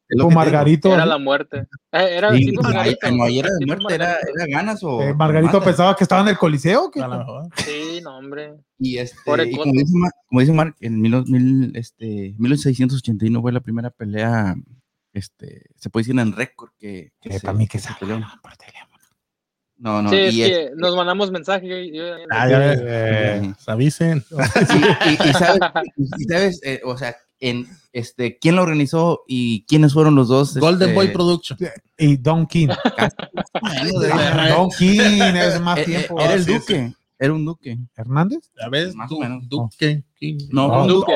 es 0.08 0.16
digo. 0.16 0.30
Margarito. 0.30 0.92
era 0.94 1.04
la 1.06 1.18
muerte. 1.18 1.66
Eh, 1.92 2.16
Era 2.18 2.32
Sí, 2.32 2.46
tipo 2.46 2.62
no, 2.62 2.68
Margarito. 2.68 3.10
no, 3.10 3.24
ahí 3.24 3.38
era 3.40 3.48
de 3.58 3.66
muerte, 3.66 3.94
era, 3.94 4.12
era 4.12 4.46
ganas 4.48 4.82
o. 4.84 5.02
Eh, 5.02 5.14
Margarito 5.14 5.58
o 5.58 5.62
pensaba 5.62 5.94
que 5.96 6.04
estaba 6.04 6.22
en 6.22 6.28
el 6.28 6.38
Coliseo. 6.38 6.84
¿o 6.84 6.90
qué? 6.90 7.00
A 7.00 7.08
lo 7.08 7.18
mejor. 7.18 7.44
Sí, 7.56 8.00
no, 8.02 8.18
hombre. 8.18 8.54
Y, 8.78 8.98
este, 8.98 9.18
y 9.48 9.56
como, 9.56 9.72
dice 9.72 9.92
Mark, 9.94 10.14
como 10.28 10.40
dice 10.40 10.52
Mark, 10.52 10.76
en 10.80 11.00
mil, 11.00 11.24
mil- 11.26 11.72
este, 11.76 12.34
1681 12.38 13.40
fue 13.42 13.52
la 13.52 13.60
primera 13.60 13.90
pelea, 13.90 14.54
este, 15.12 15.62
se 15.76 15.90
puede 15.90 16.02
decir 16.06 16.20
en 16.20 16.32
récord 16.36 16.70
que, 16.78 17.12
que 17.20 17.30
Eh, 17.30 17.38
se- 17.38 17.40
para 17.46 17.56
mí 17.58 17.66
que 17.66 17.78
se 17.78 17.88
se 17.88 17.94
peleó. 17.98 18.20
No, 19.78 20.00
no, 20.00 20.08
sí, 20.08 20.16
es 20.16 20.34
y, 20.34 20.38
que 20.38 20.64
es- 20.64 20.70
nos 20.76 20.96
mandamos 20.96 21.30
mensajes. 21.30 21.68
yo- 21.68 21.76
yo- 21.92 22.14
Ah, 22.30 22.48
ya 22.48 22.58
ves. 22.58 22.80
Eh, 22.82 23.54
Se 23.58 23.70
avisen. 23.70 24.24
y- 24.30 25.10
y- 25.10 25.28
y 25.28 25.32
sabes, 25.34 25.60
y 26.18 26.24
sabes, 26.24 26.60
eh, 26.64 26.80
o 26.84 26.96
sea, 26.96 27.14
en, 27.40 27.66
este, 27.92 28.38
quién 28.38 28.56
lo 28.56 28.62
organizó 28.62 29.22
y 29.26 29.64
quiénes 29.66 29.92
fueron 29.92 30.14
los 30.14 30.28
dos. 30.28 30.56
Golden 30.56 30.88
este, 30.90 30.94
Boy 30.94 31.12
Production. 31.12 31.58
y 31.98 32.16
Don 32.16 32.46
King. 32.46 32.68
de- 34.00 34.48
Don 34.54 34.70
King 34.70 35.00
es 35.00 35.60
más 35.60 35.78
eh, 35.78 35.82
eh, 35.82 35.84
tiempo. 35.84 36.20
Era 36.20 36.34
el 36.34 36.44
sí, 36.44 36.54
duque, 36.54 36.92
era 37.18 37.32
un 37.32 37.44
duque. 37.44 37.78
¿Hernández? 37.96 38.50
Ya 38.60 38.68
ves, 38.68 38.94
Más 38.94 39.08
Du- 39.08 39.16
o 39.16 39.20
menos. 39.20 39.48
Duque. 39.48 40.02
No, 40.50 40.72
Ah, 40.72 40.82
un 40.82 40.88
duque. 40.88 41.12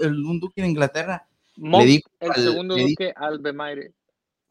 El- 0.00 0.24
un 0.24 0.40
duque 0.40 0.60
en 0.62 0.70
Inglaterra. 0.70 1.26
Monk, 1.56 1.84
dijo 1.84 2.08
el 2.20 2.30
al- 2.30 2.42
segundo 2.42 2.76
le 2.76 2.82
duque 2.88 3.12
Albemaire. 3.16 3.92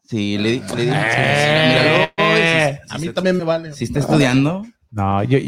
Sí, 0.04 0.38
le, 0.38 0.56
le. 0.76 0.84
Eh, 0.84 2.10
míralo, 2.16 2.82
A 2.88 2.98
si- 2.98 3.06
mí 3.06 3.12
también 3.12 3.36
me 3.36 3.44
vale. 3.44 3.72
Si 3.74 3.84
está 3.84 4.00
estudiando, 4.00 4.64
No, 4.92 5.22
yo, 5.22 5.38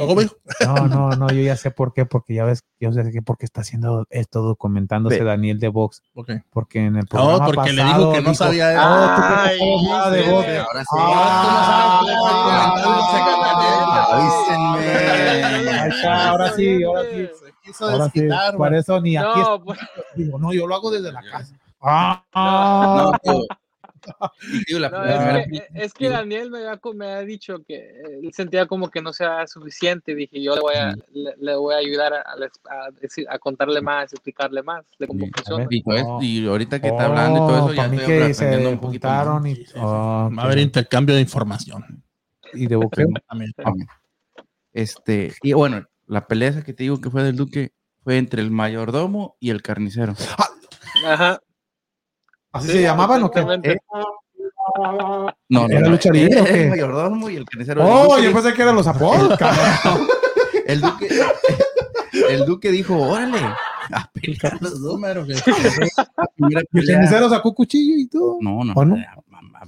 no, 0.64 0.86
no, 0.86 1.10
no, 1.16 1.28
yo 1.32 1.42
ya 1.42 1.56
sé 1.56 1.72
por 1.72 1.92
qué, 1.92 2.06
porque 2.06 2.34
ya 2.34 2.44
ves, 2.44 2.64
yo 2.78 2.92
sé 2.92 3.10
que 3.10 3.22
porque 3.22 3.44
está 3.44 3.62
haciendo 3.62 4.06
esto 4.10 4.40
documentándose. 4.42 5.24
Daniel 5.24 5.58
de 5.58 5.66
Vox, 5.68 6.00
Ok. 6.14 6.30
porque 6.50 6.78
en 6.86 6.94
el 6.96 7.06
programa 7.06 7.38
No, 7.48 7.52
porque 7.52 7.72
le 7.72 7.82
dijo 7.84 8.12
que 8.12 8.22
no 8.22 8.34
sabía 8.34 8.72
eso. 8.72 8.82
"Oh, 8.84 9.16
tú 9.16 9.22
que 9.22 9.28
no 9.28 9.34
Ay, 9.42 9.58
sabes 9.58 9.82
nada 9.88 10.10
de. 10.10 10.30
Vox". 10.30 10.46
ahora 10.58 10.80
sí. 10.84 10.96
Ah, 16.04 16.28
ahora 16.30 16.52
sí, 16.54 16.82
ahora 16.82 17.02
sí. 17.10 17.28
Se 17.44 17.52
quiso 17.62 17.84
Ahora 17.88 18.04
sí, 18.06 18.20
desquitar, 18.20 18.56
por 18.56 18.74
eso 18.74 19.00
ni 19.00 19.16
aquí 19.16 19.40
No, 19.40 19.62
pues, 19.62 19.78
digo, 20.16 20.38
no, 20.38 20.52
yo 20.52 20.66
lo 20.66 20.74
hago 20.74 20.90
desde 20.90 21.12
la 21.12 21.22
casa. 21.22 21.54
Ah, 21.80 22.22
No, 22.34 23.12
digo, 23.32 23.46
la 24.80 24.90
no, 24.90 25.00
primera 25.02 25.38
es, 25.38 25.44
que, 25.46 25.50
película- 25.50 25.80
es 25.84 25.94
que 25.94 26.08
Daniel 26.08 26.50
me 26.50 26.58
había 27.06 27.20
dicho 27.26 27.62
que 27.66 28.00
él 28.22 28.32
sentía 28.32 28.66
como 28.66 28.90
que 28.90 29.00
no 29.02 29.12
sea 29.12 29.46
suficiente. 29.46 30.14
Dije, 30.14 30.42
yo 30.42 30.54
le 30.54 30.60
voy 30.60 30.74
a, 30.74 30.94
le, 31.12 31.34
le 31.38 31.56
voy 31.56 31.74
a 31.74 31.78
ayudar 31.78 32.12
a, 32.14 32.20
a, 32.22 32.90
decir- 33.00 33.26
a 33.28 33.38
contarle 33.38 33.80
más, 33.80 34.12
explicarle 34.12 34.62
más 34.62 34.84
de 34.98 35.06
cómo 35.06 35.24
Sí, 35.26 35.30
funciona. 35.34 35.66
y, 35.70 35.82
todo 35.82 35.94
No. 35.94 36.00
eso- 36.00 36.18
y 36.22 36.46
ahorita 36.46 36.80
que 36.80 36.88
está 36.88 37.04
hablando 37.06 37.36
y 37.36 37.40
todo 37.40 37.56
eso, 37.56 37.66
ya 37.68 37.72
Oh, 37.72 37.76
para 37.76 37.88
mí 37.88 37.96
estoy 37.98 38.06
que 38.16 38.32
aprendiendo 38.32 38.68
se 38.68 38.74
un 38.74 38.80
poquito 38.80 39.08
más. 39.08 39.46
y, 39.46 39.54
Sí, 39.54 39.64
sí, 39.64 39.72
sí. 39.72 39.78
oh, 39.80 40.30
Va 40.36 40.42
a 40.42 40.44
haber 40.46 40.58
intercambio 40.58 41.14
de 41.14 41.20
información. 41.20 42.02
y 42.54 42.66
de 42.66 42.76
boxeo. 42.76 43.06
Este, 44.72 45.32
y 45.42 45.52
bueno, 45.52 45.86
la 46.06 46.26
pelea 46.26 46.48
esa 46.50 46.62
que 46.64 46.72
te 46.72 46.82
digo 46.84 47.00
que 47.00 47.10
fue 47.10 47.22
del 47.22 47.36
Duque 47.36 47.72
fue 48.04 48.18
entre 48.18 48.42
el 48.42 48.50
mayordomo 48.50 49.36
y 49.40 49.50
el 49.50 49.62
carnicero. 49.62 50.14
Ajá. 51.06 51.40
¿Así 52.52 52.68
se 52.68 52.82
llamaban 52.82 53.22
o 53.22 53.30
qué? 53.30 53.40
exactamente. 53.40 53.80
No, 55.48 55.66
¿Era 55.68 55.80
no, 55.80 55.90
lucha 55.90 56.08
no, 56.10 56.14
libre 56.14 56.38
era 56.38 56.48
el 56.62 56.70
mayordomo 56.70 57.30
y 57.30 57.36
el 57.36 57.44
carnicero. 57.44 57.82
El 57.82 57.88
Oh, 57.90 58.04
Duque 58.16 58.22
yo 58.24 58.32
pensé 58.32 58.54
que 58.54 58.62
eran 58.62 58.74
los 58.76 58.86
apodos, 58.86 59.38
cabrón. 59.38 60.06
el 60.66 60.80
Duque, 60.80 61.08
el 62.30 62.44
Duque 62.46 62.70
dijo, 62.70 62.96
órale, 62.96 63.38
a 63.38 64.10
pelear 64.12 64.58
los 64.62 64.80
dos. 64.80 65.00
El 65.26 66.86
carnicero 66.86 67.28
sacó 67.28 67.54
cuchillo 67.54 67.96
y 67.98 68.08
todo. 68.08 68.38
No, 68.40 68.64
no, 68.64 68.72
¿O 68.74 68.84
no? 68.84 68.96
a- 68.96 69.00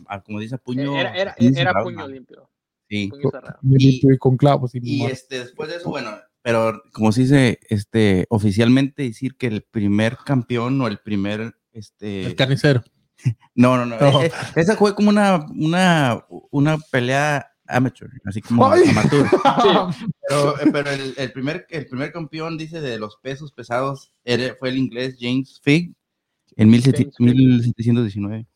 a- 0.09 0.15
a- 0.17 0.21
como 0.23 0.41
dice 0.41 0.59
puño. 0.59 0.99
Era, 0.99 1.15
era, 1.15 1.35
puño 1.35 2.01
era 2.01 2.07
limpio. 2.09 2.49
Sí. 2.89 3.09
Puño 3.09 3.31
cerrado. 3.31 3.59
Y, 3.63 4.19
con 4.19 4.37
clavos. 4.37 4.75
Y, 4.75 4.81
Y 4.83 5.07
este, 5.07 5.41
después 5.41 5.69
de 5.71 5.77
eso, 5.77 5.91
bueno, 5.91 6.11
pero 6.43 6.83
como 6.93 7.13
se 7.13 7.23
dice, 7.23 7.59
este, 7.69 8.27
oficialmente 8.29 9.03
decir 9.03 9.37
que 9.37 9.47
el 9.47 9.63
primer 9.63 10.17
campeón 10.19 10.81
o 10.81 10.87
el 10.87 10.99
primer, 10.99 11.55
este, 11.75 12.25
El 12.25 12.35
carnicero. 12.35 12.83
no, 13.55 13.77
no, 13.77 13.85
no, 13.87 13.99
No. 14.01 14.23
e- 14.23 14.27
e- 14.27 14.33
esa 14.61 14.77
fue 14.77 14.95
como 14.95 15.11
una, 15.11 15.45
una, 15.57 16.25
una 16.51 16.79
pelea 16.91 17.47
amateur, 17.67 18.11
así 18.25 18.41
como 18.41 18.65
amateur. 18.67 19.27
Pero, 20.29 20.59
eh, 20.61 20.71
pero 20.73 20.91
el, 20.91 21.15
el 21.19 21.33
primer, 21.33 21.67
el 21.69 21.87
primer 21.87 22.11
campeón, 22.13 22.57
dice, 22.57 22.81
de 22.81 22.99
los 22.99 23.17
pesos 23.23 23.53
pesados 23.53 24.13
era- 24.25 24.55
fue 24.59 24.71
el 24.71 24.79
inglés 24.79 25.17
James 25.21 25.61
Figg 25.63 25.95
en 26.57 26.71
17- 26.71 26.83
James 26.83 27.15
Figg. 27.17 27.35
1719. 27.37 28.47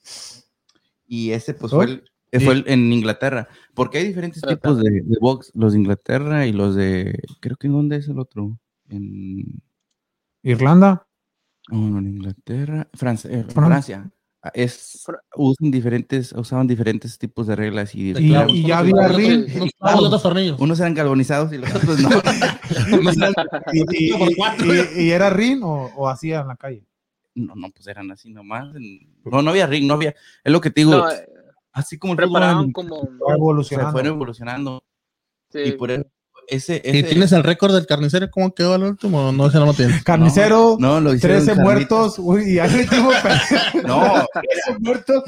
Y 1.07 1.31
ese, 1.33 1.55
pues, 1.55 1.73
fue, 1.73 1.85
el- 1.87 2.05
eh, 2.33 2.41
fue 2.41 2.55
el- 2.55 2.65
en 2.69 2.93
Inglaterra. 2.93 3.49
Porque 3.75 3.99
hay 3.99 4.07
diferentes 4.09 4.43
tipos 4.43 4.79
de, 4.79 4.91
de 4.91 5.17
box, 5.21 5.51
los 5.55 5.73
de 5.73 5.79
Inglaterra 5.79 6.47
y 6.47 6.53
los 6.53 6.75
de, 6.75 7.19
creo 7.41 7.57
que 7.57 7.67
en 7.69 7.73
dónde 7.75 7.97
es 7.97 8.09
el 8.09 8.19
otro. 8.19 8.59
En, 8.89 9.63
Irlanda. 10.43 11.07
No, 11.71 11.79
no, 11.91 11.99
en 11.99 12.07
Inglaterra, 12.09 12.89
Francia. 12.95 13.31
eh, 13.31 13.45
Fran- 13.49 13.67
Francia. 13.67 14.11
Ah, 14.41 14.53
Es, 14.55 15.05
usan 15.35 15.71
diferentes, 15.73 16.33
usaban 16.33 16.69
diferentes 16.69 17.19
tipos 17.19 17.49
de 17.49 17.57
reglas 17.57 17.93
y, 17.95 18.11
Y, 18.11 18.15
clavos, 18.29 18.53
y 18.55 18.63
todos 18.63 18.69
ya 18.69 18.83
los 18.83 18.95
había 18.95 19.09
ring. 19.09 19.47
Unos 19.57 19.71
clavos 19.77 20.01
y 20.03 20.05
otros 20.07 20.23
tornillos. 20.23 20.61
unos 20.61 20.79
eran 20.81 20.95
galvanizados 20.95 21.53
y 21.53 21.59
los 21.59 21.75
otros 21.75 21.99
no. 21.99 22.09
Y, 23.73 23.81
y- 23.81 24.13
y- 24.15 25.01
y- 25.01 25.03
y 25.03 25.11
era 25.11 25.29
ring 25.31 25.63
o, 25.65 25.91
o 25.97 26.09
hacía 26.09 26.41
en 26.41 26.49
la 26.49 26.57
calle. 26.57 26.85
No, 27.35 27.55
no, 27.57 27.71
pues 27.71 27.87
eran 27.89 28.11
así 28.13 28.31
nomás. 28.31 28.69
No, 29.25 29.43
no 29.43 29.51
había 29.51 29.67
ring, 29.67 29.87
no 29.87 29.95
había. 29.95 30.15
Es 30.45 30.53
lo 30.53 30.61
que 30.61 30.71
te 30.71 30.81
digo. 30.83 30.93
No, 30.93 31.11
eh, 31.11 31.29
así 31.73 31.99
como 31.99 32.13
el 32.15 32.19
fútbol 32.19 32.31
preparaban 32.33 32.73
como. 32.73 32.97
Va 33.03 33.29
se 33.29 33.35
evolucionando. 33.35 33.93
fueron 33.93 34.13
evolucionando. 34.15 34.85
sí, 35.51 35.59
Y 35.67 35.73
por 35.73 35.91
eso, 35.91 36.05
ese. 36.49 36.81
¿Y 36.85 37.03
tienes 37.03 37.33
el 37.33 37.43
récord 37.45 37.75
del 37.75 37.87
carnicero? 37.87 38.31
¿Cómo 38.31 38.55
quedó 38.55 38.75
al 38.75 38.83
último? 38.85 39.33
No, 39.33 39.47
ese 39.49 39.59
no 39.59 39.67
lo 39.67 39.75
tienes. 39.75 40.03
Carnicero, 40.05 40.77
no, 40.79 41.01
lo 41.01 41.15
hicieron 41.15 41.39
13 41.45 41.47
carnitas. 41.57 41.65
muertos. 41.65 42.19
Uy, 42.19 42.53
y 42.55 42.59
ahí 42.59 42.75
último 42.81 43.11
No, 43.87 44.27
13 44.35 44.79
muertos. 44.81 45.25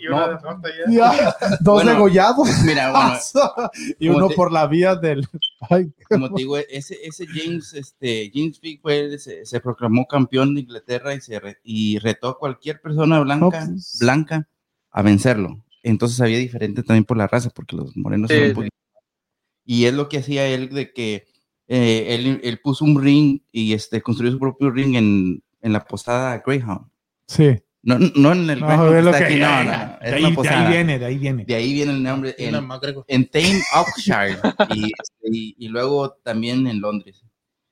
Y 0.00 0.06
una 0.08 0.26
No. 0.26 0.28
derrota 0.34 0.68
ya. 0.86 0.92
Ya, 1.14 1.36
dos 1.60 1.74
Bueno, 1.82 1.90
degollados. 1.92 2.48
mira, 2.64 2.90
bueno, 2.90 3.70
y 3.98 4.08
uno 4.08 4.28
te- 4.28 4.34
por 4.34 4.52
la 4.52 4.66
vía 4.66 4.94
del. 4.96 5.26
Ay, 5.70 5.92
como 6.10 6.28
te 6.28 6.42
digo, 6.42 6.58
ese, 6.58 6.98
ese 7.04 7.26
James, 7.26 7.72
este, 7.72 8.30
James 8.34 8.60
fue, 8.82 9.18
se, 9.18 9.46
se 9.46 9.60
proclamó 9.60 10.06
campeón 10.06 10.54
de 10.54 10.60
Inglaterra 10.60 11.14
y, 11.14 11.20
se 11.22 11.40
re- 11.40 11.58
y 11.64 11.98
retó 12.00 12.28
a 12.28 12.38
cualquier 12.38 12.80
persona 12.82 13.18
blanca, 13.20 13.64
pues. 13.66 13.96
blanca 13.98 14.46
a 14.90 15.00
vencerlo. 15.02 15.62
Entonces 15.82 16.20
había 16.20 16.38
diferente 16.38 16.82
también 16.82 17.04
por 17.04 17.16
la 17.16 17.26
raza, 17.26 17.48
porque 17.48 17.74
los 17.76 17.96
morenos 17.96 18.28
Sí, 18.30 18.36
eran 18.36 18.44
un 18.44 18.50
sí. 18.50 18.54
poquito. 18.56 18.76
Y 19.64 19.86
es 19.86 19.94
lo 19.94 20.08
que 20.08 20.18
hacía 20.18 20.46
él 20.46 20.68
de 20.70 20.92
que 20.92 21.26
eh, 21.68 22.06
él, 22.14 22.40
él 22.42 22.60
puso 22.60 22.84
un 22.84 23.00
ring 23.02 23.40
y 23.50 23.72
este, 23.72 24.02
construyó 24.02 24.32
su 24.32 24.38
propio 24.38 24.70
ring 24.70 24.94
en, 24.96 25.42
en 25.62 25.72
la 25.72 25.84
posada 25.84 26.42
Greyhound. 26.44 26.86
sí. 27.26 27.56
No, 27.86 27.98
no 27.98 28.32
en 28.32 28.48
el 28.48 28.60
No, 28.60 28.66
Greyhound 28.66 29.28
que 29.28 29.36
no, 29.36 29.64
no, 29.64 29.70
de, 29.70 30.14
ahí, 30.14 30.34
de 30.34 30.68
viene, 30.70 30.98
de 30.98 31.04
ahí 31.04 31.18
viene. 31.18 31.44
De 31.44 31.54
ahí 31.54 31.72
viene 31.74 31.92
el 31.92 32.02
nombre. 32.02 32.34
En, 32.38 32.54
en 33.08 33.28
Tame, 33.28 33.62
Oxshire. 33.76 34.38
y, 34.74 34.84
este, 34.86 35.28
y, 35.30 35.54
y 35.58 35.68
luego 35.68 36.12
también 36.22 36.66
en 36.66 36.80
Londres. 36.80 37.22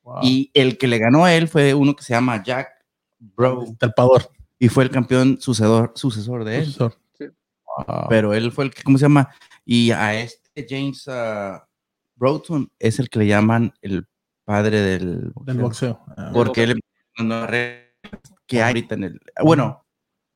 Wow. 0.02 0.18
Y 0.22 0.50
el 0.52 0.76
que 0.76 0.86
le 0.86 0.98
ganó 0.98 1.24
a 1.24 1.34
él 1.34 1.48
fue 1.48 1.72
uno 1.72 1.96
que 1.96 2.02
se 2.04 2.12
llama 2.12 2.42
Jack 2.42 2.68
Bro. 3.18 3.64
Talpador. 3.78 4.30
Y 4.58 4.68
fue 4.68 4.84
el 4.84 4.90
campeón 4.90 5.38
sucedor, 5.40 5.92
sucesor 5.94 6.44
de 6.44 6.58
él. 6.58 6.76
Wow. 6.78 8.06
Pero 8.10 8.34
él 8.34 8.52
fue 8.52 8.66
el 8.66 8.70
que, 8.74 8.82
¿cómo 8.82 8.98
se 8.98 9.06
llama? 9.06 9.30
Y 9.64 9.92
a 9.92 10.14
este 10.20 10.66
James 10.68 11.08
ah, 11.08 11.66
Broughton 12.26 12.70
es 12.78 13.00
el 13.00 13.08
que 13.10 13.18
le 13.18 13.26
llaman 13.26 13.74
el 13.82 14.06
padre 14.44 14.80
del 14.80 15.32
Del 15.44 15.58
boxeo. 15.58 15.98
Ah, 16.16 16.30
Porque 16.32 16.62
él 16.62 16.80
las 17.18 17.26
nuevas 17.26 17.50
reglas 17.50 17.90
que 18.46 18.62
hay 18.62 18.68
ahorita 18.68 18.94
en 18.94 19.04
el. 19.04 19.20
Bueno, 19.42 19.84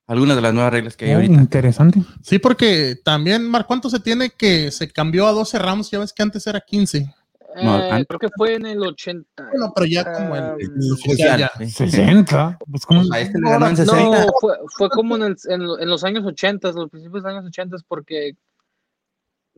algunas 0.09 0.35
de 0.35 0.43
las 0.43 0.53
nuevas 0.53 0.73
reglas 0.73 0.97
que 0.97 1.05
hay 1.05 1.13
Oh, 1.13 1.15
ahorita. 1.17 1.35
interesante. 1.35 2.03
Sí, 2.23 2.41
porque 2.41 2.97
también, 3.05 3.49
Mar, 3.49 3.67
¿cuánto 3.69 3.89
se 3.89 4.01
tiene 4.01 4.31
que 4.31 4.73
se 4.73 4.91
cambió 4.91 5.29
a 5.29 5.33
12 5.33 5.59
rounds? 5.61 5.91
Ya 5.93 6.01
ves 6.01 6.13
que 6.13 6.23
antes 6.25 6.45
era 6.49 6.61
15. 6.61 7.15
No, 7.63 7.79
Eh, 7.79 7.91
antes- 7.91 8.07
creo 8.09 8.19
que 8.19 8.29
fue 8.37 8.55
en 8.57 8.67
el 8.67 8.81
80. 8.83 9.49
Bueno, 9.53 9.73
pero 9.75 9.87
ya 9.87 10.13
como 10.13 10.35
el, 10.37 10.43
Ah, 10.43 10.57
el 10.59 10.93
oficial 10.93 11.39
ya. 11.39 11.51
sí. 11.59 11.71
60. 11.71 12.59
Pues 12.69 12.85
como. 12.85 13.03
A 13.13 13.21
este 13.21 13.39
le 13.41 13.49
ganó 13.49 13.69
en 13.69 13.77
60. 13.77 14.27
No, 14.27 14.27
fue, 14.41 14.57
fue 14.77 14.91
como 14.91 15.15
en, 15.17 15.23
el- 15.23 15.37
en, 15.49 15.63
lo- 15.63 15.79
en 15.79 15.89
los 15.89 16.03
años 16.03 16.25
80, 16.27 16.73
los 16.73 16.91
principios 16.91 17.23
de 17.23 17.29
los 17.31 17.39
años 17.39 17.47
80, 17.49 17.77
porque 17.89 18.33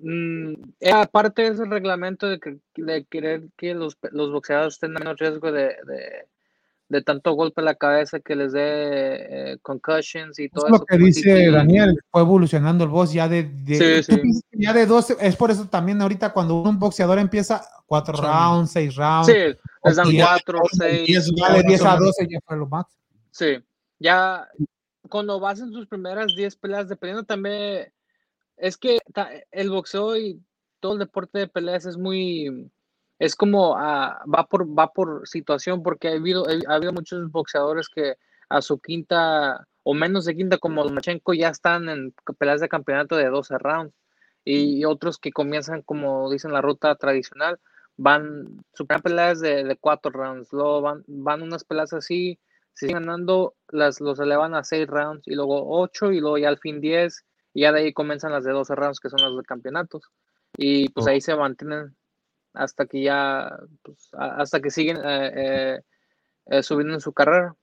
mm, 0.01 0.55
era 0.81 1.07
parte 1.07 1.43
de 1.43 1.49
ese 1.49 1.65
reglamento 1.65 2.29
de, 2.29 2.39
que- 2.41 2.59
de 2.77 3.05
querer 3.05 3.49
que 3.57 3.75
los, 3.75 3.97
los 4.12 4.33
boxeadores 4.33 4.79
tengan 4.79 5.01
menos 5.03 5.19
riesgo 5.19 5.51
de, 5.53 5.77
de, 5.87 6.27
de 6.89 7.03
tanto 7.03 7.33
golpe 7.33 7.61
a 7.61 7.65
la 7.65 7.75
cabeza 7.75 8.20
que 8.20 8.35
les 8.37 8.53
dé 8.53 9.53
eh, 9.53 9.59
concussions 9.62 10.39
y 10.39 10.45
Es 10.47 10.51
todo 10.53 10.69
lo 10.69 10.77
eso. 10.77 10.85
que 10.87 10.97
dice 10.99 11.20
TT. 11.49 11.53
Daniel, 11.53 11.99
fue 12.11 12.23
evolucionando 12.23 12.85
el 12.85 12.91
box 12.91 13.12
ya 13.12 13.29
de, 13.29 13.43
de- 13.45 14.03
Sí, 14.03 14.11
¿tú 14.12 14.16
sí. 14.23 14.41
que 14.51 14.59
ya 14.59 14.73
de 14.73 14.87
12, 14.87 15.16
es 15.20 15.37
por 15.37 15.51
eso 15.51 15.66
también 15.69 16.01
ahorita 16.01 16.33
cuando 16.33 16.62
un 16.62 16.79
boxeador 16.79 17.19
empieza 17.19 17.62
cuatro 17.87 18.16
Son- 18.16 18.27
rounds, 18.27 18.70
seis 18.73 18.95
rounds, 18.97 19.27
Sí, 19.27 19.33
les 19.85 19.97
dan 19.97 20.16
cuatro, 20.16 20.61
seis. 20.73 21.07
ya 21.37 21.53
de 21.55 21.62
10 21.62 21.85
a 21.85 21.97
12 21.97 22.27
ya 22.31 22.39
fue 22.47 22.57
lo 22.57 22.66
máximo. 22.66 23.03
Sí, 23.31 23.59
ya 23.99 24.49
cuando 25.09 25.39
vas 25.41 25.61
en 25.61 25.73
tus 25.73 25.87
primeras 25.87 26.35
10 26.37 26.57
peleas, 26.57 26.89
dependiendo 26.89 27.25
también, 27.25 27.91
es 28.59 28.77
que 28.77 28.99
el 29.51 29.71
boxeo 29.71 30.17
y 30.17 30.43
todo 30.81 30.95
el 30.95 30.99
deporte 31.01 31.39
de 31.39 31.49
peleas 31.49 31.87
es 31.87 31.97
muy, 31.97 32.71
es 33.19 33.35
como, 33.35 33.77
ah, 33.77 34.23
va 34.33 34.47
por 34.47 34.67
va 34.67 34.93
por 34.93 35.27
situación, 35.27 35.83
porque 35.83 36.09
ha 36.09 36.13
habido, 36.13 36.47
ha 36.69 36.75
habido 36.75 36.93
muchos 36.93 37.31
boxeadores 37.31 37.89
que 37.89 38.17
a 38.49 38.63
su 38.63 38.79
quinta 38.81 39.67
o 39.83 39.95
menos 39.95 40.25
de 40.27 40.37
quinta, 40.37 40.59
como 40.59 40.85
Lomachenko, 40.85 41.35
ya 41.35 41.49
están 41.49 41.89
en 41.89 42.15
peleas 42.39 42.61
de 42.61 42.69
campeonato 42.69 43.17
de 43.17 43.29
12 43.29 43.59
rounds, 43.59 43.95
y 44.45 44.85
otros 44.85 45.19
que 45.19 45.33
comienzan, 45.33 45.83
como 45.83 46.31
dicen, 46.31 46.53
la 46.53 46.61
ruta 46.61 46.95
tradicional, 46.97 47.59
van, 47.97 48.65
su 48.75 48.87
primera 48.87 49.03
pelea 49.03 49.31
es 49.33 49.41
de, 49.41 49.65
de 49.65 49.77
cuatro 49.77 50.11
rounds, 50.11 50.53
luego 50.53 50.83
van, 50.83 51.05
van 51.07 51.43
unas 51.43 51.65
peleas 51.65 51.93
así, 51.93 52.39
si 52.75 52.87
siguen 52.87 53.05
ganando, 53.05 53.55
las, 53.69 54.01
los 54.01 54.21
elevan 54.21 54.55
a 54.55 54.63
6 54.63 54.87
rounds 54.87 55.27
y 55.27 55.35
luego 55.35 55.65
8 55.81 56.13
y 56.13 56.21
luego 56.21 56.39
ya 56.39 56.49
al 56.49 56.59
fin 56.59 56.81
10 56.81 57.25
y 57.59 57.63
ya 57.63 57.73
de 57.73 57.81
ahí 57.81 57.93
comienzan 57.93 58.31
las 58.31 58.45
de 58.45 58.53
12 58.53 58.77
rounds 58.77 59.01
que 59.01 59.11
son 59.11 59.21
las 59.21 59.37
de 59.37 59.43
campeonatos 59.43 60.03
y 60.57 60.89
pues 60.91 61.09
ahí 61.09 61.21
se 61.21 61.35
mantienen 61.35 61.97
hasta 62.55 62.87
que 62.87 63.03
ya, 63.03 63.51
pues, 63.83 64.11
a- 64.15 64.37
hasta 64.41 64.61
que 64.61 64.71
siguen 64.71 64.99
eh, 65.05 65.33
eh, 65.35 65.81
eh, 66.47 66.63
subiendo 66.63 66.95
en 66.95 67.01
su 67.01 67.13
carrera. 67.13 67.57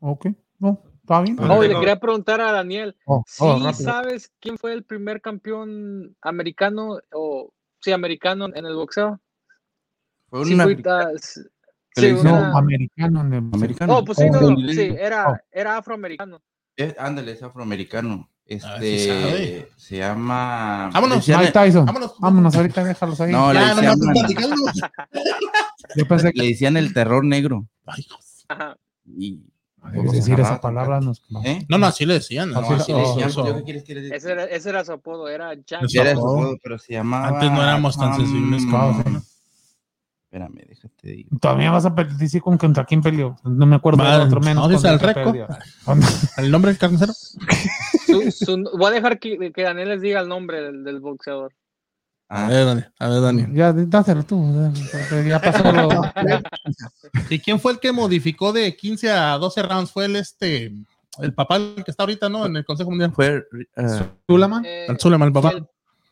Ok, 0.00 0.26
no, 0.58 0.82
está 1.00 1.22
bien. 1.22 1.36
Bueno, 1.36 1.54
Oh, 1.56 1.64
y 1.64 1.68
le 1.68 1.74
quería 1.78 1.98
preguntar 1.98 2.42
a 2.42 2.52
Daniel, 2.52 2.94
Oh, 3.06 3.24
¿sí 3.26 3.42
oh, 3.42 3.54
rápido. 3.58 3.90
sabes 3.90 4.30
quién 4.38 4.58
fue 4.58 4.74
el 4.74 4.84
primer 4.84 5.22
campeón 5.22 6.14
americano 6.20 6.98
o 7.12 7.54
sí, 7.80 7.92
americano 7.92 8.48
en 8.54 8.66
el 8.66 8.74
boxeo? 8.74 9.18
Fue 10.28 10.40
un 10.40 10.46
sí, 10.46 10.54
No, 10.56 10.60
una- 12.20 12.58
americano. 12.58 13.20
en 13.22 13.32
el- 13.32 13.50
americano. 13.54 13.96
Oh, 13.96 14.04
pues 14.04 14.18
sí, 14.18 14.24
Oh, 14.30 14.40
no, 14.40 14.56
sí. 14.68 14.74
sí, 14.74 14.90
Oh. 14.92 14.96
era, 14.98 15.44
era 15.50 15.76
afroamericano. 15.78 16.42
Eh, 16.76 16.94
ándale, 16.98 17.32
es 17.32 17.42
afroamericano. 17.42 18.28
Este 18.46 19.68
se 19.76 19.96
llama. 19.98 20.90
Vámonos, 20.92 21.16
le 21.16 21.20
decían- 21.20 21.40
Mike 21.40 21.52
Tyson. 21.52 21.84
Vámonos. 21.84 22.14
Vámonos, 22.18 22.54
ahorita 22.54 22.84
déjalos 22.84 23.20
ahí. 23.20 23.32
No, 23.32 23.52
le 23.52 23.60
Ya, 23.60 23.74
nomás 23.74 23.98
decían, 23.98 24.12
platicando. 24.14 24.56
Yo 25.96 26.08
pensé 26.08 26.32
que 26.32 26.42
le 26.42 26.48
decían 26.48 26.76
el 26.76 26.92
terror 26.94 27.24
negro. 27.24 27.66
Ay, 27.86 28.06
Ajá. 28.48 28.76
Y, 29.06 29.42
Debes 29.92 30.12
decir 30.12 30.40
esa 30.40 30.60
palabra. 30.60 31.00
Nos... 31.00 31.22
¿eh? 31.44 31.64
No, 31.68 31.78
no, 31.78 31.86
así 31.86 32.06
le 32.06 32.14
decían. 32.14 32.50
No, 32.50 32.60
le- 32.60 32.68
así 32.68 32.92
oh, 32.92 32.96
le 32.96 33.02
decían. 33.02 33.16
pues, 33.16 33.26
eso. 33.26 33.46
¿yo 33.46 33.56
qué 33.56 33.62
quieres 33.62 33.84
que 33.84 33.94
le? 33.94 34.16
Ese 34.16 34.32
era, 34.32 34.44
ese 34.44 34.68
era 34.68 34.84
su 34.84 34.92
apodo, 34.92 35.28
era 35.28 35.54
Jack. 35.54 35.82
Era 35.94 36.14
su 36.14 36.20
apodo. 36.20 36.56
pero 36.62 36.78
se 36.78 36.94
llamaba. 36.94 37.28
Antes 37.28 37.50
no 37.50 37.62
éramos 37.62 37.96
tan 37.96 38.16
sensibles 38.16 38.64
como. 38.66 39.04
Espérame, 40.36 40.66
déjate 40.68 41.08
digo. 41.08 41.30
Todavía 41.40 41.70
vas 41.70 41.86
a 41.86 41.90
decir 42.18 42.42
con 42.42 42.58
contra 42.58 42.84
quién 42.84 43.00
peleó. 43.00 43.36
No 43.42 43.64
me 43.64 43.76
acuerdo 43.76 44.02
Vale, 44.02 44.18
de 44.18 44.24
otro 44.24 44.40
menos. 44.40 44.68
no, 44.82 44.88
al 44.90 45.00
Reco. 45.00 45.32
¿El 46.36 46.50
nombre 46.50 46.70
del 46.72 46.78
carnicero? 46.78 47.14
Su- 47.14 48.30
su- 48.30 48.70
voy 48.76 48.88
a 48.88 48.90
dejar 48.90 49.18
que, 49.18 49.50
que 49.50 49.62
Daniel 49.62 49.88
les 49.88 50.02
diga 50.02 50.20
el 50.20 50.28
nombre 50.28 50.60
del, 50.60 50.84
del 50.84 51.00
boxeador. 51.00 51.54
A 52.28 52.48
ver, 52.48 52.66
Dani. 52.66 52.82
A 52.98 53.08
ver, 53.08 53.20
Dani. 53.22 53.46
Ya, 53.54 53.72
dáselo 53.72 54.24
tú. 54.24 54.70
Ya 55.26 55.40
pasó 55.40 55.72
lo. 55.72 55.88
¿Y 57.30 57.38
quién 57.38 57.58
fue 57.58 57.72
el 57.72 57.78
que 57.78 57.92
modificó 57.92 58.52
de 58.52 58.76
15 58.76 59.10
a 59.10 59.38
12 59.38 59.62
rounds? 59.62 59.90
Fue 59.90 60.04
el 60.04 60.16
este, 60.16 60.70
el 61.20 61.32
papá 61.34 61.56
el 61.56 61.82
que 61.82 61.90
está 61.92 62.02
ahorita, 62.02 62.28
¿no? 62.28 62.44
En 62.44 62.56
el 62.56 62.64
Consejo 62.66 62.90
Mundial. 62.90 63.12
fue. 63.14 63.46
eh, 63.76 64.00
Sulaman. 64.28 64.64
Eh, 64.66 64.84
El 64.88 64.98
Suleiman, 65.00 65.28
el 65.28 65.32
papá. 65.32 65.52
el- 65.52 65.66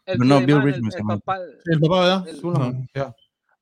el 0.06 0.18
No, 0.18 0.38
Bill 0.40 0.62
Richmond 0.62 0.94
el 0.96 1.02
papá- 1.04 1.38
El 1.66 1.80
papá, 1.80 2.00
¿verdad? 2.00 2.28
el- 2.28 2.40
Sulaman. 2.40 2.88
ya. 2.94 3.14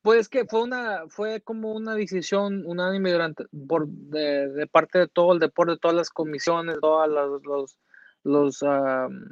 Pues 0.03 0.27
que 0.29 0.45
fue 0.45 0.61
una, 0.63 1.05
fue 1.07 1.41
como 1.41 1.71
una 1.71 1.95
decisión 1.95 2.63
unánime 2.65 3.11
durante 3.11 3.45
por 3.67 3.87
de, 3.87 4.49
de 4.49 4.67
parte 4.67 4.99
de 4.99 5.07
todo 5.07 5.33
el 5.33 5.39
deporte, 5.39 5.71
de 5.73 5.77
todas 5.79 5.95
las 5.97 6.09
comisiones, 6.09 6.75
todos 6.81 7.07
los 7.09 7.41
los 7.43 7.77
los, 8.25 8.63
am, 8.63 9.23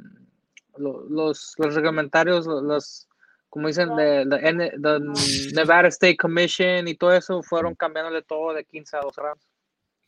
lo- 0.78 1.04
los, 1.08 1.54
los 1.58 1.74
reglamentarios, 1.74 2.46
los 2.46 3.06
como 3.50 3.68
dicen 3.68 3.94
de, 3.96 4.24
de 4.24 5.00
Nevada 5.54 5.88
State 5.88 6.16
Commission 6.16 6.88
y 6.88 6.94
todo 6.94 7.12
eso 7.12 7.42
fueron 7.42 7.74
cambiándole 7.74 8.22
todo 8.22 8.54
de 8.54 8.64
15 8.64 8.96
a 8.96 9.00
2 9.00 9.16
rounds. 9.16 9.46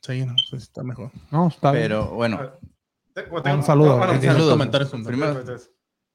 Sí, 0.01 0.25
no, 0.25 0.35
sí, 0.37 0.55
está 0.55 0.81
mejor. 0.83 1.11
No, 1.31 1.47
está 1.47 1.71
bien. 1.71 1.83
pero 1.83 2.07
bueno, 2.07 2.37
Tengo- 3.13 3.37
Un 3.37 3.43
tengo- 3.43 3.61
saludo. 3.63 3.97
bueno, 3.97 4.13
Eh, 4.13 4.15
En 4.15 4.21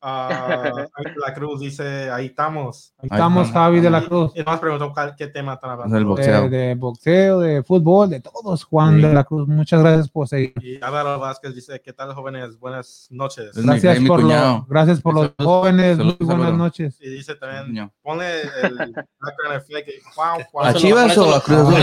Primero- 0.01 0.87
Ah, 0.87 0.87
la 1.27 1.35
Cruz 1.35 1.61
dice, 1.61 2.11
ahí 2.11 2.27
estamos. 2.27 2.95
Ahí 2.99 3.09
estamos, 3.13 3.49
Ahí 3.49 3.53
Javi 3.53 3.81
de 3.81 3.91
la 3.91 3.99
Y- 4.01 4.07
Cruz. 4.07 4.33
Y 4.35 4.43
nos 4.43 4.59
preguntó 4.59 4.93
cuál- 4.95 5.15
qué 5.15 5.27
tema 5.27 5.55
están 5.55 5.71
hablando. 5.71 5.95
Del 5.95 6.05
boxeo. 6.07 6.49
De, 6.49 6.49
de 6.49 6.75
boxeo, 6.75 7.41
de 7.41 7.63
fútbol, 7.63 8.09
de 8.09 8.21
todos. 8.21 8.65
Juan 8.65 8.97
Sí. 8.97 9.03
de 9.03 9.13
la 9.15 9.25
Cruz, 9.25 9.47
muchas 9.47 9.81
gracias 9.83 10.09
por 10.09 10.27
seguir. 10.27 10.55
Y 10.63 10.83
Álvaro 10.83 11.19
Vázquez 11.19 11.55
dice, 11.55 11.81
¿qué 11.85 11.93
tal 11.93 12.15
jóvenes? 12.15 12.59
Buenas 12.59 13.09
noches. 13.11 13.49
Es 13.51 13.57
mi- 13.59 13.65
Gracias 13.65 14.01
mi 14.01 14.09
por, 14.09 14.23
lo- 14.23 14.67
gracias 14.69 15.01
por 15.03 15.15
los 15.15 15.33
Saludos, 15.37 15.47
jóvenes. 15.61 15.97
saludos, 15.99 16.17
Muy 16.21 16.27
buenas 16.27 16.45
saludos. 16.47 16.59
noches. 16.59 16.97
Y 17.01 17.11
dice 17.11 17.35
también, 17.35 17.67
Niño. 17.75 17.93
ponle 18.03 18.41
el 18.63 18.79
background 18.79 19.57
effect. 19.57 19.91
Juan. 20.15 20.41
¿A 20.65 20.75
Chivas 20.75 21.19
o 21.19 21.35
a 21.35 21.41
Cruz. 21.43 21.75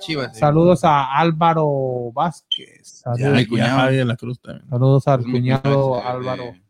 Chivas. 0.00 0.32
sí. 0.34 0.40
Saludos 0.40 0.84
a 0.84 1.18
Álvaro 1.18 2.10
Vázquez. 2.12 3.02
Ya, 3.06 3.14
Saludos, 3.14 3.32
mi 3.36 3.46
cuñado. 3.46 3.70
ya, 3.70 3.76
Javi 3.84 3.96
de 3.96 4.04
la 4.04 4.16
Cruz 4.16 4.40
también. 4.40 4.68
saludos 4.68 5.08
al 5.14 5.20
Es 5.20 5.26
mi 5.26 5.32
cuñado 5.32 6.02
Álvaro. 6.04 6.42
de- 6.44 6.62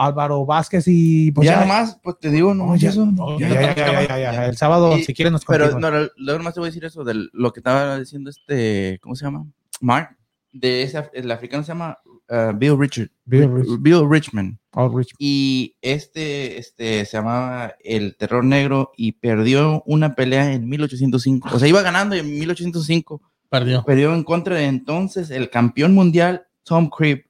Álvaro 0.00 0.46
Vázquez 0.46 0.84
y 0.86 1.32
pues 1.32 1.46
ya 1.48 1.54
ya, 1.54 1.60
nomás, 1.62 1.98
pues 2.04 2.18
te 2.20 2.30
digo, 2.30 2.54
no, 2.54 2.66
No, 2.66 2.76
ya- 2.76 2.90
eso. 2.90 3.04
no, 3.04 3.36
ya, 3.38 3.48
ya, 3.48 3.74
ya, 3.74 3.92
ya, 3.92 4.02
ya, 4.06 4.32
ya. 4.32 4.46
El 4.46 4.56
sábado, 4.56 4.96
Y- 4.96 5.02
si 5.02 5.12
quieren, 5.12 5.32
nos 5.32 5.44
Pero 5.44 5.70
continúan. 5.70 6.04
no, 6.04 6.08
luego 6.16 6.38
nomás 6.38 6.54
te 6.54 6.60
voy 6.60 6.68
a 6.68 6.70
decir 6.70 6.84
eso 6.84 7.02
de 7.02 7.26
lo 7.32 7.52
que 7.52 7.58
estaba 7.60 7.98
diciendo 7.98 8.30
este, 8.30 8.98
¿cómo 9.02 9.16
se 9.16 9.24
llama? 9.24 9.44
Mark, 9.80 10.16
de 10.52 10.82
ese, 10.82 11.02
el 11.14 11.30
africano 11.32 11.64
se 11.64 11.68
llama 11.72 11.98
uh, 12.30 12.56
Bill 12.56 12.78
Richard, 12.78 13.10
Bill 13.24 13.48
Ri- 13.48 13.64
Rich- 13.64 13.78
Bill 13.82 14.08
Richmond. 14.08 14.58
Oh, 14.72 14.88
Rich. 14.88 15.14
Y 15.18 15.74
este, 15.82 16.58
este 16.58 17.04
se 17.04 17.16
llamaba 17.16 17.74
el 17.82 18.16
Terror 18.16 18.44
Negro 18.44 18.92
y 18.96 19.12
perdió 19.12 19.82
una 19.84 20.14
pelea 20.14 20.52
en 20.52 20.68
1805. 20.68 21.48
O 21.52 21.58
sea, 21.58 21.66
iba 21.66 21.82
ganando 21.82 22.14
y 22.14 22.20
en 22.20 22.38
1805 22.38 23.20
Perdió. 23.50 23.82
perdió 23.84 24.14
en 24.14 24.22
contra 24.22 24.54
de 24.56 24.66
entonces 24.66 25.30
el 25.30 25.50
campeón 25.50 25.92
mundial 25.94 26.46
Tom 26.62 26.88
Creep. 26.88 27.26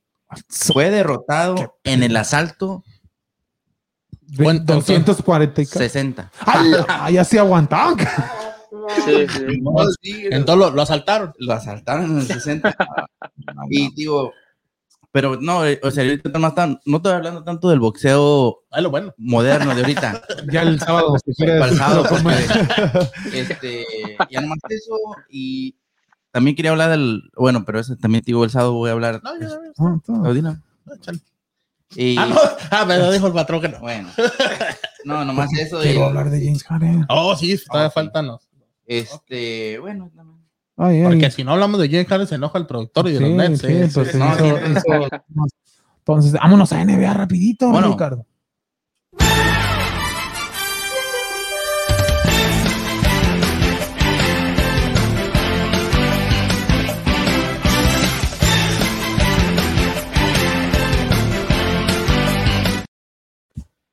Fue 0.49 0.91
derrotado 0.91 1.79
en 1.85 2.03
el 2.03 2.17
asalto 2.17 2.85
Buen- 4.37 4.65
240 4.67 5.63
y 5.63 5.67
ca- 5.67 5.79
60. 5.79 6.31
¡Ay, 6.41 6.73
ay, 6.87 7.15
ya 7.15 7.25
se 7.25 7.39
aguantaban! 7.39 7.97
Sí, 9.05 9.27
sí. 9.27 10.27
Entonces 10.31 10.57
lo, 10.67 10.71
lo 10.75 10.83
asaltaron. 10.83 11.33
lo 11.39 11.55
asaltaron 11.55 12.05
en 12.11 12.19
el 12.19 12.27
60. 12.27 12.77
y 13.71 13.95
digo, 13.95 14.33
pero 15.11 15.37
no, 15.41 15.65
eh, 15.65 15.81
o 15.83 15.91
sea, 15.91 16.05
ahorita 16.05 16.29
nomás 16.29 16.55
tan- 16.55 16.79
no 16.85 16.99
estoy 16.99 17.13
hablando 17.15 17.43
tanto 17.43 17.71
del 17.71 17.81
boxeo 17.81 18.65
Ahí 18.71 18.83
lo 18.83 18.91
bueno. 18.91 19.15
moderno 19.17 19.75
de 19.75 19.81
ahorita. 19.81 20.23
Ya 20.53 20.61
el 20.63 20.79
sábado, 20.79 21.17
si 21.25 21.33
quieres. 21.33 21.65
El 21.65 21.77
sábado, 21.79 22.05
porque, 22.11 22.31
este, 23.33 23.87
ya 24.31 24.43
nomás 24.43 24.59
eso 24.69 24.95
y 25.31 25.75
también 26.31 26.57
quería 26.57 26.71
hablar 26.73 26.91
del, 26.91 27.31
bueno, 27.37 27.65
pero 27.65 27.81
ese 27.81 27.97
también 27.97 28.23
digo 28.27 28.45
el 28.45 28.51
sábado 28.51 28.75
voy 28.75 28.91
a 28.91 28.93
hablar. 28.93 29.21
No, 29.23 29.35
ya, 29.39 29.49
ya, 29.49 29.55
ya. 29.55 29.73
Ah. 29.79 29.99
Oh, 30.09 30.33
dilo. 30.35 30.57
Échale. 30.95 31.19
Y 31.97 32.17
Ah, 32.19 32.27
no. 32.27 32.37
Ah, 32.71 32.85
me 32.85 32.99
lo 32.99 33.11
dijo 33.11 33.27
el 33.29 33.33
patrón 33.33 33.61
que 33.63 33.69
no. 33.69 33.81
bueno, 33.81 34.09
no, 35.05 35.25
nomás 35.25 35.49
eso 35.59 35.81
Quiero 35.81 36.01
y 36.01 36.03
hablar 36.03 36.31
de 36.31 36.45
James 36.45 36.63
Harden. 36.65 37.07
Oh, 37.09 37.35
sí, 37.37 37.59
todavía 37.67 37.87
Ah, 37.87 37.91
sí. 37.91 37.95
faltan 37.95 38.27
los. 38.27 38.49
este, 38.87 39.79
bueno, 39.79 40.11
también. 40.15 40.39
Ay, 40.77 40.99
ay. 40.99 41.03
Porque 41.05 41.31
si 41.31 41.43
no 41.45 41.53
hablamos 41.53 41.81
de 41.81 41.89
Jay 41.89 42.05
Harden, 42.05 42.27
se 42.29 42.35
enoja 42.37 42.59
el 42.59 42.67
productor 42.67 43.09
y 43.09 43.13
de 43.15 43.21
los 43.21 43.31
Sí, 43.31 43.35
Nets. 43.37 43.61
sí, 43.61 43.67
eh. 43.69 43.91
pues, 43.93 44.13
sí, 44.13 44.19
no, 44.19 44.27
hizo- 44.35 44.47
hizo- 44.47 45.09
Entonces, 45.99 46.33
vámonos 46.35 46.73
a 46.73 46.81
NBA 46.85 47.15
rapidito, 47.15 47.69
Bueno. 47.71 47.89
Ricardo. 47.91 48.27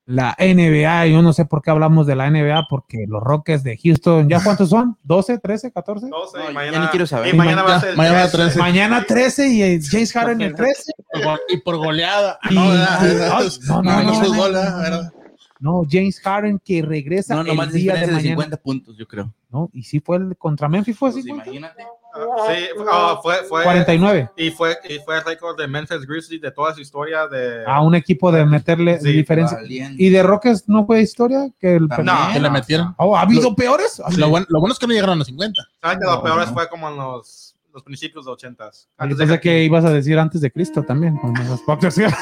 La 0.08 0.36
NBA, 0.38 1.08
yo 1.08 1.22
no 1.24 1.34
sé 1.34 1.46
por 1.46 1.62
qué 1.64 1.72
hablamos 1.72 2.06
de 2.06 2.16
la 2.16 2.30
NBA, 2.30 2.68
porque 2.70 3.06
los 3.08 3.24
Rockets 3.24 3.64
de 3.64 3.78
Houston, 3.78 4.30
¿ya 4.30 4.44
cuántos 4.44 4.70
son? 4.70 4.98
¿12, 5.04 5.40
13, 5.42 5.72
14? 5.72 6.08
12, 6.10 6.38
No, 6.38 6.44
y 6.44 6.48
ya 6.48 6.54
mañana, 6.54 6.80
ni 6.82 6.88
quiero 6.88 7.08
saber. 7.08 7.34
y 7.34 7.38
mañana 7.38 7.64
va 7.64 7.70
a 7.72 7.74
Ya- 7.76 7.80
ser 7.82 7.90
el 7.92 7.98
mañana 7.98 8.20
13. 8.22 8.38
13. 8.38 8.60
Mañana 8.60 9.06
13 9.08 9.48
y 9.50 9.64
eh, 9.64 9.80
James 9.84 10.14
Harden 10.14 10.42
el 10.42 10.54
13. 10.56 10.92
Y 11.50 11.58
por 11.58 11.78
goleada. 11.78 12.38
Y- 12.50 12.56
No, 12.56 12.74
no, 12.74 12.76
no, 12.76 13.82
No, 13.82 13.82
no, 13.82 14.90
no. 14.90 15.12
No, 15.60 15.82
James 15.90 16.20
Harden 16.20 16.60
que 16.64 16.82
regresa 16.82 17.34
No, 17.36 17.42
el 17.42 17.48
de 17.48 17.54
día 17.54 17.94
de 17.94 18.00
diferencia 18.02 18.06
de 18.08 18.12
mañana. 18.12 18.30
50 18.36 18.58
puntos, 18.58 18.98
yo 18.98 19.08
creo. 19.08 19.34
No, 19.50 19.70
y 19.74 19.84
sí 19.84 20.02
fue 20.02 20.18
el 20.18 20.36
contra 20.38 20.68
Memphis, 20.68 20.98
fue 20.98 21.12
Pues 21.12 21.24
50. 21.24 21.46
imagínate. 21.50 21.84
Sí, 22.16 22.66
ah, 22.92 23.20
fue, 23.22 23.36
fue, 23.50 23.64
49. 23.64 24.30
y 24.38 24.52
fue, 24.52 24.78
y 24.90 25.00
fue 25.00 25.18
el 25.18 25.24
récord 25.26 25.58
de 25.58 25.68
Memphis 25.68 26.06
Grizzlies 26.06 26.42
de 26.42 26.52
toda 26.52 26.74
su 26.74 26.82
historia 26.82 27.28
de... 27.28 27.64
A 27.66 27.82
un 27.82 27.96
equipo 27.96 28.32
de 28.32 28.46
meterle 28.46 29.00
Sí, 29.00 29.12
diferencia. 29.12 29.58
Valiente. 29.58 30.02
¿Y 30.02 30.10
de 30.10 30.24
Rockets 30.24 30.68
no 30.70 30.86
fue 30.86 31.02
historia? 31.02 31.50
Que 31.60 31.76
el. 31.76 31.88
No. 31.88 32.14
Que 32.34 32.40
le 32.40 32.50
metieron. 32.50 32.94
Oh, 32.98 33.16
¿Ha 33.18 33.22
habido 33.22 33.56
peores? 33.56 34.02
Lo, 34.18 34.30
bueno, 34.30 34.46
lo 34.50 34.60
bueno 34.60 34.74
es 34.74 34.80
que 34.80 34.88
no 34.88 34.94
llegaron 34.94 35.14
a 35.14 35.18
los 35.18 35.28
50. 35.28 35.62
¿Sabes 35.82 35.98
que 36.00 36.06
lo 36.06 36.16
No, 36.16 36.24
peor 36.24 36.48
no. 36.48 36.54
fue 36.54 36.70
como 36.70 36.90
en 36.90 36.98
los, 36.98 37.56
los 37.74 37.84
principios 37.84 38.26
de 38.26 38.32
80s? 38.32 38.86
Yo 38.86 38.90
Antes 38.98 39.18
de 39.30 39.40
que 39.40 39.64
ibas 39.64 39.84
a 39.84 39.90
decir 39.92 40.18
antes 40.18 40.42
de 40.42 40.52
Cristo 40.52 40.84
también. 40.84 41.18
con 41.18 41.34
los 41.34 41.62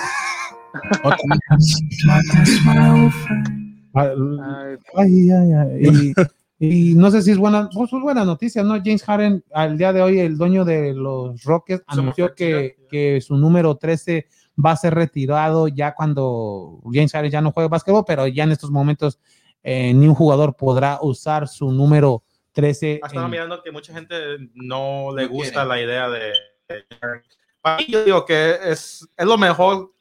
Ay, 3.95 4.77
Ay, 4.95 5.31
ay, 5.31 5.53
ay. 5.53 5.69
Y, 5.81 6.13
y 6.65 6.95
no 6.95 7.11
sé 7.11 7.22
si 7.22 7.31
es 7.31 7.38
buena, 7.38 7.69
pues 7.73 7.91
es 7.91 7.99
buena 8.02 8.23
noticia, 8.23 8.64
¿no? 8.64 8.76
James 8.76 9.03
Harden, 9.03 9.44
al 9.53 9.77
día 9.77 9.91
de 9.91 10.02
hoy, 10.02 10.19
el 10.19 10.38
dueño 10.38 10.64
de 10.64 10.94
los 10.94 11.44
Rockets, 11.44 11.84
anunció 11.88 12.34
que, 12.34 12.76
sí. 12.77 12.85
que 12.90 13.19
su 13.22 13.35
número 13.35 13.76
13 13.76 14.27
va 14.64 14.72
a 14.72 14.77
ser 14.77 14.94
retirado 14.95 15.68
ya 15.68 15.94
cuando 15.94 16.80
James 16.85 17.11
Harden 17.11 17.31
ya 17.31 17.41
no 17.41 17.52
juegue 17.52 17.68
básquetbol, 17.68 18.06
pero 18.07 18.27
ya 18.27 18.45
en 18.45 18.53
estos 18.53 18.72
momentos 18.72 19.19
eh, 19.61 19.94
ni 19.94 20.07
un 20.07 20.15
jugador 20.15 20.56
podrá 20.56 20.99
usar 21.02 21.49
su 21.49 21.69
número 21.69 22.23
13. 22.53 23.02
Ah, 23.03 23.07
Estaba 23.07 23.26
en- 23.26 23.31
mirando 23.31 23.61
que 23.61 23.72
mucha 23.72 23.94
gente 23.94 24.15
no 24.53 25.14
le 25.14 25.26
gusta 25.26 25.65
la 25.65 25.81
idea 25.81 26.07
de... 26.10 26.31
Para 27.61 27.77
mí, 27.77 27.88
yo 27.90 28.06
digo 28.06 28.26
que 28.26 28.57
es, 28.64 29.06
es 29.18 29.26
lo 29.26 29.38
mejor 29.38 29.91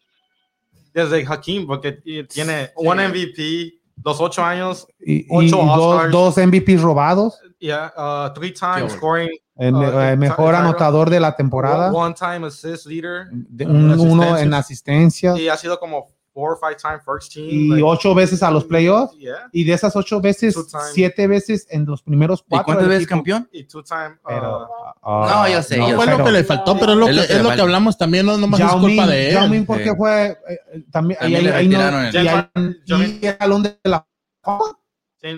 desde 0.95 1.27
Hakim, 1.27 1.67
porque 1.67 1.93
tiene 2.29 2.71
un 2.77 2.99
MVP, 2.99 3.81
los 4.05 4.21
ocho 4.21 4.43
años, 4.45 4.87
y, 5.01 5.27
ocho 5.31 5.63
y 5.63 5.67
dos, 5.67 6.11
dos 6.11 6.39
MVPs 6.39 6.81
robados, 6.83 7.39
yeah, 7.59 7.93
uh, 7.97 8.33
three 8.35 8.53
time 8.53 8.89
scoring, 8.91 9.31
el, 9.57 9.75
eh, 9.83 10.17
mejor 10.17 10.55
anotador 10.55 11.11
de 11.11 11.21
la 11.21 11.35
temporada, 11.37 11.93
one 11.93 12.15
time 12.15 12.47
assist 12.47 12.87
leader, 12.87 13.29
de 13.31 13.67
un- 13.67 13.99
uno 14.01 14.37
en 14.39 14.53
asistencia 14.55 15.37
y 15.39 15.49
ha 15.49 15.57
sido 15.57 15.79
como 15.79 16.07
four 16.33 16.53
or 16.53 16.59
five 16.59 16.77
time 16.77 16.99
first 17.05 17.33
team. 17.35 17.47
y 17.49 17.69
like- 17.69 17.83
ocho 17.85 18.15
veces 18.15 18.43
a 18.43 18.51
los 18.51 18.65
playoffs. 18.65 19.15
Yeah, 19.19 19.49
Y 19.53 19.65
de 19.65 19.73
esas 19.75 19.95
ocho 19.97 20.21
veces, 20.21 20.57
siete 20.93 21.27
veces 21.27 21.67
en 21.71 21.85
los 21.85 22.03
primeros 22.03 22.41
¿Y 22.41 22.45
cuatro. 22.49 22.65
cuántas 22.67 22.85
del 22.85 22.97
veces 22.97 23.07
campeón? 23.09 23.49
y 23.53 23.65
two 23.65 23.83
time. 23.83 24.17
Pero, 24.27 24.63
uh, 24.63 24.67
ah, 25.03 25.45
No, 25.47 25.53
yo 25.55 25.63
sé, 25.63 25.77
No, 25.77 25.91
yo 25.91 25.97
fue 25.97 26.07
sé. 26.07 26.17
lo 26.19 26.25
que 26.25 26.31
le 26.33 26.45
faltó, 26.45 26.79
pero 26.79 26.93
es 26.93 26.99
lo, 26.99 27.07
Es 27.09 27.11
que, 27.15 27.21
lo 27.23 27.27
que 27.29 27.33
es 27.37 27.43
lo 27.43 27.55
que 27.55 27.61
hablamos 27.61 27.99
también, 27.99 28.25
no 28.27 28.39
nomás 28.39 28.61
es 28.61 28.67
Yao 28.67 28.81
culpa 28.81 29.03
Ming, 29.03 29.07
de 29.11 29.29
él. 29.29 29.35
Yao 29.35 29.49
Ming, 29.49 29.67
porque 29.67 29.91
Sí. 29.91 29.97
fue 29.97 30.27
eh, 30.27 30.37
eh, 30.49 30.85
también, 30.91 31.19
También 31.21 31.41
y 31.41 31.45
le 31.45 31.51
ahí- 31.53 31.57
ahí 31.59 31.69
no- 31.69 31.79
retiraron 31.79 32.05
el- 32.07 32.15
y 32.85 32.93
ahí- 32.95 33.19
y 33.23 33.27
el 33.27 33.37
balón 33.39 33.63
de 33.63 33.79
la 33.85 34.07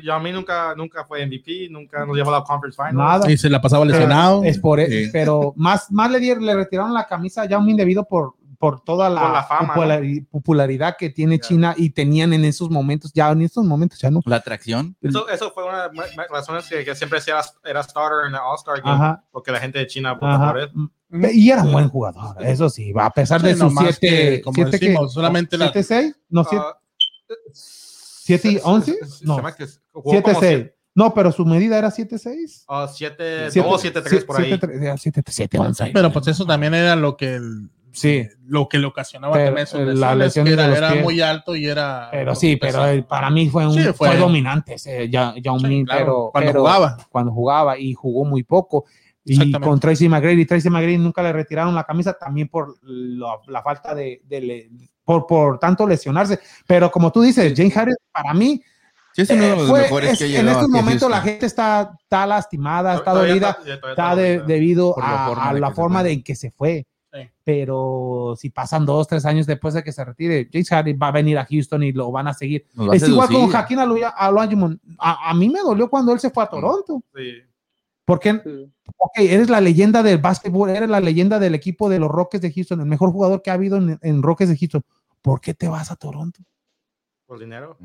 yo 0.02 0.14
a 0.14 0.18
mí 0.18 0.32
nunca, 0.32 0.74
nunca 0.74 1.04
fue 1.04 1.26
MVP, 1.26 1.68
nunca 1.70 2.06
nos 2.06 2.16
llevó 2.16 2.30
a 2.34 2.38
la 2.38 2.44
conference 2.44 2.76
final. 2.76 2.94
nada. 2.96 3.30
Y 3.30 3.36
se 3.36 3.50
la 3.50 3.60
pasaba 3.60 3.84
lesionado. 3.84 4.42
Es 4.42 4.58
por 4.58 4.80
Sí. 4.80 5.10
pero 5.12 5.52
más, 5.56 5.90
más 5.92 6.10
le, 6.10 6.20
dieron- 6.20 6.46
le 6.46 6.54
retiraron 6.54 6.94
la 6.94 7.06
camisa 7.06 7.42
a 7.42 7.46
Yao 7.46 7.60
Ming 7.60 7.76
debido 7.76 8.04
por, 8.04 8.32
por 8.64 8.80
toda 8.80 9.10
la, 9.10 9.20
Por 9.20 9.30
la 9.32 9.44
fama, 9.44 9.74
populari- 9.74 10.26
popularidad 10.26 10.96
que 10.98 11.10
tiene 11.10 11.36
Ya. 11.36 11.42
China 11.48 11.74
y 11.76 11.90
tenían 11.90 12.32
en 12.32 12.46
esos 12.46 12.70
momentos, 12.70 13.12
ya 13.12 13.30
en 13.30 13.42
estos 13.42 13.62
momentos 13.62 13.98
ya 14.00 14.10
no. 14.10 14.20
La 14.24 14.36
atracción. 14.36 14.96
Eso, 15.02 15.28
eso 15.28 15.50
fue 15.52 15.64
una 15.68 15.90
de 15.90 15.94
las 15.96 16.16
razones 16.30 16.66
que, 16.66 16.82
que 16.82 16.94
siempre 16.94 17.18
era, 17.26 17.42
era 17.62 17.82
starter 17.82 18.26
en 18.28 18.34
el 18.34 18.40
All-Star 18.40 18.80
Game, 18.80 18.94
Ajá, 18.94 19.22
porque 19.30 19.52
la 19.52 19.60
gente 19.60 19.78
de 19.80 19.86
China 19.86 20.18
por 20.18 20.58
él. 20.58 20.70
Y 21.34 21.50
era 21.50 21.62
un 21.62 21.72
buen 21.72 21.90
jugador, 21.90 22.36
eso 22.42 22.70
sí, 22.70 22.90
a 22.98 23.10
pesar 23.10 23.42
de 23.42 23.52
Sí, 23.52 23.60
sus 23.60 23.64
nomás 23.74 23.96
siete, 24.00 24.08
que, 24.36 24.40
como 24.40 24.54
siete 24.54 24.78
que- 24.80 24.86
decimos, 24.86 25.12
solamente 25.12 25.58
la- 25.58 25.66
siete 25.66 25.82
seis, 25.82 26.16
no 26.30 26.42
siete, 26.44 26.64
Ah, 26.66 26.78
siete 27.52 28.48
y 28.52 28.60
once, 28.64 28.92
se- 29.06 29.24
no, 29.26 29.36
se 29.36 29.42
me 29.42 29.54
que 29.54 29.66
jugó 29.92 30.10
siete 30.10 30.22
como 30.32 30.40
seis. 30.40 30.66
No, 30.96 31.12
pero 31.12 31.32
su 31.32 31.44
medida 31.44 31.76
era 31.76 31.90
7-6. 31.90 32.64
Ah, 32.68 32.86
siete, 32.88 33.50
Siete- 33.50 33.68
dos, 33.68 33.80
siete, 33.80 34.00
tres 34.00 34.24
por 34.24 34.40
ahí. 34.40 34.56
7 34.96 35.58
11. 35.58 35.90
Pero 35.92 36.12
pues 36.12 36.28
eso 36.28 36.46
también 36.46 36.72
era 36.72 36.94
lo 36.94 37.16
que 37.16 37.34
el- 37.34 37.68
Sí, 37.94 38.28
lo 38.46 38.68
que 38.68 38.78
le 38.78 38.86
ocasionaba 38.86 39.34
Pero, 39.34 39.46
también 39.46 39.66
sus 39.66 39.80
eh, 39.80 39.84
la 39.84 40.14
lesiones, 40.14 40.18
lesión 40.18 40.44
que 40.44 40.50
de 40.50 40.54
era, 40.56 40.68
los 40.68 40.78
era 40.78 40.90
pies. 40.92 41.02
muy 41.04 41.20
alto 41.20 41.56
y 41.56 41.66
era 41.66 42.08
pero 42.10 42.34
sí, 42.34 42.56
pero 42.56 42.86
eh, 42.86 43.02
para 43.02 43.30
mí 43.30 43.48
fue 43.48 43.66
un 43.66 43.74
Sí, 43.74 43.82
fue, 43.94 44.08
fue- 44.10 44.16
dominante 44.18 44.74
ese 44.74 45.08
Yao 45.08 45.34
Yao 45.36 45.58
Sí, 45.60 45.66
Ming, 45.66 45.84
claro, 45.86 46.00
pero 46.04 46.30
cuando 46.32 46.48
pero 46.50 46.60
jugaba. 46.60 46.96
cuando 47.08 47.32
jugaba 47.32 47.78
y 47.78 47.94
jugó 47.94 48.24
muy 48.24 48.42
poco. 48.42 48.84
Y 49.24 49.52
con 49.52 49.80
Tracy 49.80 50.06
McGrady, 50.08 50.44
Tracy 50.44 50.68
McGrady 50.68 50.98
nunca 50.98 51.22
le 51.22 51.32
retiraron 51.32 51.74
la 51.74 51.84
camisa 51.84 52.12
también 52.12 52.48
por 52.48 52.74
la, 52.82 53.38
la 53.46 53.62
falta 53.62 53.94
de, 53.94 54.20
de 54.24 54.68
por, 55.02 55.26
por 55.26 55.58
tanto 55.58 55.86
lesionarse. 55.86 56.40
Pero 56.66 56.90
como 56.90 57.10
tú 57.10 57.22
dices, 57.22 57.54
James 57.56 57.72
Harden, 57.72 57.94
para 58.12 58.34
mí, 58.34 58.60
Sí, 59.12 59.22
es 59.22 59.30
uno 59.30 59.42
de 59.44 59.52
eh, 59.52 59.56
los 59.56 59.68
fue- 59.68 59.80
mejores 59.82 60.12
es- 60.12 60.18
que 60.18 60.38
en 60.40 60.48
estos 60.48 60.68
momentos 60.68 61.08
la 61.08 61.20
gente 61.22 61.46
está, 61.46 61.92
está 62.02 62.26
lastimada, 62.26 62.96
está 62.96 63.12
Todavía 63.12 63.32
dolida. 63.34 63.52
todavía 63.54 63.74
está 63.90 64.16
de- 64.16 64.32
dolida. 64.38 64.46
debido 64.46 64.94
a, 65.00 65.48
a 65.50 65.54
de 65.54 65.60
la 65.60 65.70
forma 65.70 66.02
de 66.02 66.12
en 66.12 66.22
que 66.24 66.34
se 66.34 66.50
fue. 66.50 66.84
Sí. 67.14 67.20
Pero 67.44 68.34
si 68.36 68.50
pasan 68.50 68.84
dos, 68.84 69.06
tres 69.06 69.24
años 69.24 69.46
después 69.46 69.72
de 69.74 69.84
que 69.84 69.92
se 69.92 70.04
retire, 70.04 70.48
James 70.52 70.68
Harden 70.68 70.98
va 71.00 71.08
a 71.08 71.12
venir 71.12 71.38
a 71.38 71.46
Houston 71.46 71.84
y 71.84 71.92
lo 71.92 72.10
van 72.10 72.26
a 72.26 72.34
seguir. 72.34 72.66
A 72.76 72.96
Es 72.96 73.08
igual 73.08 73.28
con. 73.28 73.50
Joaquín 73.50 73.78
Olajuwon. 73.78 74.80
A, 74.98 75.30
a 75.30 75.34
mí 75.34 75.48
me 75.48 75.60
dolió 75.60 75.88
cuando 75.88 76.12
él 76.12 76.18
se 76.18 76.30
fue 76.30 76.42
a 76.42 76.48
Toronto. 76.48 77.02
Sí. 77.14 77.34
Porque, 78.04 78.32
sí. 78.44 78.72
ok, 78.98 79.12
eres 79.18 79.48
la 79.48 79.60
leyenda 79.60 80.02
del 80.02 80.18
básquetbol, 80.18 80.70
eres 80.70 80.90
la 80.90 81.00
leyenda 81.00 81.38
del 81.38 81.54
equipo 81.54 81.88
de 81.88 82.00
los 82.00 82.10
Rockets 82.10 82.42
de 82.42 82.52
Houston, 82.52 82.80
el 82.80 82.86
mejor 82.86 83.12
jugador 83.12 83.42
que 83.42 83.50
ha 83.50 83.54
habido 83.54 83.76
en, 83.76 83.98
en 84.02 84.22
Rockets 84.22 84.50
de 84.50 84.58
Houston. 84.58 84.82
¿Por 85.22 85.40
qué 85.40 85.54
te 85.54 85.68
vas 85.68 85.90
a 85.90 85.96
Toronto? 85.96 86.42
Por 87.26 87.38
dinero. 87.38 87.78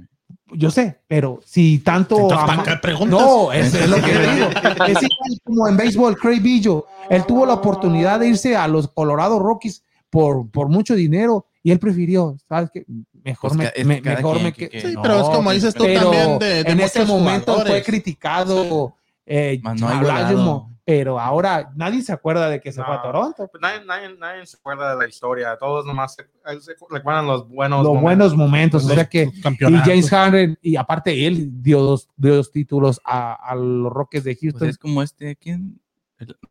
Yo 0.52 0.72
sé, 0.72 1.00
pero 1.08 1.40
si 1.46 1.80
tanto... 1.80 2.16
Entonces, 2.18 2.40
ama- 2.50 2.64
¿para 2.64 2.76
qué 2.76 2.82
preguntas? 2.82 3.20
No, 3.20 3.52
es, 3.52 3.74
es 3.74 3.88
lo 3.90 3.98
que 3.98 4.02
te 4.12 4.34
digo. 4.34 4.48
Es 4.88 5.04
igual 5.04 5.40
como 5.44 5.68
en 5.68 5.78
béisbol, 5.78 6.18
Craig 6.18 6.40
Billo. 6.42 6.86
Él 7.10 7.24
tuvo 7.26 7.46
la 7.46 7.54
oportunidad 7.54 8.20
de 8.20 8.30
irse 8.30 8.56
a 8.56 8.68
los 8.68 8.88
Colorado 8.88 9.38
Rockies 9.40 9.84
por, 10.10 10.50
por 10.50 10.68
mucho 10.70 10.96
dinero 10.96 11.46
y 11.62 11.72
él 11.72 11.78
prefirió, 11.80 12.36
¿sabes 12.48 12.72
qué? 12.74 12.84
Mejor 13.24 13.56
Pues 13.56 13.72
me, 13.86 14.02
mejor 14.02 14.34
quien 14.38 14.44
me 14.46 14.54
que- 14.54 14.82
Sí, 14.82 14.96
pero 15.02 15.16
es 15.22 15.28
como 15.30 15.52
dices 15.52 15.74
tú 15.76 15.84
pero 15.84 16.02
también 16.10 16.40
de, 16.40 16.64
de 16.64 16.72
en 16.72 16.80
ese 16.80 17.06
momento 17.06 17.64
fue 17.66 17.84
criticado. 17.84 18.96
Eh, 19.26 19.60
Más 19.62 19.80
no 19.80 19.88
ha 19.88 20.00
Olajuwon, 20.00 20.32
igualado. 20.32 20.70
Pero 20.90 21.20
ahora 21.20 21.72
nadie 21.76 22.02
se 22.02 22.12
acuerda 22.12 22.50
de 22.50 22.60
que 22.60 22.72
se 22.72 22.84
fue 22.84 22.96
a. 22.96 23.02
Toronto. 23.04 23.48
Pues 23.52 23.62
nadie, 23.62 23.86
nadie, 23.86 24.18
nadie 24.18 24.44
se 24.48 24.58
acuerda 24.58 24.90
de 24.90 24.98
la 24.98 25.08
historia. 25.08 25.56
Todos 25.56 25.86
nomás 25.86 26.16
se, 26.16 26.24
se 26.62 26.74
recuerdan 26.90 27.28
los 27.28 27.48
buenos 27.48 27.84
Los 27.84 27.94
momentos. 27.94 28.02
buenos 28.02 28.36
momentos, 28.36 28.86
o 28.86 28.90
sea 28.90 29.06
que 29.08 29.30
y. 29.60 29.76
James 29.86 30.10
Harden 30.10 30.58
y 30.64 30.78
aparte 30.78 31.28
él 31.28 31.62
dio 31.62 31.80
dos, 31.82 32.10
dio 32.18 32.38
dos 32.38 32.52
títulos 32.52 33.00
a, 33.06 33.34
a 33.36 33.54
los 33.54 33.94
Rockets 33.94 34.24
de 34.24 34.36
Houston. 34.36 34.60
Pues 34.62 34.70
es 34.72 34.78
como 34.80 35.04
este, 35.04 35.36
¿quién? 35.36 35.80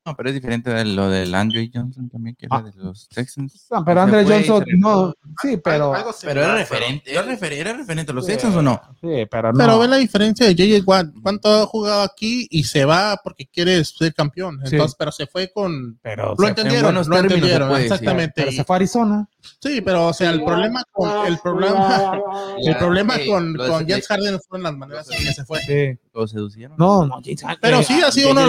No, 0.04 0.16
pero 0.16 0.30
es 0.30 0.34
diferente 0.34 0.70
de 0.70 0.84
lo 0.84 1.10
del 1.10 1.34
Andre 1.34 1.70
Johnson 1.72 2.08
también, 2.08 2.34
que 2.36 2.46
era 2.46 2.56
Ah. 2.56 2.62
de 2.62 2.72
los 2.76 3.08
Texans. 3.08 3.66
Ah, 3.70 3.82
pero 3.84 4.00
Andre 4.02 4.24
Johnson 4.24 4.64
no, 4.78 5.12
sí, 5.42 5.58
pero 5.62 5.94
Algo 5.94 6.14
Pero 6.22 6.40
era 6.42 6.54
referente, 6.54 7.12
era 7.12 7.22
referente, 7.22 7.60
era 7.60 7.72
referente 7.74 8.12
a 8.12 8.14
los 8.14 8.24
Sí. 8.26 8.32
Texans 8.32 8.56
o 8.56 8.62
no? 8.62 8.80
sí, 9.00 9.26
pero 9.30 9.52
no. 9.52 9.58
Pero 9.58 9.78
ve 9.78 9.88
la 9.88 9.96
diferencia 9.96 10.46
de 10.46 10.52
J.J. 10.52 10.84
Watt. 10.86 11.08
¿Cuánto 11.22 11.48
ha 11.62 11.66
jugado 11.66 12.02
aquí 12.02 12.46
y 12.50 12.64
se 12.64 12.84
va 12.84 13.18
porque 13.22 13.46
quiere 13.46 13.84
ser 13.84 14.14
campeón? 14.14 14.60
Sí. 14.64 14.74
Entonces, 14.76 14.96
pero 14.98 15.12
se 15.12 15.26
fue 15.26 15.50
con. 15.52 15.98
pero 16.02 16.30
Lo 16.38 16.44
se- 16.44 16.48
entendieron, 16.48 16.94
lo 16.94 17.02
términos, 17.02 17.24
entendieron, 17.32 17.76
exactamente. 17.80 18.32
pero 18.36 18.52
se 18.52 18.64
fue 18.64 18.74
a 18.74 18.78
Arizona. 18.78 19.28
Sí, 19.60 19.80
pero 19.80 20.06
o 20.08 20.12
sea, 20.12 20.30
el 20.30 20.42
problema 20.44 20.82
con 20.92 21.26
el 21.26 21.38
problema, 21.38 22.18
el 22.58 22.76
problema 22.76 23.16
Ey, 23.16 23.28
con, 23.28 23.54
con 23.56 23.86
James 23.88 24.06
Harden 24.06 24.38
fueron 24.40 24.62
las 24.64 24.76
maneras 24.76 25.10
en 25.10 25.18
que 25.24 25.32
se 25.32 25.44
fue. 25.44 25.60
Sí. 25.60 25.98
Lo 26.12 26.26
seducieron. 26.26 26.76
No, 26.78 27.06
no, 27.06 27.20
James 27.24 27.42
Harden. 27.42 27.58
Pero 27.60 27.82
sí 27.82 28.00
ha 28.02 28.10
sido 28.10 28.30
uno, 28.32 28.42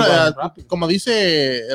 como 0.68 0.88
dice 0.88 1.09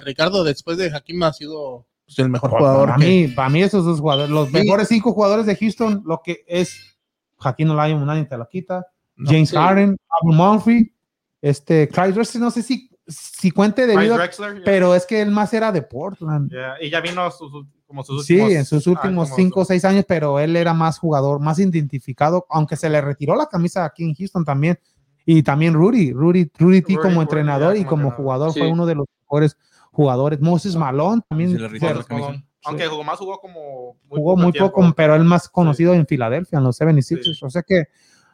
Ricardo, 0.05 0.45
después 0.45 0.77
de 0.79 0.91
Hakim 0.95 1.23
ha 1.23 1.33
sido 1.33 1.87
pues, 2.07 2.19
el 2.19 2.29
mejor 2.29 2.51
Para 2.51 2.61
jugador. 2.63 2.95
que- 3.01 3.07
mí, 3.07 3.29
para 3.29 3.49
mí 3.49 3.63
esos 3.63 3.85
dos 3.85 4.01
jugadores, 4.01 4.31
los 4.31 4.49
Sí. 4.49 4.55
mejores 4.55 4.89
cinco 4.89 5.13
jugadores 5.13 5.47
de 5.47 5.57
Houston, 5.57 6.03
lo 6.05 6.21
que 6.23 6.45
es 6.47 6.99
Joaquín 7.37 7.71
Olajuwon, 7.71 8.07
nadie 8.07 8.25
te 8.25 8.37
lo 8.37 8.47
quita. 8.49 8.87
No. 9.17 9.31
James 9.31 9.51
Sí. 9.51 9.57
Harden, 9.57 9.97
Abu 10.23 10.33
Murphy, 10.33 10.93
este, 11.41 11.89
Clyde 11.89 12.13
Drexler, 12.13 12.43
no 12.43 12.51
sé 12.51 12.63
si, 12.63 12.91
si 13.07 13.51
cuente 13.51 13.87
debido, 13.87 14.17
Drexler, 14.17 14.55
yeah. 14.55 14.63
pero 14.65 14.95
es 14.95 15.07
que 15.07 15.21
él 15.23 15.31
más 15.31 15.53
era 15.55 15.71
de 15.73 15.83
Portland. 15.83 16.51
Yeah, 16.51 16.75
Y 16.81 16.91
ya 16.91 17.01
vino 17.01 17.31
sus, 17.31 17.51
como 17.87 18.03
sus 18.03 18.25
Sí, 18.27 18.35
últimos. 18.35 18.53
en 18.55 18.65
sus 18.65 18.87
últimos 18.87 19.31
ah, 19.31 19.35
cinco 19.37 19.61
o 19.61 19.65
seis 19.65 19.85
años, 19.85 20.05
pero 20.09 20.39
él 20.41 20.57
era 20.57 20.75
más 20.75 20.99
jugador, 20.99 21.39
más 21.41 21.59
identificado, 21.59 22.47
aunque 22.51 22.77
se 22.77 22.89
le 22.91 23.01
retiró 23.01 23.37
la 23.37 23.47
camisa 23.47 23.85
aquí 23.85 24.05
en 24.05 24.15
Houston 24.15 24.45
también. 24.45 24.79
Y 25.27 25.43
también 25.43 25.73
Rudy, 25.75 26.13
Rudy, 26.13 26.51
Rudy 26.59 26.83
T 26.83 26.97
como 26.97 27.09
Rudy, 27.15 27.21
entrenador 27.23 27.77
y 27.77 27.85
como 27.85 28.09
entrenador. 28.09 28.17
jugador 28.17 28.53
fue 28.53 28.63
Sí. 28.63 28.69
uno 28.69 28.85
de 28.85 28.95
los 28.95 29.07
mejores 29.35 29.57
jugadores. 29.91 30.41
Moses 30.41 30.77
Malone 30.77 31.23
también 31.29 31.51
Se 31.53 31.59
le 31.59 31.69
retiró 31.69 31.89
se- 31.93 31.99
la 31.99 32.05
camisa. 32.05 32.27
Malone. 32.29 32.47
Aunque 32.67 32.87
jugó 32.87 33.05
más, 33.05 33.19
jugó 33.19 33.39
como. 33.41 33.97
jugó 34.09 34.37
muy 34.37 34.53
tiempo. 34.53 34.73
poco, 34.73 34.93
pero 34.97 35.15
él 35.15 35.25
más 35.25 35.49
conocido 35.51 35.93
en 35.93 36.07
Filadelfia, 36.07 36.59
en 36.59 36.65
los 36.65 36.81
76ers. 36.81 37.43
O 37.43 37.51
sea 37.51 37.63
que, 37.63 37.85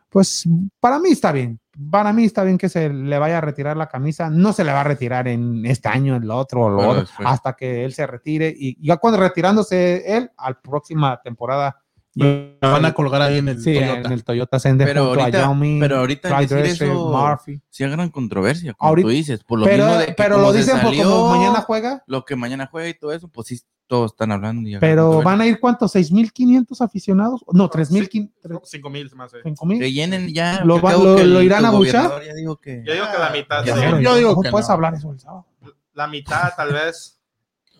pues, 0.09 0.49
para 0.79 1.01
mí 1.01 1.11
está 1.11 1.33
bien. 1.33 1.59
Para 1.91 2.13
mí 2.13 2.25
está 2.27 2.45
bien 2.45 2.57
que 2.57 2.69
se 2.69 2.91
le 2.91 3.19
vaya 3.19 3.39
a 3.39 3.41
retirar 3.41 3.77
la 3.77 3.89
camisa. 3.89 4.31
No 4.31 4.53
se 4.53 4.63
le 4.63 4.73
va 4.73 4.83
a 4.83 4.85
retirar 4.85 5.27
en 5.27 5.67
este 5.67 5.89
año, 5.89 6.15
en 6.15 6.23
el 6.23 6.31
otro, 6.31 6.63
o 6.67 6.71
lo 6.71 6.79
Pero 6.79 6.91
otro, 6.91 7.07
hasta 7.25 7.55
que 7.55 7.85
él 7.85 7.93
se 7.93 8.07
retire. 8.07 8.55
Y 8.57 8.77
ya 8.87 8.99
cuando 8.99 9.19
retirándose 9.19 10.17
él, 10.17 10.31
a 10.37 10.51
la 10.51 10.61
próxima 10.61 11.21
temporada, 11.23 11.81
Me 12.15 12.59
van 12.61 12.85
a 12.85 12.93
colgar 12.93 13.23
ahí 13.23 13.39
en 13.39 13.49
el 13.49 13.61
sí, 13.63 13.73
Toyota. 13.75 14.01
en 14.01 14.13
el 14.13 14.25
Toyota 14.25 14.59
Center 14.59 14.87
Pero 14.87 15.07
junto 15.07 15.21
ahorita- 15.21 15.39
a 15.39 15.43
Yao 15.43 15.55
Ming, 15.55 15.79
pero 15.81 15.99
ahorita 15.99 16.41
decir 16.41 16.59
eso- 16.87 17.09
Murphy. 17.11 17.61
Sí, 17.71 17.85
hay 17.85 17.91
gran 17.91 18.11
controversia, 18.11 18.75
como 18.75 18.89
Ahorita- 18.89 19.07
tú 19.07 19.11
dices, 19.13 19.45
por 19.45 19.61
lo 19.61 19.65
Pero, 19.67 19.85
mismo 19.87 20.01
de 20.01 20.07
que 20.07 20.13
pero 20.15 20.39
lo 20.39 20.53
dicen 20.53 20.81
por 20.81 20.91
como 20.91 21.03
salió, 21.03 21.27
mañana 21.29 21.61
juega. 21.61 22.03
Lo 22.07 22.25
que 22.25 22.35
mañana 22.37 22.69
juega 22.71 22.89
y 22.89 22.95
todo 22.95 23.13
eso, 23.13 23.29
pues 23.29 23.47
sí, 23.47 23.61
todos 23.87 24.13
están 24.13 24.33
hablando. 24.33 24.69
y 24.69 24.77
Pero 24.79 25.23
van 25.23 25.41
a 25.41 25.47
ir 25.47 25.61
cuántos, 25.61 25.93
6.500 25.93 26.81
aficionados? 26.81 27.45
No, 27.53 27.69
3.500. 27.71 28.61
5 28.69 28.91
mil, 28.91 29.09
se 29.09 29.15
me 29.17 29.25
hace. 29.25 29.43
5.000. 29.43 29.79
Que 29.79 29.93
llenen 29.93 30.33
ya. 30.35 30.65
¿Lo 30.65 30.81
va- 30.81 30.93
lo- 30.95 31.17
lo 31.25 31.43
irán 31.43 31.65
a 31.65 31.71
buchar? 31.71 32.11
Yo 32.27 32.35
digo 32.35 32.57
que 32.61 32.83
la 32.85 33.31
mitad. 33.33 33.65
Yo 33.65 33.75
sí. 33.77 33.81
digo- 33.87 34.01
yo 34.01 34.15
digo 34.17 34.31
¿Cómo 34.31 34.43
que 34.43 34.51
puedes 34.51 34.69
no. 34.69 34.75
hablar 34.75 34.95
eso 34.95 35.11
el 35.13 35.21
sábado? 35.21 35.47
La 35.95 36.07
mitad, 36.09 36.53
tal 36.57 36.73
vez. 36.73 37.21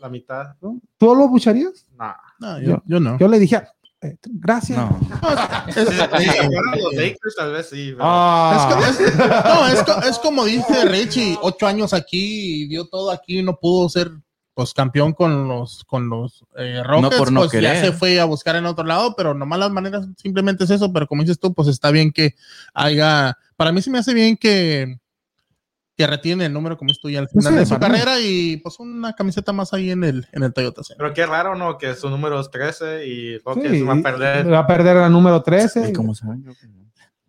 La 0.01 0.09
mitad. 0.09 0.55
¿Tú 0.61 1.15
lo 1.15 1.29
bucharías? 1.29 1.87
No, 2.39 2.61
yo, 2.61 2.83
yo 2.87 3.01
no. 3.01 3.19
Yo 3.19 3.29
le 3.29 3.39
dije, 3.39 3.57
eh, 3.57 3.63
gracias. 4.25 4.79
No. 4.79 4.99
Es- 5.69 5.89
no, 9.87 10.19
como 10.23 10.45
dice 10.45 10.85
Richie, 10.87 11.39
ocho 11.43 11.67
años 11.67 11.93
aquí, 11.93 12.67
dio 12.69 12.87
todo 12.87 13.11
aquí, 13.11 13.43
no 13.43 13.57
pudo 13.57 13.89
ser 13.89 14.11
pues 14.55 14.75
campeón 14.75 15.13
con 15.13 15.49
los 15.49 15.85
con 15.85 16.09
los 16.09 16.45
eh, 16.57 16.83
Rockets, 16.85 17.17
por 17.17 17.33
no 17.33 17.41
pues 17.41 17.53
ya 17.53 17.61
querer. 17.61 17.85
se 17.85 17.93
fue 17.93 18.21
a 18.21 18.25
buscar 18.25 18.57
en 18.57 18.67
otro 18.67 18.85
lado, 18.85 19.15
pero 19.17 19.33
nomás 19.33 19.59
las 19.59 19.71
maneras 19.71 20.07
simplemente 20.17 20.65
es 20.65 20.71
eso, 20.71 20.93
pero 20.93 21.07
como 21.07 21.23
dices 21.23 21.39
tú, 21.39 21.55
pues 21.55 21.69
está 21.69 21.91
bien 21.91 22.13
que 22.13 22.35
haya, 22.75 23.37
para 23.57 23.73
mí 23.73 23.81
sí 23.81 23.91
me 23.91 23.99
hace 23.99 24.13
bien 24.13 24.37
que 24.37 24.99
que 26.01 26.07
retiene 26.07 26.47
el 26.47 26.53
número 26.55 26.79
como 26.79 26.93
estoy 26.93 27.15
al 27.17 27.29
final 27.29 27.53
Sí, 27.53 27.59
de 27.59 27.67
su 27.67 27.79
carrera 27.79 28.19
y 28.19 28.57
pues 28.57 28.81
una 28.81 29.13
camiseta 29.13 29.53
más 29.53 29.75
ahí 29.75 29.91
en 29.91 30.03
el 30.03 30.27
en 30.33 30.43
el 30.45 30.51
Toyota. 30.55 30.81
Pero 30.97 31.13
qué 31.13 31.27
raro, 31.27 31.55
¿no? 31.57 31.77
Que 31.77 31.95
su 31.95 32.09
número 32.09 32.41
es 32.41 32.51
13 32.51 33.07
y 33.07 33.37
sí, 33.39 33.83
va 33.83 33.93
a 33.93 34.03
perder. 34.03 34.51
va 34.51 34.59
a 34.61 34.67
perder 34.67 34.97
la 34.97 35.11
número 35.11 35.43
13. 35.43 35.91
¿Y 35.91 35.93
cómo. 35.93 36.15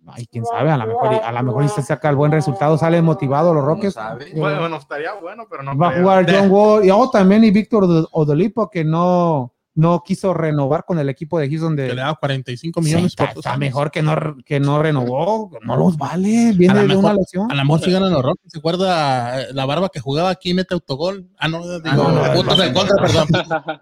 Ay, 0.08 0.26
quién 0.32 0.46
sabe, 0.46 0.72
a 0.72 0.78
lo 0.78 0.88
mejor, 0.88 1.14
a 1.16 1.32
lo 1.34 1.44
mejor 1.44 1.68
se 1.70 1.82
saca 1.82 2.10
el 2.10 2.16
buen 2.16 2.32
resultado, 2.32 2.78
sale 2.78 3.02
motivado 3.02 3.54
los 3.54 3.64
Rockets. 3.66 3.94
sabe? 3.94 4.32
Bueno, 4.36 4.62
bueno, 4.62 4.78
estaría 4.78 5.14
bueno, 5.16 5.46
pero 5.50 5.64
no 5.64 5.78
Va 5.78 5.90
a 5.90 6.00
jugar 6.00 6.26
John 6.32 6.50
Wall 6.50 6.86
y 6.86 6.92
oh, 6.92 7.10
también 7.10 7.44
y 7.44 7.52
Víctor 7.52 7.84
Od- 7.84 8.08
Odolipo 8.14 8.70
que 8.70 8.86
no, 8.86 9.51
no 9.74 10.04
quiso 10.06 10.34
renovar 10.34 10.84
con 10.86 11.00
el 11.00 11.08
equipo 11.10 11.40
de 11.40 11.50
Houston 11.50 11.76
Que 11.78 11.84
de 11.84 11.90
le 11.96 12.02
da 12.02 12.14
45 12.14 12.82
Sí, 12.82 12.86
millones 12.86 13.06
está, 13.14 13.28
por 13.30 13.38
está 13.38 13.58
mejor 13.58 13.90
que 13.90 14.02
no, 14.02 14.16
que 14.46 14.60
no 14.60 14.82
renovó, 14.82 15.50
no 15.62 15.78
los 15.78 15.98
vale, 15.98 16.50
A 16.50 16.52
viene 16.52 16.74
lo 16.76 16.82
de 16.82 16.88
mejor- 16.90 17.04
una 17.06 17.14
lesión. 17.14 17.52
A 17.52 17.56
lo 17.56 17.64
mejor 17.64 17.80
si 17.82 17.92
ganan 17.92 18.12
los 18.12 18.22
Rockets, 18.22 18.52
¿se 18.52 18.60
acuerda 18.60 19.42
eh, 19.42 19.48
la 19.54 19.66
barba 19.66 19.90
que 19.90 20.00
jugaba 20.02 20.30
aquí 20.30 20.54
mete 20.54 20.74
autogol? 20.74 21.30
Ah, 21.38 21.48
no, 21.48 21.62
digo, 21.80 21.96
no, 21.96 22.12
no, 22.12 22.34
puntos 22.34 22.58
no, 22.58 22.64
en 22.64 22.74
no. 22.74 22.80
contra, 22.80 22.96
perdón. 23.02 23.82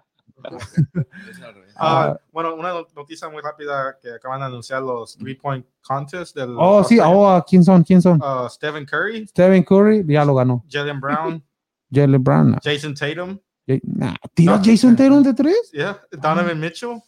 Ah, 1.76 2.16
bueno, 2.32 2.54
una 2.54 2.70
no- 2.70 2.86
noticia 2.94 3.28
muy 3.28 3.40
rápida 3.42 3.96
que 4.00 4.10
acaban 4.12 4.40
de 4.40 4.46
anunciar 4.46 4.82
los 4.82 5.16
three 5.16 5.34
point 5.34 5.64
contests 5.82 6.34
del. 6.34 6.54
Oh, 6.58 6.84
sí, 6.84 6.98
oh, 7.02 7.42
¿quién 7.48 7.64
son? 7.64 7.82
¿Quién 7.82 8.02
son? 8.02 8.20
Uh, 8.22 8.48
Stephen 8.48 8.84
Curry, 8.84 9.26
Stephen 9.28 9.62
Curry, 9.62 10.04
ya 10.06 10.24
lo 10.24 10.34
ganó. 10.34 10.64
Jalen 10.70 11.00
Brown, 11.00 11.42
Jalen 11.90 12.22
Brown. 12.22 12.58
Jason 12.62 12.94
Tatum, 12.94 13.38
nah, 13.84 14.14
¿Tira 14.34 14.56
No. 14.56 14.62
Jason 14.64 14.96
Tatum 14.96 15.22
de 15.22 15.34
tres? 15.34 15.70
yeah, 15.72 15.96
Donovan 16.10 16.58
Mitchell, 16.58 17.00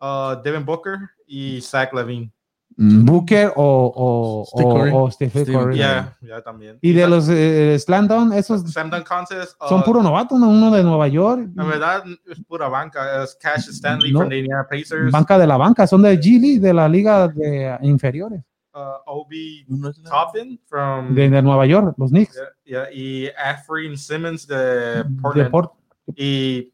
uh, 0.00 0.34
Devin 0.42 0.64
Booker 0.64 0.98
y 1.26 1.60
Zach 1.60 1.92
Levine. 1.94 2.30
Booker 2.78 3.52
o, 3.56 4.44
o, 4.52 4.74
Curry. 4.74 4.90
o, 4.92 5.04
o 5.04 5.10
Stephen 5.10 5.46
Curry. 5.46 5.76
Yeah, 5.78 6.14
yeah, 6.20 6.42
también. 6.42 6.78
Y 6.82 6.92
de 6.92 7.08
los 7.08 7.26
eh, 7.30 7.78
Slam 7.78 8.06
Dunk, 8.06 8.34
esos 8.34 8.60
Slam 8.70 8.90
Dunk 8.90 9.06
Contest. 9.08 9.54
uh, 9.62 9.68
son 9.68 9.82
puro 9.82 10.02
novatos, 10.02 10.38
¿no? 10.38 10.50
uno 10.50 10.70
de 10.70 10.82
Nueva 10.82 11.08
York. 11.08 11.40
En 11.56 11.68
verdad, 11.68 12.04
es 12.30 12.38
pura 12.46 12.68
banca. 12.68 13.22
Es 13.24 13.34
Cash 13.40 13.68
Stanley 13.70 14.12
No. 14.12 14.18
from 14.20 14.28
the 14.28 14.38
Indiana 14.40 14.66
Pacers, 14.68 15.10
Banca 15.10 15.38
de 15.38 15.46
la 15.46 15.56
banca, 15.56 15.86
son 15.86 16.02
de 16.02 16.20
G 16.20 16.38
League, 16.38 16.60
de 16.60 16.74
la 16.74 16.86
liga 16.86 17.28
de 17.28 17.78
inferiores, 17.80 18.42
uh, 18.74 18.78
Obi 19.06 19.64
la- 19.68 19.92
Toppin 20.10 20.60
from. 20.66 21.14
de, 21.14 21.30
de 21.30 21.40
Nueva 21.42 21.64
York, 21.64 21.94
los 21.96 22.10
Knicks. 22.10 22.34
Yeah, 22.66 22.90
yeah, 22.90 22.92
y 22.92 23.28
Afrin 23.42 23.96
Simmons 23.96 24.46
de 24.46 25.02
De 25.02 25.04
Portland. 25.22 25.50
Port- 25.50 25.72
y 26.14 26.72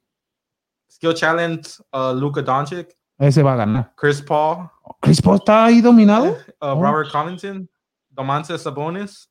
Skill 0.91 1.15
Challenge, 1.15 1.63
uh, 1.93 2.13
Luka 2.15 2.43
Doncic, 2.43 2.97
ese 3.19 3.43
va 3.43 3.53
a 3.53 3.57
ganar. 3.57 3.93
Chris 3.97 4.21
Paul, 4.21 4.69
Chris 5.01 5.21
Paul 5.23 5.37
está 5.37 5.65
ahí 5.67 5.81
dominado. 5.81 6.33
uh, 6.33 6.37
Oh. 6.61 6.83
Robert 6.83 7.11
Covington, 7.13 7.69
Domantas 8.11 8.63
Sabonis, 8.63 9.31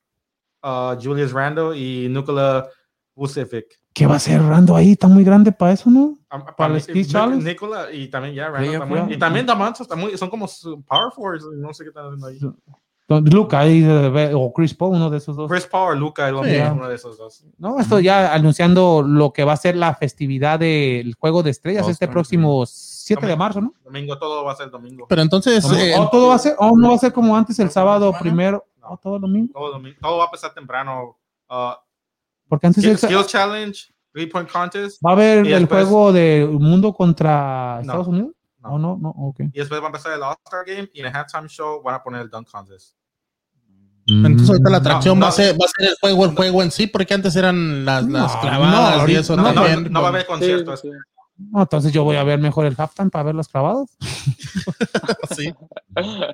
uh, 0.63 0.95
Julius 1.01 1.31
Randle 1.33 1.77
y 1.77 2.07
Nikola 2.09 2.67
Vucevic. 3.15 3.79
¿Qué 3.93 4.07
va 4.07 4.15
a 4.15 4.19
ser 4.19 4.41
Rando 4.41 4.75
ahí? 4.75 4.93
Está 4.93 5.07
muy 5.09 5.23
grande 5.25 5.51
para 5.51 5.73
eso, 5.73 5.89
¿no? 5.89 6.17
Um, 6.31 6.45
Para 6.57 6.67
el 6.67 6.73
mí- 6.75 6.79
Skill 6.79 6.95
Nic- 6.95 7.07
Challenge. 7.11 7.43
Nikola 7.43 7.91
y 7.91 8.07
también 8.07 8.33
ya 8.35 8.51
también. 8.51 8.87
fue. 8.87 9.13
Y 9.13 9.19
también 9.19 9.45
Domantas 9.45 9.81
está 9.81 9.95
muy- 9.97 10.17
son 10.17 10.29
como 10.29 10.47
power 10.87 11.11
forwards, 11.13 11.45
no 11.57 11.73
sé 11.73 11.83
qué 11.83 11.89
están 11.89 12.05
haciendo 12.05 12.27
ahí. 12.27 12.39
Luca 13.19 13.59
ahí, 13.59 13.83
eh, 13.85 14.31
o 14.33 14.53
Chris 14.53 14.73
Paul, 14.73 14.95
uno 14.95 15.09
de 15.09 15.17
esos 15.17 15.35
dos. 15.35 15.49
Chris 15.51 15.65
Paul 15.65 16.01
o 16.01 16.13
Sí. 16.43 16.49
mismo, 16.51 16.71
uno 16.73 16.87
de 16.87 16.95
esos 16.95 17.17
dos. 17.17 17.43
No, 17.57 17.79
esto 17.79 17.99
ya 17.99 18.33
anunciando 18.33 19.01
lo 19.05 19.33
que 19.33 19.43
va 19.43 19.53
a 19.53 19.57
ser 19.57 19.75
la 19.75 19.93
festividad 19.95 20.59
del 20.59 21.13
Juego 21.19 21.43
de 21.43 21.49
Estrellas 21.51 21.87
este 21.89 22.07
próximo 22.07 22.63
7 22.65 23.25
de 23.25 23.35
marzo, 23.35 23.59
¿no? 23.61 23.73
Domingo 23.83 24.17
todo 24.17 24.45
va 24.45 24.53
a 24.53 24.55
ser 24.55 24.69
domingo. 24.69 25.05
Pero 25.09 25.21
entonces, 25.21 25.65
eh, 25.71 25.95
o 25.99 26.09
todo 26.09 26.29
va 26.29 26.35
a 26.35 26.39
ser, 26.39 26.55
o 26.59 26.77
no 26.77 26.89
va 26.89 26.95
a 26.95 26.99
ser 26.99 27.11
como 27.11 27.35
antes 27.35 27.59
el 27.59 27.69
sábado 27.69 28.05
semana? 28.07 28.19
primero, 28.21 28.65
No. 28.79 28.91
o 28.91 28.97
todo 28.97 29.19
lo 29.19 29.27
mismo. 29.27 29.49
Todo, 29.53 29.71
domingo. 29.73 29.97
todo 30.01 30.17
va 30.17 30.23
a 30.23 30.27
empezar 30.27 30.53
temprano. 30.53 31.17
Uh, 31.49 31.71
Porque 32.47 32.67
antes 32.67 32.81
Skill, 32.83 32.91
el- 32.91 32.97
Skills 32.97 33.27
Challenge, 33.27 33.93
Three 34.13 34.27
Point 34.27 34.49
Contest. 34.51 35.01
va 35.05 35.11
a 35.11 35.13
haber 35.13 35.39
el 35.39 35.59
después- 35.61 35.85
juego 35.87 36.11
de 36.13 36.47
mundo 36.51 36.93
contra 36.93 37.75
No. 37.75 37.81
Estados 37.81 38.07
Unidos. 38.07 38.31
No. 38.59 38.73
¿O 38.73 38.77
no? 38.77 38.97
No, 39.01 39.09
ok. 39.09 39.39
Y 39.53 39.59
después 39.59 39.81
va 39.81 39.85
a 39.85 39.87
empezar 39.87 40.13
el 40.13 40.21
All-Star 40.21 40.63
Game 40.67 40.87
y 40.93 40.99
en 40.99 41.07
el 41.07 41.15
halftime 41.15 41.47
show 41.47 41.81
van 41.81 41.95
a 41.95 42.03
poner 42.03 42.21
el 42.21 42.29
Dunk 42.29 42.47
Contest. 42.51 42.95
Entonces 44.07 44.49
ahorita 44.49 44.69
la 44.69 44.77
Mm. 44.77 44.81
atracción 44.81 45.19
No, 45.19 45.23
va, 45.25 45.29
a 45.29 45.31
ser, 45.31 45.53
va 45.53 45.65
a 45.65 45.69
ser 45.77 45.89
el 45.89 45.95
juego, 46.01 46.25
el 46.25 46.31
juego 46.35 46.63
en 46.63 46.71
sí, 46.71 46.87
porque 46.87 47.13
antes 47.13 47.35
eran 47.35 47.85
las, 47.85 48.03
las 48.07 48.35
No, 48.35 48.41
clavadas 48.41 49.03
no, 49.03 49.09
y 49.09 49.15
eso 49.15 49.33
ahorita- 49.33 49.53
No, 49.53 49.55
no, 49.61 49.67
también. 49.67 49.93
no 49.93 50.01
va 50.01 50.07
a 50.07 50.09
haber 50.09 50.25
conciertos. 50.25 50.81
sí. 50.81 50.89
No, 51.51 51.61
entonces 51.63 51.91
yo 51.91 52.03
voy 52.03 52.17
a 52.17 52.23
ver 52.23 52.37
mejor 52.39 52.65
el 52.67 52.75
halftime 52.77 53.09
para 53.09 53.23
ver 53.23 53.35
los 53.35 53.47
clavados. 53.47 53.89
Sí. 55.35 55.53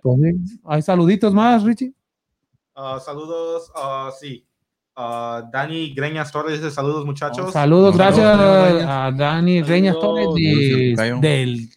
Pues 0.02 0.20
sí. 0.22 0.60
Hay 0.66 0.82
saluditos 0.82 1.34
más, 1.34 1.64
Richie. 1.64 1.94
Uh, 2.76 3.00
saludos, 3.00 3.72
uh, 3.76 4.12
sí. 4.20 4.46
Uh, 4.96 5.44
Dani 5.52 5.94
Greñas 5.94 6.32
Torres 6.32 6.60
dice 6.60 6.72
saludos 6.74 7.06
muchachos. 7.06 7.54
Saludos, 7.54 7.96
Saludos, 7.96 7.98
gracias 7.98 8.26
Saludos, 8.26 8.84
a, 8.84 9.06
a 9.06 9.12
Dani 9.12 9.62
Reñas 9.62 9.96
Torres 10.00 10.28
de- 10.34 11.18
del 11.22 11.70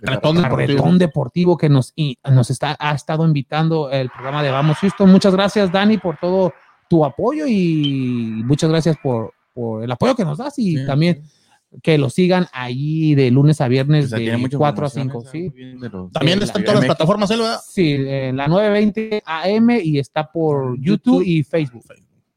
Cartón 0.00 0.98
deportivo. 0.98 1.56
Que 1.56 1.68
nos, 1.68 1.92
y- 1.96 2.18
nos 2.30 2.50
está, 2.50 2.76
ha 2.78 2.94
estado 2.94 3.24
invitando 3.24 3.90
el 3.90 4.10
programa 4.10 4.42
de 4.42 4.50
Vamos 4.50 4.78
Houston. 4.78 5.10
Muchas 5.10 5.34
gracias, 5.34 5.70
Dani, 5.72 5.98
por 5.98 6.16
todo 6.18 6.52
tu 6.88 7.04
apoyo 7.04 7.46
y 7.46 8.42
muchas 8.44 8.68
gracias 8.70 8.96
por, 9.02 9.32
por 9.52 9.82
el 9.82 9.90
apoyo 9.90 10.14
que 10.14 10.24
nos 10.24 10.38
das 10.38 10.58
y 10.58 10.78
Sí, 10.78 10.86
también 10.86 11.22
que 11.82 11.98
lo 11.98 12.08
sigan 12.08 12.46
ahí 12.52 13.14
de 13.16 13.30
lunes 13.32 13.60
a 13.60 13.66
viernes 13.66 14.08
de 14.10 14.36
muchas 14.36 14.58
4 14.58 14.86
a 14.86 14.90
promociones, 14.90 15.12
5. 15.12 15.30
Sí, 15.32 15.38
muy 15.42 15.50
bien 15.50 15.80
de 15.80 15.88
los- 15.88 16.12
También 16.12 16.38
Sí, 16.38 16.44
está 16.44 16.58
en 16.58 16.62
la 16.64 16.66
todas 16.66 16.80
las 16.80 16.86
plataformas, 16.96 17.30
¿eh? 17.32 17.34
sí 17.66 17.92
en 17.98 18.36
la 18.36 18.46
920 18.46 19.22
AM 19.26 19.70
y 19.82 19.98
está 19.98 20.30
por 20.30 20.78
YouTube, 20.78 21.22
y 21.26 21.42
Facebook. 21.42 21.84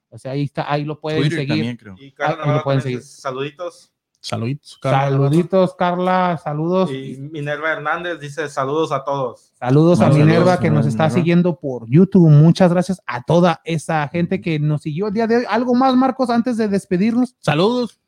O 0.10 0.18
sea, 0.18 0.32
ahí 0.32 0.44
está, 0.44 0.72
ahí 0.72 0.86
lo 0.86 1.00
pueden 1.00 1.20
Twitter 1.20 1.40
seguir. 1.40 1.50
también, 1.56 1.78
creo. 1.78 1.96
Y 2.00 2.12
Carla 2.14 2.34
ahí 2.34 2.40
lo 2.40 2.46
Navarro 2.48 2.64
pueden 2.64 2.80
también 2.80 3.00
dice 3.00 3.22
saluditos. 3.22 3.94
Saluditos. 4.20 4.78
Carla. 4.82 5.10
Saluditos, 5.10 5.76
Carla, 5.76 6.40
saludos. 6.44 6.92
Y 6.92 7.18
Minerva 7.18 7.72
Hernández 7.72 8.20
dice 8.20 8.50
saludos 8.50 8.92
a 8.92 9.04
todos. 9.04 9.54
Saludos 9.60 10.00
a 10.00 10.06
Saludos, 10.06 10.26
Minerva 10.26 10.60
que 10.60 10.70
nos 10.70 10.86
está 10.86 11.04
Minerva. 11.04 11.16
siguiendo 11.20 11.60
por 11.60 11.90
YouTube. 11.90 12.30
Muchas 12.30 12.72
gracias 12.72 13.02
a 13.06 13.24
toda 13.24 13.62
esa 13.64 14.08
gente 14.10 14.42
que 14.42 14.60
nos 14.60 14.82
siguió 14.82 15.08
el 15.08 15.14
día 15.14 15.28
de 15.28 15.38
hoy. 15.38 15.44
¿Algo 15.48 15.76
más, 15.76 15.96
Marcos, 15.96 16.30
antes 16.30 16.58
de 16.58 16.68
despedirnos? 16.68 17.36
Saludos. 17.40 18.00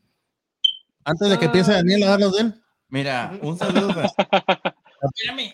Antes 1.06 1.30
de 1.30 1.40
que 1.40 1.46
empiece 1.46 1.72
Daniel 1.72 2.04
a 2.04 2.08
darnos 2.10 2.34
de 2.36 2.42
él. 2.42 2.62
Mira, 2.90 3.38
un 3.42 3.58
saludo. 3.58 3.90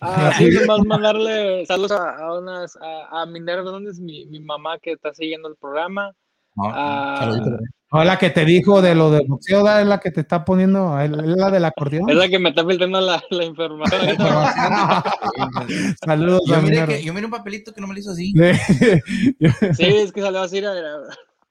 Ah, 0.02 0.34
sí, 0.36 0.50
nomás 0.50 0.84
mandarle 0.88 1.68
saludos 1.68 1.92
a, 1.92 2.18
a 2.18 2.40
unas, 2.40 2.76
a, 2.78 3.22
a 3.22 3.26
Minerva 3.28 3.70
Hernández, 3.70 4.00
mi, 4.00 4.26
mi 4.26 4.40
mamá 4.40 4.80
que 4.80 4.94
está 4.94 5.14
siguiendo 5.14 5.48
el 5.48 5.56
programa. 5.56 6.16
No, 6.56 6.64
A- 6.74 7.18
Saluditos. 7.20 7.60
No, 7.92 8.04
la 8.04 8.18
que 8.18 8.30
te 8.30 8.44
dijo 8.44 8.82
de 8.82 8.94
lo 8.96 9.10
del 9.12 9.26
boxeo, 9.28 9.64
¿da? 9.64 9.80
es 9.82 9.88
la 9.88 10.00
que 10.00 10.12
te 10.12 10.20
está 10.22 10.44
poniendo, 10.44 11.00
es 11.00 11.10
la 11.12 11.50
del 11.52 11.64
acordeón. 11.64 12.10
es 12.10 12.16
la 12.18 12.28
que 12.28 12.40
me 12.40 12.50
está 12.50 12.66
filtrando 12.66 13.00
la, 13.00 13.24
la 13.30 13.44
información. 13.46 14.02
Saludos 16.06 16.42
Yo 16.48 16.62
miré, 16.62 16.86
que, 16.86 17.04
yo 17.04 17.14
miré 17.14 17.26
un 17.26 17.32
papelito 17.32 17.72
que 17.74 17.80
no 17.80 17.88
me 17.88 17.94
lo 17.94 18.00
hizo 18.00 18.12
así. 18.12 18.34
Sí, 18.34 18.40
es 19.80 20.12
que 20.12 20.22
salió 20.22 20.42
así. 20.42 20.58
era- 20.58 20.78
era- 20.78 20.98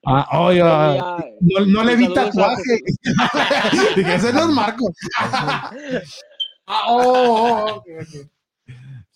Ah, 0.07 0.53
Ya, 0.53 1.17
no, 1.41 1.65
no 1.67 1.83
le 1.85 1.97
vi 1.97 2.05
saludos 2.05 2.25
tatuaje. 2.27 2.77
Dije, 3.97 4.15
ese 4.17 4.33
no 4.35 4.41
es 4.41 4.47
Marco. 4.49 4.93
Ah, 5.19 5.71
oh, 6.89 7.03
oh, 7.07 7.65
oh, 7.67 7.75
ok, 7.77 7.87
ok. 8.01 8.29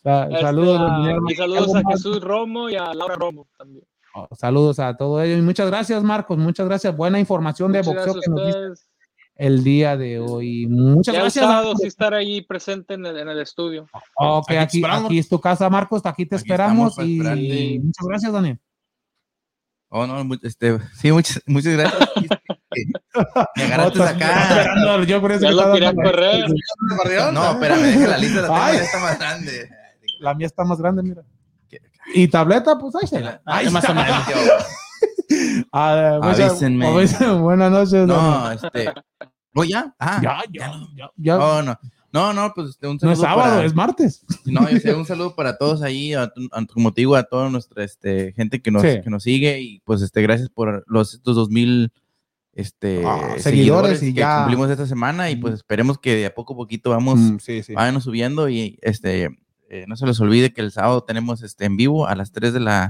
Sa- 0.03 0.25
Este, 0.29 0.41
saludos, 0.41 0.81
a- 0.81 1.37
saludos 1.37 1.75
a 1.75 1.83
Jesús 1.91 2.21
Romo 2.23 2.71
y 2.71 2.77
a 2.77 2.95
Laura 2.95 3.17
Romo 3.17 3.47
también. 3.59 3.85
Oh, 4.19 4.29
Saludos 4.35 4.81
a 4.81 4.97
todos 4.97 5.23
ellos 5.25 5.39
y 5.39 5.43
muchas 5.43 5.69
gracias, 5.69 6.03
Marcos. 6.03 6.37
Muchas 6.39 6.67
gracias. 6.67 6.97
Buena 6.97 7.21
información 7.21 7.71
de 7.71 7.83
boxeo 7.83 8.15
que 8.21 8.31
nos 8.31 8.47
diste 8.47 8.83
el 9.37 9.63
día 9.63 9.97
de 9.97 10.19
hoy. 10.19 10.67
Muchas 10.67 11.15
Ya 11.15 11.21
gracias. 11.21 11.47
Marcos. 11.47 11.79
sí 11.81 11.87
estar 11.87 12.13
ahí 12.15 12.43
presente 12.43 12.95
en 12.95 13.07
el, 13.07 13.17
en 13.17 13.29
el 13.29 13.41
estudio. 13.41 13.87
Ok, 14.17 14.51
Aquí 14.59 14.83
aquí, 14.85 15.19
es 15.19 15.29
tu 15.29 15.41
casa, 15.41 15.71
Marcos. 15.71 16.03
Aquí 16.05 16.27
te 16.27 16.35
Aquí 16.35 16.43
esperamos 16.43 16.99
y 16.99 17.79
muchas 17.79 18.07
gracias, 18.07 18.33
Daniel. 18.33 18.59
Oh, 19.91 20.07
no, 20.07 20.23
este, 20.43 20.79
sí, 20.97 21.13
muchas, 21.13 21.41
muchas 21.47 21.73
gracias. 21.75 22.11
Me 23.57 23.63
agarraste 23.63 24.03
acá. 24.03 25.05
yo 25.07 25.21
por 25.21 25.33
eso 25.33 25.45
Ya 25.45 25.51
lo 25.53 25.73
quería 25.73 25.95
correr. 25.95 26.45
No, 27.33 27.53
espérame, 27.53 27.83
deja 27.83 28.07
la 28.09 28.19
lista, 28.19 28.43
la 28.43 28.67
Ay. 28.67 28.77
está 28.79 28.99
más 28.99 29.19
grande. 29.19 29.71
La 30.19 30.35
mía 30.35 30.47
está 30.47 30.65
más 30.65 30.79
grande, 30.79 31.03
mira. 31.03 31.23
Y 32.15 32.29
tableta, 32.29 32.79
pues 32.79 32.95
ahí 32.97 33.07
se 33.07 33.21
la. 33.21 33.41
Ahí 33.45 33.71
más 33.71 33.85
está. 33.85 33.93
o 33.93 33.95
menos. 33.95 34.65
Ah, 35.73 36.19
Avísenme. 36.23 36.91
Buenas 37.39 37.71
noches. 37.71 38.07
No, 38.07 38.15
Daniel. 38.17 38.59
este. 38.65 38.93
¿Oh, 39.55 39.65
ya? 39.65 39.95
Ah, 39.99 40.21
ya, 40.23 40.39
ya, 40.51 40.73
ya, 40.97 41.11
ya. 41.17 41.39
Oh, 41.39 41.63
no. 41.63 41.79
No, 42.11 42.33
no, 42.33 42.53
pues 42.55 42.71
este, 42.71 42.87
un 42.89 42.99
no 43.03 43.13
es 43.13 43.19
saludo 43.19 43.35
sábado, 43.37 43.55
para- 43.57 43.67
es 43.67 43.75
martes. 43.75 44.25
No, 44.47 44.69
yo 44.71 44.79
sé, 44.79 44.95
un 44.95 45.05
saludo 45.05 45.35
para 45.37 45.59
todos 45.59 45.83
ahí, 45.83 46.15
a 46.15 46.29
tu- 46.29 46.49
a- 46.53 46.65
como 46.65 46.93
te 46.95 47.03
digo, 47.03 47.15
a 47.17 47.25
toda 47.25 47.51
nuestra 47.51 47.85
este, 47.85 48.33
gente 48.33 48.63
que 48.63 48.71
nos, 48.71 48.81
Sí. 48.83 49.01
que 49.05 49.11
nos 49.11 49.23
sigue 49.23 49.61
y 49.61 49.81
pues 49.81 50.01
este, 50.01 50.23
gracias 50.23 50.49
por 50.49 50.85
los 50.87 51.13
estos 51.15 51.37
2000 51.37 51.93
este, 52.55 53.03
Ah, 53.07 53.35
seguidores 53.37 53.43
seguidores, 53.99 54.03
y 54.03 54.15
que 54.15 54.21
ya. 54.21 54.39
cumplimos 54.39 54.71
esta 54.71 54.87
semana 54.87 55.31
y 55.31 55.37
pues 55.37 55.55
esperemos 55.55 55.99
que 55.99 56.17
de 56.17 56.27
a 56.27 56.35
poco 56.35 56.55
a 56.55 56.57
poquito 56.57 56.91
vamos, 56.91 57.19
Mm, 57.19 57.39
sí, 57.39 57.63
sí. 57.63 57.75
vayan 57.75 58.01
subiendo 58.01 58.49
y 58.49 58.79
este, 58.81 59.29
eh, 59.69 59.85
no 59.87 59.97
se 59.97 60.07
les 60.07 60.19
olvide 60.21 60.53
que 60.53 60.61
el 60.61 60.73
sábado 60.73 61.03
tenemos 61.05 61.43
este 61.43 61.65
en 61.67 61.77
vivo 61.77 62.07
a 62.07 62.15
las 62.15 62.33
3 62.33 62.53
de 62.53 62.61
la, 62.61 62.89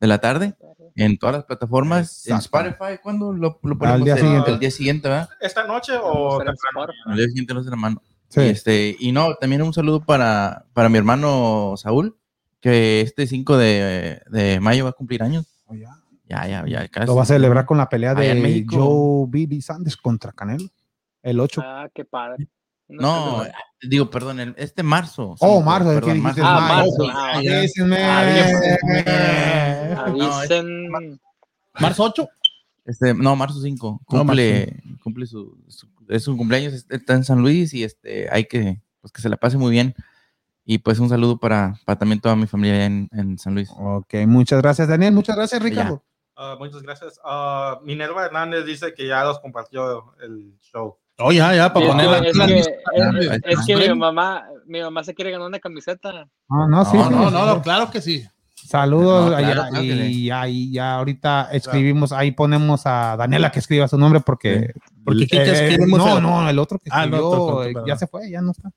de 0.00 0.06
la 0.06 0.18
tarde 0.18 0.54
en 0.94 1.16
todas 1.16 1.34
las 1.36 1.44
plataformas, 1.44 2.26
en. 2.26 2.36
Spotify, 2.36 2.98
¿cuándo 3.02 3.32
lo, 3.32 3.58
lo 3.62 3.72
Al 3.72 3.78
ponemos? 3.78 4.04
día 4.04 4.14
El- 4.14 4.20
siguiente. 4.20 4.50
El 4.50 4.58
día 4.58 4.70
siguiente, 4.70 5.08
¿verdad? 5.08 5.28
¿Esta 5.40 5.66
noche 5.66 5.92
o 6.00 6.38
temprano? 6.38 6.92
El 7.06 7.16
día 7.16 7.26
siguiente 7.28 7.54
no 7.54 7.62
se 7.62 7.70
la 7.70 7.76
mano. 7.76 8.02
Sí. 8.28 8.40
Y, 8.40 8.44
este, 8.48 8.96
y 8.98 9.12
no, 9.12 9.34
también 9.36 9.62
un 9.62 9.72
saludo 9.74 10.00
para, 10.04 10.66
para 10.74 10.88
mi 10.88 10.98
hermano 10.98 11.74
Saúl, 11.76 12.16
que 12.60 13.00
este 13.00 13.26
5 13.26 13.56
de, 13.56 14.20
de 14.30 14.60
mayo 14.60 14.84
va 14.84 14.90
a 14.90 14.94
cumplir 14.94 15.22
años. 15.22 15.46
Oh, 15.66 15.74
ya. 15.74 15.90
Ya, 16.28 16.46
ya, 16.46 16.64
ya. 16.66 16.88
Casi. 16.88 17.06
Lo 17.06 17.16
va 17.16 17.22
a 17.24 17.26
celebrar 17.26 17.66
con 17.66 17.76
la 17.76 17.88
pelea 17.90 18.12
Allá 18.12 18.34
de 18.34 18.40
México. 18.40 18.76
Joe 18.76 19.26
Billy 19.28 19.60
Sanders 19.60 19.96
contra 19.98 20.32
Canelo. 20.32 20.64
El 21.22 21.40
8. 21.40 21.60
Ah, 21.62 21.88
qué 21.94 22.04
padre. 22.06 22.48
No, 23.00 23.44
sé. 23.44 23.52
digo, 23.88 24.10
perdón, 24.10 24.40
el- 24.40 24.54
este 24.58 24.82
marzo. 24.82 25.34
Oh, 25.40 25.60
marzo, 25.62 25.88
¿qué 25.90 25.94
perdón, 25.96 26.14
dijiste? 26.14 26.40
Ah, 26.44 26.60
Mayo. 26.60 26.92
marzo. 26.98 27.04
Ah. 27.12 27.38
Avísenme. 27.38 28.04
Avisen. 29.96 31.20
Marzo 31.80 32.04
8. 32.04 32.28
Este, 32.84 33.14
no, 33.14 33.36
marzo 33.36 33.60
5. 33.60 34.00
Cumple, 34.04 34.82
cumple 35.02 35.26
su, 35.26 35.56
su- 35.68 35.88
es 36.08 36.24
su 36.24 36.36
cumpleaños, 36.36 36.72
este, 36.74 36.96
está 36.96 37.14
en 37.14 37.24
San 37.24 37.40
Luis 37.40 37.72
y 37.74 37.84
este, 37.84 38.28
hay 38.30 38.44
que, 38.44 38.80
pues 39.00 39.12
que 39.12 39.22
se 39.22 39.28
la 39.28 39.36
pase 39.36 39.56
muy 39.56 39.70
bien. 39.70 39.94
Y 40.64 40.78
pues 40.78 40.98
un 40.98 41.08
saludo 41.08 41.38
para, 41.38 41.74
para 41.84 41.98
también 41.98 42.20
toda 42.20 42.36
mi 42.36 42.46
familia 42.46 42.84
en, 42.86 43.08
en 43.12 43.38
San 43.38 43.54
Luis. 43.54 43.70
Ok, 43.76 44.14
muchas 44.26 44.60
gracias, 44.62 44.86
Daniel. 44.88 45.12
Muchas 45.12 45.36
gracias, 45.36 45.60
Ricardo. 45.62 46.04
Ah, 46.36 46.56
muchas 46.58 46.82
gracias. 46.82 47.20
Ah, 47.24 47.80
Minerva 47.82 48.24
Hernández 48.26 48.64
dice 48.64 48.94
que 48.94 49.06
ya 49.08 49.24
los 49.24 49.40
compartió 49.40 50.14
el 50.22 50.56
show. 50.60 50.98
Oh, 51.18 51.30
ya, 51.30 51.54
ya, 51.54 51.72
para 51.72 51.86
ponerla. 51.86 52.18
es, 52.18 52.36
la 52.36 52.46
que, 52.46 52.54
lista. 52.54 52.72
es, 52.94 53.40
es 53.44 53.66
que 53.66 53.76
mi 53.76 53.94
mamá, 53.94 54.46
mi 54.66 54.80
mamá 54.80 55.04
se 55.04 55.14
quiere 55.14 55.30
ganar 55.30 55.48
una 55.48 55.58
camiseta. 55.58 56.26
Ah, 56.48 56.66
no, 56.68 56.84
sí, 56.84 56.96
No, 56.96 57.04
sí. 57.04 57.10
No, 57.10 57.30
no, 57.30 57.46
no, 57.46 57.62
claro 57.62 57.90
que 57.90 58.00
sí. 58.00 58.24
Saludos. 58.54 59.30
No, 59.30 59.36
claro, 59.36 59.46
allá, 59.46 59.68
claro 59.68 59.82
que 59.82 59.86
y 59.86 60.14
sí. 60.14 60.72
ya, 60.72 60.94
ahorita 60.94 61.48
escribimos, 61.52 62.12
ahí 62.12 62.30
ponemos 62.32 62.86
a 62.86 63.16
Daniela 63.16 63.50
que 63.50 63.58
escriba 63.58 63.88
su 63.88 63.98
nombre 63.98 64.20
porque. 64.20 64.72
Porque 65.04 65.24
eh, 65.30 65.68
escribimos 65.68 65.98
no, 65.98 66.20
no, 66.20 66.48
el 66.48 66.58
otro 66.58 66.78
que 66.78 66.88
Ah, 66.90 67.04
escribió 67.04 67.28
otro, 67.28 67.64
eh, 67.64 67.74
ya 67.86 67.96
se 67.96 68.06
fue, 68.06 68.30
ya 68.30 68.40
no 68.40 68.52
está. 68.52 68.70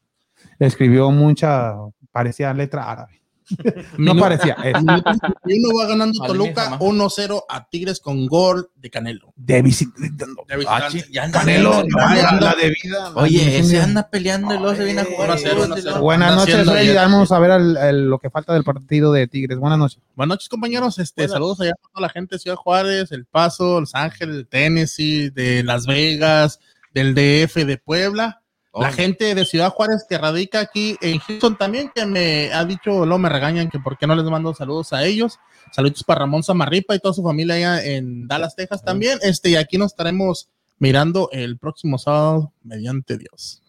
Escribió 0.59 1.11
mucha, 1.11 1.75
parecía 2.11 2.53
letra 2.53 2.89
árabe. 2.89 3.21
No 3.97 4.15
parecía. 4.17 4.55
uno 4.75 5.77
va 5.77 5.85
ganando 5.87 6.19
Toluca 6.25 6.69
Mijama. 6.71 6.79
1-0 6.79 7.43
a 7.47 7.67
Tigres 7.69 7.99
con 7.99 8.25
gol 8.27 8.69
de 8.75 8.89
Canelo. 8.89 9.33
de 9.35 9.61
visita. 9.61 9.93
De 9.99 10.15
Ah, 10.53 10.57
visitante. 10.57 11.03
chi- 11.03 11.13
ya 11.13 11.23
anda 11.25 11.39
Canelo, 11.39 11.83
la 11.83 12.55
debida. 12.55 13.09
la 13.11 13.21
Oye, 13.21 13.59
ese 13.59 13.81
anda 13.81 14.09
peleando 14.09 14.53
y 14.55 14.57
luego 14.59 14.75
se 14.75 14.83
viene 14.85 15.01
a 15.01 15.05
jugar. 15.05 15.31
A 15.31 15.37
jugar. 15.37 15.99
Buenas 16.01 16.35
noches, 16.35 16.67
Rey. 16.67 16.93
Vamos 16.93 17.31
a 17.31 17.39
ver 17.39 17.51
el- 17.51 17.77
el- 17.77 18.09
lo 18.09 18.19
que 18.19 18.29
falta 18.29 18.53
del 18.53 18.63
partido 18.63 19.11
de 19.13 19.27
Tigres. 19.27 19.57
Buenas 19.59 19.77
noches. 19.79 19.99
Buenas 20.15 20.35
noches, 20.35 20.49
compañeros. 20.49 20.97
Este, 20.99 21.23
Buenas. 21.23 21.33
saludos 21.33 21.61
allá 21.61 21.71
a 21.71 21.87
toda 21.93 22.01
la 22.07 22.09
gente 22.09 22.35
de 22.35 22.39
Ciudad 22.39 22.57
Juárez, 22.57 23.11
El 23.11 23.25
Paso, 23.25 23.79
Los 23.79 23.93
Ángeles, 23.95 24.45
Tennessee, 24.49 25.29
de 25.29 25.63
Las 25.63 25.85
Vegas, 25.85 26.59
del 26.93 27.13
DF, 27.13 27.65
de 27.65 27.77
Puebla. 27.77 28.41
La 28.77 28.91
gente 28.91 29.35
de 29.35 29.45
Ciudad 29.45 29.69
Juárez 29.69 30.05
que 30.07 30.17
radica 30.17 30.59
aquí 30.59 30.97
en 31.01 31.19
Houston 31.19 31.57
también, 31.57 31.91
que 31.95 32.05
me 32.05 32.51
ha 32.53 32.65
dicho, 32.65 33.05
luego 33.05 33.17
me 33.17 33.29
regañan 33.29 33.69
que 33.69 33.79
por 33.79 33.97
qué 33.97 34.05
no 34.05 34.15
les 34.15 34.25
mando 34.25 34.53
saludos 34.53 34.91
a 34.91 35.05
ellos. 35.05 35.39
Saludos 35.71 36.03
para 36.03 36.21
Ramón 36.21 36.43
Zamarripa 36.43 36.93
y 36.93 36.99
toda 36.99 37.13
su 37.13 37.23
familia 37.23 37.55
allá 37.55 37.85
en 37.85 38.27
Dallas, 38.27 38.55
Texas 38.55 38.83
también. 38.83 39.17
Este, 39.21 39.49
y 39.49 39.55
aquí 39.55 39.77
nos 39.77 39.91
estaremos 39.93 40.49
mirando 40.77 41.29
el 41.31 41.57
próximo 41.57 41.97
sábado, 41.97 42.51
mediante 42.63 43.17
Dios. 43.17 43.61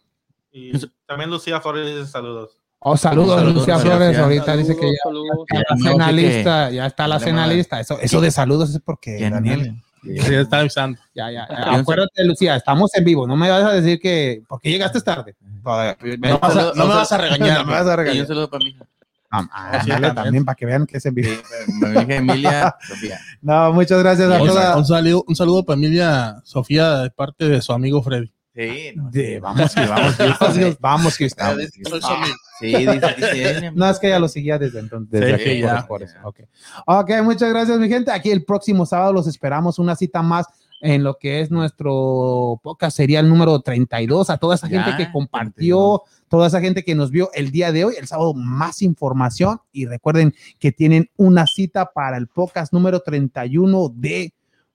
Y 0.50 0.72
también 1.06 1.30
Lucía 1.30 1.60
Flores 1.60 1.86
dice 1.86 2.10
saludos. 2.10 2.58
Oh, 2.78 2.96
saludos, 2.96 3.36
Saludos, 3.38 3.54
Lucía. 3.54 3.78
Flores. 3.78 4.18
Ahorita 4.18 4.44
Saludos, 4.44 4.68
dice 4.68 4.80
que 4.80 4.86
ya 4.86 4.98
saludos. 5.02 5.36
está 5.48 5.74
la 5.74 5.90
cena 5.90 6.12
lista. 6.12 6.70
Ya 6.70 6.86
está 6.86 7.08
la 7.08 7.20
cena 7.20 7.46
lista. 7.46 7.80
Eso, 7.80 7.98
eso 8.00 8.20
de 8.20 8.30
saludos 8.30 8.74
es 8.74 8.80
porque 8.80 9.16
que 9.16 9.30
Daniel. 9.30 9.82
Sí, 10.06 10.34
está 10.34 10.60
avisando. 10.60 10.98
Ya, 11.14 11.30
ya. 11.30 11.46
Acuérdate, 11.50 12.24
Lucía, 12.24 12.56
estamos 12.56 12.94
en 12.94 13.04
vivo. 13.04 13.26
No 13.26 13.36
me 13.36 13.50
vas 13.50 13.64
a 13.64 13.72
decir 13.72 13.98
que. 14.00 14.42
porque 14.48 14.70
llegaste 14.70 15.00
tarde? 15.00 15.34
Todavía. 15.62 15.96
No, 16.18 16.38
vas 16.38 16.56
a- 16.56 16.72
no 16.76 16.86
me 16.86 16.94
vas 16.94 17.12
a 17.12 17.18
regañar. 17.18 17.58
No 17.60 17.64
me 17.66 17.72
vas 17.72 17.86
a 17.86 17.90
Y 17.90 17.90
un 17.90 17.96
regañar. 17.96 18.26
saludo 18.26 18.50
para 18.50 18.64
mi 18.64 18.70
hija. 18.70 18.84
Ah, 19.30 19.80
sí, 19.82 19.90
también. 19.90 20.14
también 20.14 20.44
para 20.44 20.54
que 20.56 20.64
vean 20.66 20.86
que 20.86 20.96
es 20.98 21.04
en 21.06 21.14
vivo. 21.14 21.30
Sí, 21.66 22.06
Emilia 22.08 22.74
Sofía. 22.86 23.18
No, 23.42 23.72
muchas 23.72 23.98
gracias 23.98 24.30
a 24.30 24.40
Un, 24.40 24.48
toda. 24.48 24.76
un 24.76 24.86
saludo, 24.86 25.24
un 25.26 25.36
saludo 25.36 25.64
para 25.64 25.76
Emilia 25.76 26.36
Sofía 26.44 26.98
de 26.98 27.10
parte 27.10 27.48
de 27.48 27.60
su 27.60 27.72
amigo 27.72 28.02
Freddy. 28.02 28.32
Sí, 28.56 28.92
no, 28.96 29.10
De- 29.10 29.38
vamos, 29.38 29.74
que 29.74 29.86
vamos, 29.86 30.14
Houston. 30.16 30.76
Vamos, 30.80 31.16
Houston. 31.18 31.58
Su 32.00 32.06
amigo. 32.06 32.34
Sí, 32.58 32.66
dice, 32.68 33.14
dice. 33.18 33.70
No, 33.74 33.90
es 33.90 33.98
que 33.98 34.08
ya 34.08 34.18
lo 34.18 34.28
seguía 34.28 34.58
desde 34.58 34.78
entonces. 34.80 35.10
Desde 35.20 35.36
Sí, 35.36 35.42
aquí, 35.50 35.60
por- 35.62 35.70
ya. 35.70 35.86
por 35.86 36.02
eso. 36.02 36.16
Ok. 36.24 36.40
ok, 36.86 37.10
muchas 37.22 37.50
gracias, 37.50 37.78
mi 37.78 37.88
gente. 37.88 38.10
Aquí 38.10 38.30
el 38.30 38.44
próximo 38.44 38.86
sábado 38.86 39.12
los 39.12 39.26
esperamos 39.26 39.78
una 39.78 39.94
cita 39.94 40.22
más 40.22 40.46
en 40.80 41.04
lo 41.04 41.18
que 41.18 41.40
es 41.40 41.50
nuestro 41.50 42.60
podcast, 42.62 42.96
sería 42.96 43.20
el 43.20 43.28
número 43.28 43.60
32. 43.60 44.30
A 44.30 44.38
toda 44.38 44.54
esa 44.54 44.68
Ya, 44.68 44.82
gente 44.84 45.04
que 45.04 45.10
compartió, 45.12 46.02
toda 46.28 46.46
esa 46.48 46.60
gente 46.60 46.82
que 46.84 46.94
nos 46.94 47.10
vio 47.10 47.30
el 47.34 47.50
día 47.50 47.72
de 47.72 47.84
hoy, 47.86 47.94
el 47.98 48.06
sábado, 48.06 48.34
más 48.34 48.80
información. 48.82 49.60
Y 49.72 49.86
recuerden 49.86 50.34
que 50.58 50.72
tienen 50.72 51.10
una 51.16 51.46
cita 51.46 51.90
para 51.92 52.16
el 52.16 52.26
podcast 52.28 52.72
número 52.72 53.00
31 53.00 53.90
de 53.94 54.32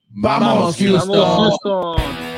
Vamos, 0.10 0.76
Houston. 0.78 1.18
Vamos, 1.20 1.58
Houston. 1.64 2.31